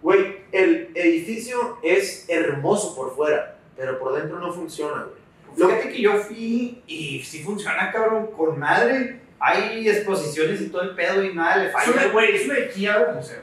Güey, 0.01 0.37
el 0.51 0.89
edificio 0.95 1.77
es 1.83 2.25
hermoso 2.29 2.95
por 2.95 3.15
fuera, 3.15 3.57
pero 3.75 3.99
por 3.99 4.15
dentro 4.15 4.39
no 4.39 4.51
funciona, 4.51 5.03
güey. 5.03 5.26
Lo- 5.57 5.67
Fíjate 5.69 5.89
que 5.89 6.01
yo 6.01 6.13
fui 6.17 6.81
y 6.87 7.23
sí 7.23 7.43
funciona, 7.43 7.91
cabrón, 7.91 8.27
con 8.31 8.57
madre. 8.59 9.21
Hay 9.39 9.87
exposiciones 9.89 10.61
y 10.61 10.69
todo 10.69 10.81
el 10.83 10.95
pedo 10.95 11.23
y 11.23 11.33
nada 11.33 11.57
le 11.57 11.67
Es 11.67 11.73
una, 11.73 11.81
falla. 11.83 12.07
güey, 12.11 12.35
es 12.35 12.45
una 12.45 12.55
IKEA 12.55 13.01
o 13.01 13.13
museo. 13.13 13.41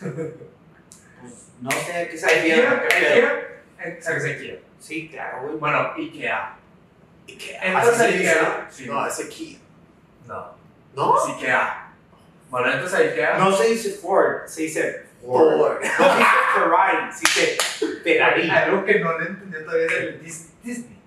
Pues, 0.00 0.12
no 1.60 1.70
sé 1.70 2.08
qué 2.10 2.18
sabe 2.18 2.34
IKEA, 2.40 2.82
qué 2.82 2.88
pedo. 2.88 3.26
IKEA, 3.78 4.02
¿sabes 4.02 4.24
IKEA? 4.24 4.58
Sí, 4.78 5.08
claro, 5.08 5.42
güey. 5.42 5.56
Bueno, 5.56 5.92
IKEA. 5.96 6.56
Ikea. 7.28 7.62
Entras 7.64 7.88
¿Así 7.88 8.02
a 8.02 8.06
se? 8.08 8.14
IKEA. 8.16 8.68
Sí. 8.70 8.86
No, 8.86 9.06
es 9.06 9.18
Ikea. 9.20 9.58
No. 10.26 10.54
¿No? 10.94 11.16
Es 11.24 11.34
IKEA. 11.36 11.92
Bueno, 12.50 12.72
entras 12.72 12.94
a 12.94 12.98
IKEA. 12.98 13.38
No 13.38 13.52
se 13.56 13.68
dice 13.68 13.90
Ford, 13.92 14.46
se 14.46 14.62
dice 14.62 15.02
Ford. 15.24 15.80
No 15.98 16.04
se 16.12 16.18
dice 16.18 16.30
Ferrari, 16.54 17.12
se 17.12 17.20
dice 17.20 18.02
Ferrari. 18.04 18.50
Algo 18.50 18.84
que 18.84 19.00
no 19.00 19.18
le 19.18 19.26
entendí 19.26 19.56
todavía 19.64 19.86
es 19.86 19.92
el 19.92 20.22
Dis- 20.22 20.46
Disney. 20.62 20.98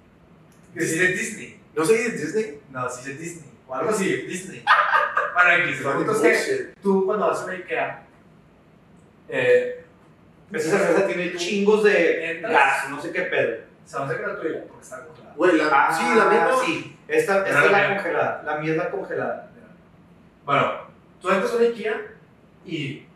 Que 0.73 0.81
sí 0.81 1.03
es 1.03 1.10
Disney. 1.19 1.60
¿No 1.76 1.85
se 1.85 1.94
dice 1.94 2.11
Disney? 2.11 2.61
No, 2.72 2.90
sí 2.90 3.11
es 3.11 3.19
Disney. 3.19 3.49
O 3.68 3.76
algo 3.76 3.90
así, 3.91 4.06
Disney. 4.23 4.64
Bueno, 5.34 5.64
X. 5.65 5.80
El 5.80 5.91
punto 5.94 6.23
es 6.26 6.45
que 6.45 6.73
tú 6.84 7.06
cuando 7.07 7.27
vas 7.27 7.41
a 7.41 7.45
una 7.45 7.53
IKEA, 7.53 8.03
eh, 9.30 9.84
Esa 10.52 10.77
cerveza 10.77 11.07
tiene 11.07 11.35
chingos 11.35 11.84
de 11.84 12.31
Entras. 12.34 12.53
gas, 12.53 12.90
no 12.91 13.02
sé 13.02 13.11
qué 13.11 13.22
pedo. 13.23 13.57
se 13.84 13.95
va 13.98 14.03
a 14.03 14.06
hacer 14.06 14.22
gratuita 14.22 14.60
porque 14.68 14.84
está 14.84 15.03
congelada. 15.06 15.34
Güey, 15.35 15.57
la, 15.57 15.69
Ah, 15.72 15.91
sí, 15.91 16.03
la 16.15 16.26
misma. 16.26 16.64
Sí, 16.65 16.98
esta, 17.07 17.38
esta 17.48 17.65
es 17.65 17.72
la 17.72 17.95
congelada. 17.95 18.44
La 18.45 18.57
mía 18.57 18.72
es 18.72 18.77
la 18.77 18.91
congelada. 18.91 19.49
Bueno, 20.45 20.72
tú 21.22 21.30
entras 21.31 21.52
a 21.52 21.56
una 21.56 21.65
IKEA 21.65 22.02
y, 22.65 23.07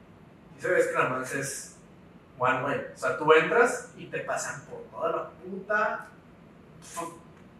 y 0.57 0.61
sabes 0.61 0.87
que 0.87 0.93
nada 0.93 1.09
más 1.09 1.33
es 1.33 1.75
one 2.37 2.63
way. 2.63 2.81
O 2.93 2.97
sea, 2.97 3.17
tú 3.17 3.31
entras 3.33 3.91
y 3.97 4.05
te 4.05 4.19
pasan 4.19 4.61
por 4.65 4.83
toda 4.91 5.11
la 5.11 5.29
puta 5.29 6.07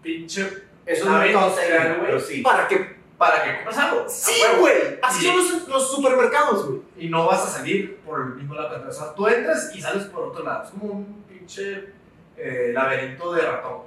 pinche 0.02 0.64
Eso 0.86 1.06
claro, 1.06 1.26
idea, 1.26 1.98
güey. 2.00 2.20
sí. 2.20 2.42
¿Para 2.42 2.68
qué? 2.68 2.98
para 3.18 3.44
que 3.44 3.56
compres 3.56 3.78
algo. 3.78 4.06
Sí, 4.08 4.42
güey. 4.60 5.00
Así 5.02 5.26
son 5.26 5.38
los, 5.38 5.68
los 5.68 5.92
supermercados, 5.92 6.68
güey. 6.68 6.82
Y 6.98 7.10
no 7.10 7.26
vas 7.26 7.46
a 7.46 7.58
salir 7.58 7.98
por 8.06 8.22
el 8.22 8.28
mismo 8.36 8.54
lado 8.54 8.70
que 8.70 8.76
entras. 8.76 8.98
O 8.98 9.04
sea, 9.04 9.16
tú 9.16 9.28
entras 9.28 9.72
y 9.76 9.82
sales 9.82 10.06
por 10.06 10.26
otro 10.26 10.44
lado. 10.44 10.64
Es 10.64 10.70
como 10.70 10.86
un 10.94 11.24
pinche 11.28 11.90
eh, 12.38 12.72
laberinto 12.74 13.34
de 13.34 13.42
ratón. 13.42 13.82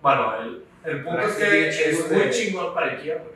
Bueno, 0.00 0.40
el, 0.40 0.64
el 0.84 1.04
punto 1.04 1.20
es 1.20 1.34
que 1.34 1.68
es 1.68 2.10
muy 2.10 2.30
chingón 2.30 2.72
para 2.72 2.92
IKEA 2.92 3.22
porque 3.22 3.35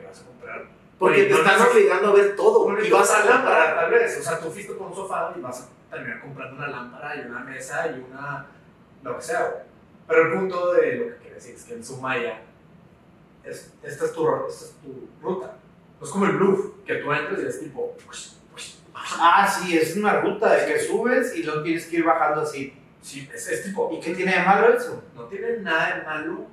Porque 1.01 1.23
te 1.23 1.29
no 1.31 1.37
están 1.37 1.67
obligando 1.67 2.09
a 2.09 2.13
ver 2.13 2.35
todo. 2.35 2.79
Y 2.79 2.91
vas 2.91 3.09
a 3.09 3.25
lámpara, 3.25 3.65
comprar. 3.65 3.75
tal 3.75 3.91
vez. 3.91 4.19
O 4.19 4.21
sea, 4.21 4.39
tú 4.39 4.51
fuiste 4.51 4.73
por 4.73 4.85
un 4.85 4.95
sofá 4.95 5.33
y 5.35 5.41
vas 5.41 5.61
a 5.61 5.95
terminar 5.95 6.21
comprando 6.21 6.57
una 6.57 6.67
lámpara 6.67 7.15
y 7.15 7.25
una 7.27 7.39
mesa 7.39 7.87
y 7.87 8.05
una. 8.07 8.45
lo 9.01 9.15
que 9.15 9.23
sea. 9.23 9.65
Pero 10.07 10.27
el 10.27 10.33
punto 10.37 10.73
de 10.73 10.95
lo 10.97 11.05
que 11.07 11.15
quiere 11.15 11.35
decir 11.37 11.55
es 11.55 11.63
que 11.63 11.73
en 11.73 11.83
Sumaya, 11.83 12.41
es, 13.43 13.73
esta, 13.81 14.05
es 14.05 14.13
tu, 14.13 14.29
esta 14.47 14.65
es 14.65 14.73
tu 14.73 15.09
ruta. 15.23 15.55
No 15.99 16.05
es 16.05 16.11
como 16.11 16.25
el 16.27 16.35
Louvre, 16.35 16.69
que 16.85 16.93
tú 16.93 17.11
entras 17.11 17.39
y 17.39 17.45
es 17.47 17.59
tipo. 17.59 17.97
Ah, 18.93 19.47
sí, 19.47 19.75
es 19.75 19.97
una 19.97 20.21
ruta 20.21 20.53
de 20.53 20.71
que 20.71 20.79
subes 20.81 21.35
y 21.35 21.41
luego 21.41 21.63
tienes 21.63 21.87
que 21.87 21.95
ir 21.95 22.03
bajando 22.03 22.41
así. 22.41 22.77
Sí, 23.01 23.27
es, 23.33 23.47
es 23.47 23.63
tipo. 23.63 23.89
¿Y 23.91 23.99
qué 23.99 24.13
tiene 24.13 24.37
de 24.37 24.43
malo 24.43 24.71
eso? 24.71 25.03
No 25.15 25.23
tiene 25.23 25.57
nada 25.61 25.95
de 25.95 26.03
malo, 26.03 26.45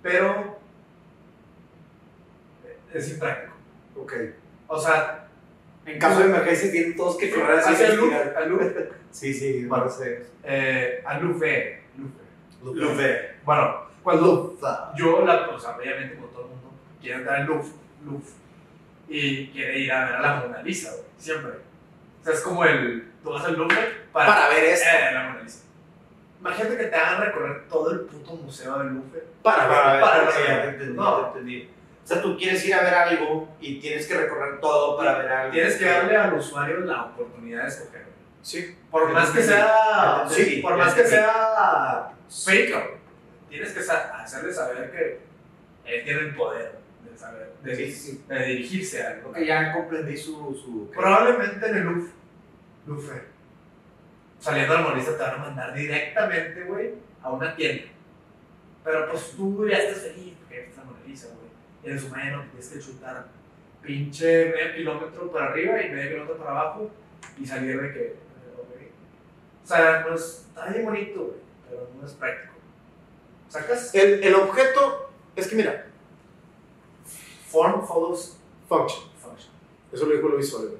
pero. 0.00 0.60
es 2.92 3.10
impráctico. 3.10 3.53
Ok. 3.96 4.12
O 4.68 4.78
sea, 4.80 5.28
En 5.86 5.98
caso 5.98 6.20
de 6.20 6.26
emergencia 6.26 6.70
tienen 6.72 6.96
todos 6.96 7.16
que 7.18 7.30
correr 7.30 7.58
así. 7.58 7.72
hacia 7.74 7.86
el 7.88 7.94
investigar. 7.94 8.26
Louvre, 8.26 8.36
al 8.38 8.48
Louvre, 8.48 8.90
Sí, 9.10 9.32
sí, 9.34 9.64
Bueno. 9.66 9.84
no 9.84 9.90
sé. 9.90 10.26
eh, 10.42 11.02
al 11.06 11.22
Louvre, 11.22 11.82
Louvre. 12.62 12.80
Louvre. 12.80 13.34
Bueno, 13.44 13.84
cuando 14.02 14.56
yo, 14.96 15.24
la, 15.24 15.48
o 15.48 15.58
sea, 15.58 15.76
obviamente 15.76 16.14
como 16.16 16.26
todo 16.28 16.42
el 16.42 16.48
mundo, 16.48 16.70
quiere 17.00 17.18
entrar 17.18 17.40
al 17.40 17.46
Louvre, 17.46 17.68
Louvre 18.04 18.26
y 19.08 19.48
quiere 19.48 19.78
ir 19.80 19.92
a 19.92 20.04
ver 20.06 20.14
a 20.16 20.20
la 20.22 20.34
Mona 20.36 20.62
Lisa, 20.62 20.90
güey, 20.92 21.04
siempre. 21.18 21.50
O 21.52 22.24
sea, 22.24 22.32
es 22.32 22.40
como 22.40 22.64
el, 22.64 23.10
tú 23.22 23.30
vas 23.30 23.44
al 23.44 23.54
Louvre 23.56 23.76
para, 24.12 24.26
Para 24.34 24.48
ver 24.48 24.64
esto. 24.64 24.86
eh, 24.88 25.12
la 25.14 25.22
Mona 25.28 25.42
Lisa. 25.42 25.60
Imagínate 26.40 26.76
que 26.76 26.84
te 26.84 26.96
hagan 26.96 27.20
recorrer 27.22 27.68
todo 27.68 27.90
el 27.92 28.00
puto 28.00 28.34
museo 28.36 28.78
del 28.78 28.88
Louvre. 28.94 29.22
Para 29.42 29.68
ver. 29.68 29.76
Para 29.76 29.92
ver, 29.92 30.00
para 30.00 30.18
ver. 30.56 30.62
te 30.62 30.68
entendí, 30.70 30.94
No. 30.96 31.34
O 32.04 32.06
sea, 32.06 32.20
tú 32.20 32.36
quieres 32.36 32.62
ir 32.66 32.74
a 32.74 32.82
ver 32.82 32.94
algo 32.94 33.48
y 33.60 33.80
tienes 33.80 34.06
que 34.06 34.14
recorrer 34.14 34.60
todo 34.60 34.96
para 34.98 35.16
ver 35.18 35.32
algo. 35.32 35.52
Tienes 35.52 35.76
que 35.76 35.86
darle 35.86 36.16
al 36.16 36.34
usuario 36.34 36.80
la 36.80 37.04
oportunidad 37.06 37.62
de 37.62 37.68
escoger. 37.68 38.04
Sí. 38.42 38.76
Por 38.90 39.10
más 39.10 39.30
que 39.30 39.42
sea, 39.42 40.26
Sí, 40.28 40.44
sí, 40.44 40.56
por 40.60 40.76
más 40.76 40.92
que 40.92 41.04
sea 41.06 42.10
fake, 42.28 42.74
tienes 43.48 43.72
que 43.72 43.80
hacerle 43.80 44.52
saber 44.52 44.90
que 44.90 45.20
él 45.86 46.04
tiene 46.04 46.20
el 46.20 46.34
poder 46.34 46.78
de 47.10 47.16
saber, 47.16 47.54
de, 47.62 47.74
Sí, 47.74 47.90
sí. 47.90 48.24
de 48.28 48.44
dirigirse 48.44 49.02
a 49.02 49.10
algo. 49.12 49.32
Creo 49.32 49.32
que 49.32 49.46
ya 49.46 49.72
comprendí 49.72 50.14
su. 50.16 50.32
su 50.54 50.90
Probablemente 50.94 51.66
en 51.66 51.76
el 51.76 51.84
Louvre, 51.84 52.10
Louvre, 52.86 53.22
saliendo 54.38 54.76
al 54.76 54.84
monista 54.84 55.16
te 55.16 55.22
van 55.22 55.34
a 55.36 55.38
mandar 55.38 55.72
directamente, 55.72 56.64
güey, 56.64 56.90
a 57.22 57.30
una 57.30 57.56
tienda. 57.56 57.84
Pero 58.84 59.08
pues 59.10 59.30
tú 59.34 59.66
ya 59.66 59.78
estás 59.78 60.02
feliz 60.02 60.34
porque 60.40 60.66
es 60.68 60.76
la 60.76 60.84
Mona 60.84 60.98
Lisa, 61.06 61.28
güey. 61.28 61.43
Y 61.84 61.90
en 61.90 62.00
su 62.00 62.08
mano 62.08 62.44
tienes 62.50 62.68
que 62.68 62.78
chutar 62.80 63.26
pinche 63.82 64.46
medio 64.46 64.74
kilómetro 64.74 65.30
para 65.30 65.46
arriba 65.46 65.82
y 65.82 65.90
medio 65.90 66.10
kilómetro 66.10 66.38
para 66.38 66.50
abajo 66.50 66.90
y 67.38 67.46
salir 67.46 67.80
de 67.80 67.92
que. 67.92 68.04
eh, 68.06 68.16
ok. 68.58 69.62
O 69.62 69.66
sea, 69.66 70.00
no 70.08 70.14
es, 70.14 70.46
está 70.48 70.66
bien 70.66 70.84
bonito, 70.84 71.20
güey, 71.20 71.36
pero 71.68 71.88
no 72.00 72.06
es 72.06 72.12
práctico. 72.14 72.54
¿Sacas? 73.48 73.94
El, 73.94 74.24
el 74.24 74.34
objeto 74.34 75.10
es 75.36 75.46
que, 75.48 75.56
mira, 75.56 75.86
form 77.48 77.86
follows 77.86 78.38
function. 78.68 79.10
Function. 79.20 79.52
Eso 79.92 80.06
lo 80.06 80.16
dijo 80.16 80.28
Luis 80.28 80.52
Oliver. 80.54 80.78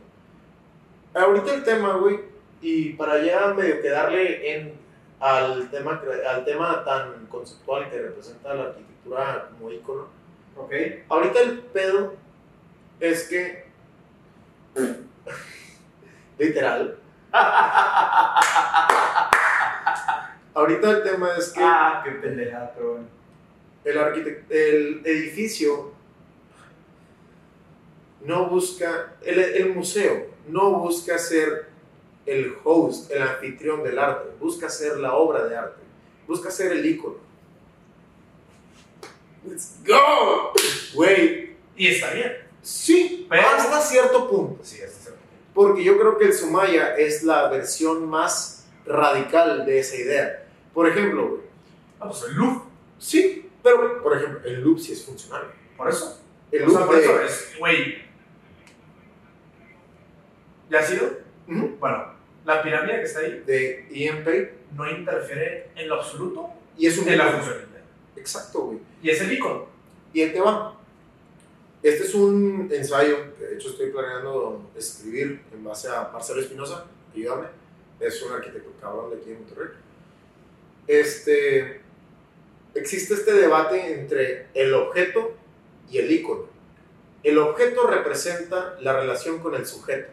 Ahorita 1.14 1.54
el 1.54 1.62
tema, 1.62 1.96
güey, 1.98 2.20
y 2.60 2.94
para 2.94 3.22
ya 3.22 3.54
medio 3.54 3.80
que 3.80 3.90
darle 3.90 4.56
en, 4.56 4.74
al 5.20 5.70
tema, 5.70 6.02
al 6.28 6.44
tema 6.44 6.82
tan 6.84 7.26
conceptual 7.26 7.88
que 7.90 8.00
representa 8.00 8.54
la 8.54 8.64
arquitectura 8.64 9.50
como 9.52 9.70
icono. 9.70 10.23
Ok. 10.56 10.72
Ahorita 11.08 11.40
el 11.40 11.58
pedo 11.60 12.14
es 13.00 13.24
que, 13.28 13.64
literal, 16.38 16.98
ahorita 20.54 20.90
el 20.90 21.02
tema 21.02 21.36
es 21.36 21.50
que 21.50 21.60
Ah, 21.62 22.00
qué 22.04 22.12
pendejada, 22.12 22.72
pero 22.74 23.00
el, 23.84 24.44
el 24.48 25.02
edificio 25.04 25.92
no 28.24 28.46
busca, 28.46 29.14
el, 29.22 29.38
el 29.38 29.74
museo 29.74 30.26
no 30.48 30.78
busca 30.78 31.18
ser 31.18 31.68
el 32.26 32.56
host, 32.64 33.10
el 33.10 33.22
anfitrión 33.22 33.82
del 33.82 33.98
arte, 33.98 34.30
busca 34.40 34.68
ser 34.68 34.98
la 34.98 35.14
obra 35.14 35.44
de 35.44 35.56
arte, 35.56 35.82
busca 36.26 36.50
ser 36.50 36.72
el 36.72 36.86
ícono. 36.86 37.23
Let's 39.46 39.76
go, 39.86 40.52
güey. 40.94 41.54
Y 41.76 41.88
está 41.88 42.12
bien. 42.14 42.32
Sí, 42.62 43.26
Pero- 43.28 43.46
hasta 43.46 43.80
cierto 43.80 44.28
punto. 44.30 44.64
Sí, 44.64 44.80
hasta 44.82 44.98
cierto 44.98 45.20
punto. 45.20 45.34
Porque 45.52 45.84
yo 45.84 45.98
creo 45.98 46.16
que 46.18 46.24
el 46.26 46.32
Sumaya 46.32 46.96
es 46.96 47.22
la 47.22 47.48
versión 47.48 48.08
más 48.08 48.66
radical 48.86 49.66
de 49.66 49.78
esa 49.80 49.96
idea. 49.96 50.46
Por 50.72 50.88
ejemplo, 50.88 51.28
güey, 51.28 51.40
Ah, 52.00 52.08
pues 52.08 52.22
el 52.24 52.34
loop. 52.34 52.62
sí, 52.98 53.48
pero 53.62 54.02
por 54.02 54.16
ejemplo, 54.16 54.40
el 54.44 54.60
loop 54.62 54.78
sí 54.78 54.92
es 54.92 55.04
funcional. 55.04 55.50
Por 55.76 55.88
eso. 55.88 56.20
El 56.50 56.64
o 56.64 56.70
sea, 56.70 56.78
loop 56.80 56.86
por 56.88 56.96
de- 56.96 57.04
eso 57.04 57.20
es, 57.20 57.58
güey. 57.58 58.04
¿Ya 60.70 60.78
ha 60.80 60.82
sido? 60.82 61.10
Bueno, 61.46 62.14
la 62.44 62.62
pirámide 62.62 62.96
que 63.00 63.02
está 63.04 63.20
ahí 63.20 63.42
de 63.46 63.86
EMP 63.90 64.52
no 64.74 64.90
interfiere 64.90 65.68
en 65.76 65.88
lo 65.88 65.96
absoluto 65.96 66.48
y 66.76 66.86
es 66.86 66.98
un 66.98 67.08
en 67.08 67.18
la 67.18 67.28
ícono. 67.28 67.44
Exacto, 68.16 68.66
güey. 68.66 68.78
Y 69.02 69.10
es 69.10 69.20
el 69.20 69.32
icono. 69.32 69.66
Y 70.12 70.22
ahí 70.22 70.32
te 70.32 70.40
va. 70.40 70.78
Este 71.82 72.04
es 72.04 72.14
un 72.14 72.70
ensayo 72.72 73.36
que 73.36 73.44
de 73.44 73.54
hecho 73.56 73.68
estoy 73.68 73.90
planeando 73.90 74.70
escribir 74.74 75.42
en 75.52 75.62
base 75.62 75.88
a 75.88 76.08
Marcelo 76.12 76.40
Espinosa, 76.40 76.86
ayúdame. 77.14 77.48
Es 78.00 78.22
un 78.22 78.32
arquitecto 78.32 78.70
cabrón 78.80 79.10
de 79.10 79.16
aquí 79.16 79.30
en 79.30 79.40
Monterrey. 79.40 79.68
Este, 80.86 81.80
existe 82.74 83.14
este 83.14 83.32
debate 83.32 84.00
entre 84.00 84.48
el 84.54 84.72
objeto 84.72 85.34
y 85.90 85.98
el 85.98 86.10
icono. 86.10 86.46
El 87.22 87.38
objeto 87.38 87.86
representa 87.86 88.76
la 88.80 88.98
relación 88.98 89.40
con 89.40 89.54
el 89.54 89.66
sujeto. 89.66 90.10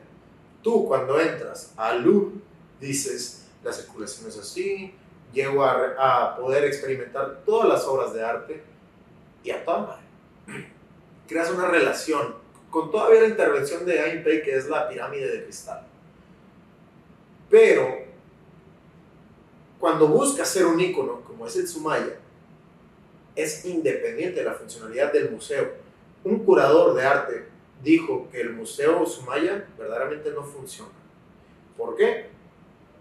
Tú 0.62 0.88
cuando 0.88 1.20
entras 1.20 1.74
a 1.78 1.94
Loop 1.94 2.34
dices, 2.80 3.46
la 3.64 3.72
circulación 3.72 4.30
es 4.30 4.38
así, 4.38 4.94
llego 5.34 5.64
a, 5.64 6.36
poder 6.38 6.66
experimentar 6.66 7.42
todas 7.46 7.68
las 7.68 7.86
obras 7.86 8.14
de 8.14 8.24
arte 8.24 8.64
y 9.44 9.52
a 9.52 9.64
toda 9.64 9.80
madre. 10.48 10.66
Creas 11.28 11.52
una 11.52 11.68
relación 11.68 12.36
con 12.70 12.92
todavía 12.92 13.22
la 13.22 13.28
intervención 13.28 13.86
de 13.86 14.00
Ayn 14.00 14.24
Pei, 14.24 14.44
que 14.44 14.56
es 14.56 14.68
la 14.70 14.88
pirámide 14.88 15.30
de 15.30 15.44
cristal. 15.44 15.86
Pero 17.50 18.00
cuando 19.80 20.08
buscas 20.08 20.48
ser 20.48 20.66
un 20.66 20.80
ícono, 20.80 21.22
como 21.22 21.46
es 21.48 21.56
el 21.58 21.68
Sumaya, 21.68 22.18
es 23.36 23.66
independiente 23.66 24.40
de 24.40 24.46
la 24.46 24.54
funcionalidad 24.54 25.12
del 25.12 25.32
museo. 25.32 25.72
Un 26.24 26.46
curador 26.46 26.94
de 26.94 27.04
arte 27.04 27.46
dijo 27.84 28.30
que 28.32 28.42
el 28.42 28.54
museo 28.54 29.06
Sumaya 29.06 29.68
verdaderamente 29.78 30.32
no 30.32 30.44
funciona. 30.44 30.92
¿Por 31.78 31.96
qué? 31.96 32.28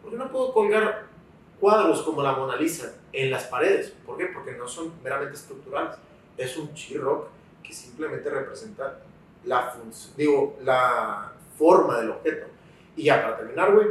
Porque 0.02 0.16
no 0.16 0.30
puedo 0.32 0.52
colgar 0.52 1.09
cuadros 1.60 2.02
como 2.02 2.22
la 2.22 2.32
Mona 2.32 2.56
Lisa 2.56 2.94
en 3.12 3.30
las 3.30 3.44
paredes. 3.44 3.92
¿Por 4.04 4.16
qué? 4.16 4.26
Porque 4.26 4.52
no 4.52 4.66
son 4.66 4.92
meramente 5.02 5.36
estructurales. 5.36 5.96
Es 6.36 6.56
un 6.56 6.70
rock 7.00 7.28
que 7.62 7.72
simplemente 7.72 8.30
representa 8.30 9.00
la 9.44 9.70
función, 9.70 10.16
digo, 10.16 10.58
la 10.62 11.32
forma 11.56 12.00
del 12.00 12.10
objeto. 12.10 12.46
Y 12.96 13.04
ya 13.04 13.22
para 13.22 13.36
terminar, 13.36 13.72
güey, 13.72 13.88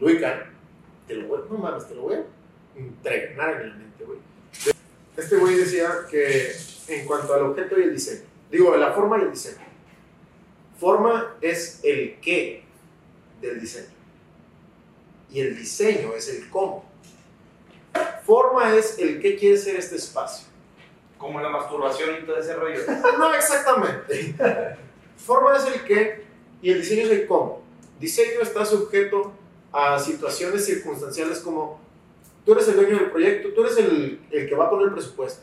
Louis 0.00 0.20
Kahn, 0.20 0.40
te 1.06 1.14
lo 1.14 1.28
voy, 1.28 1.40
no 1.50 1.58
mames, 1.58 1.88
te 1.88 1.94
lo 1.94 2.02
voy 2.02 2.16
a 2.16 2.24
impregnar 2.78 3.60
en 3.62 3.68
la 3.70 3.74
mente, 3.76 4.04
güey. 4.04 4.18
Este 5.16 5.36
güey 5.36 5.56
decía 5.56 5.90
que 6.10 6.52
en 6.88 7.06
cuanto 7.06 7.32
al 7.32 7.42
objeto 7.44 7.78
y 7.78 7.84
el 7.84 7.92
diseño, 7.94 8.22
digo, 8.50 8.76
la 8.76 8.92
forma 8.92 9.18
y 9.18 9.22
el 9.22 9.30
diseño. 9.30 9.64
Forma 10.78 11.36
es 11.40 11.80
el 11.82 12.18
qué 12.20 12.62
del 13.40 13.60
diseño. 13.60 13.94
Y 15.30 15.40
el 15.40 15.56
diseño 15.56 16.12
es 16.14 16.28
el 16.28 16.48
cómo. 16.50 16.84
Forma 18.24 18.74
es 18.74 18.98
el 18.98 19.20
qué 19.20 19.36
quiere 19.36 19.56
ser 19.56 19.76
este 19.76 19.96
espacio. 19.96 20.46
Como 21.18 21.40
la 21.40 21.48
masturbación 21.48 22.16
y 22.22 22.26
todo 22.26 22.38
ese 22.38 22.54
rollo. 22.54 22.80
No 23.18 23.34
exactamente. 23.34 24.34
Forma 25.16 25.56
es 25.56 25.66
el 25.66 25.84
qué 25.84 26.24
y 26.62 26.70
el 26.70 26.80
diseño 26.80 27.02
es 27.04 27.10
el 27.10 27.26
cómo. 27.26 27.62
Diseño 27.98 28.40
está 28.42 28.64
sujeto 28.64 29.32
a 29.72 29.98
situaciones 29.98 30.64
circunstanciales 30.64 31.40
como 31.40 31.80
tú 32.44 32.52
eres 32.52 32.68
el 32.68 32.76
dueño 32.76 32.98
del 32.98 33.10
proyecto, 33.10 33.50
tú 33.50 33.64
eres 33.64 33.76
el, 33.78 34.20
el 34.30 34.48
que 34.48 34.54
va 34.54 34.66
a 34.66 34.70
poner 34.70 34.88
el 34.88 34.92
presupuesto. 34.92 35.42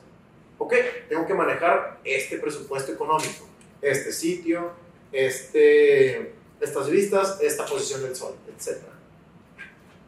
Ok, 0.57 0.73
tengo 1.09 1.25
que 1.25 1.34
manejar 1.34 1.99
este 2.03 2.38
presupuesto 2.38 2.91
económico, 2.93 3.47
este 3.81 4.11
sitio, 4.13 4.71
este, 5.11 6.34
estas 6.61 6.89
vistas, 6.89 7.39
esta 7.41 7.65
posición 7.65 8.01
del 8.03 8.15
sol, 8.15 8.35
etc. 8.47 8.77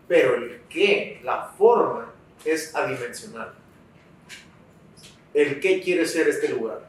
Pero 0.08 0.36
el 0.36 0.62
qué, 0.70 1.20
la 1.24 1.54
forma, 1.58 2.14
es 2.46 2.76
adimensional. 2.76 3.54
El 5.34 5.60
qué 5.60 5.82
quiere 5.82 6.06
ser 6.06 6.28
este 6.30 6.50
lugar. 6.50 6.88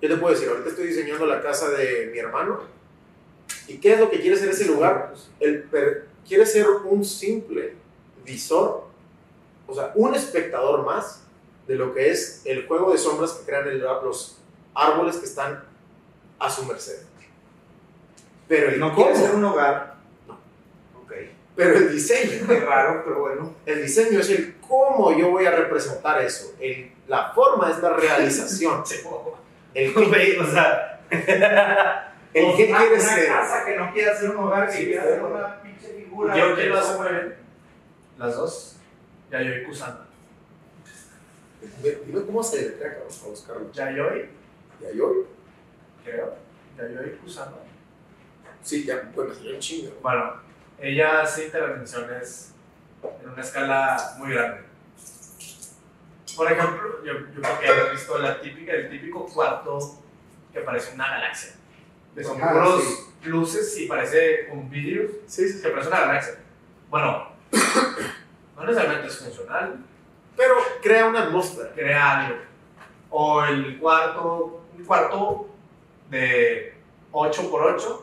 Yo 0.00 0.08
te 0.08 0.16
puedo 0.16 0.34
decir, 0.34 0.48
ahorita 0.48 0.70
estoy 0.70 0.88
diseñando 0.88 1.26
la 1.26 1.40
casa 1.42 1.70
de 1.70 2.10
mi 2.12 2.18
hermano. 2.18 2.60
¿Y 3.66 3.78
qué 3.78 3.94
es 3.94 4.00
lo 4.00 4.10
que 4.10 4.20
quiere 4.20 4.36
ser 4.36 4.48
ese 4.50 4.66
lugar? 4.66 5.14
El 5.40 5.68
quiere 6.26 6.46
ser 6.46 6.68
un 6.68 7.04
simple 7.04 7.74
visor, 8.24 8.84
o 9.66 9.74
sea, 9.74 9.92
un 9.94 10.14
espectador 10.14 10.84
más 10.84 11.22
de 11.66 11.74
lo 11.74 11.94
que 11.94 12.10
es 12.10 12.42
el 12.44 12.66
juego 12.66 12.92
de 12.92 12.98
sombras 12.98 13.32
que 13.32 13.46
crean 13.46 13.68
el- 13.68 13.80
los 13.80 14.38
árboles 14.74 15.16
que 15.16 15.26
están 15.26 15.62
a 16.38 16.50
su 16.50 16.64
merced. 16.64 17.02
Pero 18.46 18.70
el 18.70 18.78
No 18.80 18.94
quiere 18.94 19.14
ser 19.16 19.34
un 19.34 19.44
hogar. 19.44 19.97
Pero 21.58 21.76
el 21.76 21.92
diseño, 21.92 22.46
Muy 22.46 22.56
raro, 22.60 23.02
pero 23.04 23.18
bueno. 23.18 23.52
el 23.66 23.82
diseño 23.82 24.20
es 24.20 24.30
el 24.30 24.54
cómo 24.60 25.10
yo 25.18 25.30
voy 25.32 25.44
a 25.44 25.50
representar 25.50 26.22
eso. 26.24 26.54
El- 26.60 26.92
la 27.08 27.32
forma 27.32 27.68
es 27.70 27.78
la 27.82 27.94
realización. 27.94 28.84
El 29.74 29.92
Güey, 29.92 30.36
o 30.38 30.46
sea. 30.46 31.00
el 31.10 32.56
qué 32.56 32.66
una- 32.68 32.78
quiere 32.78 32.94
una 32.94 33.00
ser. 33.02 33.26
casa 33.28 33.64
que 33.64 33.76
no 33.76 33.92
quiera 33.92 34.16
ser 34.16 34.30
un 34.30 34.36
hogar, 34.44 34.66
que 34.68 34.72
Sí, 34.76 34.84
quiera 34.86 35.02
sí. 35.02 35.08
ser 35.08 35.22
una 35.22 35.62
pinche 35.62 35.88
figura. 35.88 36.36
Yo 36.36 36.54
que 36.54 36.66
lo 36.66 36.78
hace 36.78 36.96
muy 36.96 37.08
bien. 37.08 37.34
Las 38.18 38.36
dos. 38.36 38.76
Yayoi 39.32 39.64
Kusama. 39.64 40.06
Dime 41.82 42.22
cómo 42.24 42.42
se 42.42 42.56
deletrea, 42.58 42.92
cabrón, 42.94 43.12
para 43.18 43.30
buscarlo. 43.30 43.72
Yayoi, 43.72 44.28
¿Ya 44.80 44.90
yo? 44.94 45.12
creo. 46.04 46.34
Yayoi 46.76 47.16
Kusama. 47.18 47.56
Sí, 48.62 48.84
ya, 48.84 49.10
me 49.16 49.34
salió 49.34 49.54
un 49.54 49.60
chingo. 49.60 49.92
Bueno, 50.02 50.34
ella 50.80 51.22
hace 51.22 51.46
intervenciones 51.46 52.54
en 53.22 53.28
una 53.30 53.42
escala 53.42 54.14
muy 54.18 54.32
grande. 54.32 54.62
Por 56.36 56.52
ejemplo, 56.52 57.04
yo, 57.04 57.12
yo 57.14 57.40
creo 57.42 57.58
que 57.60 57.66
has 57.68 57.90
visto 57.92 58.18
la 58.18 58.40
típica, 58.40 58.72
el 58.72 58.90
típico 58.90 59.26
cuarto 59.26 59.78
que 60.52 60.60
parece 60.60 60.94
una 60.94 61.08
galaxia. 61.10 61.52
Que 62.14 62.22
son 62.24 62.40
Ah, 62.42 62.52
puros 62.52 62.82
sí. 62.84 63.28
luces 63.28 63.78
y 63.78 63.86
parece 63.86 64.48
un 64.52 64.68
vidrio 64.70 65.08
Sí, 65.26 65.48
sí, 65.48 65.60
que 65.62 65.68
parece 65.68 65.88
una 65.88 66.00
galaxia. 66.00 66.34
Bueno, 66.90 67.32
no 68.56 68.64
necesariamente 68.64 69.08
es 69.08 69.18
funcional, 69.18 69.78
Pero 70.36 70.54
crea 70.82 71.06
una 71.06 71.24
atmósfera. 71.24 71.70
crea 71.74 72.18
algo. 72.26 72.38
O 73.10 73.44
el 73.44 73.78
cuarto, 73.78 74.64
un 74.76 74.84
cuarto 74.84 75.48
de 76.10 76.74
8x8, 77.12 78.00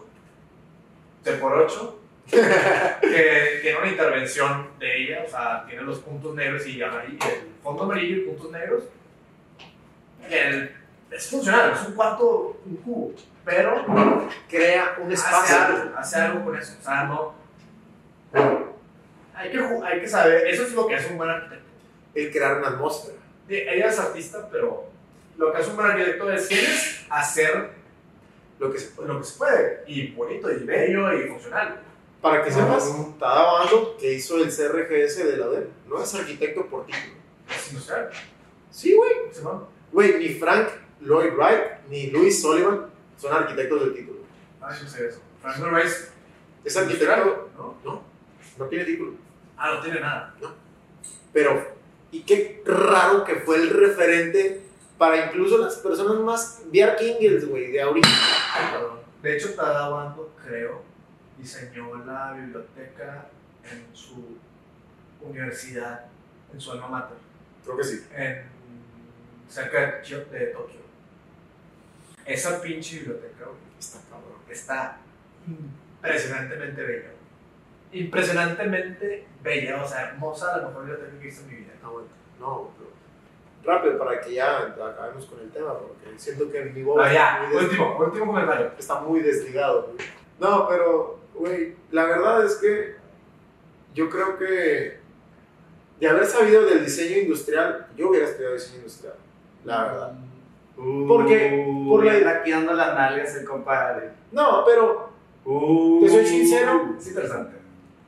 de 1.23 1.33
por 1.33 1.53
8, 1.53 1.99
que 3.01 3.59
tiene 3.61 3.77
una 3.77 3.87
intervención 3.87 4.67
de 4.79 5.03
ella, 5.03 5.23
o 5.25 5.29
sea, 5.29 5.65
tiene 5.67 5.83
los 5.83 5.99
puntos 5.99 6.33
negros 6.35 6.65
y 6.65 6.81
amarillo, 6.81 7.19
el 7.25 7.61
fondo 7.63 7.83
amarillo 7.83 8.17
y 8.17 8.19
puntos 8.21 8.51
negros. 8.51 8.83
El- 10.29 10.75
es 11.11 11.29
funcional, 11.29 11.71
es 11.71 11.87
un 11.87 11.93
cuarto, 11.93 12.59
un 12.65 12.75
cubo, 12.77 13.13
pero 13.45 13.85
Crea 14.49 14.95
un 14.99 15.05
hace 15.13 15.13
espacio. 15.13 15.55
algo, 15.55 15.97
hace 15.97 16.15
algo 16.19 16.43
con 16.45 16.57
eso, 16.57 16.75
o 16.81 16.83
sea, 16.83 17.03
no. 17.03 17.35
Hay 19.35 19.51
que, 19.51 19.59
hay 19.85 19.99
que 20.01 20.07
saber, 20.07 20.47
eso 20.47 20.63
es 20.63 20.73
lo 20.73 20.87
que 20.87 20.95
hace 20.95 21.11
un 21.11 21.17
buen 21.17 21.29
arquitecto. 21.29 21.65
El 22.15 22.31
crear 22.31 22.57
una 22.57 22.69
atmósfera. 22.69 23.17
Sí, 23.47 23.55
Ella 23.55 23.87
es 23.89 23.99
artista, 23.99 24.49
pero 24.51 24.89
lo 25.37 25.51
que 25.51 25.57
hace 25.59 25.69
un 25.69 25.75
buen 25.75 25.87
arquitecto 25.91 26.31
es 26.31 26.47
tienes 26.47 27.05
hacer 27.09 27.69
Lo 28.59 28.71
que 28.71 28.79
se 28.79 28.87
puede. 28.91 29.07
lo 29.09 29.19
que 29.19 29.25
se 29.25 29.37
puede, 29.37 29.83
y 29.87 30.07
bonito, 30.11 30.51
y 30.51 30.63
bello, 30.63 31.13
y 31.13 31.27
funcional. 31.29 31.77
Para 32.25 32.43
que 32.43 32.49
No. 32.49 32.55
sepas, 32.55 32.91
Tadao 33.19 33.57
Ando, 33.57 33.97
que 33.97 34.13
hizo 34.13 34.37
el 34.37 34.45
CRGS 34.49 35.25
de 35.27 35.37
la 35.37 35.47
UDEM, 35.47 35.67
no 35.87 36.01
es 36.01 36.15
arquitecto 36.15 36.65
por 36.65 36.83
título. 36.87 37.13
Es 37.47 37.67
industrial. 37.71 38.09
Sí, 38.71 38.95
güey. 38.95 39.11
Güey, 39.91 40.17
ni 40.17 40.29
Frank 40.39 40.69
Lloyd 41.01 41.33
Wright 41.35 41.85
ni 41.87 42.07
Louis 42.09 42.41
Sullivan 42.41 42.87
son 43.15 43.31
arquitectos 43.31 43.79
de 43.85 43.91
título. 43.91 44.19
Ay, 44.59 44.75
no 44.81 44.89
sé 44.89 45.05
eso. 45.07 45.21
Frank 45.39 45.59
Lloyd 45.59 45.71
Wright 45.71 45.91
Es 46.63 46.75
arquitecto, 46.75 47.49
¿no? 47.55 47.75
no, 47.85 48.01
no 48.57 48.65
tiene 48.69 48.85
título. 48.85 49.11
Ah, 49.55 49.75
no 49.75 49.81
tiene 49.83 49.99
nada. 49.99 50.33
Pero, 51.31 51.63
y 52.09 52.21
qué 52.23 52.63
raro 52.65 53.23
que 53.23 53.35
fue 53.35 53.57
el 53.57 53.69
referente 53.69 54.63
para 54.97 55.27
incluso 55.27 55.59
las 55.59 55.75
personas 55.75 56.15
más 56.21 56.63
VR 56.73 56.95
Kingles, 56.95 57.47
güey, 57.47 57.71
de 57.71 57.83
ahorita. 57.83 58.09
Ay, 58.55 58.73
perdón. 58.73 58.99
De 59.21 59.37
hecho, 59.37 59.53
Tadao 59.53 59.99
Ando, 59.99 60.33
creo, 60.43 60.81
diseñó 61.49 61.93
la 62.05 62.31
biblioteca 62.33 63.27
en 63.71 63.95
su 63.95 64.35
universidad, 65.21 66.05
en 66.51 66.59
su 66.59 66.71
alma 66.71 66.87
mater, 66.87 67.17
Creo 67.63 67.77
que 67.77 67.83
sí. 67.83 68.03
en, 68.15 68.41
cerca 69.47 70.01
de, 70.01 70.25
de 70.39 70.45
Tokio. 70.47 70.79
Esa 72.25 72.59
pinche 72.61 72.97
biblioteca, 72.97 73.45
güey, 73.45 73.57
Está 73.79 73.99
cabrón. 74.09 74.39
está 74.49 74.97
impresionantemente 75.47 76.81
bella. 76.81 77.09
Impresionantemente 77.91 79.27
bella, 79.43 79.83
o 79.83 79.87
sea, 79.87 80.09
hermosa, 80.09 80.57
la 80.57 80.67
mejor 80.69 80.85
biblioteca 80.85 81.11
que 81.11 81.17
he 81.17 81.25
visto 81.27 81.43
en 81.43 81.49
mi 81.49 81.55
vida. 81.57 81.73
Ah, 81.83 81.89
bueno. 81.89 82.07
No, 82.39 82.71
pero 82.75 82.89
rápido 83.63 83.99
para 83.99 84.19
que 84.19 84.33
ya 84.33 84.57
acabemos 84.63 85.25
con 85.27 85.39
el 85.41 85.51
tema, 85.51 85.77
porque 85.77 86.17
siento 86.17 86.51
que 86.51 86.65
mi 86.65 86.81
voz 86.81 86.99
Ah, 87.03 87.13
ya, 87.13 87.49
último, 87.53 87.97
último 87.99 88.25
comentario. 88.27 88.71
está 88.79 88.99
muy 89.01 89.19
desligado. 89.19 89.83
güey. 89.93 90.07
No, 90.39 90.67
pero, 90.67 91.19
güey, 91.37 91.75
la 91.91 92.05
verdad 92.05 92.45
es 92.45 92.55
que 92.55 92.95
yo 93.93 94.09
creo 94.09 94.37
que 94.37 94.97
de 95.99 96.07
haber 96.07 96.25
sabido 96.25 96.65
del 96.65 96.83
diseño 96.83 97.17
industrial, 97.19 97.87
yo 97.95 98.09
hubiera 98.09 98.25
estudiado 98.27 98.53
diseño 98.55 98.77
industrial, 98.79 99.15
la 99.63 99.83
verdad. 99.85 100.13
Porque- 101.07 101.65
por 101.87 102.03
la- 102.05 102.19
la... 102.19 102.31
aquí 102.31 102.51
dando 102.51 102.73
las 102.73 102.93
nalgas 102.95 103.35
el 103.35 103.45
compadre. 103.45 104.09
No, 104.31 104.63
pero 104.65 105.09
Te 106.03 106.09
soy 106.09 106.25
sincero. 106.25 106.95
Es 106.99 107.07
interesante. 107.07 107.55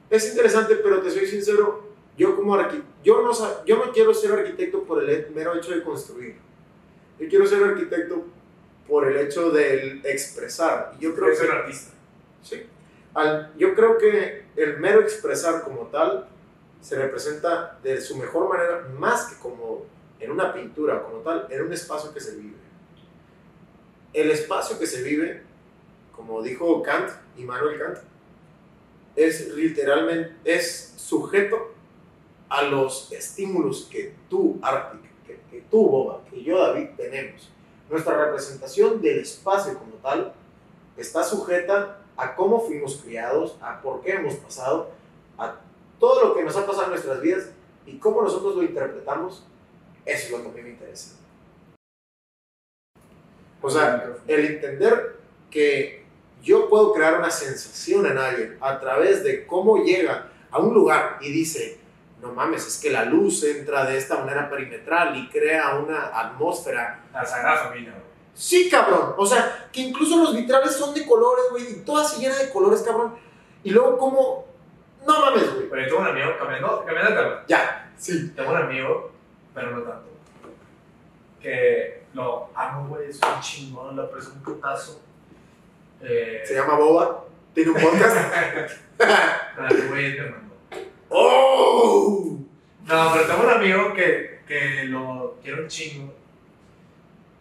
Es 0.09 0.29
interesante, 0.29 0.75
pero 0.75 1.01
te 1.01 1.09
soy 1.11 1.25
sincero, 1.27 1.87
yo 2.17 2.35
como 2.35 2.55
arquitecto, 2.55 2.87
yo 3.03 3.21
no, 3.21 3.33
sa- 3.33 3.63
yo 3.65 3.77
no 3.77 3.91
quiero 3.91 4.13
ser 4.13 4.31
arquitecto 4.33 4.83
por 4.83 5.03
el 5.03 5.29
mero 5.33 5.55
hecho 5.55 5.71
de 5.71 5.83
construir. 5.83 6.35
Yo 7.19 7.27
quiero 7.29 7.45
ser 7.45 7.63
arquitecto 7.63 8.25
por 8.87 9.07
el 9.07 9.17
hecho 9.17 9.51
de 9.51 10.01
expresar. 10.03 10.93
Y 10.99 11.03
yo 11.03 11.13
creo 11.15 11.29
es 11.31 11.39
que, 11.39 11.45
un 11.45 11.51
artista. 11.51 11.93
sí, 12.41 12.63
al- 13.17 13.53
yo 13.57 13.73
creo 13.75 13.97
que 13.97 14.45
el 14.55 14.77
mero 14.79 15.01
expresar 15.01 15.63
como 15.63 15.87
tal 15.87 16.27
se 16.81 16.95
representa 16.95 17.77
de 17.83 17.99
su 17.99 18.15
mejor 18.17 18.47
manera, 18.49 18.87
más 18.97 19.25
que 19.25 19.39
como 19.41 19.85
en 20.19 20.31
una 20.31 20.53
pintura 20.53 21.01
como 21.03 21.17
tal, 21.19 21.47
en 21.49 21.63
un 21.63 21.73
espacio 21.73 22.13
que 22.13 22.19
se 22.19 22.35
vive. 22.35 22.55
El 24.13 24.31
espacio 24.31 24.79
que 24.79 24.87
se 24.87 25.03
vive, 25.03 25.43
como 26.15 26.41
dijo 26.41 26.81
Kant, 26.81 27.09
Immanuel 27.37 27.77
Kant, 27.79 27.97
es 29.15 29.49
literalmente, 29.53 30.35
es 30.45 30.93
sujeto 30.97 31.73
a 32.49 32.61
los 32.63 33.11
estímulos 33.11 33.87
que 33.91 34.13
tú, 34.29 34.59
Arctic, 34.61 35.01
que, 35.25 35.39
que 35.51 35.63
tú, 35.69 35.87
Boba, 35.89 36.21
que 36.29 36.43
yo, 36.43 36.59
David, 36.59 36.89
tenemos. 36.95 37.49
Nuestra 37.89 38.25
representación 38.25 39.01
del 39.01 39.19
espacio 39.19 39.77
como 39.77 39.93
tal 40.03 40.33
está 40.97 41.23
sujeta 41.23 41.99
a 42.17 42.35
cómo 42.35 42.59
fuimos 42.59 43.01
criados, 43.03 43.55
a 43.61 43.81
por 43.81 44.01
qué 44.01 44.13
hemos 44.13 44.33
pasado, 44.35 44.89
a 45.37 45.55
todo 45.99 46.27
lo 46.27 46.35
que 46.35 46.43
nos 46.43 46.55
ha 46.57 46.65
pasado 46.65 46.85
en 46.85 46.89
nuestras 46.91 47.21
vidas 47.21 47.51
y 47.85 47.97
cómo 47.97 48.21
nosotros 48.21 48.55
lo 48.55 48.63
interpretamos. 48.63 49.45
Eso 50.05 50.25
es 50.25 50.31
lo 50.31 50.43
que 50.43 50.49
a 50.49 50.51
mí 50.51 50.61
me 50.61 50.69
interesa. 50.71 51.15
O 53.61 53.69
sea, 53.69 54.15
el 54.27 54.45
entender 54.45 55.17
que 55.49 56.05
yo 56.41 56.69
puedo 56.69 56.93
crear 56.93 57.19
una 57.19 57.29
sensación 57.29 58.05
en 58.05 58.17
alguien 58.17 58.57
a 58.61 58.79
través 58.79 59.23
de 59.23 59.45
cómo 59.45 59.83
llega 59.83 60.31
a 60.51 60.59
un 60.59 60.73
lugar 60.73 61.17
y 61.21 61.31
dice, 61.31 61.79
no 62.21 62.31
mames, 62.31 62.65
es 62.65 62.77
que 62.79 62.89
la 62.89 63.05
luz 63.05 63.43
entra 63.43 63.85
de 63.85 63.97
esta 63.97 64.17
manera 64.17 64.49
perimetral 64.49 65.15
y 65.17 65.29
crea 65.29 65.75
una 65.75 66.17
atmósfera. 66.17 67.03
La 67.13 67.25
Sagrada 67.25 67.65
Familia. 67.65 67.93
Sí, 68.37 68.69
cabrón. 68.69 69.15
O 69.17 69.25
sea, 69.25 69.67
que 69.73 69.81
incluso 69.81 70.15
los 70.17 70.35
vitrales 70.35 70.75
son 70.75 70.93
de 70.93 71.05
colores, 71.07 71.45
güey, 71.49 71.71
y 71.71 71.75
toda 71.83 72.03
se 72.05 72.19
llena 72.21 72.35
de 72.35 72.51
colores, 72.51 72.83
cabrón. 72.83 73.15
Y 73.63 73.71
luego 73.71 73.97
como, 73.97 74.45
no 75.07 75.19
mames, 75.19 75.51
güey. 75.55 75.69
Pero 75.69 75.81
yo 75.81 75.87
tengo 75.87 76.01
un 76.01 76.07
amigo, 76.07 76.27
cambiando, 76.37 76.85
cambiando 76.85 77.11
de 77.11 77.17
tema, 77.17 77.43
Ya, 77.47 77.91
sí. 77.97 78.31
tengo 78.35 78.51
un 78.51 78.57
amigo, 78.57 79.11
pero 79.55 79.71
no 79.71 79.81
tanto, 79.81 80.09
que 81.41 82.03
lo 82.13 82.49
amo, 82.53 82.89
güey, 82.89 83.09
es 83.09 83.19
un 83.23 83.41
chingón, 83.41 83.95
lo 83.95 84.03
aprecio 84.03 84.33
un 84.33 84.43
putazo. 84.43 85.01
Eh, 86.01 86.43
Se 86.45 86.53
llama 86.53 86.75
Boba, 86.75 87.23
tiene 87.55 87.71
un 87.71 87.81
podcast. 87.81 88.17
ah, 88.99 89.67
güey 89.89 90.05
es 90.05 90.13
mi 90.13 90.19
hermano. 90.19 90.51
¡Oh! 91.09 92.37
No, 92.85 93.11
pero 93.13 93.25
tengo 93.25 93.43
un 93.43 93.49
amigo 93.49 93.93
que, 93.95 94.41
que 94.47 94.83
lo 94.85 95.37
quiero 95.41 95.63
un 95.63 95.67
chingo. 95.67 96.13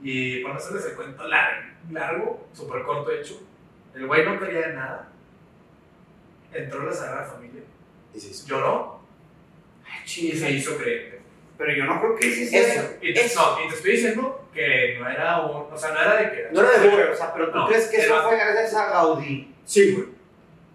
Y 0.09 0.41
para 0.43 0.55
no 0.55 0.61
hacerles 0.61 0.87
el 0.87 0.93
cuento 0.95 1.27
largo, 1.27 1.69
largo 1.91 2.49
súper 2.53 2.83
corto 2.83 3.11
hecho, 3.11 3.41
el 3.95 4.07
güey 4.07 4.24
no 4.24 4.39
quería 4.39 4.69
nada. 4.69 5.09
Entró 6.53 6.83
a 6.83 6.85
la 6.85 6.93
Sagrada 6.93 7.24
Familia, 7.24 7.62
Y 8.15 8.20
se 8.20 8.28
hizo. 8.28 8.47
lloró 8.47 9.01
y 10.05 10.09
se 10.33 10.51
hizo 10.53 10.77
creyente. 10.77 11.20
Pero 11.59 11.73
yo 11.73 11.85
no 11.87 12.01
creo 12.01 12.15
que 12.16 12.27
hiciese 12.28 12.59
Eso. 12.77 12.89
Y 13.01 13.15
te, 13.15 13.24
Eso. 13.24 13.57
no, 13.59 13.65
y 13.65 13.69
te 13.69 13.74
estoy 13.74 13.93
diciendo 13.93 14.49
que 14.55 14.97
no 15.01 15.09
era 15.09 15.41
un. 15.41 15.73
O 15.73 15.77
sea, 15.77 15.91
no 15.93 16.01
era 16.01 16.16
de 16.16 16.31
que. 16.31 16.49
No 16.53 16.61
era 16.61 16.70
de 16.70 16.78
Sí, 16.78 16.85
Boba. 16.89 16.97
güey, 17.03 17.09
o 17.12 17.16
sea, 17.16 17.33
pero 17.35 17.51
tú 17.51 17.59
No, 17.59 17.66
crees 17.66 17.87
que 17.89 17.97
eso 17.97 18.23
fue 18.23 18.37
gracias 18.37 18.74
a 18.74 18.91
Gaudí. 18.91 19.55
Sí, 19.65 19.93
güey. 19.93 20.07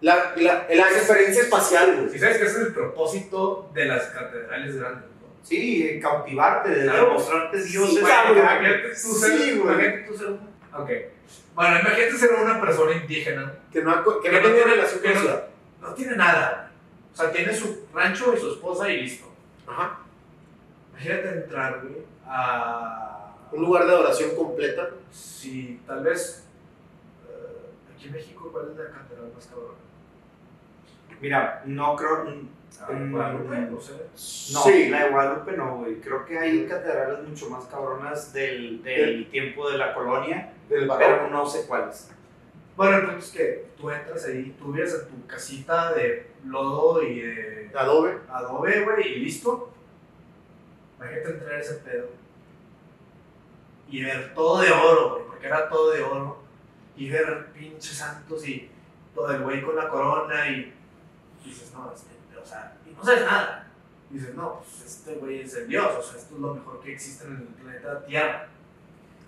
La, 0.02 0.32
la, 0.36 0.66
la 0.68 0.88
referencia 0.88 1.42
espacial, 1.44 1.96
güey. 1.96 2.10
Si 2.10 2.18
sabes 2.18 2.36
que 2.38 2.44
ese 2.44 2.60
es 2.60 2.66
el 2.66 2.74
propósito 2.74 3.70
de 3.72 3.84
las 3.86 4.06
catedrales 4.08 4.76
grandes. 4.76 5.04
Sí, 5.42 5.82
eh, 5.86 6.00
cautivarte, 6.00 6.70
de 6.70 6.82
Claro. 6.84 7.06
demostrarte 7.08 7.62
dioses. 7.64 7.94
Sí, 7.96 8.00
imagínate 8.00 8.88
tú 8.90 9.12
ser. 9.14 9.30
Sí, 9.38 9.58
güey. 9.58 9.74
imagínate 9.74 9.98
tú 10.08 10.14
ser 10.16 10.26
un- 10.28 10.52
Ok. 10.74 10.90
Bueno, 11.54 11.80
imagínate 11.80 12.12
ser 12.16 12.32
una 12.32 12.60
persona 12.60 12.92
indígena 12.96 13.52
Que 13.72 13.82
no, 13.82 14.02
que 14.20 14.28
Que 14.30 14.36
no 14.36 14.40
tiene- 14.48 14.64
relación 14.64 15.00
con 15.00 15.10
la 15.10 15.14
no- 15.16 15.20
ciudad. 15.20 15.44
no 15.80 15.94
tiene 15.94 16.16
nada. 16.16 16.70
O 17.12 17.16
sea, 17.16 17.30
tiene 17.32 17.52
su 17.54 17.86
rancho 17.92 18.34
y 18.34 18.40
su 18.40 18.52
esposa 18.52 18.88
y 18.88 19.02
listo. 19.02 19.26
Ajá. 19.66 19.98
Imagínate 20.92 21.28
entrar, 21.28 21.80
güey, 21.82 22.02
a. 22.26 23.08
Un 23.50 23.60
lugar 23.62 23.84
de 23.86 23.92
adoración 23.92 24.34
completa. 24.36 24.88
Si 25.10 25.80
tal 25.86 26.02
vez. 26.04 26.46
eh, 27.28 27.70
aquí 27.94 28.06
en 28.06 28.12
México, 28.12 28.48
¿cuál 28.52 28.70
es 28.70 28.76
la 28.78 28.84
catedral 28.90 29.30
más 29.34 29.46
cabrona? 29.46 29.74
Mira, 31.20 31.62
no 31.66 31.94
creo. 31.96 32.24
Mm. 32.88 33.12
Guadalupe, 33.12 33.56
no 33.70 33.80
sé. 33.80 33.92
No, 34.52 34.62
Sí. 34.62 34.88
la 34.88 35.04
de 35.04 35.10
Guadalupe 35.10 35.52
no, 35.56 35.76
güey. 35.78 36.00
Creo 36.00 36.24
que 36.24 36.38
hay 36.38 36.66
catedrales 36.66 37.28
mucho 37.28 37.48
más 37.50 37.64
cabronas 37.66 38.32
del, 38.32 38.82
del 38.82 39.28
tiempo 39.30 39.70
de 39.70 39.78
la 39.78 39.94
colonia, 39.94 40.52
Del 40.68 40.90
pero 40.98 41.28
no 41.30 41.46
sé 41.46 41.66
cuáles. 41.66 42.10
Bueno, 42.76 42.96
el 42.96 43.04
punto 43.06 43.18
es 43.18 43.30
que 43.30 43.66
tú 43.76 43.90
entras 43.90 44.24
ahí, 44.26 44.56
tú 44.58 44.72
vives 44.72 44.94
en 44.94 45.08
tu 45.20 45.26
casita 45.26 45.92
de 45.92 46.30
lodo 46.46 47.02
y 47.02 47.20
de 47.20 47.70
Adobe. 47.74 48.18
adobe, 48.30 48.80
güey, 48.82 49.08
y 49.08 49.20
listo. 49.20 49.70
Imagínate 50.98 51.30
entrar 51.30 51.52
a 51.54 51.60
ese 51.60 51.74
pedo 51.74 52.06
y 53.88 54.02
ver 54.04 54.32
todo 54.34 54.60
de 54.62 54.70
oro, 54.70 55.10
güey, 55.14 55.26
porque 55.26 55.46
era 55.46 55.68
todo 55.68 55.90
de 55.90 56.02
oro. 56.02 56.38
Y 56.96 57.08
ver 57.10 57.46
pinches 57.52 57.96
santos 57.98 58.46
y 58.46 58.68
todo 59.14 59.30
el 59.32 59.42
güey 59.42 59.62
con 59.62 59.74
la 59.76 59.88
corona 59.88 60.48
y 60.48 60.72
dices, 61.44 61.72
no, 61.74 61.90
este, 61.94 62.10
o 62.42 62.46
sea, 62.46 62.72
y 62.86 62.90
no 62.94 63.04
sabes 63.04 63.22
nada. 63.22 63.68
Dices, 64.10 64.34
no, 64.34 64.60
pues 64.60 64.86
este 64.86 65.14
güey 65.14 65.40
es 65.40 65.54
el 65.54 65.68
dios, 65.68 65.86
o 65.98 66.02
sea, 66.02 66.18
esto 66.20 66.34
es 66.34 66.40
lo 66.40 66.54
mejor 66.54 66.80
que 66.82 66.92
existe 66.92 67.24
en 67.26 67.36
el 67.36 67.42
planeta 67.62 68.04
Tierra. 68.04 68.46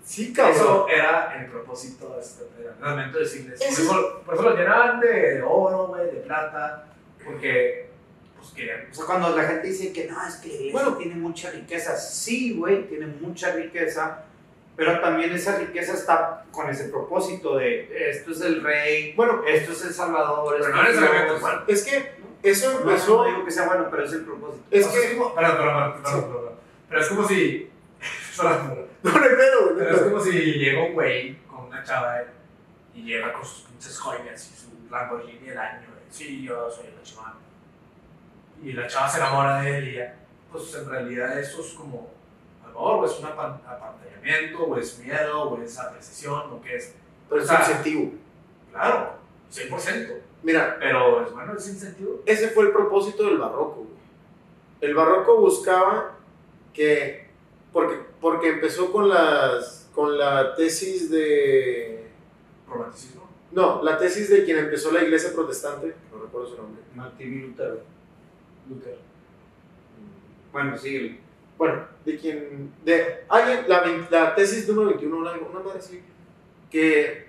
Sí, 0.03 0.31
cabrón. 0.31 0.55
Eso 0.55 0.87
era 0.87 1.35
el 1.39 1.49
propósito 1.49 2.15
catedral, 2.15 2.75
realmente 2.79 3.17
decirles. 3.19 3.59
Por 3.59 3.67
Eso- 3.69 4.21
por 4.23 4.33
eso 4.35 4.43
lo 4.43 4.55
llenaban 4.55 4.99
de 4.99 5.41
oro, 5.41 5.87
güey, 5.87 6.05
de 6.05 6.19
plata, 6.21 6.87
porque 7.23 7.89
pues 8.37 8.49
querían. 8.51 8.87
O 8.91 8.93
sea, 8.93 9.05
cuando 9.05 9.35
la 9.35 9.43
gente 9.45 9.65
dice 9.67 9.91
que 9.91 10.05
no, 10.05 10.27
es 10.27 10.35
que 10.35 10.49
la 10.49 10.53
iglesia 10.53 10.73
Bueno. 10.83 10.97
tiene 10.97 11.15
mucha 11.15 11.49
riqueza, 11.49 11.97
sí, 11.97 12.55
güey, 12.55 12.87
tiene 12.87 13.07
mucha 13.07 13.55
riqueza, 13.55 14.25
pero 14.75 14.99
también 15.01 15.31
esa 15.33 15.57
riqueza 15.57 15.93
está 15.93 16.45
con 16.51 16.69
ese 16.69 16.89
propósito 16.89 17.57
de 17.57 18.11
esto 18.11 18.29
es 18.31 18.41
el 18.41 18.61
rey, 18.63 19.13
Bueno, 19.15 19.41
esto 19.47 19.71
es 19.71 19.85
el 19.85 19.93
salvador, 19.95 20.53
Pero 20.59 20.65
esto 20.67 20.75
no 20.75 20.87
es 20.87 21.35
es 21.35 21.41
malo. 21.41 21.63
es 21.67 21.83
que 21.83 22.14
eso 22.51 22.71
No, 22.73 22.79
empezó. 22.79 23.17
no 23.17 23.29
digo 23.29 23.45
que 23.45 23.51
sea 23.51 23.65
bueno, 23.67 23.87
pero 23.89 24.03
es 24.05 24.13
el 24.13 24.25
propósito. 24.25 24.63
Es 24.71 24.85
O 24.85 24.91
sea, 24.91 25.01
que. 25.09 25.17
como- 25.17 25.35
perdón, 25.35 25.57
perdón, 25.57 25.75
perdón, 25.75 26.03
perdón, 26.03 26.23
perdón. 26.33 26.53
Pero 26.89 27.01
es 27.01 27.07
como 27.07 27.27
si. 27.27 27.71
No, 29.03 29.11
no 29.11 29.23
hay 29.23 29.29
pedo, 29.35 29.63
güey. 29.65 29.75
Pero 29.77 29.95
es 29.95 30.01
como 30.01 30.19
si 30.19 30.31
llega 30.31 30.83
un 30.83 30.93
güey 30.93 31.37
con 31.47 31.65
una 31.65 31.83
chava 31.83 32.21
y 32.93 33.03
llega 33.03 33.31
con 33.33 33.45
sus 33.45 33.61
pinches 33.61 33.97
joyas 33.99 34.51
y 34.51 34.55
su 34.55 34.91
Lamborghini 34.91 35.47
del 35.49 35.57
año, 35.57 35.87
güey. 35.89 36.01
sí, 36.09 36.43
yo 36.43 36.69
soy 36.69 36.85
la 36.87 37.03
chava. 37.03 37.35
Y 38.63 38.73
la 38.73 38.87
chava 38.87 39.07
se 39.07 39.17
enamora 39.19 39.61
de 39.61 39.77
él 39.77 39.87
y 39.89 39.95
ya, 39.97 40.15
pues 40.51 40.73
en 40.75 40.89
realidad 40.89 41.37
eso 41.39 41.61
es 41.61 41.73
como 41.73 42.09
amor, 42.65 43.03
o 43.03 43.05
es 43.05 43.19
un 43.19 43.25
apan- 43.25 43.59
apantallamiento, 43.67 44.63
o 44.63 44.77
es 44.77 44.97
miedo, 44.99 45.43
o 45.43 45.61
es 45.61 45.77
apreciación, 45.79 46.51
o 46.51 46.61
qué 46.61 46.75
es. 46.77 46.93
Pero 47.29 47.41
es 47.41 47.49
Ah. 47.49 47.57
incentivo. 47.61 48.11
Claro, 48.71 49.13
100%. 49.51 50.13
Mira, 50.45 50.77
Pero 50.79 51.25
es 51.25 51.33
bueno, 51.33 51.53
es 51.57 51.63
sin 51.63 51.75
sentido. 51.75 52.21
ese 52.25 52.49
fue 52.49 52.65
el 52.65 52.71
propósito 52.71 53.23
del 53.25 53.39
barroco. 53.39 53.77
güey. 53.77 53.87
El 54.79 54.93
barroco 54.93 55.37
buscaba 55.37 56.17
que, 56.71 57.25
porque, 57.73 57.95
porque 58.21 58.49
empezó 58.49 58.91
con, 58.91 59.09
las, 59.09 59.89
con 59.95 60.17
la 60.19 60.53
tesis 60.53 61.09
de... 61.09 62.07
Romanticismo. 62.69 63.27
No, 63.51 63.81
la 63.81 63.97
tesis 63.97 64.29
de 64.29 64.43
quien 64.45 64.59
empezó 64.59 64.91
la 64.91 65.01
iglesia 65.01 65.33
protestante, 65.33 65.95
no 66.13 66.21
recuerdo 66.21 66.47
su 66.49 66.57
nombre. 66.57 66.83
Martín 66.93 67.41
Lutero. 67.47 67.79
Lutero. 68.69 68.97
Bueno, 70.51 70.77
sí. 70.77 71.19
Bueno, 71.57 71.85
de 72.05 72.17
quien... 72.19 72.71
De, 72.83 73.23
alguien, 73.29 73.65
la, 73.67 73.83
la 74.11 74.35
tesis 74.35 74.67
número 74.67 74.89
21, 74.89 75.17
una, 75.17 75.31
una 75.31 75.59
madre 75.61 75.79
así, 75.79 76.03
que 76.69 77.25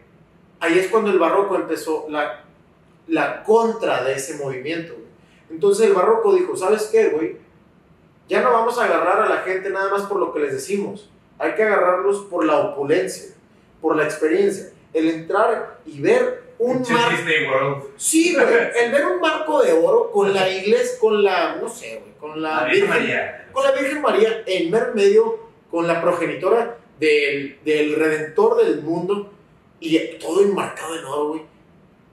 ahí 0.60 0.78
es 0.78 0.88
cuando 0.88 1.10
el 1.10 1.18
barroco 1.18 1.56
empezó 1.56 2.06
la, 2.10 2.45
la 3.06 3.42
contra 3.44 4.02
de 4.04 4.14
ese 4.14 4.34
movimiento. 4.36 4.94
güey. 4.94 5.06
Entonces 5.50 5.86
el 5.86 5.94
barroco 5.94 6.34
dijo, 6.34 6.56
¿sabes 6.56 6.88
qué, 6.90 7.08
güey? 7.08 7.36
Ya 8.28 8.42
no 8.42 8.52
vamos 8.52 8.78
a 8.78 8.84
agarrar 8.84 9.22
a 9.22 9.28
la 9.28 9.42
gente 9.42 9.70
nada 9.70 9.90
más 9.90 10.02
por 10.02 10.18
lo 10.18 10.32
que 10.32 10.40
les 10.40 10.52
decimos. 10.52 11.08
Hay 11.38 11.52
que 11.54 11.62
agarrarlos 11.62 12.22
por 12.22 12.44
la 12.44 12.58
opulencia, 12.58 13.34
por 13.80 13.94
la 13.96 14.04
experiencia. 14.04 14.70
El 14.92 15.08
entrar 15.08 15.78
y 15.86 16.00
ver 16.00 16.42
un 16.58 16.78
Pinche 16.78 16.94
mar 16.94 17.10
Disney 17.10 17.46
World. 17.46 17.84
Sí, 17.96 18.34
güey. 18.34 18.46
El 18.82 18.90
ver 18.90 19.06
un 19.06 19.20
marco 19.20 19.62
de 19.62 19.72
oro 19.72 20.10
con 20.10 20.32
la 20.32 20.48
iglesia, 20.48 20.98
con 20.98 21.22
la, 21.22 21.56
no 21.56 21.68
sé, 21.68 22.00
güey, 22.00 22.14
con 22.18 22.42
la, 22.42 22.62
La 22.62 22.64
Virgen 22.68 22.88
María. 22.88 23.48
con 23.52 23.62
la 23.64 23.72
Virgen 23.72 24.02
María 24.02 24.42
en 24.46 24.70
mero 24.70 24.92
medio, 24.94 25.38
con 25.70 25.86
la 25.86 26.00
progenitora 26.00 26.78
del, 26.98 27.58
del 27.64 27.94
Redentor 27.94 28.64
del 28.64 28.82
mundo 28.82 29.30
y 29.78 29.98
todo 30.18 30.42
enmarcado 30.42 30.98
en 30.98 31.04
oro, 31.04 31.28
güey. 31.28 31.42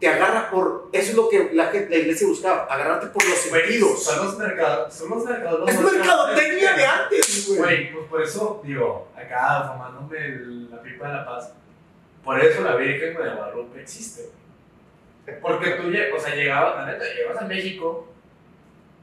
Te 0.03 0.09
agarra 0.09 0.49
por. 0.51 0.89
Eso 0.91 1.11
es 1.11 1.15
lo 1.15 1.29
que 1.29 1.51
la, 1.53 1.71
la 1.71 1.95
iglesia 1.95 2.27
buscaba, 2.27 2.63
agarrarte 2.65 3.07
por 3.07 3.23
los 3.25 3.37
sentidos. 3.37 4.03
Son 4.03 4.25
los 4.25 4.37
mercados. 4.37 4.93
Son 4.93 5.09
los 5.09 5.23
mercados. 5.23 5.69
Es 5.69 5.79
mercadotecnia 5.79 6.73
de 6.73 6.85
antes, 6.85 7.45
güey. 7.47 7.59
Güey, 7.59 7.93
pues 7.93 8.05
por 8.07 8.21
eso, 8.21 8.61
digo, 8.65 9.07
acá 9.15 9.71
fumándome 9.71 10.17
el- 10.25 10.69
la 10.69 10.81
pipa 10.81 11.07
de 11.07 11.13
la 11.13 11.25
paz, 11.25 11.53
por 12.21 12.37
eso 12.37 12.61
la 12.63 12.75
Virgen 12.75 13.13
de 13.15 13.29
Guadalupe 13.29 13.81
existe. 13.81 14.23
güey. 15.25 15.39
Porque 15.39 15.69
tú, 15.71 15.83
o 15.87 16.19
sea, 16.19 16.35
llegabas, 16.35 16.85
la 16.85 16.91
neta, 16.91 17.05
llegas 17.05 17.41
a 17.41 17.45
México 17.45 18.07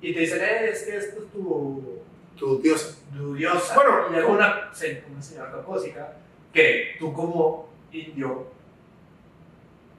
y 0.02 0.12
te 0.12 0.20
dicen, 0.20 0.42
eh, 0.42 0.68
es 0.70 0.82
que 0.82 0.96
esto 0.98 1.22
es 1.22 1.32
tu, 1.32 2.02
Tu 2.38 2.60
diosa. 2.60 2.94
tu 3.16 3.34
diosa. 3.34 3.74
Bueno, 3.74 4.04
y 4.10 4.14
llega 4.16 4.26
una, 4.26 4.70
una 5.10 5.22
señora 5.22 5.50
caucásica 5.50 6.12
que 6.52 6.96
tú 6.98 7.10
como 7.14 7.70
indio, 7.90 8.48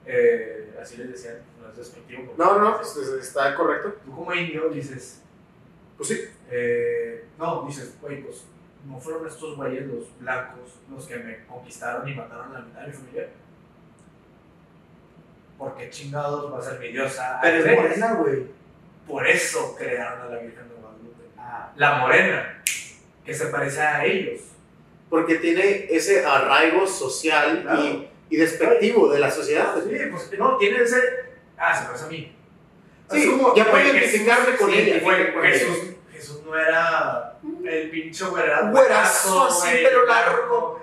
eh, 0.06 0.61
así 0.82 0.96
les 0.98 1.10
decían, 1.12 1.36
no 1.60 1.68
es 1.70 1.76
despectivo. 1.76 2.24
porque- 2.26 2.42
No, 2.42 2.58
no, 2.58 2.76
pues, 2.76 2.96
está 2.96 3.54
correcto. 3.54 3.94
Tú 4.04 4.14
como 4.14 4.32
indio 4.34 4.68
dices, 4.68 5.22
Pues 5.96 6.08
sí. 6.08 6.20
eh, 6.50 7.24
no, 7.38 7.64
dices, 7.66 7.96
güey, 8.00 8.22
pues 8.22 8.44
no 8.86 8.98
fueron 8.98 9.26
estos 9.26 9.56
güeyes 9.56 9.86
los 9.86 10.18
blancos 10.18 10.74
los 10.90 11.06
que 11.06 11.16
me 11.16 11.44
conquistaron 11.46 12.06
y 12.08 12.14
mataron 12.14 12.50
a 12.54 12.58
la 12.58 12.64
mitad 12.64 12.80
de 12.80 12.86
mi 12.88 12.92
familia. 12.92 13.28
¿Por 15.58 15.76
qué 15.76 15.90
chingados 15.90 16.52
va 16.52 16.58
a 16.58 16.62
ser 16.62 16.80
mi 16.80 16.88
diosa? 16.88 17.38
Pero 17.40 17.64
es 17.64 17.76
morena, 17.80 18.14
güey. 18.14 18.46
Por 19.06 19.26
eso 19.26 19.76
crearon 19.78 20.22
a 20.22 20.24
la 20.34 20.38
Virgen 20.40 20.68
de 20.68 20.74
Guadalupe. 20.74 21.24
Ah, 21.38 21.72
La 21.76 21.98
morena, 21.98 22.62
que 23.24 23.32
se 23.34 23.46
parece 23.46 23.80
a 23.80 24.04
ellos. 24.04 24.40
Porque 25.08 25.36
tiene 25.36 25.86
ese 25.90 26.24
arraigo 26.24 26.86
social 26.86 27.62
Claro. 27.62 27.80
y, 27.84 28.08
y 28.32 28.36
despectivo 28.38 29.08
de 29.12 29.20
la 29.20 29.30
sociedad. 29.30 29.74
Sí, 29.84 29.94
pues 30.10 30.30
no, 30.38 30.56
tiene 30.56 30.78
ese. 30.82 30.96
Ah, 31.58 31.76
se 31.76 31.84
parece 31.84 32.04
a 32.06 32.08
mí. 32.08 32.34
Sí, 33.10 33.30
como, 33.30 33.54
ya 33.54 33.70
puede 33.70 33.90
identificarme 33.90 34.56
con 34.56 34.70
sí, 34.70 34.78
ella. 34.78 35.00
güey, 35.02 35.34
con 35.34 35.44
ella. 35.44 35.58
Jesús, 35.58 35.78
Jesús 36.10 36.42
no 36.46 36.56
era 36.56 37.38
el 37.62 37.90
pinche 37.90 38.24
güerazo. 38.24 38.70
Güerazo, 38.70 39.44
así, 39.48 39.76
pelo 39.84 40.06
largo. 40.06 40.80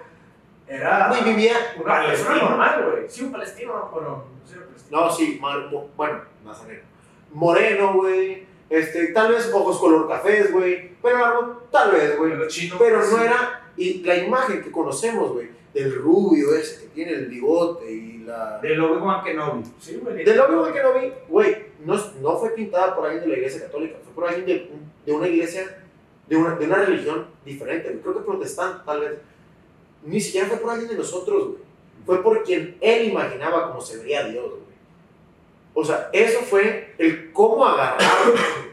Era. 0.67 1.07
Güey, 1.07 1.23
vivía 1.23 1.55
Una 1.84 2.05
persona 2.05 2.35
normal, 2.35 2.85
güey. 2.88 3.09
Sí, 3.09 3.23
un 3.23 3.31
palestino, 3.31 3.89
bueno, 3.91 4.26
no 4.39 4.47
sé, 4.47 4.57
palestino. 4.57 5.01
No, 5.01 5.11
sí, 5.11 5.39
mo- 5.41 5.89
bueno, 5.97 6.21
nazareno. 6.45 6.84
Moreno, 7.31 7.93
güey. 7.95 8.45
Este, 8.69 9.07
tal 9.07 9.31
vez 9.31 9.51
ojos 9.51 9.80
color 9.80 10.07
cafés, 10.07 10.51
güey. 10.51 10.91
Pero 11.01 11.17
largo, 11.17 11.63
tal 11.71 11.93
vez, 11.93 12.15
güey. 12.15 12.34
Pero 12.34 12.47
chino. 12.47 12.76
Pero 12.77 13.03
sí. 13.03 13.15
no 13.15 13.23
era. 13.23 13.71
Y 13.76 14.03
la 14.03 14.17
imagen 14.17 14.61
que 14.61 14.69
conocemos, 14.71 15.31
güey, 15.31 15.49
del 15.73 15.95
rubio 15.95 16.55
ese 16.55 16.81
que 16.81 16.87
tiene 16.87 17.11
el 17.13 17.27
bigote 17.27 17.91
y 17.91 18.19
la. 18.19 18.59
de 18.59 18.79
Obi-Wan 18.79 19.23
Kenobi. 19.23 19.63
Sí, 19.79 19.99
güey. 20.01 20.23
Del 20.23 20.37
no 20.37 20.93
vi, 20.99 21.11
güey, 21.27 21.57
no, 21.85 21.95
no 22.21 22.37
fue 22.37 22.51
pintada 22.51 22.95
por 22.95 23.05
alguien 23.05 23.23
de 23.23 23.29
la 23.29 23.37
iglesia 23.37 23.61
católica, 23.61 23.97
fue 24.03 24.13
por 24.13 24.27
alguien 24.27 24.45
de, 24.45 24.71
de 25.05 25.11
una 25.11 25.27
iglesia, 25.27 25.83
de 26.27 26.35
una, 26.35 26.55
de 26.55 26.65
una 26.65 26.83
religión 26.83 27.27
diferente, 27.45 27.99
creo 28.01 28.15
que 28.15 28.21
protestante 28.21 28.83
tal 28.85 29.01
vez. 29.01 29.19
Ni 30.03 30.19
siquiera 30.19 30.47
fue 30.47 30.57
por 30.57 30.71
alguien 30.71 30.89
de 30.89 30.95
nosotros, 30.95 31.47
güey. 31.47 31.69
Fue 32.05 32.23
por 32.23 32.43
quien 32.43 32.77
él 32.79 33.09
imaginaba 33.09 33.67
cómo 33.67 33.81
se 33.81 33.97
vería 33.97 34.23
Dios, 34.23 34.49
güey. 34.49 34.69
O 35.73 35.85
sea, 35.85 36.09
eso 36.11 36.39
fue 36.41 36.93
el 36.97 37.31
cómo 37.31 37.65
agarrar. 37.65 37.99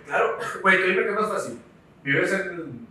Claro, 0.06 0.38
güey, 0.62 0.80
tú 0.80 0.86
dime 0.86 1.02
que 1.02 1.08
es 1.08 1.14
más 1.16 1.28
fácil. 1.28 1.58
Vives 2.04 2.32
en 2.32 2.86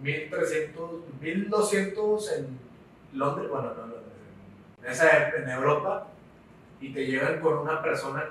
1300, 0.00 0.90
1200 1.20 2.32
en 2.32 2.58
Londres, 3.12 3.48
bueno, 3.50 3.72
no 3.76 3.84
en 3.84 3.90
Londres, 3.90 4.02
en, 4.84 4.90
esa, 4.90 5.28
en 5.36 5.48
Europa, 5.48 6.08
y 6.80 6.92
te 6.92 7.06
llegan 7.06 7.40
con 7.40 7.58
una 7.58 7.82
persona 7.82 8.24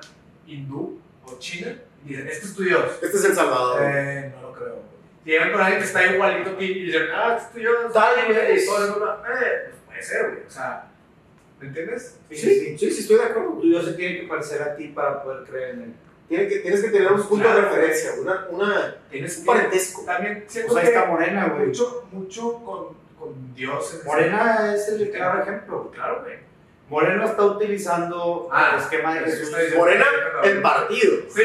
hindú 0.47 0.99
o 1.25 1.37
china 1.39 1.75
y 2.05 2.09
dicen, 2.09 2.27
este 2.27 2.45
es 2.47 2.55
tu 2.55 2.63
Dios. 2.63 2.83
Este 3.01 3.17
es 3.17 3.25
el 3.25 3.35
Salvador. 3.35 3.81
Eh, 3.83 4.33
no 4.35 4.41
lo 4.49 4.53
creo. 4.53 4.69
güey. 4.75 4.85
Llegan 5.25 5.51
con 5.51 5.61
alguien 5.61 5.79
que 5.81 5.85
está 5.87 6.05
igualito 6.13 6.55
y 6.59 6.85
dicen, 6.85 7.03
ah, 7.13 7.35
este 7.37 7.47
es 7.47 7.51
tu 7.53 7.59
Dios. 7.59 7.93
Tal 7.93 8.29
Y 8.31 8.33
vez. 8.33 8.65
todo 8.65 8.85
el 8.85 8.91
mundo, 8.91 9.23
eh, 9.27 9.69
pues 9.69 9.75
puede 9.85 10.01
ser, 10.03 10.31
güey. 10.31 10.43
O 10.47 10.49
sea, 10.49 10.87
¿me 11.59 11.67
entiendes? 11.67 12.17
Sí, 12.29 12.35
sí, 12.37 12.77
sí, 12.77 12.91
sí, 12.91 13.01
estoy 13.01 13.17
de 13.17 13.23
acuerdo. 13.25 13.49
güey. 13.51 13.61
Tu 13.63 13.67
Dios 13.67 13.85
se 13.85 13.93
tiene 13.93 14.21
que 14.21 14.27
parecer 14.27 14.61
a 14.63 14.75
ti 14.75 14.87
para 14.87 15.21
poder 15.21 15.43
creer 15.47 15.69
en 15.75 15.81
él. 15.81 15.93
Tienes 16.29 16.47
que, 16.53 16.59
tienes 16.59 16.81
que 16.83 16.89
tener 16.89 17.11
un 17.11 17.23
punto 17.23 17.43
Claro, 17.43 17.61
de 17.61 17.69
referencia, 17.69 18.11
una, 18.21 18.47
una, 18.51 18.95
Tienes 19.11 19.37
un 19.39 19.45
parentesco. 19.45 20.03
También 20.05 20.45
siento 20.47 20.73
Pues 20.73 20.83
ahí 20.85 20.91
que 20.91 20.97
está 20.97 21.09
Morena, 21.09 21.47
güey. 21.47 21.65
mucho, 21.67 22.07
mucho 22.11 22.53
con, 22.63 22.87
con 23.33 23.53
Dios. 23.53 23.99
en 24.01 24.05
Morena 24.07 24.73
es 24.73 24.87
el 24.89 25.11
claro 25.11 25.41
ejemplo. 25.43 25.91
Claro, 25.91 26.21
güey. 26.23 26.37
Morena 26.89 27.25
está 27.25 27.43
utilizando 27.43 28.49
Ah, 28.51 28.71
el 28.73 28.79
esquema 28.79 29.13
de 29.13 29.19
Jesús. 29.21 29.55
Morena, 29.77 30.05
el 30.43 30.61
partido. 30.61 31.13
Sí, 31.29 31.41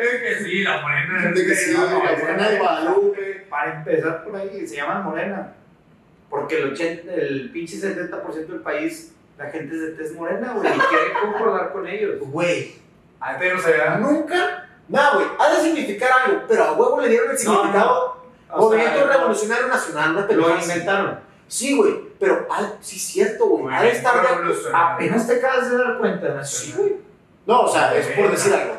es 0.00 0.20
que 0.20 0.44
sí, 0.44 0.62
la 0.62 0.80
morena. 0.80 1.30
De 1.32 1.46
que 1.46 1.54
sí, 1.54 1.72
la 1.72 1.84
es 2.12 2.18
morena 2.22 2.48
de 2.50 2.58
Guadalupe. 2.58 3.46
Para 3.48 3.74
empezar 3.76 4.24
por 4.24 4.36
ahí, 4.36 4.66
se 4.66 4.76
llama 4.76 5.00
Morena. 5.00 5.54
Porque 6.30 6.58
el, 6.58 6.72
80, 6.72 7.12
el 7.14 7.50
pinche 7.52 7.76
70% 7.78 8.46
del 8.46 8.60
país, 8.60 9.14
la 9.38 9.46
gente 9.50 9.74
es 9.74 9.80
de 9.80 9.90
tez 9.92 10.12
morena, 10.14 10.52
güey, 10.52 10.68
y 10.68 10.78
quiere 10.78 11.12
concordar 11.22 11.72
con 11.72 11.86
ellos. 11.86 12.18
Güey, 12.20 12.74
Antes 13.20 13.54
no 13.54 13.60
se 13.60 13.72
veía. 13.72 13.96
nunca, 13.96 14.68
nada, 14.88 15.14
güey, 15.14 15.26
ha 15.38 15.48
de 15.54 15.56
significar 15.62 16.10
algo, 16.26 16.42
pero 16.46 16.64
a 16.64 16.72
huevo 16.72 17.00
le 17.00 17.08
dieron 17.08 17.30
el 17.30 17.38
significado. 17.38 18.07
O 18.50 18.60
Movimiento 18.62 19.00
no, 19.06 19.12
Revolucionario 19.12 19.68
Nacional, 19.68 20.10
una 20.12 20.20
Lo 20.22 20.26
pendejada 20.28 20.58
así. 20.58 20.70
inventaron. 20.70 21.20
Sí, 21.48 21.76
güey, 21.76 21.94
pero 22.18 22.46
ah, 22.50 22.72
sí 22.80 22.96
es 22.96 23.02
cierto, 23.02 23.46
güey. 23.46 23.78
De 23.82 23.90
estar 23.90 24.14
de- 24.22 24.54
Apenas 24.74 25.26
te 25.26 25.34
acabas 25.36 25.70
de 25.70 25.78
dar 25.78 25.98
cuenta. 25.98 26.44
Sí, 26.44 26.74
güey. 26.76 26.96
No, 27.46 27.62
o 27.62 27.68
sea, 27.72 27.96
es 27.96 28.06
por 28.08 28.30
decir 28.30 28.52
algo. 28.54 28.74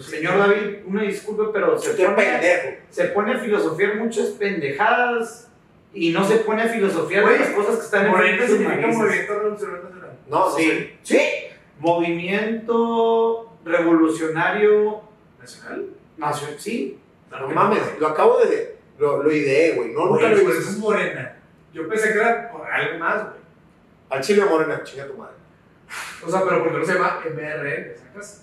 Señor 0.00 0.36
David, 0.38 0.78
una 0.86 1.02
disculpa, 1.02 1.50
pero 1.52 1.78
se 1.78 1.90
pone, 1.94 2.14
pendejo. 2.16 2.68
se 2.90 3.04
pone 3.06 3.34
a 3.34 3.38
filosofiar 3.38 3.96
muchas 3.96 4.26
pendejadas 4.30 5.48
y 5.94 6.10
no 6.10 6.26
se 6.26 6.36
pone 6.38 6.62
a 6.62 6.68
filosofiar 6.68 7.24
las 7.24 7.48
cosas 7.50 7.76
que 7.76 7.84
están 7.84 8.04
significa 8.06 8.74
narices. 8.76 8.96
movimiento 8.98 9.34
revolucionario 9.34 9.82
nacional. 9.84 10.10
No, 10.28 10.50
Sí. 10.50 10.98
Sí. 11.02 11.20
Movimiento 11.78 13.52
revolucionario 13.64 15.00
¿Nacional? 15.40 15.86
nacional, 16.16 16.56
sí. 16.58 16.98
No 17.30 17.48
mames, 17.48 17.80
lo 17.98 18.08
acabo 18.08 18.38
de. 18.38 18.75
Lo, 18.98 19.22
lo 19.22 19.30
ideé, 19.32 19.72
güey. 19.74 19.92
No, 19.92 20.06
nunca 20.06 20.28
lo 20.28 20.42
por 20.42 20.52
eso 20.52 20.70
es 20.70 20.78
morena. 20.78 21.36
Yo 21.72 21.86
pensé 21.88 22.12
que 22.12 22.18
era 22.18 22.50
por 22.50 22.66
algo 22.66 22.98
más, 22.98 23.22
güey. 23.24 23.36
Al 24.10 24.20
chile 24.22 24.44
morena, 24.44 24.82
chinga 24.84 25.06
tu 25.06 25.14
madre. 25.14 25.34
O 26.26 26.30
sea, 26.30 26.42
pero 26.44 26.62
¿por 26.62 26.72
qué 26.72 26.78
no 26.78 26.84
se 26.84 26.94
llama 26.94 27.20
MRN? 27.24 27.96
¿Sacas? 27.96 28.42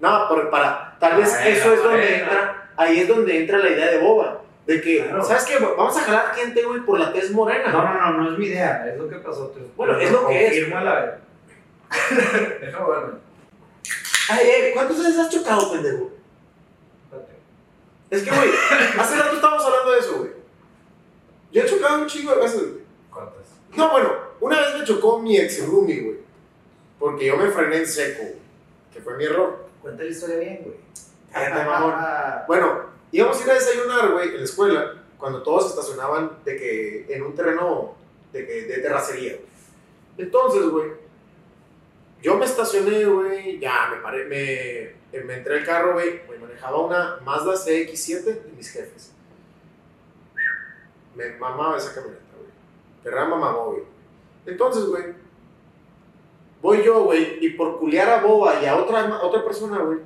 No, 0.00 0.26
pero 0.28 0.50
para. 0.50 0.96
Tal 1.00 1.16
vez 1.16 1.32
Ay, 1.34 1.52
eso 1.52 1.72
es 1.72 1.82
donde 1.82 2.18
entra. 2.20 2.70
Ahí 2.76 3.00
es 3.00 3.08
donde 3.08 3.38
entra 3.40 3.58
la 3.58 3.70
idea 3.70 3.86
de 3.90 3.98
boba. 3.98 4.42
De 4.66 4.80
que, 4.80 5.04
Claro. 5.04 5.24
¿sabes 5.24 5.44
qué? 5.44 5.58
Vamos 5.58 5.96
a 5.96 6.00
jalar 6.00 6.34
gente, 6.34 6.62
güey, 6.64 6.80
por 6.80 6.98
la 6.98 7.12
tez 7.12 7.30
morena. 7.30 7.70
No, 7.70 7.82
no, 7.82 7.94
no, 8.12 8.20
no 8.24 8.32
es 8.32 8.38
mi 8.38 8.46
idea, 8.46 8.86
es 8.88 8.98
lo 8.98 9.08
que 9.08 9.16
pasó. 9.16 9.46
Te- 9.48 9.60
Bueno, 9.76 9.96
te 9.96 10.04
es 10.04 10.10
lo 10.12 10.26
que 10.28 10.44
es. 10.46 10.50
confirmo 10.52 10.78
a 10.78 10.84
la. 10.84 11.18
Déjame 12.60 12.90
verlo. 12.90 13.18
Ay, 14.28 14.40
eh, 14.46 14.70
¿cuántas 14.74 14.98
veces 14.98 15.18
has 15.18 15.30
chocado, 15.30 15.70
pendejo? 15.72 16.10
Es 18.10 18.22
que, 18.22 18.30
güey, 18.30 18.50
hace 18.98 19.16
rato 19.16 19.34
estábamos 19.36 19.64
hablando 19.64 19.92
de 19.92 19.98
eso, 19.98 20.18
güey. 20.18 20.30
Yo 21.52 21.62
he 21.62 21.66
chocado 21.66 21.98
un 22.02 22.06
chingo 22.06 22.34
de 22.34 22.40
veces, 22.40 22.60
güey. 22.60 22.84
¿Cuántas? 23.12 23.42
No, 23.74 23.90
bueno, 23.90 24.12
una 24.40 24.60
vez 24.60 24.78
me 24.78 24.84
chocó 24.84 25.18
mi 25.20 25.36
ex 25.38 25.66
roomie, 25.66 26.00
güey. 26.02 26.16
Porque 26.98 27.26
yo 27.26 27.36
me 27.36 27.50
frené 27.50 27.78
en 27.78 27.86
seco, 27.86 28.22
güey. 28.22 28.34
Que 28.92 29.00
fue 29.00 29.16
mi 29.16 29.24
error. 29.24 29.66
Cuenta 29.82 30.02
la 30.04 30.10
historia 30.10 30.36
bien, 30.38 30.60
güey. 30.64 30.76
Cállate, 31.32 31.64
mamón. 31.64 31.94
Bueno, 32.46 32.80
íbamos 33.12 33.40
a 33.40 33.44
ir 33.44 33.50
a 33.50 33.54
desayunar, 33.54 34.12
güey, 34.12 34.28
en 34.30 34.38
la 34.38 34.44
escuela, 34.44 35.02
cuando 35.18 35.42
todos 35.42 35.70
estacionaban 35.70 36.38
de 36.44 36.56
que 36.56 37.06
en 37.08 37.22
un 37.22 37.34
terreno 37.34 37.94
de, 38.32 38.46
que- 38.46 38.62
de 38.62 38.78
terracería, 38.78 39.32
güey. 39.32 39.46
Entonces, 40.18 40.62
güey, 40.70 40.92
yo 42.26 42.36
me 42.36 42.44
estacioné, 42.44 43.04
güey, 43.04 43.60
ya 43.60 43.88
me 43.88 43.98
paré, 43.98 44.24
me, 44.24 45.22
me 45.22 45.34
entré 45.34 45.60
al 45.60 45.64
carro, 45.64 45.92
güey, 45.92 46.22
güey, 46.26 46.40
manejaba 46.40 46.84
una 46.84 47.20
Mazda 47.24 47.52
CX-7 47.52 48.24
de 48.24 48.52
mis 48.56 48.68
jefes. 48.68 49.12
Me 51.14 51.36
mamaba 51.36 51.78
esa 51.78 51.94
camioneta, 51.94 52.24
güey. 52.36 52.50
Perra 53.04 53.26
mamaba, 53.26 53.66
güey. 53.66 53.82
Entonces, 54.44 54.86
güey, 54.86 55.04
voy 56.60 56.82
yo, 56.82 57.04
güey, 57.04 57.38
y 57.40 57.50
por 57.50 57.78
culiar 57.78 58.10
a 58.10 58.20
Boba 58.20 58.60
y 58.60 58.66
a 58.66 58.76
otra, 58.76 59.02
a 59.02 59.22
otra 59.22 59.44
persona, 59.44 59.78
güey, 59.78 60.00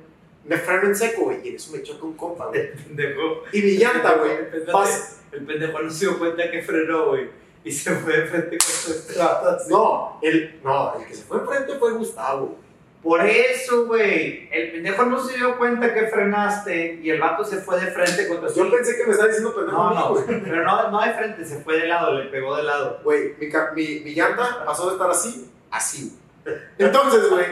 me 0.45 0.57
freno 0.59 0.89
en 0.89 0.95
seco, 0.95 1.23
güey, 1.23 1.43
y 1.43 1.49
en 1.49 1.55
eso 1.55 1.75
me 1.75 1.81
choca 1.81 2.05
un 2.05 2.13
compa, 2.13 2.49
güey. 2.49 2.69
Y 3.51 3.61
mi 3.63 3.77
llanta, 3.77 4.13
güey. 4.17 4.31
El 5.31 5.45
pendejo 5.47 5.81
no 5.81 5.89
se 5.89 6.05
dio 6.05 6.19
cuenta 6.19 6.51
que 6.51 6.61
frenó, 6.61 7.07
güey. 7.07 7.40
Y 7.63 7.71
se 7.71 7.93
fue 7.95 8.17
de 8.17 8.25
frente 8.25 8.57
con 8.57 8.67
su 8.67 8.91
estrada. 8.91 9.57
No, 9.69 10.17
el, 10.21 10.59
no, 10.63 10.95
el 10.99 11.05
que 11.05 11.13
se 11.13 11.23
fue 11.23 11.37
enfrente 11.37 11.75
fue 11.75 11.91
Gustavo. 11.93 12.57
Por 13.03 13.25
eso, 13.25 13.85
güey. 13.85 14.47
El 14.51 14.71
pendejo 14.71 15.05
no 15.05 15.23
se 15.23 15.35
dio 15.35 15.57
cuenta 15.57 15.93
que 15.93 16.07
frenaste 16.07 16.99
y 17.01 17.09
el 17.09 17.19
vato 17.19 17.43
se 17.43 17.57
fue 17.57 17.79
de 17.79 17.91
frente 17.91 18.27
contra 18.27 18.49
su. 18.49 18.63
Yo 18.63 18.71
pensé 18.71 18.95
que 18.95 19.05
me 19.05 19.11
estaba 19.11 19.27
diciendo 19.27 19.55
pendejo 19.55 19.77
No, 19.77 19.93
no, 19.93 20.09
güey. 20.09 20.41
pero 20.43 20.63
no, 20.63 20.91
no 20.91 21.01
de 21.01 21.13
frente, 21.13 21.45
se 21.45 21.61
fue 21.61 21.77
de 21.77 21.87
lado, 21.87 22.13
le 22.13 22.29
pegó 22.29 22.55
de 22.55 22.63
lado. 22.63 22.99
Güey, 23.03 23.35
mi, 23.39 23.47
mi, 23.75 23.99
mi 24.01 24.13
llanta 24.13 24.63
pasó 24.65 24.87
de 24.87 24.93
estar 24.93 25.09
así, 25.09 25.51
así. 25.71 26.17
Entonces, 26.77 27.29
güey, 27.29 27.45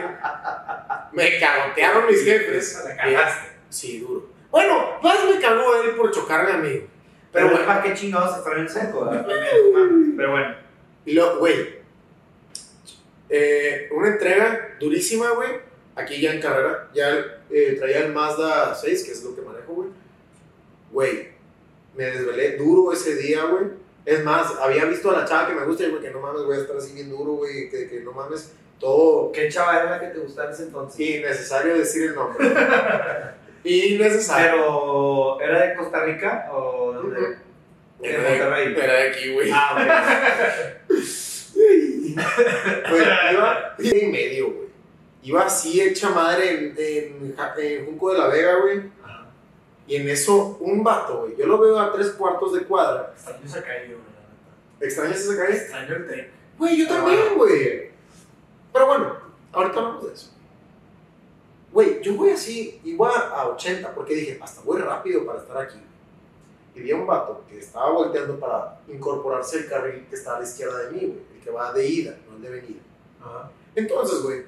me 1.12 1.38
cagotearon 1.38 2.06
mis 2.06 2.24
jefes. 2.24 2.84
La 2.88 2.96
cagaste. 2.96 3.48
Sí, 3.68 4.00
duro. 4.00 4.26
Bueno, 4.50 4.98
más 5.02 5.24
me 5.24 5.40
cagó 5.40 5.82
él 5.82 5.90
por 5.90 6.10
chocarme 6.10 6.52
a 6.52 6.56
mí. 6.56 6.86
Pero, 7.32 7.46
Pero 7.46 7.50
bueno, 7.50 7.66
¿para 7.66 7.82
qué 7.82 7.94
chingados 7.94 8.36
se 8.36 8.42
frena 8.42 8.60
en 8.60 8.68
seco? 8.68 9.04
verdad? 9.04 9.24
Primero, 9.24 9.72
mames. 9.72 10.08
Pero 10.16 10.30
bueno. 10.32 10.54
y 11.06 11.12
luego, 11.12 11.38
güey, 11.38 11.80
eh, 13.28 13.88
una 13.92 14.08
entrega 14.08 14.76
durísima, 14.80 15.30
güey. 15.30 15.50
Aquí 15.94 16.20
ya 16.20 16.32
en 16.32 16.40
carrera, 16.40 16.88
ya 16.94 17.10
eh, 17.50 17.76
traía 17.78 18.04
el 18.06 18.12
Mazda 18.12 18.74
6, 18.74 19.04
que 19.04 19.12
es 19.12 19.22
lo 19.24 19.34
que 19.34 19.42
manejo, 19.42 19.74
güey. 19.74 19.88
Güey, 20.92 21.28
me 21.96 22.04
desvelé 22.04 22.56
duro 22.56 22.92
ese 22.92 23.16
día, 23.16 23.44
güey. 23.44 23.66
Es 24.04 24.24
más, 24.24 24.52
había 24.60 24.86
visto 24.86 25.10
a 25.10 25.20
la 25.20 25.24
chava 25.26 25.48
que 25.48 25.54
me 25.54 25.64
gusta 25.64 25.84
y, 25.84 25.90
güey, 25.90 26.02
que 26.02 26.10
no 26.10 26.20
mames, 26.20 26.42
voy 26.42 26.56
a 26.56 26.60
estar 26.60 26.76
así 26.76 26.94
bien 26.94 27.10
duro, 27.10 27.32
güey, 27.32 27.68
que, 27.68 27.86
que 27.88 28.00
no 28.00 28.12
mames, 28.12 28.52
todo 28.78 29.30
¿Qué 29.30 29.48
chava 29.50 29.76
era 29.78 29.90
la 29.90 30.00
que 30.00 30.06
te 30.06 30.18
gustaba 30.18 30.48
en 30.48 30.54
ese 30.54 30.62
entonces? 30.64 30.98
innecesario 31.00 31.76
decir 31.76 32.04
el 32.04 32.14
nombre. 32.14 32.48
innecesario. 33.64 34.52
Pero, 34.52 35.40
¿era 35.40 35.66
de 35.66 35.74
Costa 35.76 36.04
Rica 36.04 36.48
o 36.52 36.92
de, 36.92 37.36
Era 38.02 38.22
de, 38.22 38.38
Monterrey? 38.38 38.74
era 38.76 38.92
de 38.94 39.08
aquí, 39.10 39.32
güey. 39.32 39.50
Ah, 39.52 40.74
Pues 40.86 41.46
iba 43.32 43.74
día 43.78 44.04
y 44.04 44.06
medio, 44.10 44.46
güey. 44.52 44.68
Iba 45.22 45.42
así 45.44 45.80
hecha 45.80 46.08
madre 46.10 46.50
en, 46.50 46.74
en, 46.78 47.34
en 47.58 47.86
Junco 47.86 48.12
de 48.12 48.18
la 48.18 48.28
Vega, 48.28 48.54
güey. 48.62 48.78
Ajá. 49.04 49.26
Y 49.86 49.96
en 49.96 50.08
eso, 50.08 50.56
un 50.60 50.82
vato, 50.82 51.20
güey. 51.22 51.36
Yo 51.36 51.46
lo 51.46 51.58
veo 51.58 51.78
a 51.78 51.92
tres 51.92 52.10
cuartos 52.10 52.54
de 52.54 52.62
cuadra. 52.62 53.12
Extraño 53.14 53.44
esa 53.44 53.62
calle, 53.62 53.86
güey. 53.88 54.00
¿Extrañas 54.88 55.20
esa 55.20 55.36
calle? 55.44 55.56
Extraño 55.58 55.94
el 55.96 56.06
take. 56.06 56.30
Güey, 56.56 56.76
yo 56.78 56.86
Pero 56.88 57.00
también, 57.00 57.20
bueno. 57.20 57.36
güey. 57.36 57.90
Pero 58.72 58.86
bueno, 58.86 59.16
ahorita 59.52 59.78
hablamos 59.78 60.06
de 60.08 60.14
eso. 60.14 60.30
Güey, 61.72 62.02
yo 62.02 62.14
voy 62.14 62.30
así, 62.30 62.80
igual 62.84 63.12
a 63.14 63.48
80, 63.48 63.94
porque 63.94 64.14
dije, 64.14 64.38
hasta 64.42 64.60
voy 64.62 64.80
rápido 64.80 65.24
para 65.24 65.40
estar 65.40 65.56
aquí. 65.58 65.78
Y 66.74 66.80
vi 66.80 66.90
a 66.90 66.96
un 66.96 67.06
vato 67.06 67.44
que 67.48 67.58
estaba 67.58 67.90
volteando 67.90 68.38
para 68.38 68.80
incorporarse 68.88 69.58
al 69.58 69.68
carril 69.68 70.06
que 70.08 70.16
está 70.16 70.36
a 70.36 70.40
la 70.40 70.44
izquierda 70.44 70.78
de 70.78 70.90
mí, 70.92 70.98
güey. 70.98 71.20
El 71.34 71.40
que 71.40 71.50
va 71.50 71.72
de 71.72 71.86
ida, 71.86 72.18
no 72.28 72.36
el 72.36 72.42
de 72.42 72.50
venida. 72.50 72.80
Ajá. 73.20 73.50
Entonces, 73.74 74.22
güey, 74.22 74.44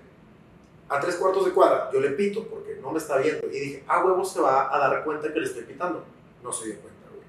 a 0.89 1.01
tres 1.01 1.17
cuartos 1.17 1.45
de 1.45 1.53
cuadra, 1.53 1.91
yo 1.93 2.01
le 2.01 2.11
pito 2.11 2.45
porque 2.49 2.77
no 2.83 2.91
me 2.91 2.99
está 2.99 3.19
viendo. 3.19 3.47
Y 3.47 3.51
dije, 3.61 3.85
ah, 3.87 4.05
huevo, 4.05 4.25
se 4.25 4.41
va 4.41 4.75
a 4.75 4.79
dar 4.79 5.05
cuenta 5.05 5.33
que 5.33 5.41
le 5.41 5.47
estoy 5.47 5.63
pitando. 5.63 6.05
No 6.43 6.53
se 6.53 6.67
dio 6.67 6.81
cuenta, 6.81 7.09
güey. 7.09 7.25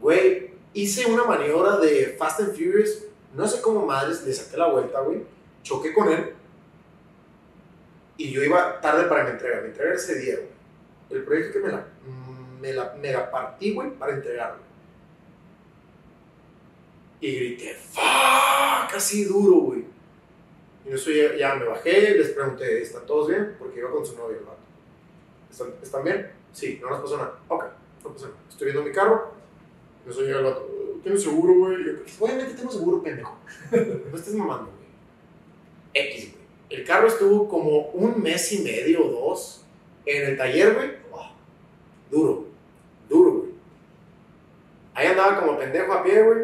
Güey, 0.00 0.54
hice 0.74 1.06
una 1.06 1.24
maniobra 1.24 1.76
de 1.78 2.14
Fast 2.18 2.40
and 2.40 2.52
Furious. 2.52 3.04
No 3.34 3.46
sé 3.48 3.60
cómo 3.60 3.84
madres, 3.84 4.24
le 4.24 4.32
saqué 4.32 4.56
la 4.56 4.68
vuelta, 4.68 5.00
güey. 5.00 5.24
Choqué 5.62 5.92
con 5.92 6.10
él. 6.10 6.34
Y 8.22 8.30
yo 8.30 8.44
iba 8.44 8.80
tarde 8.80 9.08
para 9.08 9.24
mi 9.24 9.30
entrega. 9.30 9.60
Mi 9.62 9.66
entrega 9.66 9.90
era 9.90 9.98
ese 9.98 10.14
güey. 10.14 10.46
El 11.10 11.24
proyecto 11.24 11.54
que 11.54 11.66
me 11.66 11.72
la, 11.72 11.84
me 12.60 12.72
la, 12.72 12.94
me 12.94 13.12
la 13.12 13.28
partí, 13.28 13.74
güey, 13.74 13.90
para 13.98 14.14
entregarlo. 14.14 14.62
Y 17.20 17.34
grité, 17.34 17.74
fuck, 17.74 18.94
así 18.94 19.24
duro, 19.24 19.56
güey. 19.56 19.84
Y 20.86 20.92
eso 20.92 21.10
ya, 21.10 21.56
me 21.56 21.64
bajé, 21.64 22.16
les 22.16 22.28
pregunté, 22.28 22.82
¿están 22.82 23.04
todos 23.06 23.26
bien? 23.26 23.56
Porque 23.58 23.80
iba 23.80 23.90
con 23.90 24.06
su 24.06 24.16
novia 24.16 24.36
el 24.38 24.44
vato. 24.44 24.58
¿Están, 25.50 25.74
¿están 25.82 26.04
bien? 26.04 26.30
Sí, 26.52 26.78
no 26.80 26.90
nos 26.90 27.00
pasó 27.00 27.16
nada. 27.16 27.40
Ok, 27.48 27.64
no 28.04 28.12
pasó 28.12 28.26
nada. 28.26 28.38
Estoy 28.48 28.66
viendo 28.66 28.84
mi 28.84 28.92
carro. 28.92 29.32
Y 30.06 30.10
eso 30.10 30.20
llega 30.20 30.38
el 30.38 30.44
vato, 30.44 30.68
¿tienes 31.02 31.24
seguro, 31.24 31.54
güey? 31.54 31.74
Obviamente 32.20 32.54
tengo 32.54 32.70
seguro, 32.70 33.02
pendejo. 33.02 33.36
No 33.72 34.16
estés 34.16 34.34
mamando, 34.34 34.70
güey. 34.70 36.06
X, 36.06 36.30
güey. 36.30 36.41
El 36.72 36.84
carro 36.84 37.06
estuvo 37.06 37.48
como 37.50 37.88
un 37.90 38.22
mes 38.22 38.50
y 38.52 38.62
medio 38.62 39.06
o 39.06 39.10
dos 39.10 39.62
en 40.06 40.30
el 40.30 40.38
taller, 40.38 40.72
güey. 40.72 40.90
Oh, 41.12 41.30
duro, 42.10 42.46
duro, 43.10 43.30
güey. 43.32 43.50
Ahí 44.94 45.08
andaba 45.08 45.38
como 45.38 45.58
pendejo 45.58 45.92
a 45.92 46.02
pie, 46.02 46.22
güey. 46.22 46.38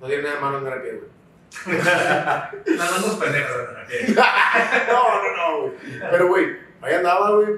No 0.00 0.06
tiene 0.06 0.22
nada 0.22 0.36
de 0.36 0.40
malo 0.40 0.56
andar 0.56 0.78
a 0.78 0.82
pie, 0.82 0.92
güey. 0.92 1.10
Pendejos 3.20 3.68
andan 3.68 3.84
aquí. 3.84 4.14
no, 4.88 5.22
no, 5.22 5.36
no, 5.36 5.60
güey. 5.60 5.72
Pero, 6.10 6.28
güey, 6.28 6.56
ahí 6.80 6.94
andaba, 6.94 7.36
güey. 7.36 7.54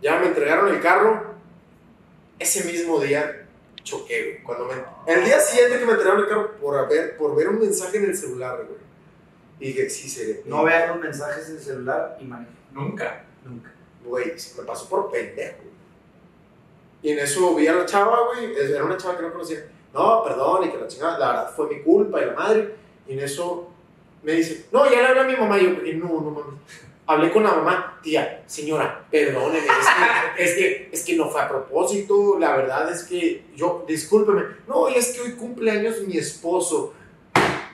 Ya 0.00 0.18
me 0.20 0.28
entregaron 0.28 0.74
el 0.74 0.80
carro. 0.80 1.34
Ese 2.38 2.64
mismo 2.64 3.00
día 3.00 3.46
choqué, 3.82 4.22
güey. 4.22 4.42
Cuando 4.44 4.64
me... 4.64 5.12
El 5.12 5.26
día 5.26 5.38
siguiente 5.40 5.78
que 5.78 5.84
me 5.84 5.92
entregaron 5.92 6.22
el 6.22 6.28
carro 6.28 6.52
por 6.56 6.88
ver, 6.88 7.18
por 7.18 7.36
ver 7.36 7.50
un 7.50 7.58
mensaje 7.58 7.98
en 7.98 8.04
el 8.04 8.16
celular, 8.16 8.64
güey. 8.64 8.87
Y 9.60 9.68
dije, 9.68 9.90
sí, 9.90 10.08
se 10.08 10.42
No 10.46 10.64
vean 10.64 10.88
los 10.90 11.00
mensajes 11.00 11.48
en 11.48 11.56
el 11.56 11.62
celular 11.62 12.16
y 12.20 12.24
manejen. 12.24 12.54
Nunca. 12.72 13.24
Nunca. 13.44 13.72
Güey, 14.04 14.38
se 14.38 14.60
me 14.60 14.66
pasó 14.66 14.88
por 14.88 15.10
pendejo. 15.10 15.58
Y 17.02 17.10
en 17.10 17.18
eso 17.18 17.54
vi 17.54 17.66
a 17.66 17.74
la 17.74 17.86
chava, 17.86 18.18
güey. 18.32 18.54
Era 18.56 18.84
una 18.84 18.96
chava 18.96 19.16
que 19.16 19.22
no 19.22 19.32
conocía. 19.32 19.64
No, 19.92 20.22
perdón, 20.22 20.64
y 20.64 20.70
que 20.70 20.78
la 20.78 20.86
chingada, 20.86 21.18
la 21.18 21.26
verdad 21.28 21.52
fue 21.54 21.68
mi 21.68 21.82
culpa 21.82 22.20
y 22.22 22.26
la 22.26 22.32
madre. 22.34 22.74
Y 23.06 23.12
en 23.14 23.20
eso 23.20 23.68
me 24.22 24.32
dice, 24.32 24.66
no, 24.72 24.84
ya 24.90 25.00
le 25.00 25.06
hablé 25.08 25.20
a 25.20 25.24
mi 25.24 25.36
mamá. 25.36 25.58
Y 25.58 25.64
yo, 25.64 25.70
"Eh, 25.84 25.94
no, 25.94 26.08
no 26.08 26.30
mames. 26.30 26.60
Hablé 27.06 27.32
con 27.32 27.42
la 27.42 27.52
mamá, 27.52 27.98
tía, 28.02 28.42
señora, 28.46 29.06
perdóneme, 29.10 29.60
es 29.60 29.64
que, 29.66 30.44
es 30.44 30.54
que, 30.54 30.88
es 30.92 31.04
que 31.04 31.16
no 31.16 31.30
fue 31.30 31.40
a 31.40 31.48
propósito, 31.48 32.38
la 32.38 32.54
verdad 32.54 32.92
es 32.92 33.02
que 33.04 33.46
yo, 33.56 33.82
discúlpeme, 33.88 34.42
no, 34.66 34.90
y 34.90 34.96
es 34.96 35.14
que 35.14 35.22
hoy 35.22 35.32
cumpleaños 35.32 36.02
mi 36.02 36.18
esposo. 36.18 36.92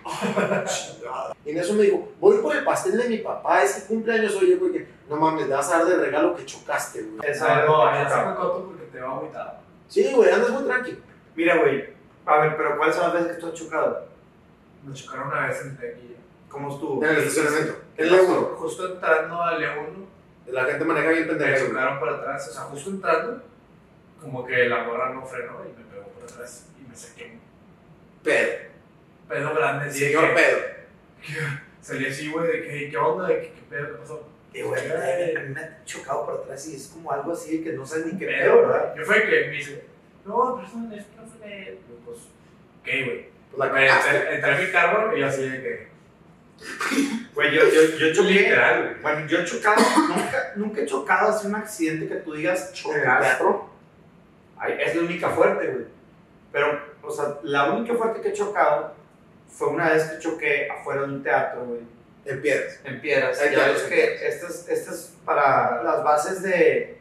Y 1.45 1.51
en 1.51 1.59
eso 1.59 1.75
me 1.75 1.83
dijo, 1.83 2.09
voy 2.21 2.39
por 2.39 2.57
el 2.57 2.65
pastel 2.65 2.97
de 2.97 3.09
mi 3.09 3.19
papá, 3.19 3.63
ese 3.63 3.87
cumpleaños 3.87 4.35
hoy, 4.37 4.51
yo, 4.53 4.59
güey, 4.59 4.73
que 4.73 4.89
no 5.09 5.17
mames, 5.17 5.47
le 5.47 5.55
vas 5.55 5.71
a 5.73 5.79
dar 5.79 5.87
de 5.87 5.97
regalo 5.97 6.35
que 6.35 6.47
chocaste, 6.47 7.03
güey. 7.03 7.31
Esa 7.31 7.63
Ah, 7.63 7.65
no, 7.67 8.31
me 8.31 8.35
coto 8.37 8.65
porque 8.67 8.85
te 8.85 9.01
va 9.01 9.13
agüitado. 9.17 9.53
Sí, 9.89 10.11
güey, 10.15 10.31
andas 10.31 10.51
muy 10.51 10.65
tranquilo. 10.65 10.99
Mira, 11.37 11.57
güey. 11.59 11.93
A 12.27 12.39
ver, 12.39 12.57
pero 12.57 12.79
¿cuáles 12.79 12.97
son 12.97 13.05
las 13.05 13.13
veces 13.15 13.37
que 13.37 13.41
tú 13.43 13.47
has 13.49 13.55
chocado? 13.55 14.07
Me 14.83 14.95
chocaron 14.95 15.29
una 15.29 15.47
vez 15.49 15.61
en 15.63 15.77
Tequilla. 15.77 16.17
¿Cómo 16.49 16.71
estuvo? 16.73 17.05
En 17.05 17.11
el 17.11 17.19
estacionamiento. 17.19 17.81
¿Qué 17.97 18.03
En? 18.05 18.13
Leuno. 18.13 18.41
Justo 18.57 18.93
entrando 18.95 19.43
al 19.43 19.63
E1, 19.63 20.07
La 20.47 20.65
gente 20.65 20.85
maneja 20.85 21.09
bien 21.11 21.23
me 21.23 21.29
pendeja. 21.29 21.51
güey. 21.59 21.69
chocaron 21.69 21.99
por 22.01 22.09
atrás. 22.09 22.49
O 22.49 22.53
sea, 22.53 22.63
justo 22.63 22.91
entrando, 22.91 23.43
como 24.23 24.47
que 24.47 24.69
la 24.69 24.85
morra 24.85 25.13
no 25.13 25.27
frenó 25.27 25.59
y 25.65 25.79
me 25.79 25.85
pegó 25.91 26.07
por 26.09 26.23
atrás. 26.25 26.69
Y 26.81 26.89
me 26.89 26.97
saqué 26.97 27.25
un 27.33 27.41
Pedo. 29.29 29.55
grande. 29.55 29.87
así 29.87 29.99
Señor 30.01 30.29
que- 30.29 30.35
pedo. 30.35 30.59
Salí 31.81 32.07
así, 32.07 32.31
güey, 32.31 32.47
de 32.47 32.63
que, 32.63 32.91
¿qué 32.91 32.97
onda? 32.97 33.29
¿De 33.29 33.41
qué, 33.41 33.53
qué 33.53 33.63
pedo? 33.69 33.89
¿Qué 33.93 33.99
pasó? 33.99 34.29
Güey, 34.55 35.37
a 35.37 35.41
mí 35.41 35.49
me 35.55 35.61
ha 35.61 35.85
chocado 35.85 36.25
por 36.27 36.35
atrás 36.37 36.67
y 36.69 36.77
es 36.77 36.87
como 36.89 37.11
algo 37.11 37.33
así 37.33 37.59
de 37.59 37.65
que 37.65 37.73
no 37.73 37.85
sabes 37.85 38.07
ni 38.07 38.13
qué 38.19 38.27
¿Qué 38.27 38.33
pedo, 38.33 38.63
¿verdad? 38.63 38.95
Yo 38.97 39.05
fue 39.05 39.23
que 39.29 39.49
me 39.49 39.57
dice, 39.57 39.85
no, 40.25 40.57
persona, 40.57 40.95
es 40.97 41.05
que 41.05 41.17
no 41.17 41.27
fue. 41.27 41.79
Pues, 42.05 42.19
¿qué, 42.85 43.05
güey? 43.05 43.27
Pues 43.51 43.59
la 43.59 43.67
entré, 43.67 44.53
a 44.53 44.59
mi 44.59 44.73
carro 44.73 45.17
y 45.17 45.21
yo 45.21 45.27
así 45.27 45.49
de 45.49 45.63
que. 45.63 45.89
Güey, 47.35 47.53
yo, 47.53 47.63
yo, 47.69 47.97
yo 47.99 48.13
choqué. 48.15 48.31
Literal, 48.31 48.83
güey. 48.83 49.03
Bueno, 49.03 49.27
yo 49.27 49.41
he 49.41 49.45
chocado, 49.45 49.83
nunca, 50.09 50.53
nunca 50.55 50.81
he 50.83 50.87
chocado 50.87 51.31
así 51.31 51.49
un 51.49 51.57
accidente 51.57 52.07
que 52.07 52.21
tú 52.21 52.33
digas? 52.35 52.73
Ay, 54.57 54.77
es 54.79 54.95
la 54.95 55.03
única 55.03 55.29
fuerte, 55.31 55.67
güey. 55.67 55.85
Pero, 56.53 56.81
o 57.03 57.11
sea, 57.11 57.39
la 57.43 57.73
única 57.73 57.95
fuerte 57.95 58.21
que 58.21 58.29
he 58.29 58.33
chocado 58.33 58.95
fue 59.57 59.69
una 59.69 59.91
vez 59.91 60.05
que 60.05 60.19
choqué 60.19 60.69
afuera 60.69 61.03
de 61.03 61.07
un 61.15 61.23
teatro, 61.23 61.65
güey. 61.67 61.81
En 62.25 62.41
piedras. 62.43 62.81
En 62.85 63.01
piedras. 63.01 63.41
Hay 63.41 63.55
Ya 63.55 63.69
ves 63.69 63.83
que 63.83 64.27
estas 64.27 64.69
estas 64.69 64.95
es 64.95 65.15
para 65.25 65.83
las 65.83 66.03
bases 66.03 66.43
de, 66.43 66.99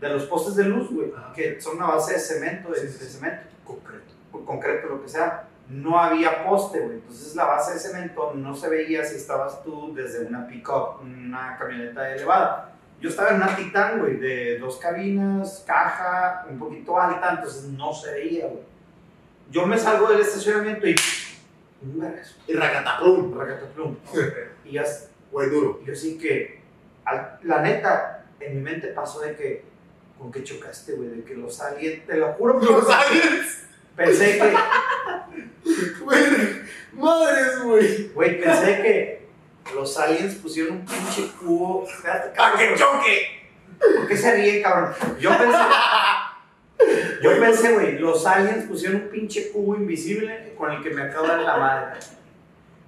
de 0.00 0.08
los 0.08 0.24
postes 0.24 0.56
de 0.56 0.64
luz, 0.64 0.90
güey. 0.90 1.12
Ajá. 1.16 1.32
Que 1.34 1.60
son 1.60 1.76
una 1.76 1.86
base 1.86 2.14
de 2.14 2.18
cemento, 2.20 2.70
de, 2.70 2.80
Sí, 2.80 2.88
sí, 2.88 3.04
de 3.04 3.10
cemento, 3.10 3.46
Concreto. 3.64 4.12
o 4.32 4.44
concreto, 4.44 4.88
lo 4.88 5.02
que 5.02 5.08
sea. 5.08 5.46
No 5.68 5.98
había 5.98 6.44
poste, 6.44 6.80
güey. 6.80 6.94
Entonces 6.96 7.34
la 7.36 7.44
base 7.44 7.74
de 7.74 7.78
cemento 7.78 8.34
no 8.34 8.54
se 8.54 8.68
veía 8.68 9.04
si 9.04 9.16
estabas 9.16 9.62
tú 9.62 9.94
desde 9.94 10.26
una 10.26 10.46
pick-up, 10.46 11.00
una 11.00 11.56
camioneta 11.58 12.12
elevada. 12.14 12.72
Yo 13.00 13.08
estaba 13.08 13.30
en 13.30 13.36
una 13.36 13.56
Titan, 13.56 13.98
güey, 14.00 14.16
de 14.16 14.58
dos 14.58 14.76
cabinas, 14.76 15.64
caja, 15.66 16.44
un 16.50 16.58
poquito 16.58 17.00
alta, 17.00 17.30
entonces 17.30 17.64
no 17.64 17.94
se 17.94 18.12
veía, 18.12 18.46
güey. 18.46 18.62
Yo 19.50 19.64
me 19.66 19.78
salgo 19.78 20.08
del 20.10 20.20
estacionamiento 20.20 20.86
y... 20.86 20.94
Y 22.46 22.52
racataplum. 22.54 23.38
racataplum. 23.38 23.96
Y 24.64 24.72
ya 24.72 24.84
Güey, 25.32 25.48
duro. 25.50 25.80
yo 25.84 25.94
sí 25.94 26.18
que, 26.18 26.60
al- 27.04 27.38
la 27.44 27.60
neta, 27.62 28.24
en 28.40 28.56
mi 28.56 28.62
mente 28.62 28.88
pasó 28.88 29.20
de 29.20 29.34
que, 29.36 29.64
¿con 30.18 30.30
qué 30.32 30.42
chocaste, 30.44 30.92
güey? 30.94 31.08
De 31.08 31.24
que 31.24 31.34
los 31.34 31.60
aliens, 31.60 32.04
te 32.06 32.16
lo 32.16 32.32
juro, 32.34 32.60
Los 32.60 32.88
aliens. 32.90 33.64
pensé 33.96 34.38
que, 34.38 34.54
Güey, 36.04 36.22
madres, 36.92 37.62
güey. 37.62 38.08
güey, 38.08 38.40
pensé 38.40 38.82
que 38.82 39.28
los 39.74 39.96
aliens 39.98 40.34
pusieron 40.36 40.78
un 40.78 40.84
pinche 40.84 41.30
cubo. 41.40 41.86
¡Para 42.36 42.58
que 42.58 42.74
choque! 42.76 43.40
¿por 43.96 44.06
qué 44.08 44.16
se 44.16 44.34
ríen, 44.34 44.62
cabrón? 44.62 44.92
Yo 45.18 45.30
pensé, 45.30 45.58
yo 47.22 47.38
pensé, 47.40 47.72
güey, 47.72 47.98
los 47.98 48.26
aliens 48.26 48.64
pusieron 48.66 49.02
un 49.02 49.08
pinche 49.08 49.50
cubo 49.52 49.76
invisible 49.76 50.54
con 50.56 50.72
el 50.72 50.82
que 50.82 50.90
me 50.90 51.08
dar 51.08 51.40
la 51.40 51.56
madre. 51.56 52.00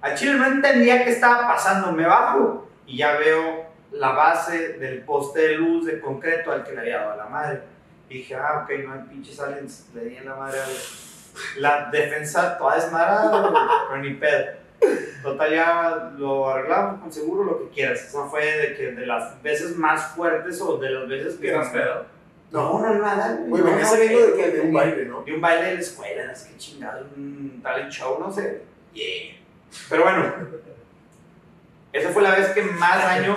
Al 0.01 0.15
chile 0.15 0.33
no 0.35 0.45
entendía 0.45 1.03
qué 1.03 1.11
estaba 1.11 1.47
pasando, 1.47 1.91
me 1.91 2.05
bajo 2.05 2.67
y 2.85 2.97
ya 2.97 3.17
veo 3.17 3.65
la 3.91 4.11
base 4.11 4.73
del 4.73 5.01
poste 5.03 5.39
de 5.41 5.55
luz 5.55 5.85
de 5.85 5.99
concreto 5.99 6.51
al 6.51 6.63
que 6.63 6.73
le 6.73 6.81
había 6.81 6.99
dado 6.99 7.17
la 7.17 7.25
madre. 7.25 7.61
Y 8.09 8.15
dije, 8.19 8.35
ah, 8.35 8.63
ok, 8.63 8.71
no 8.85 8.93
hay 8.93 8.99
pinches 9.09 9.39
aliens, 9.39 9.87
le 9.93 10.05
di 10.05 10.17
en 10.17 10.25
la 10.25 10.35
madre 10.35 10.59
al- 10.59 11.61
La 11.61 11.89
defensa 11.91 12.57
toda 12.57 12.75
desmadrada, 12.75 13.39
güey, 13.49 13.53
pero 13.89 14.01
ni 14.01 14.13
pedo. 14.15 14.45
Total, 15.23 15.51
ya 15.51 16.11
lo 16.17 16.49
arreglamos 16.49 16.99
con 17.01 17.11
seguro, 17.11 17.43
lo 17.45 17.59
que 17.59 17.69
quieras. 17.73 18.03
Esa 18.03 18.25
fue 18.25 18.45
de, 18.45 18.75
que 18.75 18.91
de 18.91 19.05
las 19.05 19.41
veces 19.41 19.77
más 19.77 20.07
fuertes 20.07 20.59
o 20.61 20.77
de 20.77 20.89
las 20.89 21.07
veces 21.07 21.35
que... 21.35 21.47
¿Estás 21.47 21.69
pedo? 21.69 22.05
No, 22.53 22.79
no, 22.79 22.93
nada, 22.99 23.39
güey. 23.47 23.63
Venía 23.63 23.83
saliendo 23.85 24.19
de, 24.27 24.33
que- 24.33 24.37
que 24.43 24.51
de 24.51 24.61
un 24.61 24.73
baile, 24.73 25.05
¿no? 25.05 25.23
de 25.23 25.33
un 25.33 25.41
baile 25.41 25.65
de 25.69 25.73
la 25.75 25.79
escuela, 25.81 26.35
sé 26.35 26.49
qué 26.51 26.57
chingado, 26.57 27.05
un 27.17 27.59
talent 27.63 27.91
show, 27.91 28.19
no 28.19 28.31
sé. 28.31 28.61
Yeah. 28.93 29.35
Pero 29.89 30.03
bueno, 30.03 30.31
esa 31.91 32.09
fue 32.09 32.21
la 32.21 32.35
vez 32.35 32.49
que 32.49 32.61
más 32.61 32.97
daño. 33.03 33.35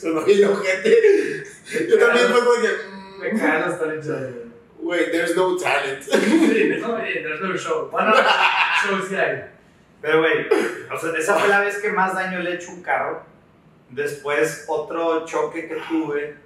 Sonó 0.00 0.22
bien 0.24 0.50
gente. 0.56 1.44
Yo 1.88 1.98
también 1.98 2.26
fue 2.28 2.40
como 2.40 2.50
Me 3.20 3.30
que. 3.30 3.38
cagan 3.38 3.68
los 3.70 3.78
güey. 3.78 3.98
mm, 3.98 4.52
Güey, 4.80 5.10
there's 5.10 5.36
no 5.36 5.56
talent. 5.56 6.02
Sí, 6.02 6.74
no, 6.80 6.96
there's 6.96 7.40
no 7.40 7.56
show. 7.56 7.88
Bueno, 7.90 8.12
show 8.86 8.98
sí 9.08 9.16
hay. 9.16 9.44
Pero 10.02 10.20
güey, 10.20 10.46
o 10.92 10.98
sea, 10.98 11.10
esa 11.18 11.34
fue 11.36 11.48
la 11.48 11.60
vez 11.60 11.78
que 11.78 11.90
más 11.90 12.14
daño 12.14 12.40
le 12.40 12.50
he 12.50 12.54
hecho 12.54 12.70
un 12.72 12.82
carro. 12.82 13.22
Después, 13.90 14.64
otro 14.68 15.24
choque 15.24 15.68
que 15.68 15.76
tuve. 15.88 16.36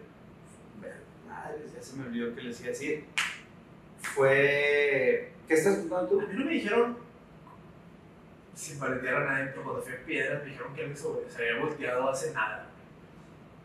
Madre, 1.91 1.91
se 1.91 1.97
me 1.97 2.07
olvidó 2.07 2.35
que 2.35 2.43
les 2.43 2.61
iba 2.61 2.69
a 2.69 2.71
decir. 2.71 3.05
Fue. 4.03 5.33
¿Qué 5.47 5.55
estás 5.55 5.77
contando 5.79 6.07
tú? 6.09 6.21
A 6.21 6.27
mí 6.27 6.35
no 6.39 6.45
me 6.45 6.53
dijeron, 6.53 6.97
sin 8.55 8.79
parentear 8.79 9.23
a 9.23 9.25
nadie, 9.33 9.47
pero 9.51 9.63
cuando 9.65 9.83
fui 9.83 9.93
a 9.95 10.05
Piedras, 10.05 10.43
me 10.45 10.51
dijeron 10.51 10.75
que 10.75 10.85
él 10.85 10.97
se, 10.97 11.07
había 11.37 11.61
volteado 11.65 12.09
hace 12.11 12.33
nada. 12.33 12.67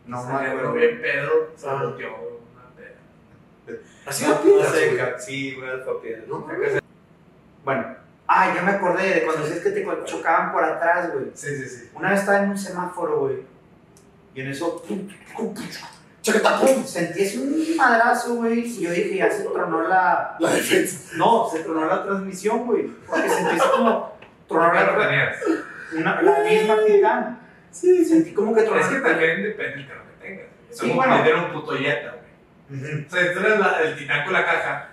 No 0.06 0.22
Se 0.22 0.32
acuerdo. 0.32 0.72
bien 0.74 1.00
pedo, 1.00 1.52
se 1.56 1.68
Ah. 1.68 1.74
volteó 1.82 2.08
una 2.52 2.68
peda. 2.76 3.78
Así 4.06 4.24
güey. 4.24 4.96
ca- 4.96 5.18
Sí, 5.18 5.54
una 5.58 5.74
vez 5.74 5.84
fue 5.84 6.02
piedra. 6.02 6.22
No, 6.28 6.46
Bueno, 7.64 7.96
ah, 8.26 8.54
ya 8.54 8.62
me 8.62 8.72
acordé 8.72 9.14
de 9.14 9.24
cuando 9.24 9.44
decías 9.44 9.64
que 9.64 9.70
te 9.70 9.86
chocaban 10.04 10.52
por 10.52 10.62
atrás, 10.62 11.12
güey. 11.12 11.26
Sí, 11.34 11.56
sí, 11.56 11.68
sí. 11.68 11.90
Una 11.94 12.10
vez 12.10 12.20
estaba 12.20 12.42
en 12.44 12.50
un 12.50 12.58
semáforo, 12.58 13.20
güey. 13.20 13.36
Y 14.34 14.40
en 14.42 14.48
eso, 14.48 14.82
pum, 14.82 15.08
pum, 15.34 15.54
pum, 15.54 15.64
Chacatapum. 16.24 16.84
sentí 16.84 17.22
ese 17.22 17.38
un 17.38 17.76
madrazo, 17.76 18.34
güey. 18.36 18.60
Y 18.60 18.80
yo 18.80 18.90
dije, 18.90 19.16
ya 19.16 19.30
se 19.30 19.44
tronó 19.44 19.82
la. 19.86 20.36
La 20.40 20.50
defensa. 20.50 21.12
No, 21.16 21.48
se 21.52 21.60
tronó 21.60 21.86
la 21.86 22.02
transmisión, 22.02 22.64
güey. 22.66 22.86
Porque 23.06 23.28
sentí 23.28 23.56
así 23.60 23.68
como. 23.70 24.16
Tronó 24.48 24.72
¿Qué 24.72 24.78
carro 24.78 24.98
la, 24.98 25.06
tenías? 25.08 25.36
una, 25.96 26.22
la 26.22 26.38
misma 26.40 26.76
titán. 26.86 27.38
Sí, 27.70 27.98
sí. 27.98 28.04
Sentí 28.06 28.32
como 28.32 28.54
que 28.54 28.62
tronó. 28.62 28.80
Es 28.80 28.86
que 28.86 29.00
también 29.00 29.42
depende 29.42 29.76
del 29.76 29.86
carro 29.88 30.02
que 30.20 30.26
tengas. 30.26 30.46
Es 30.70 30.78
Sí, 30.78 30.80
como 30.88 30.94
bueno. 30.96 31.14
vender 31.16 31.34
un 31.36 31.52
puto 31.52 31.72
Jetta, 31.76 32.14
güey. 32.70 32.80
Ujú. 32.80 33.06
O 33.06 33.10
sea, 33.10 33.32
tú 33.34 33.40
eres 33.40 33.58
la- 33.60 33.80
el 33.82 33.96
titán 33.96 34.24
con 34.24 34.32
la 34.32 34.44
caja, 34.46 34.88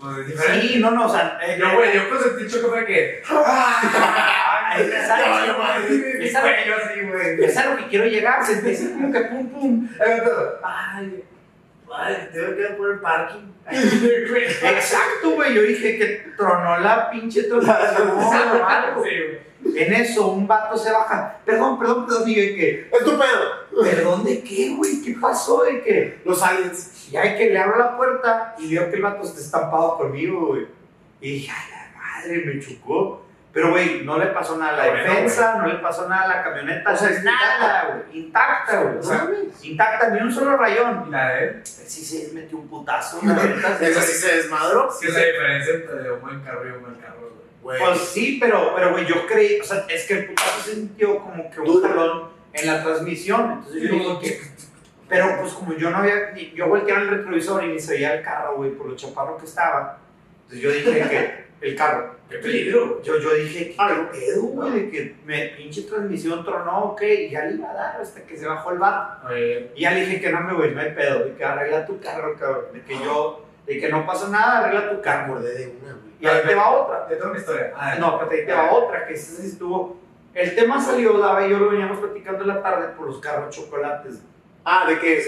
pues 0.00 0.26
diferente. 0.26 0.68
Sí, 0.68 0.78
no, 0.78 0.90
no, 0.92 1.06
o 1.06 1.08
sea. 1.08 1.38
eh, 1.42 1.56
Yo, 1.58 1.74
güey, 1.74 1.94
yo 1.94 2.08
con 2.08 2.22
sentí 2.22 2.46
choque 2.46 2.66
fue 2.68 2.86
que. 2.86 3.22
Es 7.40 7.56
a 7.56 7.66
lo 7.66 7.76
que 7.76 7.86
quiero 7.88 8.04
llegar. 8.06 8.44
Sentí 8.44 8.70
así 8.70 8.92
como 8.92 9.12
que 9.12 9.20
pum, 9.20 9.48
pum. 9.48 9.88
Ay, 10.62 11.24
ay, 11.92 12.28
tengo 12.32 12.54
que 12.54 12.62
ir 12.62 12.76
por 12.76 12.90
el 12.92 13.00
parking. 13.00 13.52
Exacto, 13.70 15.30
güey. 15.30 15.54
Yo 15.54 15.62
dije 15.62 15.98
que 15.98 16.32
tronó 16.36 16.78
la 16.78 17.10
pinche 17.10 17.48
güey. 18.96 19.48
En 19.74 19.92
eso, 19.92 20.28
un 20.28 20.46
vato 20.46 20.76
se 20.76 20.92
baja. 20.92 21.38
Perdón, 21.44 21.78
perdón, 21.78 22.06
perdón. 22.06 22.28
Y 22.28 22.34
yo 22.34 22.56
que, 22.56 22.88
Es 22.92 23.04
tu 23.04 23.18
pedo. 23.18 23.68
¿perdón 23.82 24.24
de 24.24 24.42
qué, 24.42 24.74
güey? 24.76 25.02
¿Qué 25.02 25.16
pasó? 25.20 25.64
De 25.64 25.82
que, 25.82 26.18
Los 26.24 26.42
aliens. 26.42 26.97
Y 27.10 27.16
hay 27.16 27.36
que 27.36 27.50
le 27.50 27.58
abro 27.58 27.78
la 27.78 27.96
puerta 27.96 28.54
y 28.58 28.74
veo 28.74 28.90
que 28.90 28.96
el 28.96 29.02
vato 29.02 29.22
está 29.22 29.40
estampado 29.40 29.96
conmigo, 29.96 30.48
güey. 30.48 30.66
Y 31.20 31.32
dije, 31.32 31.52
ay, 31.54 31.70
la 31.70 32.00
madre, 32.00 32.44
me 32.46 32.60
chocó. 32.60 33.24
Pero, 33.52 33.70
güey, 33.70 34.04
no 34.04 34.18
le 34.18 34.26
pasó 34.26 34.56
nada 34.56 34.74
a 34.74 34.76
la 34.76 34.90
Bueno, 34.92 35.10
defensa, 35.10 35.56
no 35.56 35.66
le 35.66 35.78
pasó 35.78 36.08
nada 36.08 36.22
a 36.22 36.28
la 36.28 36.44
camioneta. 36.44 36.92
O 36.92 36.96
sea, 36.96 37.10
es 37.10 37.24
nada, 37.24 37.86
güey. 37.86 38.20
Intacta, 38.20 38.82
güey. 38.82 38.94
No 38.94 39.00
O 39.00 39.02
sea, 39.02 39.28
intacta, 39.62 40.10
ni 40.10 40.20
un 40.20 40.32
solo 40.32 40.56
rayón. 40.56 41.06
¿Y 41.08 41.10
la 41.10 41.28
de 41.30 41.44
él? 41.44 41.60
Sí 41.64 42.04
se 42.04 42.32
metió 42.34 42.58
un 42.58 42.68
putazo, 42.68 43.20
la 43.24 43.34
neta. 43.34 43.78
Esa 43.80 44.02
sí 44.02 44.12
se 44.12 44.36
desmadró. 44.36 44.88
¿Qué 45.00 45.08
es 45.08 45.14
la 45.14 45.24
diferencia 45.24 45.74
entre 45.74 46.12
un 46.12 46.20
buen 46.20 46.40
carro 46.42 46.68
y 46.68 46.72
un 46.72 46.82
mal 46.82 46.98
carro, 47.00 47.32
güey? 47.62 47.78
Pues 47.80 47.98
sí, 48.00 48.38
pero, 48.40 48.74
pero 48.74 48.92
güey, 48.92 49.06
yo 49.06 49.26
creí, 49.26 49.58
o 49.60 49.64
sea, 49.64 49.86
es 49.88 50.06
que 50.06 50.14
el 50.14 50.26
putazo 50.26 50.60
se 50.60 50.74
sintió 50.74 51.18
como 51.18 51.50
que 51.50 51.60
un 51.60 51.82
jalón 51.82 52.28
en 52.52 52.66
la 52.66 52.82
transmisión. 52.82 53.52
Entonces 53.52 53.82
yo 53.82 53.88
digo 53.92 54.20
que, 54.20 54.40
pero 55.08 55.40
pues 55.40 55.52
como 55.52 55.72
yo 55.74 55.90
no 55.90 55.98
había, 55.98 56.34
yo 56.34 56.68
volteaba 56.68 57.02
el 57.02 57.08
retrovisor 57.08 57.64
y 57.64 57.68
ni 57.68 57.78
se 57.80 57.94
veía 57.94 58.14
el 58.14 58.22
carro, 58.22 58.56
güey, 58.56 58.70
por 58.70 58.86
lo 58.86 58.96
chaparro 58.96 59.36
que 59.38 59.46
estaba. 59.46 59.98
Entonces 60.44 60.60
yo 60.60 60.70
dije 60.70 61.08
que 61.08 61.48
el 61.66 61.76
carro, 61.76 62.16
¡Qué 62.28 62.36
peligro! 62.38 63.02
yo, 63.02 63.18
yo 63.18 63.34
dije, 63.34 63.70
¿qué 63.70 64.08
pedo, 64.12 64.42
güey? 64.42 64.72
De 64.72 64.90
que 64.90 65.16
me 65.24 65.46
pinche 65.56 65.82
transmisión 65.82 66.44
tronó, 66.44 66.84
ok, 66.90 67.02
y 67.02 67.30
ya 67.30 67.44
le 67.44 67.54
iba 67.54 67.70
a 67.70 67.74
dar 67.74 68.00
hasta 68.00 68.22
que 68.22 68.36
se 68.36 68.46
bajó 68.46 68.72
el 68.72 68.78
bar. 68.78 69.20
Oye, 69.26 69.72
Y 69.74 69.82
ya 69.82 69.92
le 69.92 70.00
dije 70.00 70.20
que 70.20 70.30
no 70.30 70.40
me 70.42 70.52
güey, 70.52 70.74
no 70.74 70.80
hay 70.80 70.92
pedo, 70.92 71.24
de 71.24 71.34
que 71.34 71.44
arregla 71.44 71.86
tu 71.86 71.98
carro, 72.00 72.36
cabrón, 72.38 72.66
de 72.74 72.82
que 72.82 72.94
yo, 72.94 73.46
de 73.66 73.80
que 73.80 73.88
no 73.88 74.04
pasa 74.04 74.28
nada, 74.28 74.58
arregla 74.58 74.90
tu 74.90 75.00
carro. 75.00 75.32
acordé 75.32 75.54
de 75.54 75.66
una, 75.80 75.92
güey. 75.94 76.08
Y 76.20 76.26
ahí 76.26 76.42
te 76.46 76.54
va 76.54 76.70
otra. 76.70 77.06
te 77.06 77.16
tengo 77.16 77.30
una 77.30 77.38
historia. 77.38 77.72
Ah, 77.76 77.94
No, 77.98 78.18
pero 78.18 78.30
ahí 78.30 78.44
te 78.44 78.52
va 78.52 78.72
otra, 78.72 79.06
que 79.06 79.14
esa 79.14 79.40
sí 79.40 79.48
estuvo. 79.48 79.96
El 80.34 80.54
tema 80.54 80.80
salió, 80.80 81.16
Dava 81.18 81.46
y 81.46 81.50
yo 81.50 81.58
lo 81.58 81.70
veníamos 81.70 81.98
platicando 81.98 82.42
en 82.42 82.48
la 82.48 82.62
tarde 82.62 82.88
por 82.96 83.06
los 83.06 83.18
carros 83.20 83.54
chocolates. 83.54 84.20
Ah, 84.70 84.84
de 84.86 84.98
que. 84.98 85.22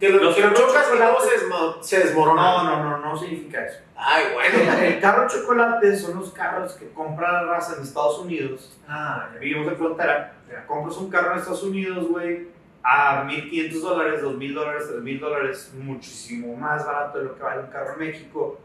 Que 0.00 0.08
lo, 0.08 0.22
Los 0.24 0.34
que 0.34 0.40
lo 0.40 0.54
chocas 0.54 0.86
y 0.94 0.98
todo 0.98 1.20
se, 1.20 1.36
desmo- 1.46 1.82
se 1.82 1.98
desmorona. 1.98 2.40
No, 2.42 2.64
no, 2.64 2.84
no, 2.84 2.98
no 2.98 3.16
significa 3.18 3.66
eso. 3.66 3.80
Ay, 3.94 4.24
El, 4.28 4.32
bueno. 4.32 4.78
el 4.82 4.98
carro 5.00 5.28
chocolate 5.28 5.94
son 5.94 6.18
los 6.18 6.32
carros 6.32 6.72
que 6.72 6.88
compra 6.92 7.30
la 7.32 7.42
raza 7.44 7.76
en 7.76 7.82
Estados 7.82 8.18
Unidos. 8.20 8.80
Ah, 8.88 9.28
ya 9.34 9.38
vi. 9.38 9.48
Vivimos 9.48 9.70
en 9.72 9.78
frontera. 9.78 10.32
Ya. 10.50 10.66
Compras 10.66 10.96
un 10.96 11.10
carro 11.10 11.32
en 11.32 11.38
Estados 11.38 11.62
Unidos, 11.64 12.08
güey, 12.08 12.48
a 12.82 13.24
1500 13.24 13.82
dólares, 13.82 14.22
2000 14.22 14.54
dólares, 14.54 14.88
3000 14.88 15.20
dólares, 15.20 15.70
muchísimo 15.74 16.56
más 16.56 16.86
barato 16.86 17.18
de 17.18 17.24
lo 17.26 17.36
que 17.36 17.42
vale 17.42 17.60
un 17.60 17.66
carro 17.70 17.92
en 17.92 17.98
México. 17.98 18.58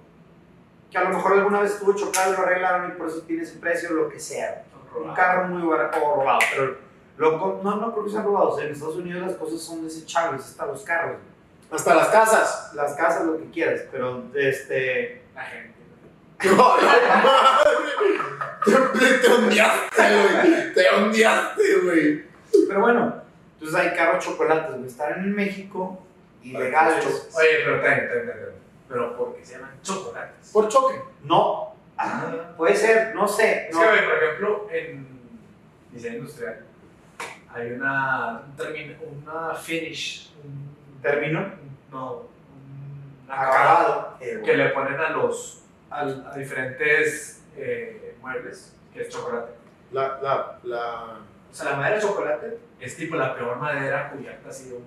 Que 0.90 0.98
a 0.98 1.04
lo 1.04 1.10
mejor 1.10 1.34
alguna 1.34 1.60
vez 1.60 1.74
estuvo 1.74 1.94
chocado, 1.94 2.32
lo 2.32 2.40
arreglaron 2.40 2.92
y 2.92 2.94
por 2.94 3.08
eso 3.10 3.22
tiene 3.24 3.44
ese 3.44 3.60
precio, 3.60 3.90
lo 3.92 4.08
que 4.08 4.20
sea. 4.22 4.64
un 4.96 5.14
carro 5.14 5.50
muy 5.50 5.68
barato 5.68 5.98
o 6.02 6.16
robado, 6.16 6.40
pero 6.56 6.78
lo 7.18 7.40
co- 7.40 7.62
no, 7.64 7.76
no 7.78 7.92
creo 7.94 8.06
que 8.06 8.12
sean 8.12 8.26
robados. 8.26 8.60
En 8.62 8.72
Estados 8.72 8.96
Unidos 8.98 9.22
las 9.28 9.36
cosas 9.36 9.62
son 9.62 9.84
desechables, 9.84 10.42
hasta 10.46 10.66
los 10.66 10.82
carros, 10.84 11.18
Hasta 11.72 11.96
las 11.96 12.08
casas. 12.10 12.72
las 12.76 12.94
casas, 12.94 13.26
lo 13.26 13.38
que 13.38 13.50
quieras, 13.52 13.82
pero 13.92 14.24
este. 14.34 15.24
La 15.34 15.42
gente. 15.44 15.76
Madre. 16.56 16.88
Te, 18.66 19.18
te 19.20 19.28
ondeaste, 19.34 20.02
güey. 20.02 20.74
Te 20.74 20.90
ondeaste, 20.90 21.78
güey. 21.84 22.24
Pero 22.68 22.82
bueno, 22.82 23.22
entonces 23.54 23.76
hay 23.80 23.96
carros 23.96 24.24
chocolates, 24.26 24.72
güey. 24.76 24.88
Están 24.88 25.14
en 25.20 25.34
México, 25.36 26.02
ilegales. 26.44 27.30
Oye, 27.36 27.48
pero 27.64 27.82
ten, 27.82 28.00
ten, 28.10 28.10
ten, 28.10 28.28
ten. 28.28 28.56
Pero 28.90 29.18
porque 29.18 29.46
se 29.46 29.54
llaman 29.54 29.72
chocolates. 29.82 30.50
Por 30.52 30.68
choque. 30.70 31.02
No, 31.24 31.74
ah, 31.98 32.54
puede 32.58 32.76
ser, 32.76 33.16
no 33.16 33.28
sé. 33.28 33.68
Es 33.70 33.78
que, 33.78 33.84
güey, 33.86 34.06
por 34.06 34.24
ejemplo, 34.24 34.68
en 34.72 35.08
diseño 35.92 36.18
industrial 36.18 36.65
hay 37.56 37.72
una, 37.72 38.42
un 38.46 38.56
término, 38.58 38.96
una 39.24 39.56
finish, 39.56 40.32
un, 40.44 41.02
¿Termino? 41.02 41.52
no, 41.92 42.24
un 43.26 43.32
acabado 43.32 44.18
Acabado. 44.18 44.18
Que 44.20 44.58
le 44.58 44.70
ponen 44.70 45.00
a 45.00 45.10
los, 45.12 45.64
a, 45.90 46.06
diferentes 46.36 47.44
eh, 47.56 48.16
muebles, 48.22 48.76
que 48.94 49.04
es 49.04 49.10
chocolate. 49.10 49.54
La, 49.92 50.20
la, 50.22 50.60
la. 50.64 51.04
O 51.50 51.54
sea, 51.54 51.72
la 51.72 51.78
madera 51.78 51.96
de 51.96 52.02
chocolate 52.02 52.58
es 52.80 52.98
tipo 52.98 53.16
la 53.16 53.34
peor 53.36 53.58
madera 53.58 54.12
cubierta 54.12 54.50
así 54.50 54.70
de 54.70 54.76
un 54.76 54.86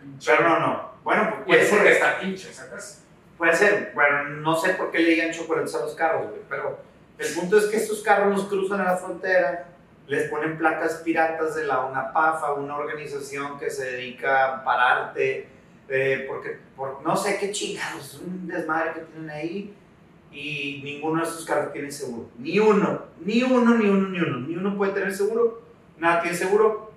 pinche. 0.00 0.30
Pero 0.30 0.48
no, 0.48 0.58
no. 0.58 0.90
Bueno, 1.04 1.30
pues 1.30 1.44
puede 1.46 1.62
es 1.62 1.68
porque 1.70 1.84
ser. 1.84 1.92
está 1.92 2.20
pinche, 2.20 2.52
¿sacas? 2.52 3.04
Puede 3.36 3.54
ser. 3.54 3.92
Bueno, 3.94 4.24
no 4.24 4.56
sé 4.56 4.70
por 4.74 4.90
qué 4.90 4.98
le 4.98 5.10
digan 5.10 5.30
chocolates 5.30 5.74
a 5.76 5.80
los 5.80 5.94
carros, 5.94 6.30
güey. 6.30 6.40
Pero 6.48 6.80
el 7.18 7.34
punto 7.34 7.58
es 7.58 7.66
que 7.66 7.76
estos 7.76 8.02
carros 8.02 8.36
los 8.36 8.46
cruzan 8.48 8.80
a 8.80 8.84
la 8.84 8.96
frontera, 8.96 9.68
les 10.08 10.28
ponen 10.30 10.56
placas 10.56 11.02
piratas 11.04 11.54
de 11.54 11.66
la 11.66 11.84
UNAPAFA, 11.84 12.54
una 12.54 12.76
organización 12.76 13.58
que 13.58 13.70
se 13.70 13.92
dedica 13.92 14.54
a 14.54 14.64
pararte, 14.64 15.48
eh, 15.88 16.24
porque 16.26 16.58
por 16.74 17.02
no 17.02 17.14
sé 17.14 17.38
qué 17.38 17.52
chingados, 17.52 18.14
es 18.14 18.20
un 18.20 18.46
desmadre 18.46 18.92
que 18.94 19.00
tienen 19.00 19.30
ahí. 19.30 19.74
Y 20.30 20.82
ninguno 20.84 21.22
de 21.22 21.28
estos 21.28 21.44
carros 21.44 21.72
tiene 21.72 21.90
seguro. 21.90 22.28
Ni 22.38 22.58
uno, 22.58 23.02
ni 23.20 23.42
uno, 23.42 23.74
ni 23.76 23.88
uno, 23.88 24.08
ni 24.08 24.20
uno. 24.20 24.38
Ni 24.40 24.56
uno 24.56 24.76
puede 24.76 24.92
tener 24.92 25.14
seguro. 25.14 25.62
Nada 25.98 26.20
tiene 26.20 26.36
seguro. 26.36 26.92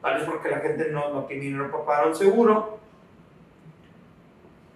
Tal 0.00 0.14
vez 0.14 0.24
porque 0.24 0.48
la 0.48 0.60
gente 0.60 0.88
no, 0.90 1.12
no 1.12 1.24
tiene 1.24 1.44
dinero 1.44 1.70
para 1.72 1.84
pagar 1.84 2.08
un 2.08 2.14
seguro. 2.14 2.78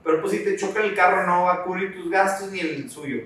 Pero 0.04 0.20
pues 0.20 0.32
si 0.32 0.44
te 0.44 0.56
choca 0.56 0.82
el 0.82 0.94
carro 0.94 1.26
no 1.26 1.44
va 1.44 1.54
a 1.54 1.62
cubrir 1.62 1.94
tus 1.94 2.10
gastos 2.10 2.50
ni 2.50 2.58
el 2.58 2.90
suyo. 2.90 3.22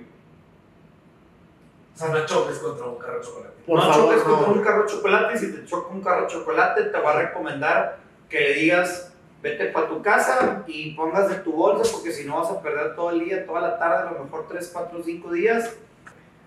O 2.01 2.03
sea, 2.03 2.15
no 2.15 2.25
choques 2.25 2.59
contra 2.59 2.87
un 2.87 2.97
carro 2.99 3.19
de 3.19 3.25
chocolate. 3.27 3.55
Por 3.67 3.77
no 3.79 3.93
favor, 3.93 4.15
choques 4.15 4.27
no. 4.27 4.35
contra 4.37 4.53
un 4.53 4.61
carro 4.63 4.83
de 4.85 4.89
chocolate 4.91 5.35
y 5.35 5.39
si 5.39 5.53
te 5.53 5.65
choca 5.67 5.89
un 5.93 6.01
carro 6.01 6.23
de 6.23 6.27
chocolate 6.29 6.83
te 6.85 6.99
va 6.99 7.11
a 7.13 7.23
recomendar 7.23 7.99
que 8.31 8.41
le 8.41 8.55
digas 8.55 9.13
vete 9.43 9.67
para 9.67 9.87
tu 9.89 10.01
casa 10.01 10.63
y 10.67 10.93
pongas 10.95 11.29
de 11.29 11.37
tu 11.37 11.53
bolsa 11.53 11.91
porque 11.93 12.11
si 12.11 12.27
no 12.27 12.39
vas 12.39 12.51
a 12.51 12.63
perder 12.63 12.95
todo 12.95 13.11
el 13.11 13.21
día, 13.25 13.45
toda 13.47 13.61
la 13.61 13.79
tarde, 13.79 14.09
a 14.09 14.13
lo 14.13 14.25
mejor 14.25 14.47
3, 14.49 14.71
4, 14.73 15.03
5 15.05 15.33
días. 15.33 15.77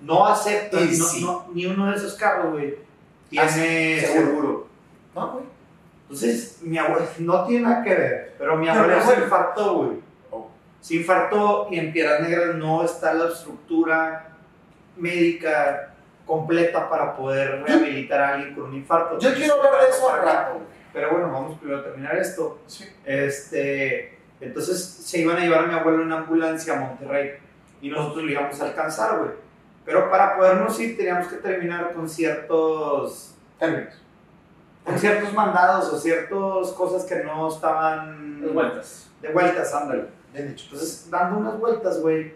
No 0.01 0.25
aceptan, 0.25 0.81
Y 0.91 0.97
no- 0.97 1.05
sí. 1.05 1.23
no- 1.23 1.45
ni 1.53 1.65
uno 1.67 1.89
de 1.91 1.97
esos 1.97 2.15
carros, 2.15 2.51
güey, 2.53 2.75
tiene 3.29 3.47
seguro. 4.01 4.25
seguro. 4.25 4.67
No, 5.15 5.31
güey. 5.33 5.45
Entonces, 6.03 6.57
mi 6.61 6.77
abuela, 6.79 7.05
no 7.19 7.45
tiene 7.45 7.67
nada 7.67 7.83
que 7.83 7.89
ver, 7.93 8.35
pero 8.39 8.57
mi 8.57 8.67
pero 8.67 9.01
se 9.01 9.19
infartó, 9.21 9.73
güey. 9.75 9.99
Oh. 10.31 10.49
Se 10.81 10.95
infartó 10.95 11.67
y 11.71 11.77
en 11.79 11.93
Piedras 11.93 12.21
Negras 12.21 12.55
no 12.55 12.83
está 12.83 13.13
la 13.13 13.29
estructura 13.29 14.32
médica 14.95 15.93
completa 16.25 16.89
para 16.89 17.15
poder 17.15 17.63
rehabilitar 17.63 18.21
a 18.21 18.33
alguien 18.35 18.55
con 18.55 18.65
un 18.65 18.75
infarto. 18.75 19.19
Yo 19.19 19.33
quiero 19.33 19.55
hablar 19.55 19.81
de 19.83 19.89
eso 19.89 20.09
al 20.13 20.21
rato. 20.23 20.61
Pero 20.93 21.11
bueno, 21.11 21.31
vamos 21.31 21.57
primero 21.57 21.79
a 21.79 21.83
terminar 21.83 22.15
esto. 22.17 22.59
Sí. 22.67 22.85
Este, 23.03 24.19
entonces 24.39 24.83
se 24.83 25.19
iban 25.19 25.37
a 25.37 25.39
llevar 25.41 25.63
a 25.65 25.67
mi 25.67 25.73
abuelo 25.73 26.01
en 26.01 26.07
una 26.07 26.17
ambulancia 26.19 26.77
a 26.77 26.79
Monterrey 26.79 27.31
y 27.81 27.89
nosotros 27.89 28.23
lo 28.23 28.31
íbamos 28.31 28.61
a 28.61 28.65
alcanzar, 28.65 29.17
güey. 29.19 29.31
Pero 29.85 30.09
para 30.09 30.37
podernos 30.37 30.79
ir 30.79 30.95
teníamos 30.95 31.27
que 31.27 31.37
terminar 31.37 31.91
con 31.93 32.07
ciertos 32.07 33.35
Términos. 33.59 33.95
con 34.85 34.97
ciertos 34.99 35.33
mandados 35.33 35.91
o 35.91 35.97
ciertas 35.97 36.69
cosas 36.77 37.03
que 37.05 37.23
no 37.23 37.49
estaban 37.49 38.41
Las 38.43 38.53
vueltas. 38.53 39.09
de 39.21 39.29
vueltas, 39.29 39.73
ándale. 39.73 40.05
Bien 40.31 40.49
dicho. 40.49 40.65
Entonces, 40.65 41.09
dando 41.09 41.37
unas 41.39 41.59
vueltas, 41.59 41.99
güey, 42.01 42.33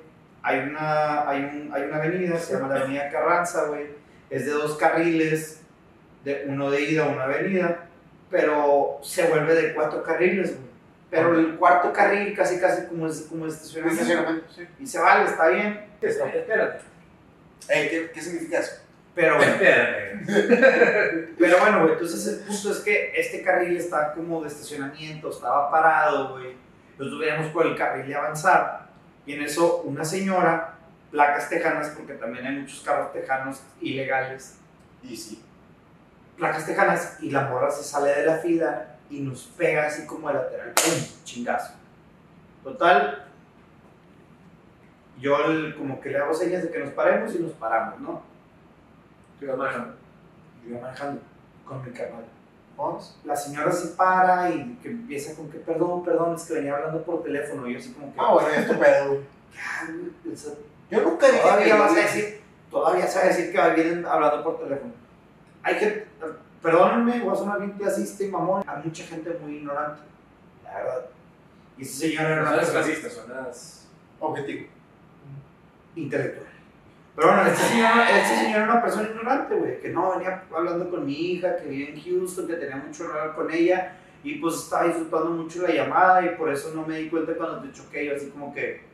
hay 0.47 0.59
una, 0.69 1.27
hay, 1.29 1.43
un- 1.43 1.69
hay 1.73 1.83
una 1.83 1.97
avenida, 1.97 2.37
se 2.39 2.53
llama 2.53 2.67
la 2.73 2.81
Avenida 2.81 3.09
Carranza, 3.09 3.65
güey. 3.65 3.87
Es 4.29 4.45
de 4.45 4.51
dos 4.51 4.77
carriles, 4.77 5.61
de 6.23 6.45
uno 6.47 6.69
de 6.71 6.81
ida, 6.81 7.05
una 7.05 7.23
avenida, 7.23 7.85
pero 8.29 8.99
se 9.01 9.27
vuelve 9.27 9.55
de 9.55 9.73
cuatro 9.73 10.03
carriles, 10.03 10.55
güey. 10.55 10.67
Pero 11.09 11.39
el 11.39 11.55
cuarto 11.55 11.93
carril 11.93 12.35
casi, 12.35 12.59
casi 12.59 12.85
como, 12.87 13.07
es, 13.07 13.21
como 13.29 13.47
estacionamiento. 13.47 14.01
Estacionamiento, 14.03 14.51
sí. 14.53 14.67
Y 14.79 14.85
se 14.87 14.99
vale, 14.99 15.23
está 15.29 15.47
bien. 15.47 15.85
Espérate. 16.01 16.79
Ey, 17.69 17.89
¿qué, 17.89 18.11
¿Qué 18.13 18.21
significa 18.21 18.59
eso? 18.59 18.81
Pero 19.15 19.37
bueno, 19.37 19.53
Espérate. 19.53 20.19
pero 21.39 21.59
bueno, 21.59 21.79
güey, 21.81 21.93
entonces 21.93 22.27
el 22.27 22.39
punto 22.45 22.71
es 22.71 22.79
que 22.79 23.13
este 23.15 23.41
carril 23.41 23.77
está 23.77 24.11
como 24.13 24.41
de 24.41 24.49
estacionamiento, 24.49 25.29
estaba 25.29 25.71
parado, 25.71 26.31
güey. 26.33 26.55
Nosotros 26.97 27.19
veníamos 27.21 27.51
por 27.53 27.65
el 27.67 27.75
carril 27.77 28.07
de 28.07 28.15
avanzar. 28.15 28.86
Y 29.27 29.33
en 29.33 29.43
eso 29.43 29.81
una 29.83 30.03
señora, 30.03 30.73
placas 31.11 31.49
tejanas, 31.49 31.89
porque 31.89 32.13
también 32.13 32.47
hay 32.47 32.55
muchos 32.55 32.81
carros 32.81 33.11
tejanos 33.13 33.61
ilegales, 33.81 34.55
Y 35.03 35.15
sí. 35.15 35.43
placas 36.37 36.65
tejanas, 36.65 37.17
y 37.21 37.29
la 37.29 37.41
morra 37.45 37.69
se 37.69 37.83
sale 37.83 38.09
de 38.15 38.25
la 38.25 38.37
fila 38.37 38.95
y 39.09 39.19
nos 39.19 39.43
pega 39.57 39.85
así 39.87 40.05
como 40.07 40.27
de 40.29 40.35
lateral, 40.35 40.71
¡pum! 40.73 41.23
Chingazo. 41.23 41.73
Total, 42.63 43.25
yo 45.19 45.37
el- 45.45 45.75
como 45.75 45.99
que 46.01 46.09
le 46.09 46.17
hago 46.19 46.33
señas 46.33 46.63
de 46.63 46.71
que 46.71 46.79
nos 46.79 46.93
paremos 46.93 47.33
y 47.35 47.39
nos 47.39 47.51
paramos, 47.53 47.99
¿no? 47.99 48.21
Te 49.39 49.45
vas 49.45 49.57
manejando. 49.57 49.95
Yo 50.63 50.69
iba 50.71 50.81
manejando 50.81 51.21
con 51.65 51.83
mi 51.85 51.91
carnal. 51.91 52.25
Vamos. 52.77 53.17
La 53.25 53.35
señora 53.35 53.71
se 53.71 53.87
para 53.95 54.49
y 54.51 54.77
que 54.83 54.89
empieza 54.91 55.35
con 55.35 55.49
que 55.49 55.57
perdón, 55.57 56.03
perdón, 56.05 56.35
es 56.35 56.43
que 56.43 56.53
venía 56.53 56.75
hablando 56.75 57.01
por 57.03 57.23
teléfono. 57.23 57.67
Y 57.67 57.73
yo 57.73 57.79
así 57.79 57.91
como 57.93 58.13
que, 58.13 58.19
Ah, 58.19 58.33
bueno, 58.33 58.49
es 58.49 58.67
tu 58.67 58.77
pedo, 58.79 59.07
güey. 59.09 59.19
"Ya, 59.55 59.91
güey, 59.91 60.33
o 60.33 60.37
sea, 60.37 60.53
Yo 60.91 61.01
nunca 61.01 61.27
dije 61.27 61.41
todavía 61.41 61.65
que- 61.65 61.73
vas 61.81 61.91
a 61.91 61.95
decir, 61.95 62.41
todavía 62.69 63.07
se 63.07 63.17
va 63.19 63.25
a 63.25 63.27
decir 63.29 63.51
que 63.51 63.69
vienen 63.81 64.05
hablando 64.05 64.43
por 64.43 64.59
teléfono. 64.59 64.93
Hay 65.63 65.75
gente, 65.75 66.07
perdónenme, 66.61 67.19
voy 67.21 67.33
a 67.33 67.35
sonar 67.35 67.57
bien 67.59 67.71
clasista 67.71 68.23
y 68.23 68.27
mamón, 68.29 68.63
hay 68.67 68.83
mucha 68.85 69.03
gente 69.05 69.37
muy 69.41 69.55
ignorante, 69.57 70.01
la 70.63 70.73
verdad. 70.75 71.05
Y 71.77 71.81
esa 71.81 71.97
señora 71.99 72.27
era 72.29 72.35
No 72.35 72.41
una 72.41 72.49
son 72.49 72.57
las 72.57 72.65
persona 72.69 72.85
clasistas, 72.85 73.13
son 73.13 73.29
las. 73.33 73.87
Objetivo. 74.19 74.67
intelectual. 75.95 76.47
Pero 77.17 77.29
bueno, 77.29 77.49
esta 77.49 77.65
señora, 77.65 78.11
esta 78.11 78.35
señora 78.35 78.63
era 78.63 78.71
una 78.73 78.81
persona 78.83 79.09
ignorante, 79.09 79.55
güey, 79.55 79.79
que 79.79 79.89
no 79.89 80.11
venía 80.11 80.43
hablando 80.55 80.87
con 80.87 81.03
mi 81.03 81.31
hija, 81.31 81.55
que 81.55 81.67
vive 81.67 81.89
en 81.89 81.99
Houston, 81.99 82.45
que 82.45 82.53
tenía 82.53 82.75
mucho 82.75 83.05
hablar 83.05 83.33
con 83.33 83.49
ella, 83.51 83.97
y 84.23 84.35
pues 84.35 84.53
estaba 84.57 84.83
disfrutando 84.83 85.31
mucho 85.31 85.63
la 85.63 85.73
llamada, 85.73 86.23
y 86.23 86.35
por 86.35 86.51
eso 86.51 86.71
no 86.75 86.85
me 86.85 86.99
di 86.99 87.09
cuenta 87.09 87.33
cuando 87.33 87.61
te 87.61 87.71
choqué, 87.71 88.05
yo 88.05 88.15
así 88.15 88.29
como 88.29 88.53
que 88.53 88.85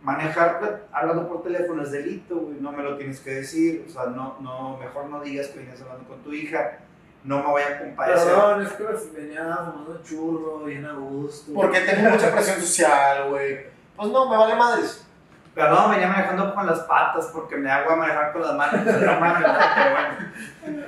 manejar 0.00 0.86
hablando 0.90 1.28
por 1.28 1.42
teléfono 1.42 1.82
es 1.82 1.92
delito, 1.92 2.36
güey, 2.36 2.56
no 2.58 2.72
me 2.72 2.82
lo 2.82 2.96
tienes 2.96 3.20
que 3.20 3.32
decir, 3.32 3.84
o 3.86 3.90
sea, 3.90 4.06
no, 4.06 4.38
no, 4.40 4.78
mejor 4.78 5.04
no 5.10 5.20
digas 5.20 5.48
que 5.48 5.58
venías 5.58 5.82
hablando 5.82 6.08
con 6.08 6.22
tu 6.22 6.32
hija, 6.32 6.78
no 7.24 7.42
me 7.42 7.50
voy 7.50 7.62
a 7.64 7.80
compadecer. 7.80 8.28
Perdón, 8.28 8.62
es 8.62 8.72
que 8.72 8.82
me 8.82 9.26
venía 9.26 9.56
fumando 9.56 10.02
churro, 10.02 10.64
bien 10.64 10.86
a 10.86 10.94
gusto. 10.94 11.52
Porque 11.52 11.80
tengo 11.80 12.08
mucha 12.08 12.32
presión 12.32 12.58
social, 12.62 13.28
güey. 13.28 13.66
Pues 13.94 14.08
no, 14.08 14.30
me 14.30 14.38
vale 14.38 14.54
madres. 14.54 15.06
Perdón, 15.54 15.90
venía 15.90 16.06
manejando 16.08 16.54
con 16.54 16.66
las 16.66 16.80
patas 16.80 17.26
porque 17.34 17.56
me 17.56 17.70
hago 17.70 17.90
a 17.90 17.96
manejar 17.96 18.32
con 18.32 18.42
las 18.42 18.54
manos. 18.54 18.80
Pero 18.84 19.18
bueno. 19.18 19.46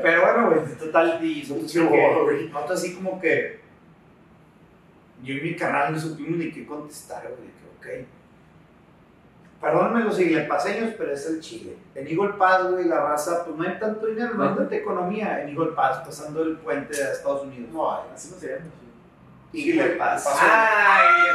Pero 0.03 0.23
bueno, 0.23 0.51
güey, 0.51 0.77
total, 0.77 1.19
y 1.25 1.41
nosotros, 1.41 1.73
que- 1.73 2.73
así 2.73 2.95
como 2.95 3.21
que. 3.21 3.61
Yo 5.23 5.35
y 5.35 5.41
mi 5.41 5.57
canal 5.57 5.93
no 5.93 5.99
supimos 5.99 6.37
ni 6.39 6.51
qué 6.51 6.67
contestar, 6.67 7.23
güey. 7.23 7.51
Que, 7.81 8.01
ok. 8.03 8.07
Perdónenme 9.61 10.05
los 10.05 10.19
iglepaseños, 10.19 10.95
pero 10.99 11.13
es 11.13 11.25
el 11.29 11.41
Chile. 11.41 11.77
En 11.95 12.07
Eagle 12.09 12.33
Pass, 12.37 12.69
güey, 12.71 12.85
la 12.87 13.01
raza, 13.01 13.45
pues 13.45 13.57
no 13.57 13.63
hay 13.63 13.79
tanto 13.79 14.07
dinero, 14.07 14.35
no 14.35 14.43
hay 14.49 14.55
tanta 14.57 14.75
economía 14.75 15.41
en 15.43 15.51
Eagle 15.51 15.73
Pass, 15.73 15.99
pasando 15.99 16.43
el 16.43 16.57
puente 16.57 16.97
de 16.97 17.13
Estados 17.13 17.43
Unidos. 17.43 17.71
No. 17.73 17.91
Así 18.13 18.31
no 18.33 18.37
se 18.41 18.49
llama. 18.49 18.67
Eagle 19.53 19.91
Pass. 19.97 20.27
¡Ay, 20.41 21.27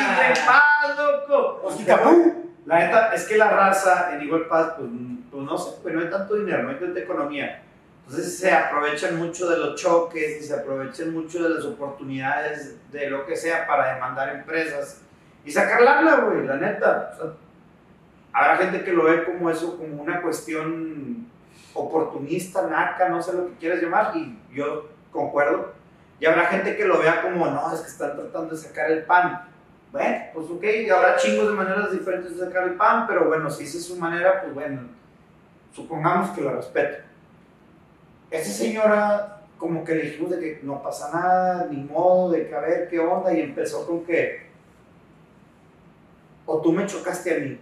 Eagle 0.00 0.40
Pass, 0.46 0.96
loco! 0.98 1.60
Hostia, 1.64 2.00
La 2.66 2.80
neta 2.80 3.14
es 3.14 3.24
que 3.26 3.38
la 3.38 3.48
raza 3.50 4.10
en 4.12 4.22
Eagle 4.22 4.46
Pass, 4.46 4.74
pues, 4.76 4.90
pues 5.30 5.44
no 5.44 5.56
sé, 5.56 5.78
pues 5.82 5.94
no 5.94 6.00
hay 6.00 6.10
tanto 6.10 6.34
dinero, 6.34 6.64
no 6.64 6.70
hay 6.70 6.76
tanta 6.76 7.00
economía. 7.00 7.62
Entonces 8.06 8.38
se 8.38 8.52
aprovechan 8.52 9.16
mucho 9.16 9.48
de 9.48 9.58
los 9.58 9.80
choques 9.80 10.40
y 10.40 10.44
se 10.44 10.54
aprovechan 10.54 11.12
mucho 11.12 11.42
de 11.42 11.54
las 11.54 11.64
oportunidades 11.64 12.76
de 12.92 13.10
lo 13.10 13.24
que 13.24 13.36
sea 13.36 13.66
para 13.66 13.94
demandar 13.94 14.28
empresas 14.30 15.02
y 15.44 15.50
sacar 15.50 15.80
lana, 15.80 16.16
güey, 16.16 16.44
la 16.44 16.56
neta. 16.56 17.12
O 17.14 17.16
sea, 17.16 17.32
habrá 18.32 18.56
gente 18.58 18.84
que 18.84 18.92
lo 18.92 19.04
ve 19.04 19.24
como 19.24 19.48
eso, 19.48 19.76
como 19.76 20.02
una 20.02 20.20
cuestión 20.20 21.26
oportunista, 21.72 22.66
naca, 22.66 23.08
no 23.08 23.22
sé 23.22 23.32
lo 23.32 23.46
que 23.48 23.54
quieras 23.54 23.80
llamar, 23.80 24.16
y 24.16 24.38
yo 24.52 24.88
concuerdo. 25.12 25.72
Y 26.18 26.26
habrá 26.26 26.46
gente 26.46 26.76
que 26.76 26.84
lo 26.84 26.98
vea 26.98 27.22
como, 27.22 27.46
no, 27.46 27.72
es 27.72 27.80
que 27.80 27.88
están 27.88 28.16
tratando 28.16 28.54
de 28.54 28.60
sacar 28.60 28.90
el 28.90 29.04
pan. 29.04 29.45
Bueno, 29.92 30.24
pues 30.34 30.46
ok, 30.50 30.64
habrá 30.94 31.16
chingos 31.16 31.48
de 31.48 31.54
maneras 31.54 31.92
diferentes 31.92 32.36
de 32.36 32.44
sacar 32.44 32.64
el 32.64 32.74
pan, 32.74 33.06
pero 33.06 33.26
bueno, 33.28 33.50
si 33.50 33.64
esa 33.64 33.78
es 33.78 33.86
su 33.86 33.96
manera, 33.96 34.42
pues 34.42 34.54
bueno. 34.54 34.82
supongamos 35.72 36.30
que 36.30 36.42
la 36.42 36.52
respeto. 36.52 37.04
Esa 38.30 38.50
señora, 38.50 39.42
como 39.58 39.84
que 39.84 39.94
le 39.94 40.02
dijimos 40.02 40.30
de 40.30 40.40
que 40.40 40.60
no 40.62 40.82
pasa 40.82 41.10
nada, 41.12 41.68
ni 41.70 41.82
modo, 41.82 42.32
de 42.32 42.48
que 42.48 42.54
a 42.54 42.60
ver 42.60 42.88
qué 42.88 42.98
onda, 42.98 43.32
y 43.32 43.40
empezó 43.40 43.86
con 43.86 44.04
que, 44.04 44.46
o 46.46 46.60
tú 46.60 46.72
me 46.72 46.86
chocaste 46.86 47.34
a 47.34 47.38
mí. 47.40 47.58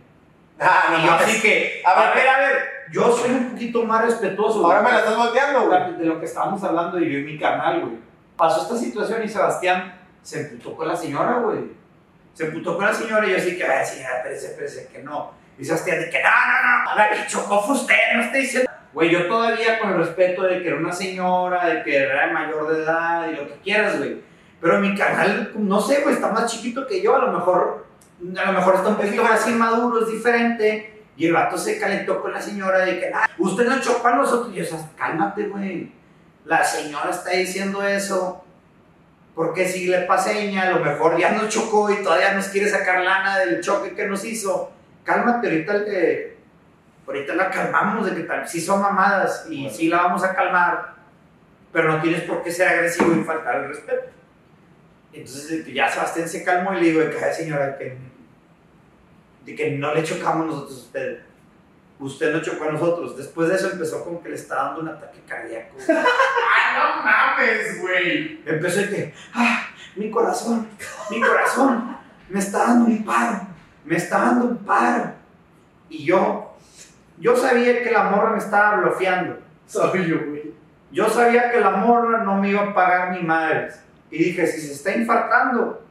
Ah, 0.59 1.03
yo 1.05 1.13
así 1.13 1.41
que, 1.41 1.83
A 1.85 2.01
ver, 2.01 2.09
a 2.09 2.15
ver, 2.15 2.29
a 2.29 2.39
ver, 2.39 2.57
yo 2.93 3.11
soy 3.11 3.31
un 3.31 3.51
poquito 3.51 3.83
más 3.85 4.05
respetuoso. 4.05 4.65
Ahora 4.65 4.81
güey. 4.81 4.93
me 4.93 4.99
la 4.99 5.05
estás 5.05 5.17
volteando, 5.17 5.67
güey. 5.67 5.97
de 5.97 6.05
lo 6.05 6.21
que 6.21 6.27
estábamos 6.27 6.63
hablando 6.63 7.01
y 7.01 7.13
yo 7.13 7.19
y 7.19 7.25
mi 7.25 7.39
canal, 7.39 7.81
güey. 7.81 7.99
Pasó 8.37 8.63
esta 8.63 8.77
situación 8.77 9.23
y 9.25 9.29
Sebastián 9.29 9.95
se 10.23 10.43
emputó 10.43 10.77
con 10.77 10.89
la 10.89 10.97
señora, 10.97 11.39
güey. 11.39 11.73
Se 12.35 12.47
emputó 12.47 12.77
con 12.77 12.85
la 12.85 12.93
señora 12.93 13.27
y 13.27 13.31
yo 13.31 13.37
así 13.37 13.57
que, 13.57 13.65
ay, 13.65 13.87
señora, 13.87 14.19
espérese, 14.19 14.47
espérese, 14.49 14.89
que 14.89 14.99
no. 15.03 15.33
Y 15.57 15.65
Sebastián 15.65 16.01
de 16.01 16.11
que, 16.11 16.21
no, 16.21 16.29
no, 16.29 16.85
no, 16.85 16.97
la 16.97 17.11
que 17.11 17.27
chocó 17.29 17.65
usted, 17.73 17.95
no 18.17 18.23
está 18.23 18.39
diciendo. 18.39 18.71
Güey, 18.93 19.11
yo 19.11 19.27
todavía 19.27 19.79
con 19.79 19.91
el 19.91 19.99
respeto 19.99 20.43
de 20.43 20.61
que 20.61 20.69
era 20.69 20.77
una 20.77 20.93
señora, 20.93 21.67
de 21.67 21.83
que 21.83 21.97
era 21.97 22.33
mayor 22.33 22.73
de 22.73 22.83
edad 22.83 23.29
y 23.29 23.37
lo 23.37 23.47
que 23.47 23.55
quieras, 23.63 23.99
güey. 23.99 24.21
Pero 24.61 24.81
mi 24.81 24.97
canal, 24.97 25.53
no 25.57 25.81
sé, 25.81 26.01
güey, 26.03 26.15
está 26.15 26.33
más 26.33 26.51
chiquito 26.51 26.87
que 26.87 27.03
yo, 27.03 27.15
a 27.15 27.19
lo 27.19 27.33
mejor, 27.33 27.87
a 28.37 28.51
lo 28.51 28.53
mejor 28.53 28.77
está 28.77 28.89
un 28.89 28.97
poquito 28.97 29.23
más 29.23 29.49
inmaduro, 29.49 30.05
es 30.05 30.13
diferente. 30.13 31.05
Y 31.17 31.27
el 31.27 31.33
vato 31.33 31.57
se 31.57 31.79
calentó 31.79 32.21
con 32.21 32.33
la 32.33 32.41
señora 32.41 32.85
de 32.85 32.99
que, 32.99 33.13
ah, 33.15 33.29
usted 33.39 33.67
no 33.69 33.81
chocó 33.81 34.09
a 34.09 34.17
nosotros. 34.17 34.53
Y 34.53 34.59
yo, 34.59 34.65
o 34.65 34.67
sea, 34.67 34.91
cálmate, 34.97 35.47
güey. 35.47 35.93
La 36.45 36.65
señora 36.65 37.11
está 37.11 37.31
diciendo 37.31 37.83
eso. 37.83 38.44
Porque 39.35 39.69
si 39.69 39.87
le 39.87 40.03
pasa 40.03 40.31
seña, 40.31 40.63
a 40.63 40.71
lo 40.71 40.81
mejor 40.81 41.19
ya 41.19 41.33
nos 41.33 41.49
chocó 41.49 41.91
y 41.91 42.03
todavía 42.03 42.35
nos 42.35 42.47
quiere 42.49 42.69
sacar 42.69 43.01
lana 43.01 43.39
del 43.41 43.61
choque 43.61 43.95
que 43.95 44.07
nos 44.07 44.25
hizo. 44.25 44.71
Cálmate, 45.03 45.49
ahorita 45.49 45.85
que. 45.85 46.35
Ahorita 47.07 47.35
la 47.35 47.51
calmamos 47.51 48.07
de 48.07 48.15
que 48.17 48.23
tal, 48.23 48.49
sí 48.49 48.61
son 48.61 48.81
mamadas 48.81 49.47
y 49.51 49.69
sí 49.69 49.89
la 49.89 49.99
vamos 50.05 50.25
a 50.25 50.35
calmar, 50.35 50.95
pero 51.71 51.93
no 51.93 52.01
tienes 52.01 52.23
por 52.23 52.43
qué 52.43 52.51
ser 52.51 52.69
agresivo 52.69 53.13
y 53.13 53.23
faltar 53.25 53.57
el 53.57 53.69
respeto. 53.69 54.07
Entonces 55.13 55.67
ya 55.67 55.91
Sebastián 55.91 56.27
se 56.27 56.43
calmó 56.43 56.73
y 56.73 56.81
le 56.81 56.87
digo, 56.89 57.01
de 57.01 57.11
que, 57.11 57.23
"Ay, 57.23 57.35
señora, 57.35 57.77
que, 57.77 57.99
de 59.45 59.55
que 59.55 59.73
no 59.73 59.95
le 59.95 60.03
chocamos 60.03 60.47
nosotros 60.47 60.79
a 60.79 60.83
usted. 60.83 61.19
Usted 62.05 62.35
no 62.35 62.43
chocó 62.43 62.65
a 62.65 62.73
nosotros. 62.73 63.17
Después 63.17 63.49
de 63.49 63.55
eso 63.55 63.71
empezó 63.71 64.05
con 64.05 64.23
que 64.23 64.29
le 64.29 64.35
está 64.35 64.57
dando 64.57 64.83
un 64.83 64.89
ataque 64.89 65.21
cardíaco. 65.27 65.75
¡Ah, 65.89 66.75
no 66.77 67.03
mames, 67.03 67.81
güey! 67.81 68.43
Empezó 68.45 68.81
de 68.81 68.89
que, 68.91 69.15
ah, 69.33 69.69
mi 69.97 70.11
corazón, 70.11 70.69
mi 71.09 71.19
corazón, 71.19 71.97
me 72.29 72.41
está 72.41 72.59
dando 72.59 72.85
un 72.91 73.05
paro, 73.07 73.47
me 73.87 73.97
está 73.97 74.19
dando 74.19 74.45
un 74.49 74.59
paro. 74.59 75.13
Y 75.89 76.05
yo, 76.05 76.55
yo 77.19 77.35
sabía 77.35 77.83
que 77.83 77.91
la 77.91 78.05
morra 78.05 78.33
me 78.33 78.39
estaba 78.39 78.77
bloqueando. 78.83 79.39
Yo, 79.73 79.91
güey. 80.27 80.53
Yo 80.93 81.09
sabía 81.09 81.51
que 81.51 81.61
la 81.61 81.71
morra 81.71 82.23
no 82.23 82.37
me 82.37 82.51
iba 82.51 82.65
a 82.65 82.75
pagar 82.75 83.13
ni 83.13 83.23
madres. 83.23 83.81
Y 84.11 84.25
dije, 84.25 84.47
si 84.47 84.61
se 84.61 84.75
está 84.75 84.95
infartando, 84.95 85.83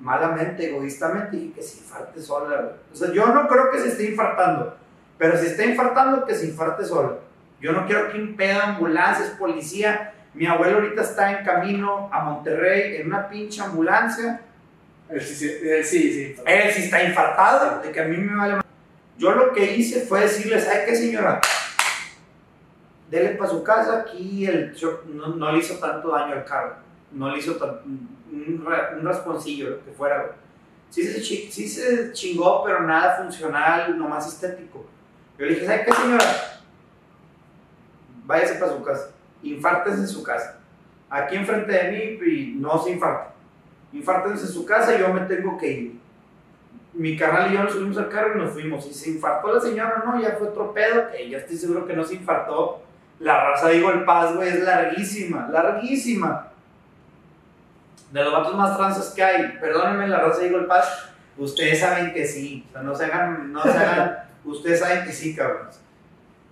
malamente, 0.00 0.70
egoístamente, 0.70 1.36
dije 1.36 1.52
que 1.52 1.62
se 1.62 1.80
infarte 1.80 2.18
sola. 2.18 2.56
güey. 2.56 2.74
O 2.90 2.96
sea, 2.96 3.12
yo 3.12 3.26
no 3.26 3.46
creo 3.46 3.70
que 3.70 3.78
se 3.78 3.88
esté 3.88 4.10
infartando, 4.10 4.74
pero 5.18 5.38
si 5.38 5.46
está 5.46 5.64
infartando, 5.64 6.24
que 6.26 6.34
se 6.34 6.46
infarte 6.46 6.84
sola. 6.84 7.14
Yo 7.60 7.72
no 7.72 7.86
quiero 7.86 8.10
que 8.12 8.18
un 8.18 8.36
pedo, 8.36 8.60
ambulancias, 8.62 9.30
policía. 9.30 10.12
Mi 10.34 10.46
abuelo 10.46 10.76
ahorita 10.78 11.00
está 11.02 11.38
en 11.38 11.44
camino 11.44 12.10
a 12.12 12.20
Monterrey 12.20 12.96
en 12.96 13.06
una 13.06 13.28
pinche 13.28 13.62
ambulancia. 13.62 14.42
Él 15.08 15.20
sí, 15.22 15.34
sí, 15.34 15.50
él 15.62 15.84
sí, 15.84 16.12
sí. 16.12 16.42
Él 16.44 16.70
sí 16.72 16.82
está 16.82 17.02
infartado, 17.02 17.80
de 17.80 17.90
que 17.90 18.00
a 18.00 18.04
mí 18.04 18.16
me 18.18 18.36
vale. 18.36 18.56
ma- 18.56 18.64
Yo 19.16 19.32
lo 19.32 19.52
que 19.52 19.74
hice 19.76 20.00
fue 20.02 20.20
decirle, 20.22 20.60
¿sabe 20.60 20.84
qué, 20.84 20.94
señora? 20.94 21.40
Dele 23.10 23.30
para 23.30 23.48
su 23.50 23.62
casa, 23.62 24.00
aquí 24.00 24.44
el 24.46 24.72
shock 24.74 25.04
no, 25.06 25.28
no 25.28 25.52
le 25.52 25.58
hizo 25.58 25.76
tanto 25.78 26.10
daño 26.10 26.34
al 26.34 26.44
carro. 26.44 26.74
No 27.12 27.30
le 27.30 27.38
hizo 27.38 27.54
tan, 27.54 27.78
un, 27.86 28.66
un 28.98 29.04
rasponcillo, 29.06 29.70
lo 29.70 29.84
que 29.84 29.92
fuera. 29.92 30.32
Sí 30.90 31.02
se, 31.04 31.20
sí 31.22 31.68
se 31.68 32.12
chingó, 32.12 32.64
pero 32.64 32.80
nada 32.82 33.16
funcional, 33.22 33.96
nomás 33.96 34.26
estético. 34.26 34.86
Yo 35.38 35.46
le 35.46 35.54
dije, 35.54 35.66
¿sabe 35.66 35.84
qué, 35.84 35.92
señora? 35.92 36.24
Váyase 38.24 38.54
para 38.54 38.72
su 38.72 38.82
casa. 38.82 39.10
Infártese 39.42 39.98
en 39.98 40.08
su 40.08 40.22
casa. 40.22 40.58
Aquí 41.08 41.36
enfrente 41.36 41.72
de 41.72 41.90
mí 41.92 42.30
y 42.30 42.54
no 42.56 42.82
se 42.82 42.90
infarta. 42.90 43.36
Infártense 43.92 44.46
en 44.46 44.52
su 44.52 44.66
casa 44.66 44.94
y 44.94 45.00
yo 45.00 45.12
me 45.12 45.20
tengo 45.22 45.56
que 45.56 45.70
ir. 45.70 46.00
Mi 46.92 47.16
carnal 47.16 47.50
y 47.50 47.54
yo 47.54 47.62
nos 47.62 47.72
subimos 47.72 47.98
al 47.98 48.08
carro 48.08 48.34
y 48.34 48.38
nos 48.38 48.52
fuimos. 48.52 48.86
Y 48.86 48.94
se 48.94 49.10
infartó 49.10 49.52
la 49.52 49.60
señora, 49.60 50.02
no, 50.04 50.20
ya 50.20 50.36
fue 50.38 50.48
otro 50.48 50.72
pedo, 50.72 51.10
que 51.10 51.28
ya 51.28 51.38
estoy 51.38 51.56
seguro 51.56 51.86
que 51.86 51.94
no 51.94 52.04
se 52.04 52.14
infartó. 52.14 52.82
La 53.18 53.42
raza 53.42 53.68
de 53.68 53.78
Eagle 53.80 54.04
Pass, 54.04 54.34
güey, 54.34 54.48
es 54.48 54.62
larguísima, 54.62 55.48
larguísima. 55.50 56.48
De 58.10 58.22
los 58.22 58.32
vatos 58.32 58.54
más 58.54 58.76
tranzas 58.76 59.12
que 59.14 59.22
hay, 59.22 59.56
perdónenme 59.60 60.08
la 60.08 60.20
raza 60.20 60.40
de 60.40 60.48
Eagle 60.48 60.66
Pass, 60.66 61.10
ustedes 61.38 61.80
saben 61.80 62.12
que 62.12 62.26
sí. 62.26 62.66
O 62.68 62.72
sea, 62.72 62.82
no 62.82 62.94
se 62.94 63.04
hagan, 63.04 63.52
no 63.52 63.62
se 63.62 63.70
hagan, 63.70 64.18
ustedes 64.46 64.80
saben 64.80 65.04
que 65.04 65.12
sí, 65.12 65.34
cabrones. 65.34 65.80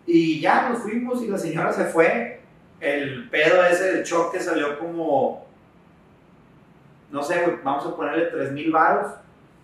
Y 0.07 0.41
ya 0.41 0.69
nos 0.69 0.81
fuimos 0.81 1.23
y 1.23 1.29
la 1.29 1.39
señora 1.39 1.73
se 1.73 1.87
fue. 1.87 2.41
El 2.81 3.31
pedo 3.31 3.65
ese 3.65 3.93
del 3.93 4.05
choque 4.05 4.41
salió 4.41 4.79
como 4.79 5.45
no 7.15 7.23
sé, 7.23 7.59
vamos 7.63 7.87
a 7.87 7.95
ponerle 7.95 8.27
3 8.27 8.51
mil 8.51 8.73
varos, 8.73 9.13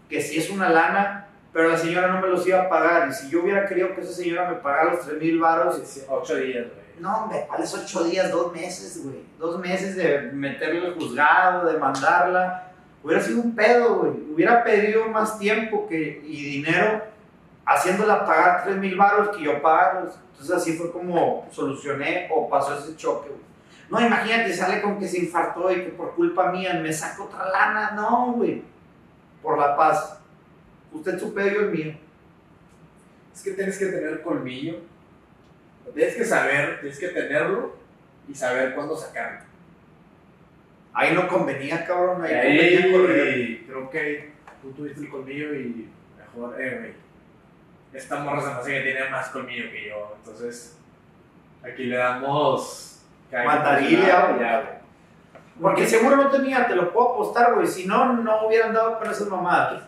que 0.09 0.23
sí 0.23 0.39
es 0.39 0.51
una 0.51 0.69
lana, 0.69 1.27
pero 1.53 1.69
la 1.69 1.77
señora 1.77 2.07
no 2.07 2.21
me 2.21 2.29
los 2.29 2.47
iba 2.47 2.63
a 2.63 2.69
pagar. 2.69 3.09
Y 3.09 3.13
si 3.13 3.29
yo 3.29 3.43
hubiera 3.43 3.67
querido 3.67 3.93
que 3.93 4.03
esa 4.03 4.13
señora 4.13 4.49
me 4.49 4.57
pagara 4.59 4.95
los 4.95 5.05
3 5.05 5.21
mil 5.21 5.41
varos, 5.41 5.83
Ocho 6.09 6.37
días, 6.37 6.67
güey. 6.67 7.01
no, 7.01 7.25
hombre, 7.25 7.45
¿cuáles 7.49 7.75
8 7.75 8.05
días? 8.05 8.31
Dos 8.31 8.53
meses, 8.53 9.03
güey. 9.03 9.25
Dos 9.37 9.59
meses 9.59 9.97
de 9.97 10.31
meterle 10.33 10.87
al 10.87 10.95
juzgado, 10.95 11.67
de 11.67 11.77
mandarla. 11.77 12.71
Hubiera 13.03 13.21
sido 13.21 13.41
un 13.41 13.57
pedo, 13.57 13.97
güey. 13.97 14.13
Hubiera 14.33 14.63
pedido 14.63 15.09
más 15.09 15.37
tiempo 15.37 15.89
que, 15.89 16.23
y 16.25 16.45
dinero 16.53 17.03
haciéndola 17.71 18.25
pagar 18.27 18.65
3 18.65 18.77
mil 18.79 18.97
varos 18.97 19.37
que 19.37 19.45
yo 19.45 19.63
pagarlos. 19.63 20.19
Entonces 20.33 20.57
así 20.57 20.73
fue 20.77 20.91
como 20.91 21.49
solucioné 21.53 22.29
o 22.35 22.49
pasó 22.49 22.77
ese 22.77 22.97
choque, 22.97 23.29
güey. 23.29 23.41
No, 23.91 24.07
imagínate, 24.07 24.53
sale 24.53 24.81
con 24.81 24.99
que 24.99 25.09
se 25.09 25.19
infartó 25.19 25.71
y 25.71 25.77
que 25.85 25.91
por 25.91 26.15
culpa 26.15 26.51
mía 26.53 26.75
me 26.75 26.93
saca 26.93 27.23
otra 27.23 27.49
lana. 27.49 27.93
No, 27.93 28.33
güey. 28.33 28.63
Por 29.43 29.59
la 29.59 29.77
paz. 29.77 30.21
Usted 30.93 31.19
su 31.19 31.33
pedo, 31.35 31.49
yo 31.51 31.61
el 31.63 31.71
mío. 31.71 31.95
Es 33.35 33.43
que 33.43 33.53
tienes 33.53 33.79
que 33.79 33.87
tener 33.87 34.23
colmillo. 34.23 34.79
Tienes 35.95 36.15
que 36.15 36.25
saber, 36.25 36.81
tienes 36.81 36.99
que 36.99 37.09
tenerlo 37.09 37.77
y 38.29 38.35
saber 38.35 38.75
cuándo 38.75 38.97
sacarlo. 38.97 39.41
Ahí 40.93 41.15
no 41.15 41.27
convenía, 41.27 41.85
cabrón. 41.85 42.23
Ahí, 42.25 42.35
Ahí 42.35 42.83
convenía 42.83 42.93
correr. 42.93 43.63
creo 43.67 43.91
que 43.91 44.33
tú 44.63 44.73
tuviste 44.73 45.01
el 45.01 45.09
colmillo 45.09 45.55
y 45.55 45.89
mejor, 46.17 46.61
eh, 46.61 46.77
güey. 46.79 47.10
Esta 47.93 48.21
morra 48.21 48.41
se 48.41 48.47
me 48.49 48.53
hace 48.55 48.73
que 48.73 48.81
tiene 48.81 49.09
más 49.11 49.29
colmillo 49.31 49.71
que 49.71 49.89
yo. 49.89 50.15
Entonces, 50.17 50.79
aquí 51.63 51.85
le 51.85 51.97
damos. 51.97 53.03
Mandarilla, 53.33 54.39
ya, 54.39 54.61
güey. 54.61 54.81
Porque 55.61 55.87
seguro 55.87 56.17
no 56.17 56.31
tenía, 56.31 56.67
te 56.67 56.75
lo 56.75 56.93
puedo 56.93 57.13
apostar, 57.13 57.55
güey. 57.55 57.67
Si 57.67 57.87
no, 57.87 58.15
no 58.15 58.47
hubieran 58.47 58.73
dado 58.73 58.99
con 58.99 59.11
esas 59.11 59.29
mamadas. 59.29 59.83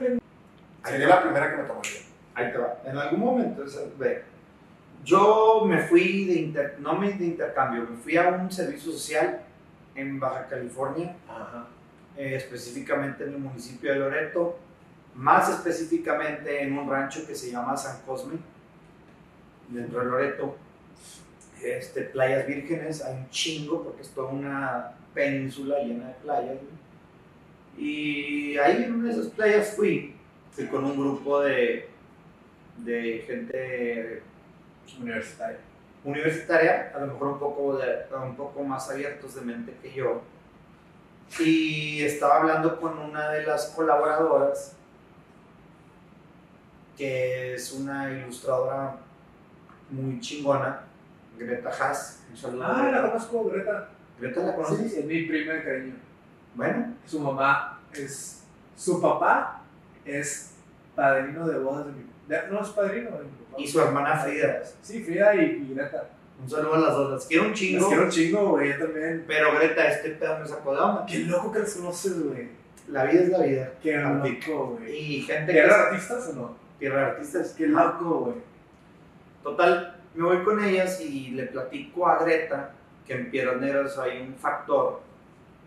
Sería 0.85 1.09
la 1.09 1.23
primera 1.23 1.51
que 1.51 1.63
me 1.63 1.69
tomaría. 1.69 2.01
Ahí 2.35 2.53
te 2.53 2.59
va. 2.59 2.75
En 2.85 2.99
algún 2.99 3.21
momento, 3.21 3.63
o 3.63 3.69
sea, 3.69 3.83
ve. 3.99 4.25
Yo 5.05 5.65
me 5.67 5.79
fui 5.79 6.27
de 6.27 6.35
inter, 6.35 6.77
no 6.79 6.95
me 6.95 7.11
de 7.13 7.25
intercambio, 7.25 7.87
me 7.91 7.97
fui 7.97 8.17
a 8.17 8.29
un 8.29 8.51
servicio 8.53 8.93
social 8.93 9.41
en 9.97 10.21
Baja 10.21 10.47
California, 10.47 11.17
Ajá. 11.29 11.67
eh, 12.17 12.37
específicamente 12.37 13.25
en 13.25 13.31
el 13.31 13.39
municipio 13.39 13.93
de 13.93 13.99
Loreto, 13.99 14.59
más 15.15 15.49
específicamente 15.51 16.63
en 16.63 16.77
un 16.77 16.89
rancho 16.89 17.27
que 17.27 17.35
se 17.35 17.51
llama 17.51 17.77
San 17.77 18.01
Cosme, 18.03 18.39
dentro 19.69 20.01
de 20.01 20.05
Loreto. 20.07 20.57
Este, 21.63 22.03
playas 22.03 22.47
vírgenes, 22.47 23.05
hay 23.05 23.17
un 23.17 23.31
chingo 23.31 23.85
porque 23.85 24.03
es 24.03 24.09
toda 24.11 24.29
una 24.33 24.93
península 25.15 25.79
llena 25.79 26.09
de 26.09 26.15
playas. 26.15 26.57
güey. 26.57 26.83
Y 27.79 28.59
ahí 28.59 28.85
en 28.85 28.95
una 28.95 29.09
de 29.09 29.13
esas 29.13 29.29
playas 29.29 29.75
fui, 29.77 30.15
fui 30.51 30.67
con 30.67 30.85
un 30.85 30.99
grupo 30.99 31.41
de, 31.41 31.89
de 32.79 33.25
gente 33.27 34.23
Universitario. 35.01 35.59
universitaria, 36.05 36.93
a 36.95 37.01
lo 37.01 37.07
mejor 37.07 37.29
un 37.29 37.39
poco, 37.39 37.77
de, 37.79 38.05
un 38.23 38.37
poco 38.37 38.63
más 38.63 38.91
abiertos 38.91 39.35
de 39.35 39.41
mente 39.43 39.75
que 39.81 39.93
yo. 39.93 40.23
Y 41.39 42.03
estaba 42.03 42.41
hablando 42.41 42.81
con 42.81 42.99
una 42.99 43.31
de 43.31 43.47
las 43.47 43.67
colaboradoras, 43.67 44.77
que 46.97 47.55
es 47.55 47.73
una 47.73 48.11
ilustradora 48.11 48.97
muy 49.91 50.21
chingona, 50.21 50.83
Greta 51.39 51.71
Haas. 51.71 52.25
Un 52.31 52.37
saludo. 52.37 52.65
Ah, 52.65 52.89
la 52.93 53.03
conozco, 53.11 53.45
Greta. 53.51 53.89
Greta 54.21 54.41
la 54.43 54.55
conoces. 54.55 54.93
Sí, 54.93 54.99
es 55.01 55.05
mi 55.05 55.23
prima 55.25 55.55
de 55.55 55.65
cariño. 55.65 55.95
Bueno, 56.55 56.95
Su 57.07 57.21
mamá 57.21 57.81
es. 57.93 58.45
Su 58.77 59.01
papá 59.01 59.63
es 60.05 60.55
padrino 60.95 61.47
de 61.47 61.59
bodas 61.59 61.87
de 61.87 61.93
mi, 61.93 62.07
Ya, 62.29 62.47
No 62.51 62.61
es 62.63 62.69
padrino. 62.71 63.09
el 63.11 63.27
papá. 63.27 63.57
Y 63.59 63.67
su 63.69 63.81
hermana 63.81 64.17
Frida. 64.17 64.63
Sí, 64.83 65.03
Frida 65.03 65.35
y, 65.35 65.67
y 65.71 65.75
Greta. 65.75 66.09
Un 66.43 66.49
saludo 66.51 66.75
a 66.75 66.79
las 66.79 66.95
dos. 66.95 67.11
Las 67.13 67.27
quiero 67.27 67.45
un 67.47 67.53
chingo. 67.55 67.87
quiero 67.89 68.05
un 68.05 68.11
chingo, 68.11 68.49
güey, 68.51 68.71
yo 68.73 68.79
también. 68.85 69.25
Pero 69.27 69.55
Greta, 69.55 69.89
este 69.89 70.11
pedo 70.11 70.39
me 70.41 70.47
sacó 70.47 70.75
de 70.75 70.81
onda. 70.81 71.07
Qué 71.07 71.19
loco 71.21 71.53
que 71.53 71.59
los 71.61 71.75
conoces, 71.75 72.23
güey. 72.23 72.49
La 72.89 73.05
vida 73.05 73.23
es 73.23 73.29
la 73.29 73.39
vida. 73.39 73.73
Qué 73.83 73.97
loco, 73.97 74.79
güey. 74.79 74.97
Y 74.97 75.23
gente 75.23 75.53
¿Y 75.53 75.55
que 75.55 75.61
eran 75.61 75.71
es 75.71 75.77
artistas 75.87 76.29
o 76.29 76.33
no? 76.35 76.62
Tierra 76.83 76.99
de 76.99 77.07
artistas. 77.13 77.55
Qué 77.57 77.69
loco, 77.69 78.05
güey. 78.25 78.35
Total, 79.45 79.97
me 80.15 80.25
voy 80.25 80.43
con 80.43 80.63
ellas 80.65 81.01
y 81.01 81.29
le 81.31 81.45
platico 81.45 82.09
a 82.09 82.19
Greta 82.25 82.73
que 83.07 83.15
en 83.15 83.31
Piedras 83.31 83.61
Negras 83.61 83.97
hay 83.99 84.21
un 84.21 84.35
factor 84.35 85.01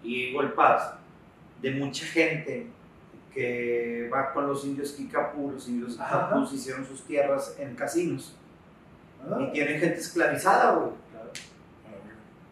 y 0.03 0.33
Golpaz 0.33 0.95
de 1.61 1.71
mucha 1.71 2.05
gente 2.05 2.67
que 3.33 4.09
va 4.13 4.33
con 4.33 4.47
los 4.47 4.65
indios 4.65 4.91
Kikapú. 4.91 5.51
Los 5.51 5.69
indios 5.69 5.97
Ajá. 5.97 6.27
Kikapú 6.27 6.53
hicieron 6.53 6.85
sus 6.85 7.05
tierras 7.05 7.55
en 7.59 7.75
casinos 7.75 8.35
Ah, 9.23 9.37
y 9.39 9.51
tienen 9.53 9.79
gente 9.79 9.97
esclavizada, 9.99 10.73
güey. 10.75 10.91
claro. 11.11 11.31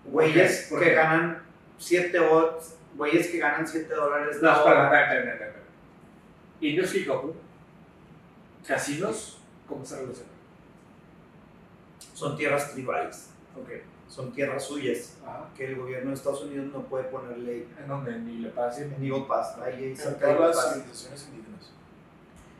Güeyes 0.06 0.68
¿Por 0.70 0.80
que 0.80 0.94
ganan 0.94 1.44
7 1.78 2.18
güeyes 2.96 3.28
que 3.28 3.40
ganan 3.40 3.68
7 3.68 3.94
dólares 3.94 4.42
la 4.42 4.64
hora. 4.64 5.54
Indios 6.62 6.92
Kikoku. 6.94 7.36
Casinos, 8.68 9.38
¿cómo 9.68 9.86
se 9.86 9.98
relaciona? 10.00 10.30
Son 12.14 12.38
tierras 12.38 12.72
tribales, 12.74 13.30
Ok. 13.56 13.70
son 14.08 14.32
tierras 14.32 14.64
suyas 14.64 15.18
Ajá. 15.26 15.46
que 15.56 15.66
el 15.68 15.76
gobierno 15.76 16.10
de 16.10 16.16
Estados 16.16 16.44
Unidos 16.44 16.68
no 16.72 16.84
puede 16.84 17.06
poner 17.06 17.38
ley. 17.40 17.68
En 17.80 17.88
donde 17.88 18.18
ni 18.20 18.38
le 18.38 18.50
pase 18.50 18.84
En 18.84 19.04
Eagle 19.04 19.26
Pass, 19.28 19.58
ahí 19.58 19.96
cerca 19.96 20.28
de 20.28 20.40
las 20.40 20.74
civilizaciones 20.74 21.28
indígenas. 21.30 21.72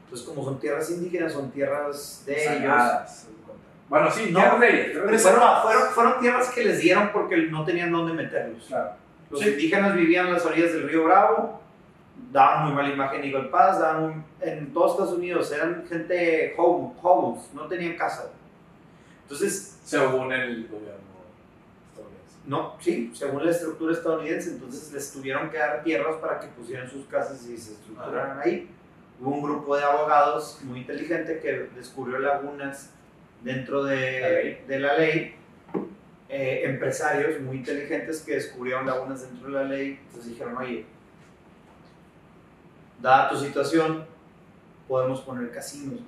Entonces, 0.06 0.28
como 0.28 0.44
son 0.44 0.60
tierras 0.60 0.90
indígenas, 0.92 1.34
son 1.34 1.52
tierras 1.52 2.24
de 2.26 2.34
ellos. 2.44 2.58
De 2.62 3.34
cuenta. 3.46 3.64
Bueno, 3.90 4.12
sí, 4.12 4.30
No. 4.32 4.64
ellos, 4.64 5.00
ellos. 5.08 5.22
Fueron, 5.22 5.62
fueron, 5.64 5.84
fueron 5.94 6.20
tierras 6.20 6.50
que 6.50 6.66
les 6.66 6.80
dieron 6.80 7.12
porque 7.12 7.38
no 7.38 7.64
tenían 7.64 7.92
dónde 7.92 8.14
meterlos. 8.14 8.66
Claro. 8.68 8.92
Los 9.30 9.40
Sí. 9.42 9.50
indígenas 9.50 9.96
vivían 9.96 10.28
en 10.28 10.34
las 10.34 10.46
orillas 10.46 10.74
del 10.74 10.88
río 10.90 11.06
Bravo, 11.06 11.62
daban 12.34 12.66
muy 12.66 12.74
mala 12.74 12.90
imagen 12.90 13.24
Eagle 13.24 13.48
Pass, 13.50 13.80
daban 13.80 14.04
muy- 14.04 14.24
en 14.42 14.74
todos 14.74 14.92
Estados 14.92 15.14
Unidos 15.14 15.50
eran 15.52 15.86
gente 15.88 16.54
hobo- 16.58 16.94
hobos, 17.02 17.50
no 17.54 17.68
tenían 17.68 17.96
casa. 17.96 18.32
Entonces, 19.22 19.80
Según 19.84 20.34
el 20.34 20.68
gobierno 20.68 21.00
estadounidense. 21.92 22.38
no, 22.48 22.76
sí, 22.80 23.12
según 23.14 23.46
la 23.46 23.52
estructura 23.52 23.94
estadounidense, 23.94 24.50
entonces 24.50 24.92
les 24.92 25.12
tuvieron 25.14 25.50
que 25.50 25.58
dar 25.58 25.84
tierras 25.84 26.16
para 26.18 26.40
que 26.40 26.48
pusieran 26.48 26.90
sus 26.90 27.06
casas 27.06 27.46
y 27.48 27.58
se 27.58 27.74
estructuraran 27.74 28.40
ahí. 28.44 28.68
Hubo 29.22 29.30
un 29.36 29.44
grupo 29.44 29.78
de 29.78 29.84
abogados 29.84 30.60
muy 30.64 30.80
inteligente 30.80 31.40
que 31.40 31.70
descubrió 31.76 32.20
lagunas 32.20 32.90
dentro 33.44 33.84
de 33.86 34.20
La 34.22 34.30
ley. 34.30 34.64
de 34.68 34.80
la 34.80 34.98
ley. 34.98 35.36
Eh, 36.30 36.64
empresarios 36.66 37.40
muy 37.42 37.58
inteligentes 37.58 38.22
que 38.24 38.34
descubrieron 38.34 38.88
lagunas 38.88 39.22
dentro 39.22 39.48
de 39.50 39.54
la 39.54 39.64
ley, 39.66 40.00
entonces 40.08 40.32
dijeron, 40.32 40.58
oye, 40.58 40.84
dada 43.04 43.30
tu 43.30 43.38
situación, 43.38 44.06
podemos 44.88 45.22
poner 45.22 45.52
casinos 45.52 46.00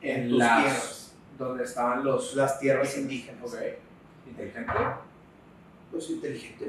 en, 0.00 0.22
En 0.22 0.28
tus 0.30 0.38
las. 0.38 0.62
tierras, 0.62 1.14
Donde 1.38 1.64
estaban 1.64 2.02
los. 2.04 2.34
las 2.36 2.58
tierras 2.58 2.96
indígenas. 2.96 3.42
Ok. 3.44 3.60
Inteligente. 4.28 4.72
Pues 5.90 6.08
inteligente. 6.10 6.66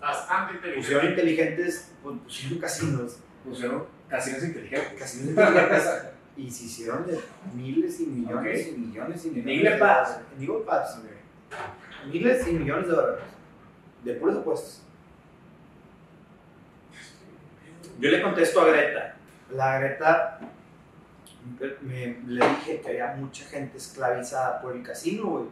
Bastante 0.00 0.54
inteligente. 0.54 0.80
Pusieron 0.86 1.06
inteligentes, 1.10 1.92
pues 2.02 2.16
pusieron 2.24 2.58
casinos. 2.58 3.16
Pusieron 3.44 3.84
casinos 4.08 4.42
inteligentes. 4.44 4.98
Casinos 4.98 5.28
inteligentes. 5.28 5.84
Y 6.38 6.50
se 6.50 6.64
hicieron 6.64 7.06
de 7.06 7.18
miles 7.54 7.98
y 8.00 8.04
millones 8.08 8.66
Ok. 8.68 8.74
y 8.76 8.78
millones 8.78 9.24
y 9.24 9.28
En 9.28 9.34
millones. 9.36 9.54
En 10.36 10.42
Eagle 10.42 10.64
Pass. 10.66 10.98
Ok. 10.98 12.12
Miles 12.12 12.46
y 12.48 12.52
millones 12.52 12.88
de 12.88 12.92
dólares. 12.94 13.24
De 14.04 14.14
puros. 14.16 14.82
Yo 17.98 18.10
le 18.10 18.22
contesto 18.22 18.60
a 18.60 18.68
Greta. 18.68 19.14
La 19.50 19.78
Greta 19.78 20.38
me, 21.82 22.18
le 22.26 22.48
dije 22.48 22.80
que 22.80 22.88
había 22.88 23.14
mucha 23.16 23.44
gente 23.44 23.78
esclavizada 23.78 24.60
por 24.60 24.74
el 24.74 24.82
casino, 24.82 25.26
güey. 25.26 25.44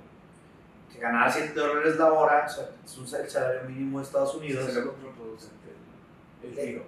Que 0.93 1.01
ganaba 1.01 1.31
7 1.31 1.53
dólares 1.55 1.97
la 1.97 2.13
hora, 2.13 2.45
o 2.47 2.49
sea, 2.51 2.65
es 2.85 2.99
un 2.99 3.07
sal- 3.07 3.29
salario 3.29 3.63
mínimo 3.69 3.99
de 3.99 4.05
Estados 4.05 4.35
Unidos. 4.35 4.65
Contraproducente 4.67 5.69
el, 6.43 6.49
el 6.51 6.55
tiro. 6.67 6.85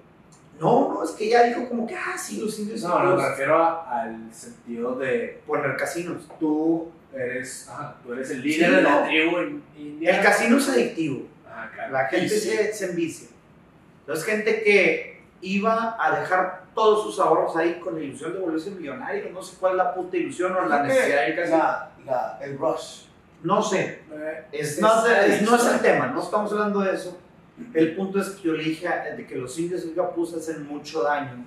No, 0.61 0.95
no, 0.95 1.05
es 1.05 1.11
que 1.11 1.27
ella 1.27 1.43
dijo 1.45 1.69
como 1.69 1.87
que, 1.87 1.95
ah, 1.95 2.17
sí, 2.17 2.41
los 2.41 2.59
indios 2.59 2.83
No, 2.83 3.03
no, 3.03 3.17
me 3.17 3.29
refiero 3.29 3.57
a- 3.63 4.03
al 4.03 4.33
sentido 4.33 4.95
de 4.97 5.41
poner 5.47 5.77
casinos. 5.77 6.27
tú 6.41 6.91
eres, 7.15 7.69
ajá, 7.69 7.97
tú 8.03 8.13
eres 8.13 8.31
el 8.31 8.43
líder 8.43 8.71
de 8.77 8.83
no. 8.83 8.91
la 9.01 9.07
tribu 9.07 9.39
in- 9.41 9.63
india. 9.77 10.17
El 10.19 10.25
casino 10.25 10.57
es 10.59 10.69
adictivo. 10.69 11.27
Ajá, 11.49 11.71
claro. 11.75 11.93
La 11.93 12.07
gente 12.09 12.27
Y 12.27 12.29
sí. 12.29 12.49
se, 12.51 12.73
se 12.73 12.85
envicia. 12.87 13.29
Entonces, 14.01 14.25
gente 14.25 14.63
que 14.63 15.16
iba 15.41 15.97
a 15.99 16.19
dejar 16.21 16.65
todos 16.75 17.03
sus 17.05 17.19
ahorros 17.21 17.57
ahí 17.57 17.79
con 17.81 17.95
la 17.95 18.01
ilusión 18.03 18.33
de 18.33 18.39
volverse 18.41 18.71
millonario, 18.71 19.31
no 19.31 19.43
sé 19.43 19.57
cuál 19.59 19.73
es 19.73 19.79
la 19.79 19.95
puta 19.95 20.17
ilusión 20.17 20.55
o 20.57 20.67
la 20.67 20.83
necesidad 20.83 21.37
casino. 21.37 21.57
la, 21.59 21.91
la, 22.05 22.39
el 22.43 22.59
rush. 22.59 23.03
No 23.43 23.63
sé, 23.63 24.03
Eh, 24.13 24.45
es, 24.53 24.81
no, 24.81 25.07
es- 25.07 25.43
no 25.43 25.57
es 25.57 25.67
el 25.67 25.81
tema, 25.81 26.07
no 26.09 26.23
estamos 26.23 26.51
hablando 26.53 26.81
de 26.81 26.95
eso. 26.95 27.19
El 27.75 27.95
punto 27.97 28.21
es 28.21 28.31
que 28.31 28.43
yo 28.49 28.53
le 28.53 28.65
dije 28.65 28.89
de 29.17 29.27
que 29.27 29.35
los 29.37 29.59
indios 29.59 29.83
Singapur 29.83 30.27
hacen 30.37 30.67
mucho 30.67 31.03
daño 31.03 31.45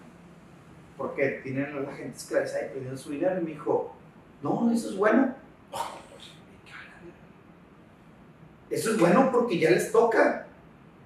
porque 0.98 1.40
tienen 1.44 1.76
a 1.76 1.80
la 1.82 1.92
gente 1.94 2.18
esclavizada 2.18 2.66
y 2.66 2.70
perdiendo 2.70 2.98
su 2.98 3.12
dinero. 3.12 3.40
Y 3.40 3.44
me 3.44 3.52
dijo, 3.52 3.96
no, 4.42 4.72
eso 4.74 4.90
es 4.90 4.96
bueno. 4.98 5.36
Eso 8.70 8.92
es 8.92 9.00
bueno 9.00 9.30
porque 9.32 9.58
ya 9.58 9.72
les 9.72 9.92
toca. 9.92 10.46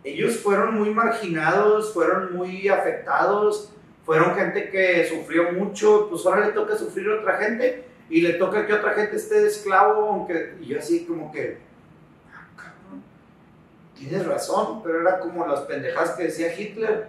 Ellos 0.04 0.38
fueron 0.38 0.76
muy 0.76 0.90
marginados, 0.90 1.94
fueron 1.94 2.36
muy 2.36 2.68
afectados, 2.68 3.72
fueron 4.06 4.36
gente 4.36 4.70
que 4.70 5.08
sufrió 5.08 5.52
mucho, 5.54 6.08
pues 6.10 6.26
ahora 6.26 6.48
le 6.48 6.52
toca 6.54 6.76
sufrir 6.78 7.08
a 7.10 7.16
otra 7.22 7.38
gente 7.38 7.86
y 8.10 8.22
le 8.22 8.34
toca 8.34 8.66
que 8.68 8.74
otra 8.74 8.94
gente 8.94 9.16
esté 9.16 9.42
de 9.42 9.48
esclavo, 9.48 10.10
aunque 10.10 10.56
y 10.62 10.66
yo 10.68 10.80
así 10.80 11.06
como 11.06 11.32
que, 11.32 11.58
ah, 12.34 12.48
cabrón, 12.58 13.02
tienes 13.98 14.26
razón, 14.26 14.84
pero 14.84 15.00
era 15.02 15.20
como 15.20 15.48
las 15.48 15.62
pendejadas 15.62 16.12
que 16.12 16.24
decía 16.24 16.54
Hitler, 16.54 17.08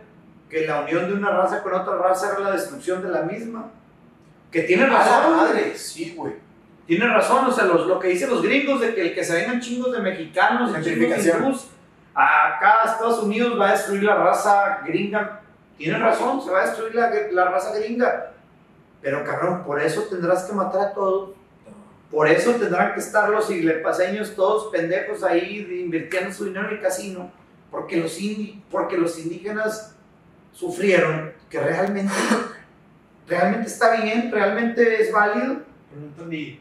que 0.48 0.66
la 0.66 0.82
unión 0.82 1.08
de 1.08 1.14
una 1.14 1.30
raza 1.30 1.62
con 1.64 1.74
otra 1.74 1.96
raza 1.96 2.30
era 2.32 2.40
la 2.40 2.52
destrucción 2.52 3.02
de 3.02 3.08
la 3.08 3.22
misma. 3.22 3.70
Que 4.52 4.62
tiene 4.62 4.86
razón, 4.86 5.34
madre, 5.36 5.72
sí, 5.76 6.14
güey. 6.16 6.34
tiene 6.86 7.08
razón, 7.08 7.44
o 7.46 7.50
sea, 7.50 7.64
los- 7.64 7.88
lo 7.88 7.98
que 7.98 8.08
dicen 8.08 8.30
los 8.30 8.40
gringos 8.42 8.80
de 8.80 8.94
que 8.94 9.00
el 9.00 9.14
que 9.14 9.24
se 9.24 9.34
vengan 9.34 9.58
chingos 9.60 9.90
de 9.92 10.00
mexicanos 10.00 10.70
y 10.70 10.74
chingos 10.84 11.08
de 11.24 11.32
acá 12.14 12.82
Estados 12.84 13.22
Unidos 13.22 13.58
va 13.60 13.68
a 13.68 13.72
destruir 13.72 14.02
la 14.04 14.16
raza 14.16 14.80
gringa. 14.86 15.40
Tienen 15.76 16.00
razón, 16.00 16.40
se 16.42 16.50
va 16.50 16.62
a 16.62 16.66
destruir 16.66 16.94
la, 16.94 17.10
la 17.32 17.50
raza 17.50 17.76
gringa. 17.78 18.30
Pero 19.02 19.24
cabrón, 19.24 19.64
por 19.64 19.80
eso 19.82 20.02
tendrás 20.02 20.44
que 20.44 20.52
matar 20.52 20.80
a 20.80 20.94
todos. 20.94 21.30
Por 22.10 22.28
eso 22.28 22.52
tendrán 22.52 22.94
que 22.94 23.00
estar 23.00 23.28
los 23.28 23.50
iglepaseños 23.50 24.34
todos 24.36 24.70
pendejos 24.70 25.24
ahí 25.24 25.66
invirtiendo 25.84 26.32
su 26.32 26.44
dinero 26.44 26.68
en 26.68 26.74
el 26.76 26.80
casino. 26.80 27.30
Porque 27.70 27.96
los, 27.96 28.20
indi- 28.20 28.62
porque 28.70 28.96
los 28.96 29.18
indígenas 29.18 29.96
sufrieron 30.52 31.32
que 31.50 31.58
realmente, 31.58 32.12
realmente 33.28 33.66
está 33.66 34.00
bien, 34.00 34.30
realmente 34.30 35.02
es 35.02 35.10
válido. 35.12 35.54
No 35.94 36.06
entendí. 36.06 36.60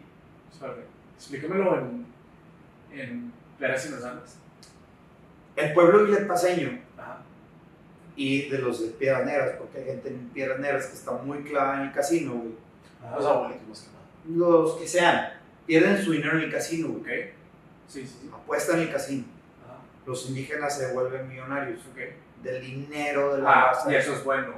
Sorry. 0.58 0.82
Explícamelo 1.16 1.78
en, 1.80 2.06
en 2.94 3.34
peras 3.60 3.86
y 3.86 3.90
manzanas. 3.90 4.38
El 5.56 5.74
pueblo 5.74 6.04
iglepaseño 6.08 6.80
Ajá. 6.98 7.18
y 8.16 8.50
de 8.50 8.58
los 8.60 8.82
de 8.82 8.88
Piedras 8.90 9.26
Negras, 9.26 9.52
porque 9.58 9.80
hay 9.80 9.86
gente 9.86 10.10
en 10.10 10.30
Piedras 10.30 10.60
Negras 10.60 10.88
que 10.88 10.94
está 10.96 11.12
muy 11.12 11.40
clavada 11.44 11.82
en 11.82 11.88
el 11.88 11.94
casino, 11.94 12.34
güey. 12.34 12.54
Los 13.16 13.26
abuelitos 13.26 13.68
más 13.68 13.82
que 13.82 13.88
nada. 13.88 14.04
Los 14.50 14.76
que 14.78 14.88
sean, 14.88 15.30
pierden 15.66 16.02
su 16.04 16.12
dinero 16.14 16.38
en 16.38 16.44
el 16.46 16.52
casino, 16.52 16.88
Ok. 16.88 17.04
güey. 17.04 17.32
Sí, 17.88 18.08
sí, 18.08 18.18
sí. 18.22 18.32
Apuestan 18.34 18.78
en 18.78 18.88
el 18.88 18.94
casino. 18.94 19.26
Ajá. 19.66 19.78
Los 20.06 20.28
indígenas 20.30 20.78
se 20.78 20.92
vuelven 20.94 21.28
millonarios 21.28 21.80
Ok. 21.92 22.00
del 22.44 22.62
dinero 22.62 23.36
de 23.36 23.42
la 23.42 23.50
Ah, 23.52 23.66
raza. 23.74 23.92
y 23.92 23.96
eso 23.96 24.14
es 24.14 24.24
bueno, 24.24 24.54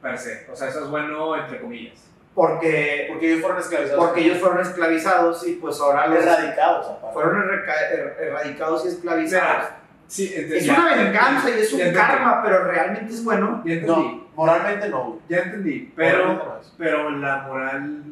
per 0.00 0.16
se. 0.18 0.46
O 0.50 0.56
sea, 0.56 0.68
eso 0.68 0.84
es 0.84 0.88
bueno 0.90 1.36
entre 1.36 1.60
comillas. 1.60 1.98
Porque, 2.34 3.08
Porque 3.10 3.28
ellos 3.30 3.40
fueron 3.42 3.58
esclavizados. 3.60 4.04
porque 4.06 4.20
ellos 4.24 4.38
fueron 4.38 4.60
esclavizados 4.60 5.46
y 5.46 5.52
pues 5.56 5.78
ahora 5.80 6.06
los 6.06 6.24
erradicados, 6.24 6.86
aparte. 6.86 7.12
fueron 7.12 7.42
er- 7.50 8.16
erradicados 8.20 8.84
y 8.86 8.88
esclavizados. 8.88 9.68
Sí, 10.12 10.30
es 10.36 10.68
una 10.68 10.94
venganza 10.94 11.48
y 11.48 11.60
es 11.60 11.72
un 11.72 11.90
karma, 11.94 12.42
pero 12.42 12.64
realmente 12.64 13.14
es 13.14 13.24
bueno. 13.24 13.62
Ya 13.64 13.72
entendí. 13.72 14.02
No, 14.02 14.26
moralmente 14.36 14.90
no. 14.90 15.20
Ya 15.26 15.38
entendí. 15.38 15.90
Pero, 15.96 16.34
no 16.34 16.60
pero 16.76 17.10
la 17.12 17.38
moral 17.38 18.02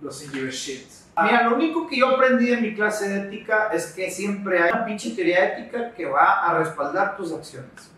doesn't 0.00 0.32
give 0.32 0.46
a 0.46 0.52
shit. 0.52 0.86
Mira, 1.20 1.48
lo 1.48 1.56
único 1.56 1.88
que 1.88 1.98
yo 1.98 2.10
aprendí 2.10 2.46
de 2.46 2.58
mi 2.58 2.76
clase 2.76 3.08
de 3.08 3.26
ética 3.26 3.70
es 3.72 3.86
que 3.86 4.08
siempre 4.08 4.62
hay 4.62 4.70
una 4.70 4.84
pinche 4.84 5.16
teoría 5.16 5.58
ética 5.58 5.92
que 5.92 6.06
va 6.06 6.46
a 6.46 6.58
respaldar 6.58 7.16
tus 7.16 7.32
acciones. 7.32 7.90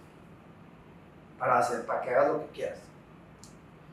Para 1.39 1.59
hacer, 1.59 1.85
para 1.85 2.01
que 2.01 2.15
hagas 2.15 2.29
lo 2.29 2.47
que 2.47 2.53
quieras. 2.55 2.79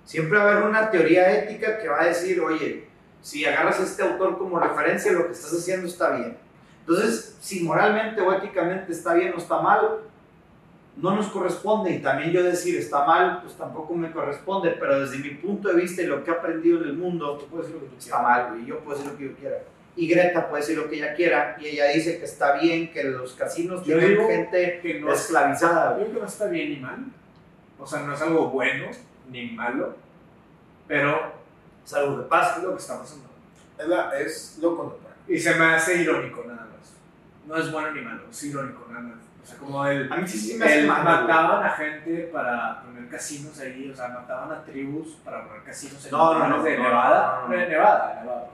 Siempre 0.06 0.38
va 0.38 0.46
a 0.46 0.52
haber 0.54 0.64
una 0.64 0.90
teoría 0.90 1.30
ética 1.30 1.78
que 1.78 1.90
va 1.90 2.04
a 2.04 2.06
decir, 2.06 2.40
oye, 2.40 2.88
si 3.22 3.44
agarras 3.44 3.82
a 3.82 3.84
este 3.84 4.02
autor 4.02 4.38
como 4.38 4.62
referencia, 4.62 5.12
lo 5.12 5.28
que 5.28 5.34
estás 5.34 5.52
haciendo 5.52 5.88
está 5.88 6.12
bien. 6.12 6.38
Entonces, 6.96 7.38
si 7.40 7.64
moralmente 7.64 8.22
o 8.22 8.34
éticamente 8.34 8.92
está 8.92 9.14
bien 9.14 9.34
o 9.34 9.38
está 9.38 9.62
mal, 9.62 10.00
no 10.98 11.16
nos 11.16 11.28
corresponde. 11.28 11.92
Y 11.92 12.00
también 12.02 12.32
yo 12.32 12.44
decir 12.44 12.78
está 12.78 13.06
mal, 13.06 13.40
pues 13.42 13.56
tampoco 13.56 13.94
me 13.94 14.12
corresponde. 14.12 14.72
Pero 14.72 15.00
desde 15.00 15.18
mi 15.20 15.30
punto 15.36 15.70
de 15.70 15.76
vista 15.76 16.02
y 16.02 16.06
lo 16.08 16.24
que 16.24 16.32
he 16.32 16.34
aprendido 16.34 16.82
en 16.82 16.90
el 16.90 16.94
mundo, 16.94 17.38
Tú 17.38 17.48
puedes 17.48 17.68
decir 17.68 17.82
lo 17.82 17.88
que 17.88 17.94
tú 17.96 18.00
está 18.00 18.22
mal, 18.22 18.50
güey. 18.52 18.66
Yo 18.66 18.80
puedo 18.80 18.98
decir 18.98 19.12
lo 19.12 19.18
que 19.18 19.26
yo 19.30 19.36
quiera. 19.36 19.58
Y 19.96 20.08
Greta 20.08 20.50
puede 20.50 20.62
decir 20.64 20.78
lo 20.78 20.90
que 20.90 20.96
ella 20.98 21.14
quiera. 21.16 21.56
Y 21.60 21.68
ella 21.68 21.86
dice 21.88 22.18
que 22.20 22.26
está 22.26 22.58
bien 22.60 22.92
que 22.92 23.04
los 23.06 23.34
casinos 23.34 23.86
Yo 23.86 23.98
digo 23.98 24.28
gente 24.28 24.80
que 24.82 25.00
no 25.00 25.12
es- 25.14 25.22
esclavizada. 25.22 25.92
Yo 25.98 26.04
creo 26.04 26.14
que 26.16 26.20
no 26.22 26.26
está 26.28 26.48
bien 26.48 26.70
ni 26.72 26.78
mal. 26.78 27.06
O 27.80 27.86
sea, 27.88 28.02
no 28.02 28.14
es 28.14 28.22
algo 28.22 28.50
bueno 28.50 28.88
ni 29.30 29.52
malo. 29.52 29.96
Pero 30.88 31.34
Es 31.86 31.94
algo 31.94 32.18
que 32.18 32.22
es 32.24 32.28
pasa. 32.28 32.60
lo 32.62 32.72
que 32.72 32.78
está 32.82 33.00
pasando. 33.00 33.26
Es, 33.80 33.88
la, 33.88 34.20
es 34.20 34.60
lo. 34.62 35.00
Y 35.28 35.40
se 35.40 35.56
me 35.56 35.66
hace 35.66 36.02
irónico 36.02 36.44
nada 36.48 36.68
más. 36.68 36.96
No 37.48 37.58
es 37.58 37.72
bueno 37.72 37.92
ni 37.92 38.02
malo, 38.02 38.22
es 38.30 38.44
irónico 38.44 38.86
nada 38.90 39.02
más. 39.02 39.18
O 39.44 39.46
sea, 39.46 39.58
como 39.58 39.86
el, 39.88 40.12
A 40.12 40.18
mí 40.18 40.28
sí, 40.28 40.38
sí 40.38 40.58
me 40.58 40.80
el 40.80 40.88
mal. 40.88 41.04
güey. 41.04 41.16
mataban 41.16 41.66
a 41.66 41.70
gente 41.72 42.30
para 42.32 42.82
poner 42.84 43.10
casinos 43.10 43.60
ahí, 43.60 43.90
o 43.92 43.96
sea, 43.96 44.10
mataban 44.10 44.52
a 44.52 44.64
tribus 44.64 45.16
para 45.26 45.48
poner 45.48 45.64
casinos 45.64 46.06
en 46.06 46.12
No, 46.12 46.38
no, 46.38 46.48
no, 46.48 46.64
de 46.64 46.78
no, 46.78 46.84
Nevada, 46.84 47.40
no, 47.42 47.48
no, 47.48 47.54
no. 47.54 47.60
de 47.60 47.70
Nevada, 47.70 48.20
Nevada. 48.22 48.48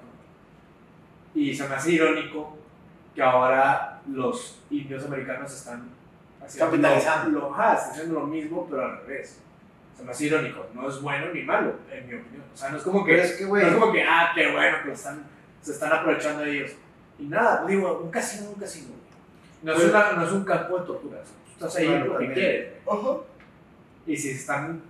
Y 1.35 1.53
se 1.53 1.68
me 1.68 1.76
hace 1.76 1.91
irónico 1.91 2.57
que 3.14 3.22
ahora 3.22 3.99
los 4.07 4.60
indios 4.69 5.06
americanos 5.06 5.52
están 5.53 5.89
haciendo 6.44 6.72
Capitalizando. 6.72 7.39
Lo, 7.39 7.53
ajá, 7.53 7.73
están 7.73 7.91
haciendo 7.91 8.19
lo 8.22 8.26
mismo, 8.27 8.65
pero 8.69 8.85
al 8.85 8.98
revés. 9.02 9.41
Se 9.95 10.03
me 10.03 10.11
hace 10.11 10.26
irónico, 10.26 10.68
no 10.73 10.88
es 10.88 11.02
bueno 11.02 11.34
ni 11.34 11.41
malo, 11.41 11.73
en 11.91 12.07
mi 12.07 12.14
opinión. 12.14 12.44
O 12.53 12.56
sea, 12.57 12.69
no 12.69 12.77
es 12.77 12.84
como 12.84 13.03
que 13.03 13.14
Pero 13.14 13.23
es 13.23 13.34
que, 13.34 13.45
güey, 13.45 13.64
no 13.64 13.69
es 13.69 13.76
como 13.77 13.91
que, 13.91 14.03
ah, 14.03 14.31
qué 14.34 14.52
bueno 14.52 14.77
que 14.84 14.88
lo 14.89 14.94
están, 14.94 15.23
se 15.68 15.73
están 15.73 15.91
aprovechando 15.91 16.44
de 16.44 16.57
ellos. 16.57 16.72
Y 17.19 17.23
nada, 17.26 17.65
digo, 17.65 17.99
un 18.03 18.10
casino 18.10 18.44
es 18.44 18.49
un 18.49 18.60
casino. 18.60 18.88
No 19.64 19.73
es, 19.73 19.80
Pues- 19.80 19.89
una- 19.91 20.11
no 20.14 20.26
es 20.26 20.31
un 20.31 20.44
campo 20.45 20.80
de 20.80 20.85
tortura. 20.85 21.22
Tú 21.23 21.52
estás 21.65 21.76
ahí 21.77 21.88
Claro, 21.88 22.11
porque 22.11 22.26
también. 22.27 22.34
quieres. 22.34 22.73
Y 24.06 24.15
si 24.18 24.30
están, 24.31 24.81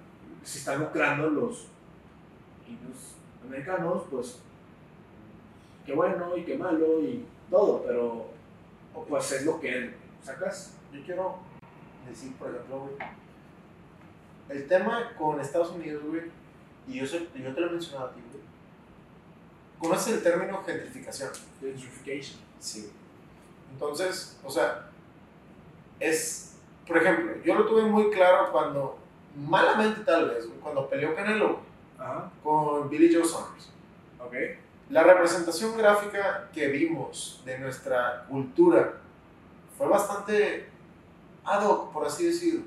si 0.43 0.59
están 0.59 0.79
lucrando 0.79 1.29
los 1.29 1.67
indios 2.67 3.15
americanos, 3.47 4.03
pues 4.11 4.39
qué 5.85 5.93
bueno 5.93 6.35
y 6.37 6.43
qué 6.43 6.57
malo 6.57 7.01
y 7.01 7.25
todo, 7.49 7.83
pero 7.87 8.27
pues 9.07 9.31
es 9.31 9.45
lo 9.45 9.59
que 9.59 9.85
es. 9.85 9.91
¿Sacas? 10.23 10.73
Yo 10.93 11.01
quiero 11.05 11.37
decir, 12.07 12.33
por 12.33 12.49
ejemplo, 12.49 12.79
güey, 12.81 12.95
el 14.49 14.67
tema 14.67 15.11
con 15.17 15.39
Estados 15.39 15.71
Unidos, 15.71 16.03
güey, 16.05 16.23
y 16.87 16.99
yo, 16.99 17.05
sé- 17.07 17.27
yo 17.35 17.53
te 17.55 17.61
lo 17.61 17.67
he 17.67 17.71
mencionado 17.71 18.07
a 18.09 18.11
ti, 18.11 18.19
güey. 18.21 18.26
¿Conoces 19.79 20.13
el 20.15 20.23
término 20.23 20.63
gentrificación? 20.63 21.29
Gentrification. 21.59 22.39
Sí. 22.59 22.91
Entonces, 23.71 24.39
o 24.43 24.49
sea, 24.49 24.89
es, 25.99 26.55
por 26.87 26.97
ejemplo, 26.97 27.35
yo 27.43 27.55
lo 27.55 27.65
tuve 27.67 27.83
muy 27.83 28.09
claro 28.09 28.51
cuando, 28.51 28.97
malamente 29.35 30.01
tal 30.01 30.29
vez, 30.29 30.47
cuando 30.61 30.89
peleó 30.89 31.15
Canelo 31.15 31.59
Ajá, 31.97 32.31
con 32.43 32.89
Billy 32.89 33.13
Joe 33.13 33.25
Saunders. 33.25 33.69
ok. 34.19 34.33
La 34.89 35.03
representación 35.03 35.77
gráfica 35.77 36.49
que 36.53 36.67
vimos 36.69 37.41
de 37.43 37.59
nuestra 37.59 38.25
cultura 38.29 38.93
fue 39.77 39.87
bastante 39.87 40.69
ad 41.43 41.65
hoc, 41.67 41.91
por 41.91 42.05
así 42.05 42.25
decirlo. 42.25 42.61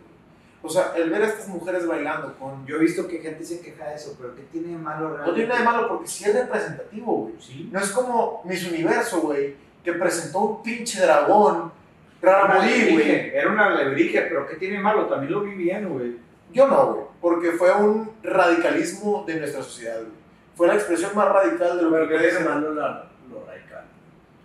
O 0.63 0.69
sea, 0.69 0.93
el 0.97 1.09
ver 1.09 1.23
a 1.23 1.27
estas 1.27 1.49
mujeres 1.49 1.87
bailando 1.87 2.37
con... 2.39 2.67
Yo 2.67 2.77
he 2.77 2.81
visto 2.81 3.09
que 3.09 3.19
gente 3.19 3.43
se 3.45 3.61
queja 3.61 3.89
de 3.89 3.95
eso, 3.95 4.15
pero 4.21 4.35
¿qué 4.37 4.43
tiene 4.53 4.69
de 4.69 4.77
malo 4.79 5.09
No 5.09 5.15
realmente? 5.17 5.35
tiene 5.35 5.49
nada 5.49 5.61
de 5.61 5.67
malo 5.67 5.89
porque 5.89 6.07
sí 6.07 6.25
es 6.25 6.35
representativo, 6.35 7.13
güey. 7.15 7.35
Sí. 7.41 7.69
No 7.73 7.81
es 7.81 7.91
como 7.91 8.43
Miss 8.45 8.69
Universo, 8.69 9.21
güey, 9.23 9.55
que 9.83 9.93
presentó 9.95 10.39
un 10.41 10.63
pinche 10.63 11.01
dragón. 11.01 11.73
Raramudí, 12.21 12.93
güey. 12.93 13.31
era 13.35 13.51
una 13.51 13.67
alebrije, 13.69 14.21
pero 14.29 14.47
¿qué 14.47 14.57
tiene 14.57 14.77
de 14.77 14.83
malo? 14.83 15.07
También 15.07 15.33
lo 15.33 15.41
vi 15.41 15.53
bien, 15.55 15.89
güey. 15.89 16.17
Yo 16.53 16.67
no, 16.69 16.93
güey, 16.93 17.05
porque 17.23 17.53
fue 17.53 17.73
un 17.73 18.11
radicalismo 18.23 19.25
de 19.27 19.37
nuestra 19.37 19.63
sociedad, 19.63 19.97
güey. 20.01 20.21
Fue 20.57 20.67
la 20.67 20.75
expresión 20.75 21.13
más 21.15 21.29
radical 21.29 21.79
de 21.79 21.83
lo 21.85 21.91
Pero 21.91 22.09
que 22.09 22.19
que 22.19 22.29
es 22.29 22.35
ser, 22.35 22.47
malo 22.47 22.75
lo 22.75 23.47
radical. 23.47 23.85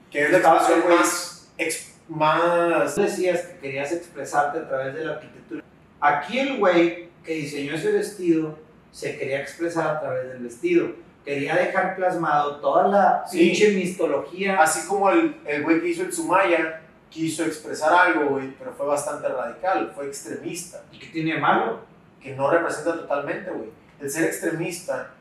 que 0.10 0.24
es 0.24 0.32
la 0.32 0.38
expresión 0.38 0.80
más, 0.90 1.52
ex- 1.58 1.94
más 2.08 2.96
Tú 2.96 3.02
decías 3.02 3.42
que 3.42 3.58
querías 3.58 3.92
expresarte 3.92 4.60
a 4.60 4.68
través 4.70 4.94
de 4.94 5.04
la 5.04 5.14
arquitectura. 5.16 5.62
Aquí 6.00 6.40
el 6.40 6.58
güey 6.58 7.10
que 7.24 7.34
diseñó 7.34 7.74
ese 7.76 7.92
vestido 7.92 8.58
se 8.92 9.18
quería 9.18 9.42
expresar 9.42 9.88
a 9.88 10.00
través 10.00 10.28
del 10.30 10.44
vestido. 10.44 10.88
Quería 11.24 11.56
dejar 11.56 11.96
plasmado 11.96 12.58
toda 12.58 12.88
la 12.88 13.24
Sí. 13.28 13.40
pinche 13.40 13.72
mistología. 13.72 14.62
Así 14.62 14.88
como 14.88 15.10
el 15.10 15.36
el 15.46 15.64
güey 15.64 15.82
que 15.82 15.88
hizo 15.90 16.04
el 16.04 16.14
Sumaya 16.14 16.82
quiso 17.10 17.44
expresar 17.46 17.92
algo, 17.94 18.26
güey, 18.32 18.52
pero 18.60 18.74
fue 18.74 18.86
bastante 18.86 19.28
radical, 19.30 19.92
fue 19.96 20.06
extremista, 20.08 20.82
¿Y 20.92 21.00
qué 21.00 21.08
tiene 21.08 21.34
de 21.36 21.40
malo? 21.40 21.80
que 22.22 22.36
no 22.36 22.50
representa 22.50 22.94
totalmente, 22.94 23.50
güey. 23.52 23.70
El 24.02 24.10
ser 24.10 24.26
extremista 24.26 25.12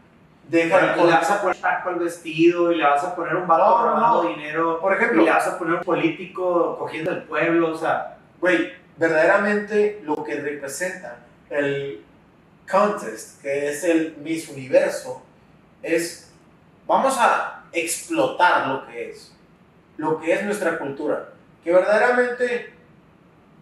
deja 0.49 0.97
le 0.97 1.03
vas 1.05 1.31
a 1.31 1.41
poner 1.41 1.57
taco 1.59 1.89
al 1.91 1.97
vestido 1.97 2.73
y 2.73 2.77
le 2.77 2.85
vas 2.85 3.03
a 3.05 3.15
poner 3.15 3.37
un 3.37 3.47
vato 3.47 3.65
No, 3.87 4.23
no, 4.23 4.29
dinero 4.29 4.79
Por 4.81 4.93
y 4.93 4.97
ejemplo, 4.97 5.23
le 5.23 5.31
vas 5.31 5.47
a 5.47 5.59
poner 5.59 5.75
un 5.77 5.83
político 5.85 6.77
cogiendo 6.79 7.13
el 7.13 7.23
pueblo, 7.23 7.73
o 7.73 7.77
sea, 7.79 8.17
güey, 8.41 8.73
verdaderamente 8.97 10.01
lo 10.05 10.23
que 10.23 10.37
representa 10.37 11.19
el 11.51 12.05
contest, 12.71 13.41
que 13.43 13.71
es 13.71 13.85
el 13.85 14.17
Miss 14.19 14.49
Universo, 14.49 15.23
es, 15.83 16.31
vamos 16.87 17.17
a 17.19 17.65
explotar 17.73 18.69
lo 18.69 18.87
que 18.87 19.11
es, 19.11 19.33
lo 19.97 20.21
que 20.21 20.33
es 20.33 20.45
nuestra 20.45 20.79
cultura, 20.79 21.31
que 21.63 21.73
verdaderamente, 21.73 22.73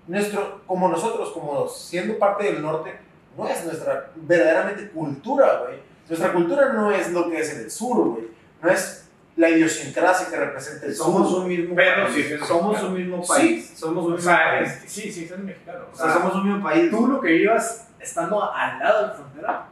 nuestro, 0.06 0.62
como 0.66 0.88
nosotros, 0.88 1.30
como 1.32 1.68
siendo 1.68 2.18
parte 2.18 2.44
del 2.44 2.62
norte, 2.62 2.98
no 3.36 3.48
es 3.48 3.64
nuestra 3.64 4.10
verdaderamente 4.14 4.88
cultura. 4.90 5.62
Nuestra 6.08 6.32
cultura 6.32 6.72
no 6.72 6.90
es 6.90 7.10
lo 7.12 7.30
que 7.30 7.40
es 7.40 7.52
en 7.54 7.60
el 7.60 7.70
sur. 7.70 8.20
No 8.60 8.70
es 8.70 9.01
la 9.36 9.48
idiosincrasia 9.50 10.28
que 10.28 10.36
representa 10.36 10.86
el 10.86 10.94
somos 10.94 11.28
sur. 11.30 11.40
un 11.42 11.48
mismo 11.48 11.74
Pero 11.74 12.04
país. 12.04 12.14
sí, 12.14 12.22
sí, 12.22 12.38
sí. 12.38 12.44
somos 12.46 12.82
un 12.82 12.94
mismo 12.94 13.22
Sí. 13.24 13.28
país. 13.32 13.72
Somos 13.76 14.04
un 14.04 14.12
O 14.12 14.16
mismo 14.16 14.30
sea, 14.30 14.50
país. 14.58 14.68
es- 14.84 14.92
sí, 14.92 15.12
sí, 15.12 15.24
es 15.24 15.38
mexicano. 15.38 15.84
O 15.92 15.96
sea, 15.96 16.12
somos 16.12 16.34
un 16.34 16.46
mismo 16.48 16.62
país. 16.62 16.90
tú 16.90 17.06
lo 17.06 17.20
que 17.20 17.28
vivas 17.32 17.88
estando 17.98 18.52
al 18.52 18.78
lado 18.78 19.00
de 19.02 19.06
la 19.08 19.14
frontera 19.14 19.66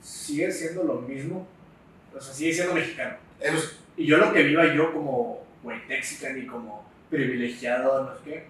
sigue 0.00 0.50
siendo 0.50 0.84
lo 0.84 0.94
mismo. 1.02 1.46
O 2.16 2.20
sea, 2.20 2.32
sigue 2.32 2.52
siendo 2.52 2.74
mexicano. 2.74 3.16
Es- 3.40 3.78
Y 3.96 4.06
yo 4.06 4.16
lo 4.18 4.32
que 4.32 4.42
viva 4.42 4.66
yo 4.74 4.92
como 4.92 5.44
güey 5.62 5.86
texican 5.86 6.36
y 6.36 6.46
como 6.46 6.84
privilegiado, 7.10 8.02
no 8.04 8.12
sé 8.16 8.20
qué, 8.24 8.46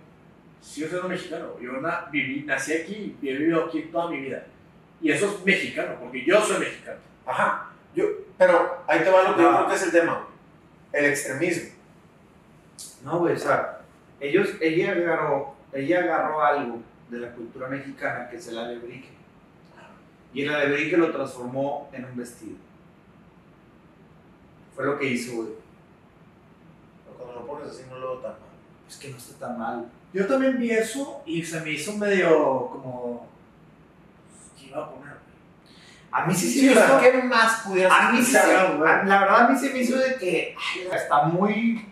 sigo 0.62 0.88
siendo 0.88 1.08
mexicano. 1.08 1.58
Yo 1.60 1.72
na- 1.80 2.06
viví, 2.10 2.44
nací 2.46 2.72
aquí 2.72 3.16
y 3.20 3.28
he 3.28 3.34
vivido 3.36 3.64
aquí 3.66 3.82
toda 3.92 4.08
mi 4.10 4.20
vida. 4.20 4.44
Y 5.02 5.10
eso 5.10 5.26
es 5.26 5.44
mexicano, 5.44 5.96
porque 6.00 6.24
yo 6.24 6.40
soy 6.40 6.60
mexicano. 6.60 6.98
Ajá. 7.26 7.70
Yo, 7.94 8.04
pero 8.38 8.82
ahí 8.86 9.00
te 9.00 9.10
va 9.10 9.22
lo 9.28 9.36
que 9.36 9.42
yo 9.42 9.50
No. 9.50 9.56
creo 9.58 9.68
que 9.68 9.74
es 9.74 9.82
el 9.82 9.90
tema. 9.92 10.26
El 10.94 11.06
extremismo. 11.06 11.70
No, 13.04 13.18
güey, 13.18 13.34
o 13.34 13.38
sea, 13.38 13.80
ellos, 14.20 14.48
ella 14.60 14.92
agarró, 14.92 15.54
ella 15.72 16.00
agarró 16.00 16.42
algo 16.42 16.78
de 17.10 17.18
la 17.18 17.32
cultura 17.32 17.68
mexicana 17.68 18.28
que 18.30 18.36
es 18.36 18.48
el 18.48 18.58
alebrije. 18.58 19.10
Y 20.32 20.42
el 20.42 20.54
alebrije 20.54 20.96
lo 20.96 21.10
transformó 21.10 21.90
en 21.92 22.04
un 22.04 22.16
vestido. 22.16 22.56
Fue 24.74 24.84
lo 24.84 24.98
que 24.98 25.06
hizo, 25.06 25.36
güey. 25.36 25.48
Pero 27.04 27.18
cuando 27.18 27.40
lo 27.40 27.46
pones 27.46 27.68
así 27.68 27.82
no 27.90 27.98
lo 27.98 28.06
veo 28.12 28.18
tan 28.18 28.32
mal. 28.32 28.50
Es 28.88 28.96
que 28.96 29.10
no 29.10 29.16
está 29.16 29.46
tan 29.46 29.58
mal. 29.58 29.90
Yo 30.12 30.26
también 30.26 30.58
vi 30.58 30.70
eso 30.70 31.22
y 31.26 31.42
se 31.44 31.60
me 31.60 31.70
hizo 31.70 31.96
medio 31.96 32.28
como. 32.68 33.28
¿Qué 34.56 34.66
iba 34.66 34.84
a 34.84 34.90
poner? 34.90 35.13
A 36.16 36.26
mí 36.26 36.34
sí, 36.34 36.48
sí, 36.48 36.60
Sí, 36.60 36.66
me 36.66 36.72
hizo- 36.72 37.00
¿qué 37.00 37.22
más 37.24 37.62
pudieras 37.62 37.92
A 38.00 38.12
mí 38.12 38.22
sí 38.22 38.32
la 38.34 39.20
verdad 39.20 39.40
a 39.40 39.48
mí 39.48 39.58
se 39.58 39.70
me 39.70 39.80
hizo 39.80 39.96
de 39.98 40.14
que 40.14 40.54
ay, 40.56 40.88
está 40.96 41.22
muy. 41.24 41.88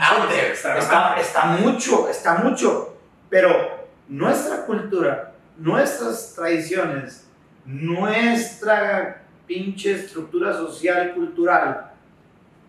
Out 0.00 0.28
there, 0.28 0.52
está- 0.52 0.78
está, 0.78 1.16
está 1.20 1.44
mucho, 1.44 2.08
está 2.08 2.34
mucho. 2.36 2.96
Pero 3.28 3.88
nuestra 4.08 4.64
cultura, 4.64 5.32
nuestras 5.56 6.34
tradiciones, 6.36 7.26
nuestra 7.64 9.22
pinche 9.46 9.92
estructura 9.92 10.52
social 10.52 11.10
y 11.10 11.14
cultural 11.18 11.90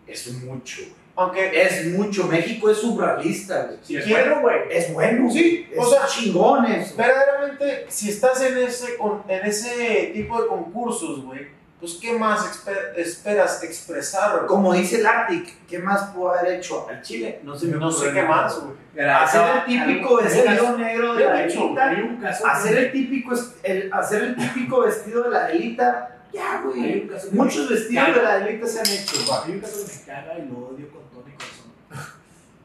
es 0.06 0.32
mucho. 0.42 0.82
Aunque, 1.20 1.62
Es 1.62 1.86
mucho. 1.86 2.24
México 2.26 2.70
es 2.70 2.78
surrealista. 2.78 3.64
güey. 3.66 3.78
Si 3.82 3.96
es 3.96 4.04
¿Quién? 4.04 4.20
bueno, 4.20 4.40
güey. 4.40 4.56
Es 4.70 4.92
bueno. 4.92 5.30
Sí, 5.30 5.66
güey. 5.68 5.78
o 5.78 5.82
es 5.84 5.90
sea, 5.90 6.06
chingón 6.06 6.64
eso. 6.66 6.94
verdaderamente, 6.96 7.86
si 7.88 8.10
estás 8.10 8.40
en 8.42 8.56
ese, 8.58 8.96
en 9.28 9.46
ese 9.46 10.10
tipo 10.14 10.40
de 10.40 10.48
concursos, 10.48 11.24
güey, 11.24 11.48
pues 11.78 11.94
¿qué 11.94 12.12
más 12.12 12.62
esperas 12.96 13.62
expresar? 13.62 14.36
güey? 14.36 14.46
Como 14.46 14.74
dice 14.74 15.00
el 15.00 15.06
Arctic, 15.06 15.66
¿qué 15.66 15.78
más 15.78 16.10
puedo 16.14 16.32
haber 16.34 16.54
hecho 16.58 16.86
al 16.88 17.00
Chile? 17.02 17.40
No, 17.42 17.54
me 17.54 17.66
No 17.76 17.90
sé 17.90 18.12
qué 18.12 18.22
más, 18.22 18.60
güey. 18.60 18.74
Hacer 19.08 19.42
el 19.56 19.64
típico 19.86 20.16
vestido 20.16 20.76
negro 20.78 21.14
de 21.14 21.24
la 21.24 21.32
delita. 21.34 21.88
Hay 21.88 22.00
un 22.02 22.16
caso. 22.16 22.46
Hacer 22.46 22.76
el 22.78 22.92
típico, 22.92 23.32
es- 23.34 23.54
hacer 23.92 24.22
el 24.24 24.36
típico 24.36 24.80
vestido 24.82 25.22
de 25.24 25.30
la 25.30 25.46
delita 25.46 26.16
Ya, 26.32 26.60
güey. 26.64 27.08
Muchos 27.32 27.68
vestidos 27.68 28.14
de 28.14 28.22
la 28.22 28.36
élite 28.46 28.66
se 28.66 28.78
han 28.80 28.86
hecho. 28.86 29.16
Hay 29.44 29.52
un 29.52 29.60
caso 29.60 29.78
que 29.86 29.92
me 29.98 30.04
caga 30.06 30.38
y 30.38 30.48
lo 30.48 30.58
odio 30.68 30.88
con 30.90 31.02
todo 31.10 31.24
mi 31.24 31.32
corazón. 31.32 31.72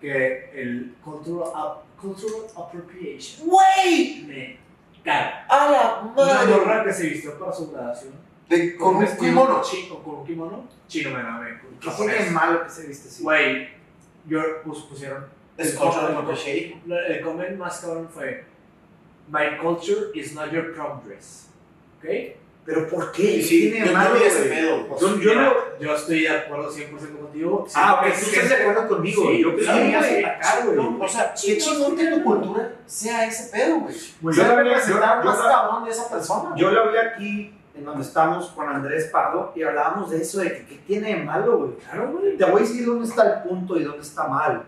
Que 0.05 0.51
el 0.61 0.95
cultural, 1.03 1.49
ap- 1.55 1.97
cultural 1.99 2.41
appropriation 2.55 3.47
¡Güey! 3.49 4.23
me 4.27 4.57
caga. 5.03 5.45
¡A 5.49 5.71
la 5.71 5.99
Una 6.13 6.13
madre! 6.33 6.55
morra 6.55 6.83
que 6.83 6.93
se 6.93 7.09
vistió 7.09 7.39
para 7.39 7.51
su 7.51 7.71
graduación. 7.71 8.13
De- 8.47 8.75
con 8.75 8.95
un 8.95 9.01
vestido 9.01 9.23
kimono. 9.31 9.61
Chino, 9.63 10.03
con 10.03 10.15
un 10.17 10.25
kimono. 10.27 10.67
Chino, 10.87 11.09
me 11.09 11.23
la 11.23 11.31
me. 11.31 11.59
¿Qué 11.79 11.89
tiene 11.97 12.13
de 12.25 12.29
malo 12.29 12.63
que 12.63 12.69
se 12.69 12.85
viste 12.87 13.07
así? 13.07 13.23
Güey, 13.23 13.69
yo 14.27 14.41
pues, 14.63 14.79
pusieron. 14.81 15.25
Es 15.57 15.73
el 15.73 15.87
appropriation. 15.87 16.81
El 17.07 17.21
comment 17.21 17.57
más 17.57 17.79
cabrón 17.79 18.07
fue: 18.13 18.43
My 19.27 19.57
culture 19.59 20.11
is 20.13 20.35
not 20.35 20.51
your 20.51 20.73
prom 20.75 21.01
dress. 21.03 21.49
¿Ok? 21.97 22.05
¿Pero 22.65 22.87
por 22.89 23.11
qué? 23.11 23.43
Sí, 23.43 23.65
¿Qué 23.65 23.71
tiene 23.73 23.87
yo 23.87 23.93
malo, 23.93 24.15
ese 24.15 24.49
pedo. 24.49 24.87
Pues, 24.87 25.01
Yo- 25.01 25.15
yo 25.17 25.33
yo 25.79 25.95
estoy 25.95 26.21
de 26.21 26.29
acuerdo 26.29 26.71
100% 26.71 27.19
contigo. 27.19 27.67
Ah, 27.75 27.95
ok, 28.01 28.07
tú 28.07 28.07
es 28.13 28.33
estás 28.33 28.49
de 28.49 28.55
acuerdo 28.55 28.87
conmigo. 28.87 29.21
Sí, 29.29 29.39
yo 29.41 29.55
creo 29.55 29.73
que 29.75 30.25
atacar, 30.25 30.65
güey. 30.65 30.75
No, 30.75 30.97
o 30.99 31.07
sea, 31.07 31.33
qué 31.39 31.57
chingón 31.59 31.95
que 31.95 32.07
tu 32.07 32.23
cultura 32.23 32.71
sea 32.87 33.25
ese 33.25 33.51
pedo, 33.55 33.81
güey. 33.81 33.95
Güey, 34.21 34.35
Yo 34.35 34.41
yo 34.41 34.47
le 34.49 34.55
la 34.55 34.55
voy 34.55 34.61
a 34.61 34.63
vi- 34.63 34.81
presentar 34.81 35.17
yo- 35.17 35.23
yo 35.23 35.29
más 35.29 35.39
cabrón 35.47 35.85
de 35.85 35.91
esa 35.91 36.09
persona. 36.09 36.55
Yo 36.55 36.71
lo 36.71 36.81
hablé 36.81 36.99
aquí, 36.99 37.53
en 37.75 37.85
donde 37.85 38.01
estamos 38.03 38.47
con 38.47 38.67
Andrés 38.67 39.05
Pardo, 39.11 39.51
y 39.55 39.61
hablábamos 39.61 40.09
de 40.09 40.21
eso, 40.21 40.39
de 40.39 40.51
que 40.51 40.65
qué 40.65 40.75
tiene 40.87 41.15
de 41.17 41.23
malo, 41.23 41.57
güey. 41.59 41.71
Claro, 41.75 42.11
güey. 42.13 42.35
Te 42.37 42.45
voy 42.45 42.61
a 42.61 42.65
decir 42.65 42.85
dónde 42.85 43.05
está 43.07 43.23
el 43.43 43.49
punto 43.49 43.77
y 43.77 43.83
dónde 43.83 44.01
está 44.01 44.27
mal. 44.27 44.63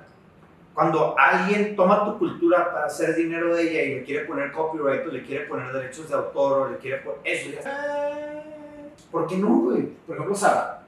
Cuando 0.77 1.17
alguien 1.17 1.75
toma 1.75 2.05
tu 2.05 2.19
cultura 2.19 2.71
para 2.71 2.85
hacer 2.85 3.15
dinero 3.15 3.55
de 3.55 3.63
ella 3.63 3.81
y 3.81 3.95
le 3.95 4.03
quiere 4.03 4.25
poner 4.25 4.51
copyright 4.51 5.07
o 5.07 5.11
le 5.11 5.23
quiere 5.23 5.47
poner 5.47 5.73
derechos 5.73 6.07
de 6.07 6.13
autor 6.13 6.67
o 6.67 6.71
le 6.71 6.77
quiere 6.77 6.97
poner... 6.99 7.19
Eso 7.23 7.49
ya... 7.49 8.43
¿Por 9.09 9.25
qué 9.25 9.37
no, 9.37 9.57
güey? 9.61 9.87
Por 10.05 10.15
ejemplo, 10.15 10.35
Sara. 10.35 10.83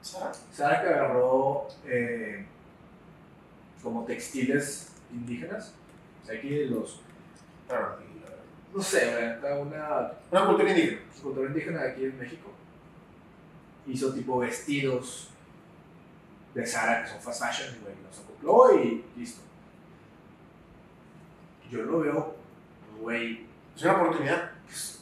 Sara. 0.00 0.30
Sara 0.52 0.80
que 0.80 0.88
agarró 0.90 1.66
eh, 1.84 2.46
como 3.82 4.04
textiles 4.04 4.92
indígenas. 5.10 5.74
Aquí 6.30 6.66
los. 6.66 7.00
No 8.72 8.80
sé, 8.80 9.36
una 9.60 10.12
Una 10.30 10.46
cultura 10.46 10.70
indígena. 10.70 11.00
cultura 11.20 11.48
indígena 11.48 11.82
de 11.82 11.90
aquí 11.90 12.04
en 12.04 12.18
México. 12.20 12.52
Hizo 13.84 14.14
tipo 14.14 14.38
vestidos 14.38 15.30
de 16.54 16.64
Sara 16.64 17.02
que 17.02 17.10
son 17.10 17.20
fast 17.20 17.42
fashion, 17.42 17.78
güey, 17.82 17.94
los 18.08 18.27
acopló 18.42 18.78
y 18.82 19.04
listo. 19.16 19.42
Yo 21.70 21.82
lo 21.82 22.00
veo, 22.00 22.36
güey. 23.00 23.46
Es 23.76 23.82
una 23.84 23.94
oportunidad. 23.94 24.50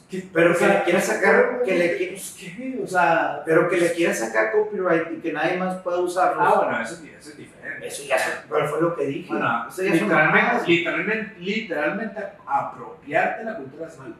¿qué- 0.09 0.27
Pero 0.33 0.51
o 0.53 0.57
que 0.57 0.67
le 0.67 0.83
quiera 0.83 1.01
sacar... 1.01 1.61
Que 1.65 1.77
le 1.77 2.07
pues, 2.11 2.35
¿qué? 2.39 2.79
O 2.83 2.87
sea. 2.87 3.41
Pero 3.45 3.69
que 3.69 3.77
le 3.77 3.93
quiera 3.93 4.13
sacar 4.13 4.51
copyright 4.51 5.11
y 5.13 5.21
que 5.21 5.33
nadie 5.33 5.57
más 5.57 5.77
pueda 5.81 5.99
usarlo. 5.99 6.41
Ah, 6.41 6.61
bueno, 6.63 6.81
eso, 6.81 6.95
es- 6.95 7.01
eso 7.19 7.29
es 7.31 7.37
diferente. 7.37 7.87
Eso 7.87 8.03
ya... 8.03 8.17
Pero 8.49 8.67
fue 8.67 8.81
lo 8.81 8.95
que 8.95 9.05
dije. 9.05 9.29
Bueno, 9.29 9.67
Eso 9.69 9.83
ya 9.83 9.93
es 9.93 10.01
una 10.01 10.25
literalmente, 10.25 10.67
literalmente, 10.67 11.35
literalmente 11.39 12.23
apropiarte 12.45 13.43
la 13.43 13.55
cultura 13.55 13.87
es 13.87 13.97
mal. 13.97 14.15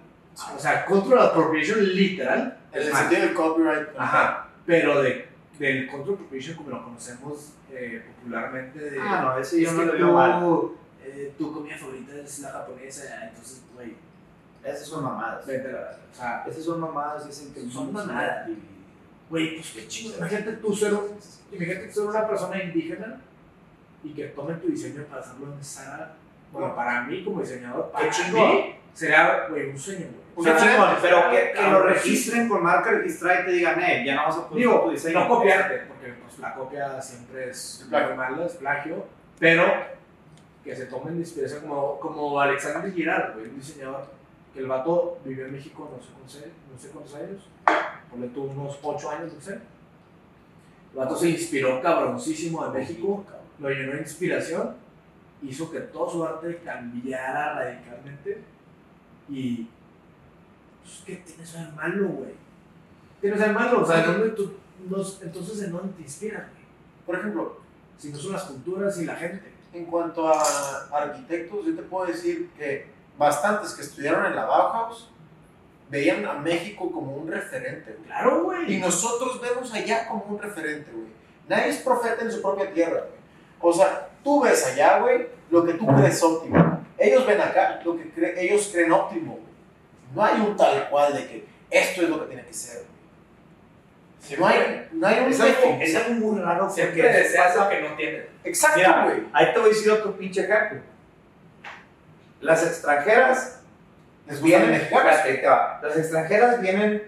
O 0.55 0.59
sea, 0.59 0.85
cultural 0.85 1.27
appropriation 1.27 1.83
literal 1.83 2.57
En 2.71 2.81
el 2.83 2.91
mal. 2.91 3.01
sentido 3.01 3.21
del 3.21 3.33
copyright. 3.33 3.87
Ajá. 3.97 4.47
Pero 4.65 5.01
de, 5.01 5.27
del 5.59 5.87
cultural 5.87 6.13
appropriation 6.15 6.55
como 6.57 6.69
lo 6.69 6.83
conocemos 6.83 7.53
eh, 7.71 8.03
popularmente 8.15 8.79
de... 8.79 8.99
Ah, 9.01 9.21
no, 9.23 9.39
ese 9.39 9.61
yo 9.61 9.71
no 9.73 9.83
lo 9.83 9.93
veo 9.93 10.13
mal. 10.13 10.43
eh, 11.03 11.33
tu 11.37 11.51
comida 11.53 11.77
favorita 11.77 12.15
es 12.15 12.39
la 12.39 12.49
japonesa, 12.51 13.27
entonces, 13.29 13.63
güey, 13.75 13.95
Esas 14.63 14.87
son 14.87 15.03
mamadas. 15.03 15.45
vete 15.45 15.71
la... 15.71 15.97
O 16.11 16.15
sea, 16.15 16.43
Esas 16.47 16.63
son 16.63 16.79
mamadas, 16.81 17.25
dicen 17.27 17.53
que 17.53 17.69
Son 17.69 17.91
mamadas. 17.91 18.49
güey, 19.29 19.55
pues 19.55 19.71
qué 19.71 19.87
chido. 19.87 20.17
Imagínate 20.17 20.53
tú 20.53 20.75
ser, 20.75 20.93
imagínate 21.51 21.91
ser 21.91 22.03
una 22.03 22.27
persona 22.27 22.63
indígena 22.63 23.21
y 24.03 24.09
que 24.13 24.25
tomen 24.27 24.59
tu 24.61 24.67
diseño 24.67 25.03
para 25.05 25.21
hacerlo 25.21 25.47
en. 25.53 26.15
Bueno, 26.51 26.75
para 26.75 27.03
mí 27.03 27.23
como 27.25 27.41
diseñador, 27.41 27.91
para 27.91 28.07
mí 28.07 28.13
sería, 28.93 29.47
güey, 29.49 29.69
un 29.69 29.77
sueño, 29.77 30.05
güey. 30.07 30.26
Un 30.37 30.45
Qué 30.45 30.51
Qué 30.51 30.57
chingón, 30.59 30.89
pero 31.01 31.31
que, 31.31 31.51
que 31.51 31.67
lo 31.71 31.81
registren 31.81 32.47
con 32.47 32.61
marca 32.63 32.91
registrada 32.91 33.41
y 33.41 33.45
te 33.45 33.51
digan, 33.53 33.81
eh, 33.81 34.03
ya 34.05 34.15
no 34.15 34.25
vas 34.25 34.37
a 34.37 34.47
poner 34.47 34.57
Digo, 34.59 34.81
tu 34.81 34.91
diseño. 34.91 35.19
no 35.21 35.27
copiarte, 35.29 35.77
porque 35.87 36.13
pues, 36.13 36.37
la 36.39 36.53
copia 36.53 37.01
siempre 37.01 37.49
es 37.49 37.85
Plagio. 37.89 38.07
muy 38.09 38.17
malo, 38.17 38.45
es 38.45 38.53
plagio, 38.53 39.05
pero 39.39 39.63
que 40.63 40.75
se 40.75 40.85
tomen 40.85 41.15
de 41.15 41.21
inspiración 41.21 41.61
como, 41.61 41.99
como 41.99 42.39
Alexander 42.39 42.93
Girard, 42.93 43.33
güey, 43.33 43.47
un 43.49 43.55
diseñador 43.59 44.05
que 44.53 44.59
el 44.59 44.67
vato 44.67 45.17
vivió 45.25 45.45
en 45.47 45.53
México 45.53 45.89
no 45.91 45.99
sé 46.03 46.11
cuántos, 46.13 46.35
años- 46.35 46.55
no 46.71 46.79
sé 46.79 46.89
cuántos 46.89 47.15
años, 47.15 47.49
ponle 48.11 48.27
tú 48.27 48.43
unos 48.43 48.77
8 48.83 49.09
años, 49.09 49.33
no 49.33 49.41
sé. 49.41 49.53
El 49.53 50.97
vato 50.99 51.15
se 51.15 51.29
inspiró 51.29 51.81
cabroncísimo 51.81 52.63
de 52.67 52.79
México, 52.79 53.23
lo 53.59 53.69
llenó 53.71 53.93
de 53.93 53.99
inspiración, 54.01 54.75
hizo 55.41 55.71
que 55.71 55.79
todo 55.79 56.09
su 56.11 56.23
arte 56.23 56.59
cambiara 56.63 57.55
radicalmente 57.55 58.43
y... 59.29 59.67
Pues, 60.87 61.03
¿Qué 61.05 61.15
tienes 61.25 61.51
de 61.53 61.59
malo, 61.75 62.07
güey? 62.07 62.29
¿Qué 62.31 63.29
tienes 63.29 63.39
de 63.39 63.47
malo? 63.51 63.81
O 63.81 63.85
sea, 63.85 63.97
¿de 63.97 64.07
dónde 64.07 64.29
tú, 64.29 64.53
nos- 64.89 65.21
entonces, 65.21 65.59
¿de 65.59 65.67
dónde 65.67 65.93
te 65.95 66.01
inspiras, 66.03 66.43
güey? 66.43 66.63
Por 67.05 67.15
ejemplo, 67.15 67.57
Si 67.97 68.09
no 68.11 68.17
son 68.19 68.33
las 68.33 68.43
culturas 68.43 68.97
y 68.99 69.05
la 69.05 69.15
gente. 69.15 69.51
en 69.73 69.85
cuanto 69.85 70.27
a 70.27 70.41
arquitectos, 70.91 71.65
yo 71.65 71.75
te 71.75 71.81
puedo 71.83 72.05
decir 72.05 72.49
que 72.57 72.87
bastantes 73.17 73.73
que 73.73 73.81
estudiaron 73.81 74.25
en 74.27 74.35
la 74.35 74.45
Bauhaus 74.45 75.09
veían 75.89 76.25
a 76.25 76.33
México 76.35 76.91
como 76.91 77.15
un 77.15 77.27
referente, 77.27 77.91
güey. 77.93 78.05
Claro, 78.05 78.39
Y 78.39 78.43
güey. 78.43 78.79
nosotros 78.79 79.41
vemos 79.41 79.73
allá 79.73 80.07
como 80.07 80.23
un 80.25 80.39
referente, 80.39 80.89
güey. 80.91 81.07
Nadie 81.49 81.69
es 81.69 81.77
profeta 81.77 82.21
en 82.23 82.31
su 82.31 82.41
propia 82.41 82.71
tierra, 82.73 83.01
güey. 83.01 83.11
O 83.59 83.73
sea, 83.73 84.09
tú 84.23 84.41
ves 84.43 84.65
allá, 84.65 84.99
güey, 84.99 85.27
lo 85.51 85.65
que 85.65 85.73
tú 85.73 85.85
crees 85.87 86.21
óptimo. 86.23 86.81
Ellos 86.97 87.25
ven 87.27 87.41
acá 87.41 87.81
lo 87.83 87.97
que 87.97 88.13
cre- 88.13 88.33
ellos 88.37 88.69
creen 88.71 88.91
óptimo. 88.91 89.39
No 90.13 90.23
hay 90.23 90.41
un 90.41 90.55
tal 90.55 90.89
cual 90.89 91.13
de 91.13 91.27
que 91.27 91.47
esto 91.69 92.01
es 92.01 92.09
lo 92.09 92.21
que 92.21 92.27
tiene 92.27 92.45
que 92.45 92.53
ser, 92.53 92.83
güey. 92.83 94.39
No 94.39 94.45
hay, 94.45 94.87
no 94.91 95.07
hay 95.07 95.19
un 95.19 95.31
Es 95.31 95.39
algo, 95.39 95.77
es 95.79 95.95
algo 95.95 96.13
muy 96.15 96.41
raro 96.41 96.69
Siempre 96.69 97.01
porque 97.01 97.17
deseas 97.17 97.55
lo 97.55 97.69
que 97.69 97.81
no 97.81 97.95
tienes. 97.95 98.25
Exacto, 98.43 98.77
Mira, 98.77 99.05
güey. 99.05 99.23
ahí 99.31 99.53
te 99.53 99.59
voy 99.59 99.69
a 99.69 99.73
decir 99.73 99.91
otro 99.91 100.17
pinche 100.17 100.41
ejemplo. 100.41 100.81
Las 102.41 102.63
extranjeras 102.65 103.61
Les 104.27 104.41
vienen, 104.41 104.89
va. 104.93 105.79
Las 105.81 105.97
extranjeras 105.97 106.61
vienen, 106.61 107.03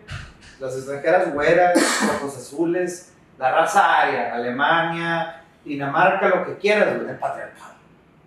las 0.59 0.75
extranjeras 0.75 1.33
güeras, 1.33 1.77
ojos 2.15 2.37
azules, 2.37 3.13
la 3.37 3.51
raza 3.51 4.01
aria, 4.01 4.33
Alemania, 4.33 5.43
Dinamarca, 5.65 6.29
lo 6.29 6.45
que 6.45 6.57
quieras, 6.57 6.95
güey. 6.95 7.09
El 7.09 7.17
patriarcado. 7.17 7.73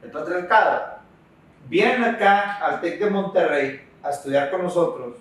el 0.03 0.11
patriarcado, 0.11 0.99
vienen 1.69 2.05
acá 2.05 2.59
al 2.59 2.81
TEC 2.81 2.99
de 3.01 3.11
Monterrey 3.11 3.91
a 4.02 4.10
estudiar 4.10 4.50
con 4.50 4.62
nosotros 4.62 5.14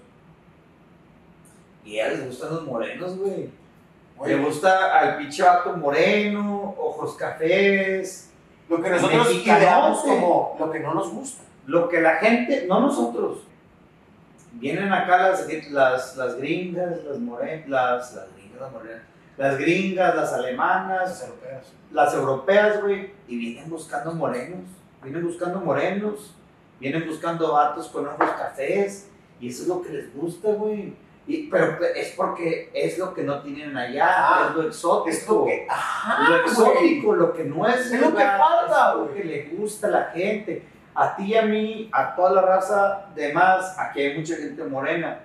y 1.83 1.99
a 1.99 2.07
ellas 2.07 2.19
les 2.19 2.27
gustan 2.29 2.55
los 2.55 2.63
morenos, 2.65 3.17
güey. 3.17 3.49
Le 4.25 4.35
gusta 4.35 4.99
al 4.99 5.17
pinche 5.17 5.41
vato 5.41 5.75
moreno, 5.77 6.75
ojos 6.77 7.15
cafés, 7.15 8.29
Lo 8.69 8.81
que 8.81 8.89
nosotros 8.91 9.31
ideamos 9.33 9.99
como 10.01 10.55
lo 10.59 10.71
que 10.71 10.79
no 10.79 10.93
nos 10.93 11.11
gusta. 11.11 11.43
lo 11.65 11.89
que 11.89 12.01
la 12.01 12.15
gente, 12.17 12.65
no 12.67 12.81
nosotros, 12.81 13.39
vienen 14.53 14.93
acá 14.93 15.17
las, 15.29 15.47
las, 15.71 16.15
las 16.17 16.35
gringas, 16.35 17.03
las 17.03 17.17
morenas, 17.17 17.67
las, 17.67 18.13
las 18.13 18.27
gringas, 18.35 18.61
las 18.61 18.71
morenas, 18.71 19.01
las 19.37 19.57
gringas, 19.57 20.15
las 20.15 20.33
alemanas, 20.33 21.09
Las 21.09 21.23
europeas. 21.23 21.73
las 21.91 22.13
europeas, 22.13 22.81
güey, 22.83 23.11
y 23.27 23.37
vienen 23.37 23.69
buscando 23.71 24.13
morenos, 24.13 24.59
vienen 25.03 25.25
buscando 25.25 25.59
morenos, 25.61 26.35
vienen 26.81 27.07
buscando 27.07 27.53
vatos 27.53 27.87
con 27.87 28.05
ojos 28.07 28.29
cafés, 28.37 29.07
y 29.39 29.47
eso 29.49 29.61
es 29.61 29.67
lo 29.69 29.81
que 29.81 29.89
les 29.93 30.13
gusta, 30.13 30.49
güey. 30.49 30.93
Y, 31.27 31.47
pero 31.49 31.77
es 31.95 32.13
porque 32.17 32.71
es 32.73 32.97
lo 32.97 33.13
que 33.13 33.23
no 33.23 33.41
tienen 33.41 33.77
allá, 33.77 34.07
Ah, 34.09 34.47
es 34.49 34.55
lo 34.55 34.63
exótico. 34.67 35.09
Es 35.09 35.27
lo 35.29 35.45
que. 35.45 35.67
Ajá, 35.69 36.23
lo 36.23 36.35
güey. 36.37 36.41
exótico, 36.49 37.15
lo 37.15 37.33
que 37.33 37.43
no 37.45 37.67
es, 37.67 37.91
Es 37.91 38.01
lo 38.01 38.09
que 38.13 38.23
falta, 38.23 38.89
es 38.89 38.95
lo 38.97 39.05
güey. 39.05 39.15
que 39.15 39.23
le 39.23 39.43
gusta 39.55 39.87
a 39.87 39.91
la 39.91 40.03
gente. 40.05 40.63
A 40.95 41.15
ti 41.15 41.23
y 41.25 41.35
a 41.37 41.43
mí, 41.43 41.89
a 41.93 42.15
toda 42.15 42.33
la 42.33 42.41
raza 42.41 43.05
de 43.15 43.31
más, 43.31 43.77
aquí 43.79 44.01
hay 44.01 44.17
mucha 44.17 44.35
gente 44.35 44.63
morena. 44.65 45.19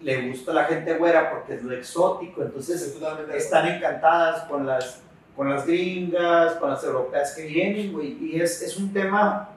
Le 0.00 0.28
gusta 0.28 0.52
a 0.52 0.54
la 0.54 0.64
gente 0.64 0.94
güera 0.96 1.28
porque 1.30 1.54
es 1.54 1.62
lo 1.64 1.74
exótico, 1.74 2.40
entonces 2.42 2.96
están 3.34 3.66
encantadas 3.66 4.42
con 4.44 4.64
las, 4.64 5.02
con 5.36 5.50
las 5.50 5.66
gringas, 5.66 6.54
con 6.54 6.70
las 6.70 6.82
europeas 6.84 7.34
que 7.34 7.42
vienen, 7.46 7.92
güey. 7.92 8.16
Y 8.24 8.40
es, 8.40 8.62
es 8.62 8.76
un 8.78 8.92
tema 8.92 9.48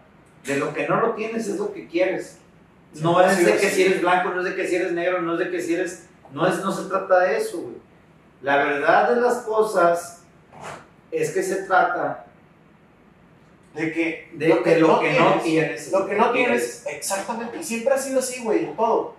de 0.46 0.58
lo 0.58 0.74
que 0.74 0.88
no 0.88 1.00
lo 1.00 1.14
tienes, 1.14 1.48
es 1.48 1.58
lo 1.58 1.74
que 1.74 1.88
quieres. 1.88 2.38
No 2.96 3.22
es 3.22 3.46
de 3.46 3.58
que 3.58 3.70
si 3.70 3.84
eres 3.84 4.02
blanco, 4.02 4.30
no 4.30 4.40
es 4.40 4.46
de 4.46 4.56
que 4.56 4.68
si 4.68 4.76
eres 4.76 4.92
negro, 4.92 5.22
no 5.22 5.34
es 5.34 5.40
de 5.40 5.50
que 5.50 5.62
si 5.62 5.76
eres... 5.76 6.08
No, 6.34 6.48
es, 6.48 6.60
no 6.60 6.72
se 6.72 6.90
trata 6.90 7.20
de 7.20 7.38
eso, 7.38 7.62
güey. 7.62 7.76
La 8.42 8.58
verdad 8.58 9.14
de 9.14 9.22
las 9.22 9.40
cosas 9.40 10.24
es 11.12 11.32
que 11.32 11.44
se 11.44 11.64
trata 11.64 12.26
De 13.76 13.92
que, 13.92 14.30
de 14.34 14.62
que 14.64 14.80
lo 14.80 15.00
que 15.00 15.14
no 15.14 15.40
tienes, 15.40 15.44
tienes. 15.44 15.92
Lo 15.92 16.08
que 16.08 16.16
no 16.16 16.32
tienes, 16.32 16.86
exactamente. 16.88 17.62
Siempre 17.64 17.94
ha 17.94 17.98
sido 17.98 18.20
así, 18.20 18.42
güey, 18.42 18.66
en 18.66 18.76
todo. 18.76 19.16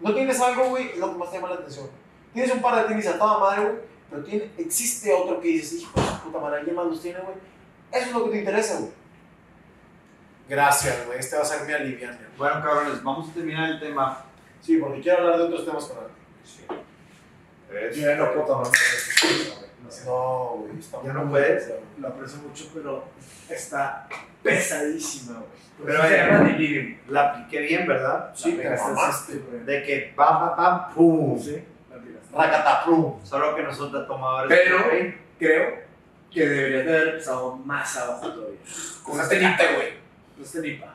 No 0.00 0.14
tienes 0.14 0.40
algo, 0.40 0.70
güey, 0.70 0.90
es 0.90 0.98
lo 0.98 1.12
que 1.12 1.18
más 1.18 1.30
te 1.30 1.36
llama 1.36 1.50
la 1.50 1.56
atención. 1.56 1.88
Tienes 2.32 2.52
un 2.52 2.62
par 2.62 2.82
de 2.82 2.88
tenis 2.88 3.06
a 3.06 3.18
toda 3.18 3.38
madre, 3.38 3.62
güey, 3.62 3.76
pero 4.10 4.24
tiene, 4.24 4.50
existe 4.58 5.12
otro 5.12 5.40
que 5.40 5.48
dices, 5.48 5.82
hijo 5.82 6.00
de 6.00 6.06
puta 6.24 6.38
madre, 6.40 6.58
¿alguien 6.58 6.76
más 6.76 6.86
los 6.86 7.00
tiene, 7.00 7.20
güey? 7.20 7.36
Eso 7.92 8.06
es 8.06 8.12
lo 8.12 8.24
que 8.24 8.30
te 8.30 8.38
interesa, 8.38 8.78
güey. 8.80 8.90
Gracias, 10.48 11.06
güey, 11.06 11.18
este 11.18 11.36
va 11.36 11.42
a 11.42 11.44
ser 11.44 11.66
mi 11.66 11.72
aliviante. 11.72 12.24
Bueno, 12.36 12.62
cabrones, 12.62 13.02
vamos 13.02 13.30
a 13.30 13.34
terminar 13.34 13.70
el 13.70 13.80
tema. 13.80 14.24
Sí, 14.60 14.76
porque 14.78 15.00
quiero 15.00 15.18
hablar 15.18 15.38
de 15.38 15.44
otros 15.44 15.64
temas 15.64 15.84
con 15.86 16.04
él. 16.04 16.10
Yo 17.94 18.00
ya 18.08 18.16
no 18.16 18.32
puedo 18.32 18.46
tomar 18.46 18.66
más. 18.66 20.04
No 20.04 20.56
güey, 20.58 21.06
Ya 21.06 21.12
no 21.12 21.28
puedes. 21.30 21.72
Lo 21.98 22.08
aprecio 22.08 22.38
mucho, 22.38 22.70
pero 22.74 23.04
está 23.48 24.08
pesadísima, 24.42 25.38
güey. 25.40 25.64
Pero, 25.84 26.04
eh. 26.04 27.00
La 27.08 27.30
apliqué 27.30 27.60
bien, 27.60 27.86
¿verdad? 27.86 28.30
Sí, 28.34 28.56
La 28.62 28.76
mamaste, 28.76 29.38
güey. 29.38 29.64
De 29.64 29.82
que 29.82 30.14
va, 30.18 30.38
va, 30.38 30.56
va, 30.56 30.88
pum. 30.94 31.38
Sí, 31.40 31.62
la 31.90 31.96
pegaste. 31.96 32.36
Racataprum. 32.36 33.24
Solo 33.24 33.56
que 33.56 33.62
nosotros 33.62 34.06
tomadores. 34.06 34.56
Pero- 34.64 35.24
Creo 35.36 35.78
que 36.32 36.46
deberías 36.48 36.86
de 36.86 36.96
haber 36.96 37.08
empezado 37.08 37.56
más 37.56 37.96
abajo 37.96 38.30
todavía. 38.32 38.58
Con 39.02 39.16
nipa, 39.18 39.64
güey. 39.74 40.03
No 40.36 40.44
este 40.44 40.60
nipa. 40.60 40.94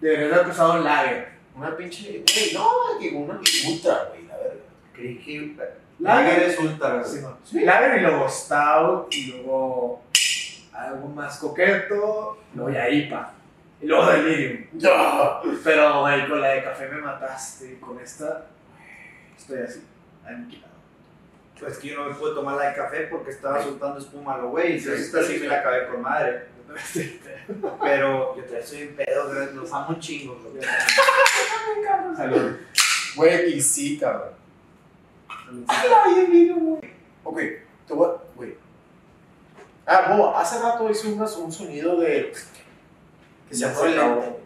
Deberías 0.00 0.28
de 0.28 0.34
haber 0.34 0.44
empezado 0.44 0.78
lager. 0.82 1.28
Una 1.56 1.76
pinche. 1.76 2.24
Güey, 2.26 2.54
no, 2.54 2.68
que 2.98 3.10
una 3.10 3.40
ultra, 3.68 4.04
güey, 4.08 4.26
la 4.26 4.36
verga. 4.36 4.62
Creí 4.92 5.18
que. 5.18 5.56
Lager. 5.98 6.24
Lager 6.38 6.42
es 6.42 6.58
ultra, 6.58 6.94
güey. 6.94 7.04
Sí, 7.04 7.20
no. 7.22 7.64
Lager 7.64 7.98
y 7.98 8.00
luego 8.00 8.28
stout 8.28 9.14
y 9.14 9.32
luego 9.32 10.02
algo 10.72 11.08
más 11.08 11.38
coqueto, 11.38 12.38
luego 12.54 12.70
ya 12.70 12.88
IPA. 12.88 13.32
Y 13.80 13.86
luego 13.86 14.10
delirium. 14.10 14.66
Ya. 14.74 15.40
Pero, 15.62 16.00
güey, 16.00 16.28
con 16.28 16.40
la 16.40 16.48
de 16.48 16.64
café 16.64 16.88
me 16.88 17.00
mataste. 17.00 17.78
Con 17.78 18.00
esta, 18.00 18.46
estoy 19.36 19.60
así, 19.60 19.82
aniquilado. 20.26 20.74
Pues 21.58 21.78
que 21.78 21.88
yo 21.88 22.02
no 22.02 22.10
me 22.10 22.14
pude 22.14 22.34
tomar 22.34 22.56
la 22.56 22.70
de 22.70 22.74
café 22.74 23.06
porque 23.10 23.30
estaba 23.30 23.62
soltando 23.62 23.98
espuma 23.98 24.34
a 24.34 24.38
lo 24.38 24.50
güey. 24.50 24.74
Y 24.74 24.76
esta 24.76 25.22
sí 25.22 25.38
me 25.40 25.46
la 25.46 25.60
acabé 25.60 25.86
con 25.86 26.02
madre. 26.02 26.53
Pero 27.82 28.36
yo 28.36 28.42
todavía 28.44 28.66
soy 28.66 28.80
en 28.82 28.96
pedo, 28.96 29.28
güey, 29.32 29.54
los 29.54 29.72
amo 29.72 29.90
un 29.90 30.00
chingo. 30.00 30.34
güey. 30.50 30.64
Salud. 32.16 32.56
Güey, 33.16 33.54
y 33.54 33.60
sí, 33.60 33.98
cabrón. 33.98 34.30
Ok, 37.24 37.38
te 37.86 37.94
voy 37.94 38.08
a. 38.08 38.34
Güey. 38.36 38.56
Ah, 39.86 40.14
Bo, 40.16 40.34
hace 40.36 40.58
rato 40.60 40.88
hice 40.90 41.08
unas- 41.12 41.36
un 41.36 41.52
sonido 41.52 41.98
de. 42.00 42.32
que 43.48 43.54
se 43.54 43.66
acabó. 43.66 43.86
lento. 43.86 44.40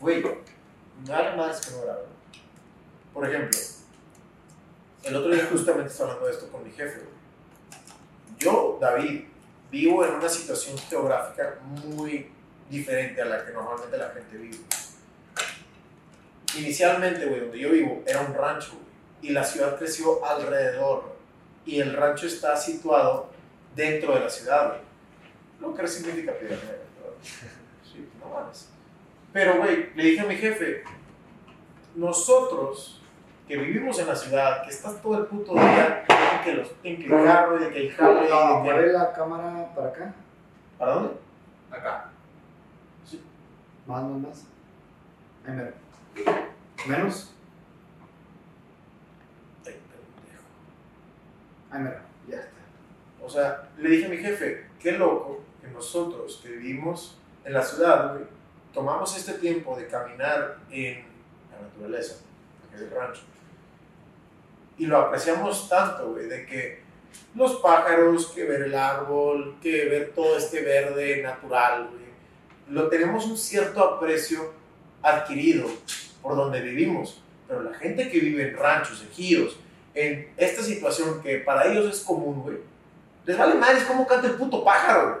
Güey, 0.00 0.24
nada 1.06 1.36
más 1.36 1.60
que 1.64 1.70
no 1.76 1.82
grabo. 1.82 2.06
Por 3.14 3.28
ejemplo, 3.28 3.58
el 5.04 5.16
otro 5.16 5.30
día 5.34 5.48
justamente 5.50 5.90
estaba 5.90 6.10
hablando 6.10 6.26
de 6.28 6.32
esto 6.34 6.48
con 6.50 6.64
mi 6.64 6.70
jefe. 6.70 6.98
güey. 7.00 7.12
Yo, 8.38 8.78
David, 8.80 9.24
vivo 9.72 10.04
en 10.04 10.14
una 10.14 10.28
situación 10.28 10.76
geográfica 10.78 11.58
muy 11.62 12.30
diferente 12.68 13.22
a 13.22 13.24
la 13.24 13.44
que 13.44 13.52
normalmente 13.52 13.96
la 13.96 14.10
gente 14.10 14.36
vive. 14.36 14.58
Inicialmente, 16.58 17.24
güey, 17.24 17.40
donde 17.40 17.58
yo 17.58 17.70
vivo 17.70 18.04
era 18.06 18.20
un 18.20 18.34
rancho, 18.34 18.74
y 19.22 19.30
la 19.30 19.42
ciudad 19.42 19.78
creció 19.78 20.24
alrededor, 20.24 21.16
y 21.64 21.80
el 21.80 21.94
rancho 21.94 22.26
está 22.26 22.54
situado 22.56 23.30
dentro 23.74 24.14
de 24.14 24.20
la 24.20 24.30
ciudad, 24.30 24.68
güey. 24.68 24.80
Lo 25.60 25.74
que 25.74 25.88
significa 25.88 26.32
piedra 26.34 26.56
negra. 26.56 26.78
Sí, 27.82 28.08
no 28.20 28.28
mames. 28.28 28.68
Pero, 29.32 29.58
güey, 29.58 29.94
le 29.94 30.04
dije 30.04 30.20
a 30.20 30.24
mi 30.24 30.36
jefe, 30.36 30.82
nosotros 31.94 33.01
que 33.52 33.58
vivimos 33.58 33.98
en 33.98 34.06
la 34.06 34.16
ciudad, 34.16 34.62
que 34.64 34.70
estás 34.70 35.02
todo 35.02 35.18
el 35.18 35.26
puto 35.26 35.52
día 35.52 36.06
en 36.08 36.42
que, 36.42 36.54
los, 36.54 36.72
en 36.82 36.96
que 36.96 37.04
el 37.04 37.10
carro 37.10 37.56
y 37.58 37.64
de 37.64 37.70
que 37.70 37.86
el 37.86 37.88
de 37.94 38.02
No, 38.02 38.62
que... 38.62 38.62
mueve 38.62 38.92
la 38.94 39.12
cámara 39.12 39.74
para 39.74 39.88
acá. 39.88 40.14
¿Para 40.78 40.92
dónde? 40.94 41.14
Acá. 41.70 42.08
Más, 43.86 44.02
más, 44.04 44.20
más. 44.20 44.46
Ahí 45.46 45.52
mero. 45.52 45.72
Menos. 46.86 47.34
Ay, 49.66 49.72
pendejo. 49.72 50.44
Ahí 51.72 51.82
mero. 51.82 52.00
Ya 52.26 52.36
está. 52.36 52.52
O 53.22 53.28
sea, 53.28 53.68
le 53.76 53.90
dije 53.90 54.06
a 54.06 54.08
mi 54.08 54.16
jefe, 54.16 54.66
qué 54.80 54.92
loco 54.92 55.42
que 55.60 55.68
nosotros 55.68 56.40
que 56.42 56.52
vivimos 56.52 57.18
en 57.44 57.52
la 57.52 57.62
ciudad, 57.62 58.14
güey, 58.14 58.24
tomamos 58.72 59.14
este 59.14 59.34
tiempo 59.34 59.76
de 59.76 59.88
caminar 59.88 60.56
en 60.70 61.04
la 61.50 61.68
naturaleza, 61.68 62.14
que 62.70 62.76
es 62.76 62.82
el 62.82 62.90
rancho, 62.92 63.24
y 64.82 64.86
lo 64.86 64.98
apreciamos 64.98 65.68
tanto, 65.68 66.10
güey, 66.10 66.26
de 66.26 66.44
que 66.44 66.80
los 67.36 67.54
pájaros, 67.60 68.32
que 68.34 68.42
ver 68.42 68.62
el 68.62 68.74
árbol, 68.74 69.56
que 69.62 69.84
ver 69.84 70.10
todo 70.12 70.36
este 70.36 70.60
verde 70.60 71.22
natural, 71.22 71.88
güey, 71.88 72.02
lo 72.68 72.88
tenemos 72.88 73.24
un 73.26 73.38
cierto 73.38 73.80
aprecio 73.80 74.52
adquirido 75.00 75.68
por 76.20 76.34
donde 76.34 76.60
vivimos, 76.60 77.22
pero 77.46 77.62
la 77.62 77.74
gente 77.74 78.10
que 78.10 78.18
vive 78.18 78.48
en 78.48 78.56
ranchos, 78.56 79.04
ejidos, 79.08 79.56
en 79.94 80.32
esta 80.36 80.64
situación 80.64 81.22
que 81.22 81.38
para 81.38 81.70
ellos 81.70 81.86
es 81.86 82.00
común, 82.00 82.42
güey, 82.42 82.56
les 83.24 83.38
vale 83.38 83.54
madres 83.54 83.84
cómo 83.84 84.04
canta 84.04 84.26
el 84.26 84.34
puto 84.34 84.64
pájaro, 84.64 85.10
güey. 85.10 85.20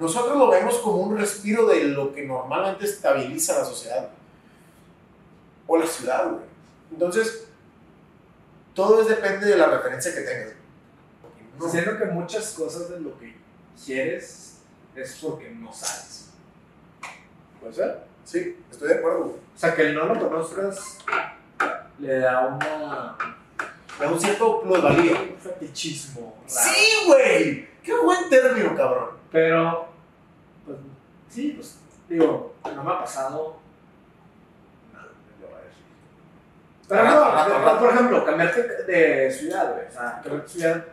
Nosotros 0.00 0.36
lo 0.36 0.50
vemos 0.50 0.76
como 0.80 0.98
un 0.98 1.16
respiro 1.16 1.64
de 1.64 1.84
lo 1.84 2.12
que 2.12 2.26
normalmente 2.26 2.84
estabiliza 2.84 3.58
la 3.58 3.64
sociedad. 3.64 4.10
O 5.66 5.78
la 5.78 5.86
ciudad, 5.86 6.28
güey. 6.28 6.44
Entonces, 6.90 7.48
todo 8.74 9.02
es 9.02 9.08
depende 9.08 9.46
de 9.46 9.56
la 9.56 9.66
referencia 9.66 10.14
que 10.14 10.20
tengas. 10.20 10.52
No. 11.58 11.68
Siento 11.68 11.98
que 11.98 12.04
muchas 12.06 12.52
cosas 12.52 12.90
de 12.90 13.00
lo 13.00 13.18
que 13.18 13.36
quieres 13.84 14.58
es 14.94 15.18
porque 15.22 15.50
no 15.50 15.72
sabes. 15.72 16.30
¿Puede 17.60 17.74
ser? 17.74 18.04
Sí, 18.24 18.58
estoy 18.70 18.88
de 18.88 18.94
acuerdo, 18.94 19.24
güey. 19.24 19.34
O 19.36 19.58
sea, 19.58 19.74
que 19.74 19.82
el 19.82 19.94
no 19.94 20.06
lo 20.06 20.18
conozcas 20.28 20.98
le 21.98 22.18
da 22.18 22.46
una, 22.48 23.16
Me 23.98 24.06
da 24.06 24.12
un 24.12 24.20
cierto 24.20 24.60
plusvalía. 24.62 25.12
un 25.20 25.36
fetichismo. 25.38 26.36
raro. 26.48 26.48
Sí, 26.48 27.06
güey. 27.06 27.68
Qué 27.82 27.94
buen 28.02 28.28
término, 28.28 28.74
cabrón. 28.76 29.10
Pero, 29.30 29.88
pues, 30.64 30.78
sí, 31.28 31.52
pues, 31.56 31.78
digo, 32.08 32.54
no 32.64 32.82
me 32.84 32.90
ha 32.92 32.98
pasado 33.00 33.58
nada, 34.92 35.08
te 35.38 35.44
voy 35.46 35.54
a 35.54 35.58
decir. 35.58 35.84
Pero 36.92 37.04
no, 37.04 37.78
por 37.78 37.90
ejemplo, 37.90 38.22
cambiarte 38.22 38.84
de 38.84 39.30
ciudad, 39.30 39.72
güey. 39.72 39.86
O 39.86 39.90
sea, 39.90 40.20
cambiarte 40.22 40.42
de 40.42 40.48
ciudad, 40.48 40.84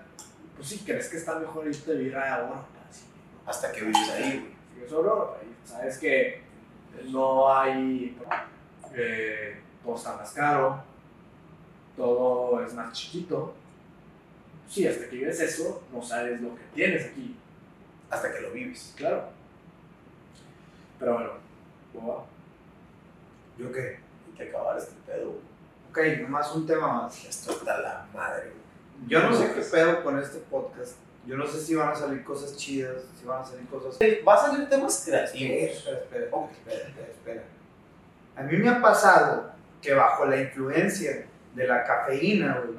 pues 0.55 0.69
sí, 0.69 0.83
crees 0.85 1.09
que 1.09 1.17
está 1.17 1.37
mejor 1.37 1.67
irte 1.67 1.91
a 1.91 1.95
vivir 1.95 2.15
a 2.15 2.39
Europa. 2.39 2.65
Hasta 3.45 3.69
que 3.73 3.81
vives 3.81 4.09
ahí, 4.09 4.55
güey. 4.77 4.89
Europa, 4.89 5.37
y 5.43 5.67
sabes 5.67 5.97
que 5.97 6.41
no 7.09 7.53
hay, 7.53 8.17
eh, 8.95 9.61
todo 9.83 9.95
está 9.95 10.15
más 10.15 10.31
caro, 10.31 10.81
todo 11.97 12.63
es 12.63 12.73
más 12.73 12.93
chiquito. 12.93 13.53
Sí, 14.69 14.87
hasta 14.87 15.09
que 15.09 15.17
vives 15.17 15.41
eso, 15.41 15.83
no 15.91 16.01
sabes 16.01 16.39
lo 16.39 16.55
que 16.55 16.63
tienes 16.73 17.07
aquí. 17.07 17.35
Hasta 18.09 18.33
que 18.33 18.39
lo 18.39 18.51
vives. 18.51 18.93
Claro. 18.95 19.25
Pero 20.97 21.13
bueno, 21.13 21.31
boba. 21.93 22.23
¿Yo 23.57 23.69
qué? 23.69 23.99
Hay 24.27 24.37
que 24.37 24.49
acabar 24.49 24.77
este 24.77 24.93
pedo, 25.05 25.31
güey. 25.31 25.49
Nomás 26.21 26.53
un 26.55 26.65
tema 26.65 26.87
más. 27.03 27.25
Esto 27.25 27.51
está 27.51 27.79
la 27.79 28.05
madre. 28.13 28.53
Yo 29.07 29.21
no 29.21 29.33
sé 29.35 29.53
qué 29.53 29.61
pedo 29.61 30.03
con 30.03 30.19
este 30.19 30.39
podcast. 30.39 30.95
Yo 31.25 31.37
no 31.37 31.45
sé 31.45 31.59
si 31.61 31.75
van 31.75 31.89
a 31.89 31.95
salir 31.95 32.23
cosas 32.23 32.55
chidas, 32.57 33.03
si 33.19 33.25
van 33.25 33.41
a 33.41 33.45
salir 33.45 33.67
cosas. 33.67 33.97
Va 34.27 34.33
a 34.33 34.37
salir 34.37 34.67
temas 34.69 35.03
creativos. 35.05 35.51
Espera, 35.77 35.97
espera, 35.99 36.25
espera, 36.25 36.87
espera, 36.87 37.07
espera. 37.07 37.43
A 38.35 38.43
mí 38.43 38.57
me 38.57 38.69
ha 38.69 38.81
pasado 38.81 39.51
que 39.81 39.93
bajo 39.93 40.25
la 40.25 40.37
influencia 40.41 41.25
de 41.55 41.67
la 41.67 41.83
cafeína, 41.83 42.61
güey, 42.65 42.77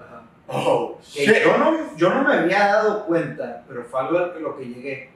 Oh, 0.53 0.99
que 1.15 1.27
shit. 1.27 1.45
yo 1.45 1.57
no, 1.59 1.97
yo 1.97 2.13
no 2.13 2.25
me 2.25 2.35
había 2.35 2.59
dado 2.67 3.07
cuenta, 3.07 3.63
pero 3.69 3.85
fue 3.85 4.01
algo 4.01 4.19
a 4.19 4.27
lo 4.37 4.57
que 4.57 4.65
llegué. 4.65 5.11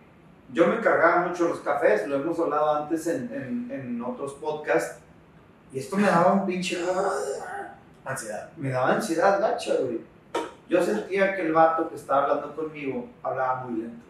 Yo 0.52 0.68
me 0.68 0.76
encargaba 0.76 1.26
mucho 1.26 1.48
los 1.48 1.58
cafés, 1.58 2.06
lo 2.06 2.16
hemos 2.16 2.38
hablado 2.38 2.72
antes 2.76 3.04
en, 3.08 3.32
en, 3.34 3.68
en 3.72 4.02
otros 4.02 4.34
podcasts, 4.34 5.00
y 5.72 5.80
esto 5.80 5.96
me 5.96 6.06
daba 6.06 6.34
un 6.34 6.46
pinche... 6.46 6.78
Ansiedad. 8.04 8.50
Me 8.56 8.70
daba 8.70 8.92
ansiedad 8.92 9.40
gacha, 9.40 9.74
güey. 9.80 10.00
Yo 10.68 10.82
sentía 10.82 11.34
que 11.34 11.42
el 11.42 11.52
vato 11.52 11.88
que 11.88 11.94
estaba 11.94 12.24
hablando 12.24 12.54
conmigo 12.54 13.08
hablaba 13.22 13.64
muy 13.64 13.82
lento. 13.82 14.04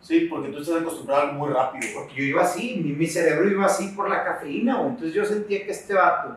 Sí, 0.00 0.20
porque 0.30 0.48
tú 0.48 0.58
estás 0.58 0.80
acostumbrado 0.80 1.28
a 1.28 1.32
muy 1.32 1.50
rápido. 1.50 1.86
Porque 1.94 2.14
yo 2.14 2.22
iba 2.22 2.42
así, 2.42 2.80
mi, 2.82 2.92
mi 2.92 3.06
cerebro 3.06 3.48
iba 3.48 3.66
así 3.66 3.88
por 3.88 4.08
la 4.08 4.24
cafeína, 4.24 4.76
güey. 4.76 4.90
Entonces 4.90 5.14
yo 5.14 5.24
sentía 5.24 5.64
que 5.64 5.70
este 5.72 5.94
vato, 5.94 6.36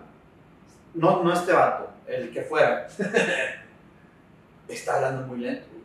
no, 0.93 1.23
no 1.23 1.33
este 1.33 1.53
vato, 1.53 1.89
el 2.07 2.31
que 2.31 2.41
fuera, 2.41 2.87
está 4.67 4.95
hablando 4.95 5.27
muy 5.27 5.39
lento. 5.39 5.65
güey. 5.71 5.83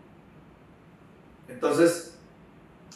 Entonces, 1.48 2.18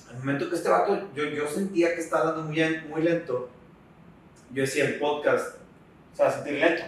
al 0.08 0.18
momento 0.18 0.48
que 0.48 0.56
este 0.56 0.68
vato, 0.68 1.08
yo, 1.14 1.24
yo 1.24 1.46
sentía 1.46 1.94
que 1.94 2.00
estaba 2.00 2.30
hablando 2.30 2.50
muy, 2.50 2.80
muy 2.88 3.02
lento, 3.02 3.48
yo 4.52 4.62
decía 4.62 4.86
el 4.86 4.98
podcast, 4.98 5.56
O 6.12 6.16
sea, 6.16 6.30
sentir 6.32 6.54
lento. 6.54 6.82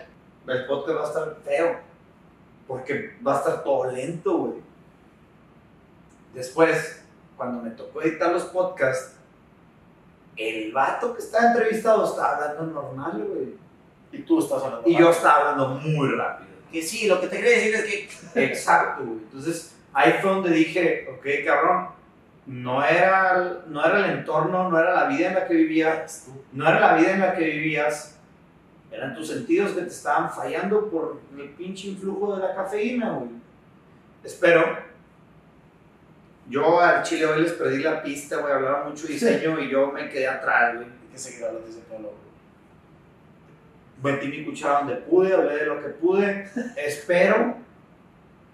El 0.47 0.66
podcast 0.66 0.98
va 0.98 1.05
a 1.05 1.09
estar 1.09 1.36
feo. 1.44 1.77
Porque 2.66 3.16
va 3.27 3.35
a 3.35 3.39
estar 3.39 3.64
todo 3.64 3.90
lento, 3.90 4.36
güey. 4.36 4.60
Después, 6.35 7.05
cuando 7.36 7.62
me 7.62 7.70
tocó 7.70 8.02
editar 8.02 8.32
los 8.32 8.44
podcasts, 8.44 9.16
el 10.36 10.73
vato 10.73 11.14
que 11.14 11.20
estaba 11.20 11.48
entrevistado 11.48 12.05
estaba 12.05 12.36
hablando 12.36 12.82
normal, 12.82 13.24
güey. 13.28 13.55
Y 14.12 14.23
tú 14.23 14.39
estás 14.39 14.62
hablando. 14.62 14.89
Y 14.89 14.97
yo 14.97 15.10
estaba 15.10 15.51
hablando 15.51 15.69
muy 15.81 16.10
rápido. 16.10 16.51
Que 16.70 16.82
sí, 16.82 17.06
lo 17.06 17.20
que 17.20 17.27
te 17.27 17.36
quería 17.36 17.56
decir 17.56 17.74
es 17.74 17.85
que. 17.85 18.44
Exacto, 18.44 19.05
güey. 19.05 19.19
Entonces, 19.19 19.74
ahí 19.93 20.14
fue 20.20 20.31
donde 20.31 20.51
dije, 20.51 21.09
ok, 21.10 21.27
cabrón, 21.44 21.89
no 22.47 22.85
era, 22.85 23.62
no 23.66 23.85
era 23.85 24.06
el 24.06 24.19
entorno, 24.19 24.69
no 24.69 24.78
era 24.78 24.94
la 24.94 25.05
vida 25.06 25.28
en 25.28 25.35
la 25.35 25.47
que 25.47 25.55
vivías, 25.55 26.28
no 26.52 26.69
era 26.69 26.81
la 26.81 26.94
vida 26.94 27.12
en 27.12 27.20
la 27.20 27.35
que 27.35 27.44
vivías, 27.44 28.19
eran 28.93 29.14
tus 29.14 29.28
sentidos 29.28 29.73
que 29.73 29.82
te 29.82 29.89
estaban 29.89 30.31
fallando 30.31 30.89
por 30.90 31.20
el 31.39 31.48
pinche 31.51 31.89
influjo 31.89 32.36
de 32.36 32.43
la 32.43 32.55
cafeína, 32.55 33.12
güey. 33.12 33.31
Espero. 34.23 34.78
Yo 36.48 36.81
al 36.81 37.02
chile 37.02 37.24
hoy 37.27 37.43
les 37.43 37.52
perdí 37.52 37.82
la 37.82 38.02
pista, 38.02 38.36
güey, 38.39 38.52
hablaba 38.52 38.85
mucho 38.89 39.06
diseño 39.06 39.59
y 39.60 39.70
yo 39.70 39.90
me 39.93 40.09
quedé 40.09 40.27
atrás, 40.28 40.74
güey. 40.74 40.86
Hay 40.86 41.09
que 41.12 41.19
seguir 41.19 41.44
hablando 41.44 41.66
de 41.66 41.73
ese 41.73 41.81
pelo, 41.82 42.12
güey. 44.02 44.14
metí 44.16 44.28
mi 44.28 44.44
cuchara 44.44 44.81
donde 44.81 44.97
pude, 44.97 45.32
hablé 45.35 45.56
de 45.56 45.66
lo 45.66 45.81
que 45.81 45.89
pude. 45.89 46.48
Espero 46.77 47.56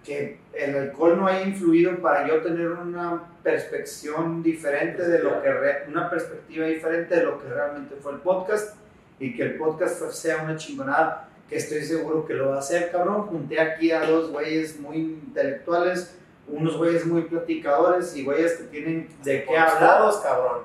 que 0.05 0.39
el 0.53 0.77
alcohol 0.77 1.17
no 1.19 1.27
haya 1.27 1.43
influido 1.43 1.97
para 1.99 2.27
yo 2.29 2.41
tener 2.43 2.69
una 2.71 3.23
perspección 3.43 4.43
diferente 4.43 5.07
de 5.07 5.19
lo 5.23 5.43
que, 5.43 5.53
re- 5.53 5.85
una 5.89 6.09
perspectiva 6.09 6.67
diferente 6.67 7.17
de 7.17 7.23
lo 7.25 7.39
que 7.43 7.49
realmente 7.49 7.97
fue 7.97 8.13
el 8.13 8.19
podcast 8.19 8.77
y 9.21 9.35
que 9.35 9.43
el 9.43 9.57
podcast 9.57 10.01
sea 10.13 10.43
una 10.43 10.57
chingonada, 10.57 11.29
que 11.49 11.57
estoy 11.57 11.83
seguro 11.83 12.27
que 12.27 12.35
lo 12.35 12.51
va 12.51 12.57
a 12.57 12.59
hacer, 12.61 12.91
cabrón. 12.91 13.23
Junté 13.23 13.61
aquí 13.61 13.91
a 13.91 14.03
dos 14.03 14.31
güeyes 14.31 14.79
muy 14.79 14.97
intelectuales, 14.97 16.17
unos 16.47 16.77
güeyes 16.77 17.07
muy 17.07 17.23
platicadores 17.23 18.15
y 18.17 18.25
güeyes 18.25 18.55
que 18.55 18.65
tienen 18.65 19.09
de 19.23 19.45
qué 19.45 19.57
hablar. 19.57 19.77
Hablados, 19.77 20.17
cabrón. 20.19 20.63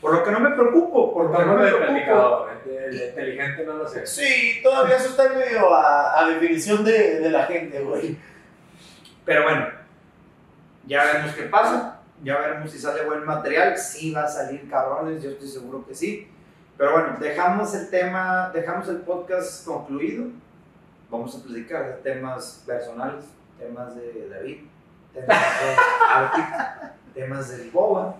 Por 0.00 0.12
lo 0.14 0.22
que 0.22 0.30
no 0.30 0.40
me 0.40 0.50
preocupo, 0.50 1.14
por 1.14 1.30
lo 1.30 1.38
que 1.38 1.44
no 1.46 1.56
me 1.56 1.66
preocupo. 1.66 2.48
el 2.66 2.94
inteligente 2.94 3.64
no 3.64 3.74
lo 3.74 3.88
sé. 3.88 4.06
Sí, 4.06 4.60
todavía 4.62 4.96
eso 4.96 5.08
está 5.08 5.30
medio 5.30 5.74
a, 5.74 6.20
a 6.20 6.28
definición 6.28 6.84
de, 6.84 7.20
de 7.20 7.30
la 7.30 7.46
gente, 7.46 7.80
güey. 7.80 8.16
Pero 9.24 9.44
bueno, 9.44 9.66
ya 10.86 11.04
veremos 11.04 11.34
qué 11.34 11.44
pasa. 11.44 12.02
Ya 12.22 12.38
veremos 12.38 12.70
si 12.70 12.78
sale 12.78 13.04
buen 13.04 13.24
material. 13.24 13.78
Sí 13.78 14.12
va 14.12 14.24
a 14.24 14.28
salir 14.28 14.68
cabrones, 14.68 15.22
yo 15.22 15.30
estoy 15.30 15.48
seguro 15.48 15.86
que 15.86 15.94
sí. 15.94 16.28
Pero 16.76 16.92
bueno, 16.92 17.16
dejamos 17.20 17.72
el 17.74 17.88
tema, 17.88 18.50
dejamos 18.52 18.88
el 18.88 18.96
podcast 18.98 19.64
concluido. 19.64 20.26
Vamos 21.08 21.36
a 21.36 21.44
platicar 21.44 21.86
de 21.86 21.92
temas 22.02 22.64
personales, 22.66 23.26
temas 23.56 23.94
de 23.94 24.28
David, 24.28 24.58
temas 25.12 25.28
de 25.28 25.76
Arctic, 26.10 26.46
temas 27.14 27.56
del 27.56 27.70
Boba, 27.70 28.16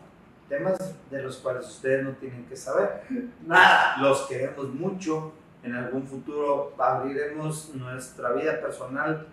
temas 0.49 0.79
de 1.11 1.23
los 1.23 1.39
cuales 1.39 1.67
ustedes 1.67 2.05
no 2.05 2.13
tienen 2.13 2.45
que 2.47 2.57
saber. 2.57 3.03
Nada, 3.45 3.97
los 4.01 4.27
queremos 4.29 4.69
mucho. 4.69 5.33
En 5.65 5.75
algún 5.75 6.07
futuro 6.07 6.75
abriremos 6.79 7.75
nuestra 7.75 8.33
vida 8.33 8.61
personal 8.61 9.27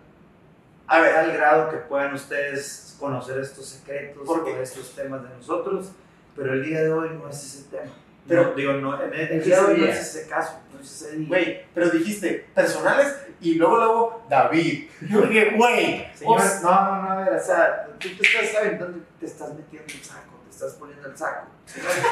A 0.86 0.98
ver, 0.98 1.14
al 1.14 1.32
grado 1.32 1.70
que 1.70 1.76
puedan 1.76 2.14
ustedes 2.14 2.96
conocer 2.98 3.38
estos 3.38 3.66
secretos 3.66 4.26
¿Por 4.26 4.40
o 4.40 4.48
estos 4.48 4.94
temas 4.94 5.22
de 5.22 5.28
nosotros, 5.36 5.92
pero 6.34 6.54
el 6.54 6.64
día 6.64 6.80
de 6.80 6.92
hoy 6.92 7.10
no 7.10 7.28
es 7.28 7.36
ese 7.36 7.70
tema. 7.70 7.92
Pero- 8.28 8.42
No, 8.50 8.54
digo, 8.54 8.72
no, 8.74 9.02
en 9.02 9.12
el, 9.14 9.20
el 9.20 9.32
¿En 9.32 9.38
qué 9.40 9.44
día 9.46 9.60
de 9.62 9.72
hoy 9.72 9.80
no 9.80 9.86
es 9.86 9.98
ese 10.00 10.28
caso, 10.28 10.60
no 10.72 10.80
es 10.80 10.90
ese 10.90 11.16
día. 11.16 11.28
güey, 11.28 11.64
pero 11.74 11.90
dijiste 11.90 12.46
personales 12.54 13.16
y 13.40 13.54
luego, 13.54 13.76
luego 13.76 14.26
David. 14.28 14.88
Yo 15.08 15.22
dije, 15.22 15.50
güey, 15.56 16.06
no, 16.22 16.36
no, 16.38 16.62
no, 16.62 17.10
a 17.10 17.16
ver, 17.24 17.34
o 17.34 17.40
sea, 17.44 17.86
tú 17.98 18.08
te 18.16 18.22
estás 18.22 18.60
aventando, 18.60 18.98
te 19.18 19.26
estás 19.26 19.52
metiendo 19.54 19.92
el 19.92 20.02
saco, 20.04 20.40
te 20.44 20.50
estás 20.50 20.72
poniendo 20.74 21.08
el 21.08 21.16
saco. 21.16 21.46
Señores, 21.66 22.04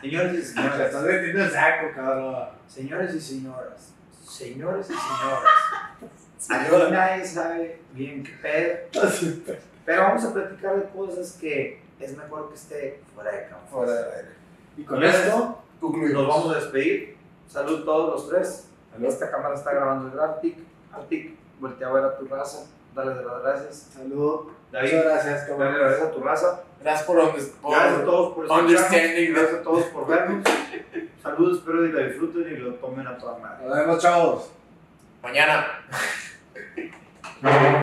señores 0.00 0.32
y 0.32 0.36
Te 0.36 0.44
señoras, 0.44 0.80
estás 0.80 1.02
metiendo 1.02 1.44
el 1.44 1.50
saco, 1.50 1.86
cabrón. 1.94 2.48
señores 2.68 3.14
y 3.14 3.20
señoras, 3.20 3.92
señores 4.24 4.86
y 4.90 4.92
señoras, 4.94 5.42
aquí 6.50 6.92
nadie 6.92 7.24
sabe 7.26 7.80
bien 7.92 8.22
qué 8.22 8.32
pedo, 8.42 8.78
pero 9.84 10.02
vamos 10.02 10.24
a 10.24 10.32
platicar 10.32 10.76
de 10.76 10.88
cosas 10.90 11.36
que 11.40 11.82
es 12.00 12.16
mejor 12.16 12.48
que 12.48 12.54
esté 12.54 13.00
fuera 13.14 13.30
de 13.32 13.46
campo. 13.48 13.66
fuera 13.70 13.92
de 13.92 14.16
aire. 14.16 14.41
Y 14.76 14.84
con 14.84 15.02
esto 15.02 15.58
Concluimos. 15.80 16.12
nos 16.12 16.28
vamos 16.28 16.56
a 16.56 16.60
despedir. 16.60 17.16
Salud 17.48 17.84
todos 17.84 18.12
los 18.14 18.28
tres. 18.28 18.68
Esta 19.02 19.30
cámara 19.30 19.54
está 19.54 19.72
grabando 19.72 20.12
el 20.12 20.18
Arctic. 20.20 20.56
Arctic, 20.92 21.34
voltea 21.60 21.88
a 21.88 21.92
ver 21.92 22.04
a 22.04 22.16
tu 22.18 22.26
raza. 22.26 22.66
Dale 22.94 23.14
de 23.14 23.24
las 23.24 23.42
gracias. 23.42 23.88
Salud. 23.94 24.48
David, 24.70 24.88
Muchas 24.94 25.04
gracias, 25.04 25.34
dale 25.34 25.48
cabrón. 25.48 25.72
las 25.72 25.78
gracias 25.80 26.08
a 26.08 26.10
tu 26.12 26.20
raza. 26.20 26.60
Gracias 26.82 27.06
por, 27.06 27.16
por- 27.16 27.70
Gracias 27.72 28.00
a 28.00 28.04
todos 28.04 28.34
por. 28.34 28.50
Understanding. 28.50 29.32
Gracias 29.34 29.60
a 29.60 29.62
todos 29.62 29.84
por 29.84 30.06
vernos. 30.06 30.44
Saludos, 31.22 31.58
espero 31.58 31.82
que 31.82 31.92
la 31.92 32.06
disfruten 32.06 32.52
y 32.52 32.56
lo 32.56 32.74
tomen 32.74 33.06
a 33.06 33.16
toda 33.18 33.38
madre. 33.38 33.66
Nos 33.66 33.76
vemos, 33.78 33.98
chavos. 34.02 34.50
mañana. 35.22 35.66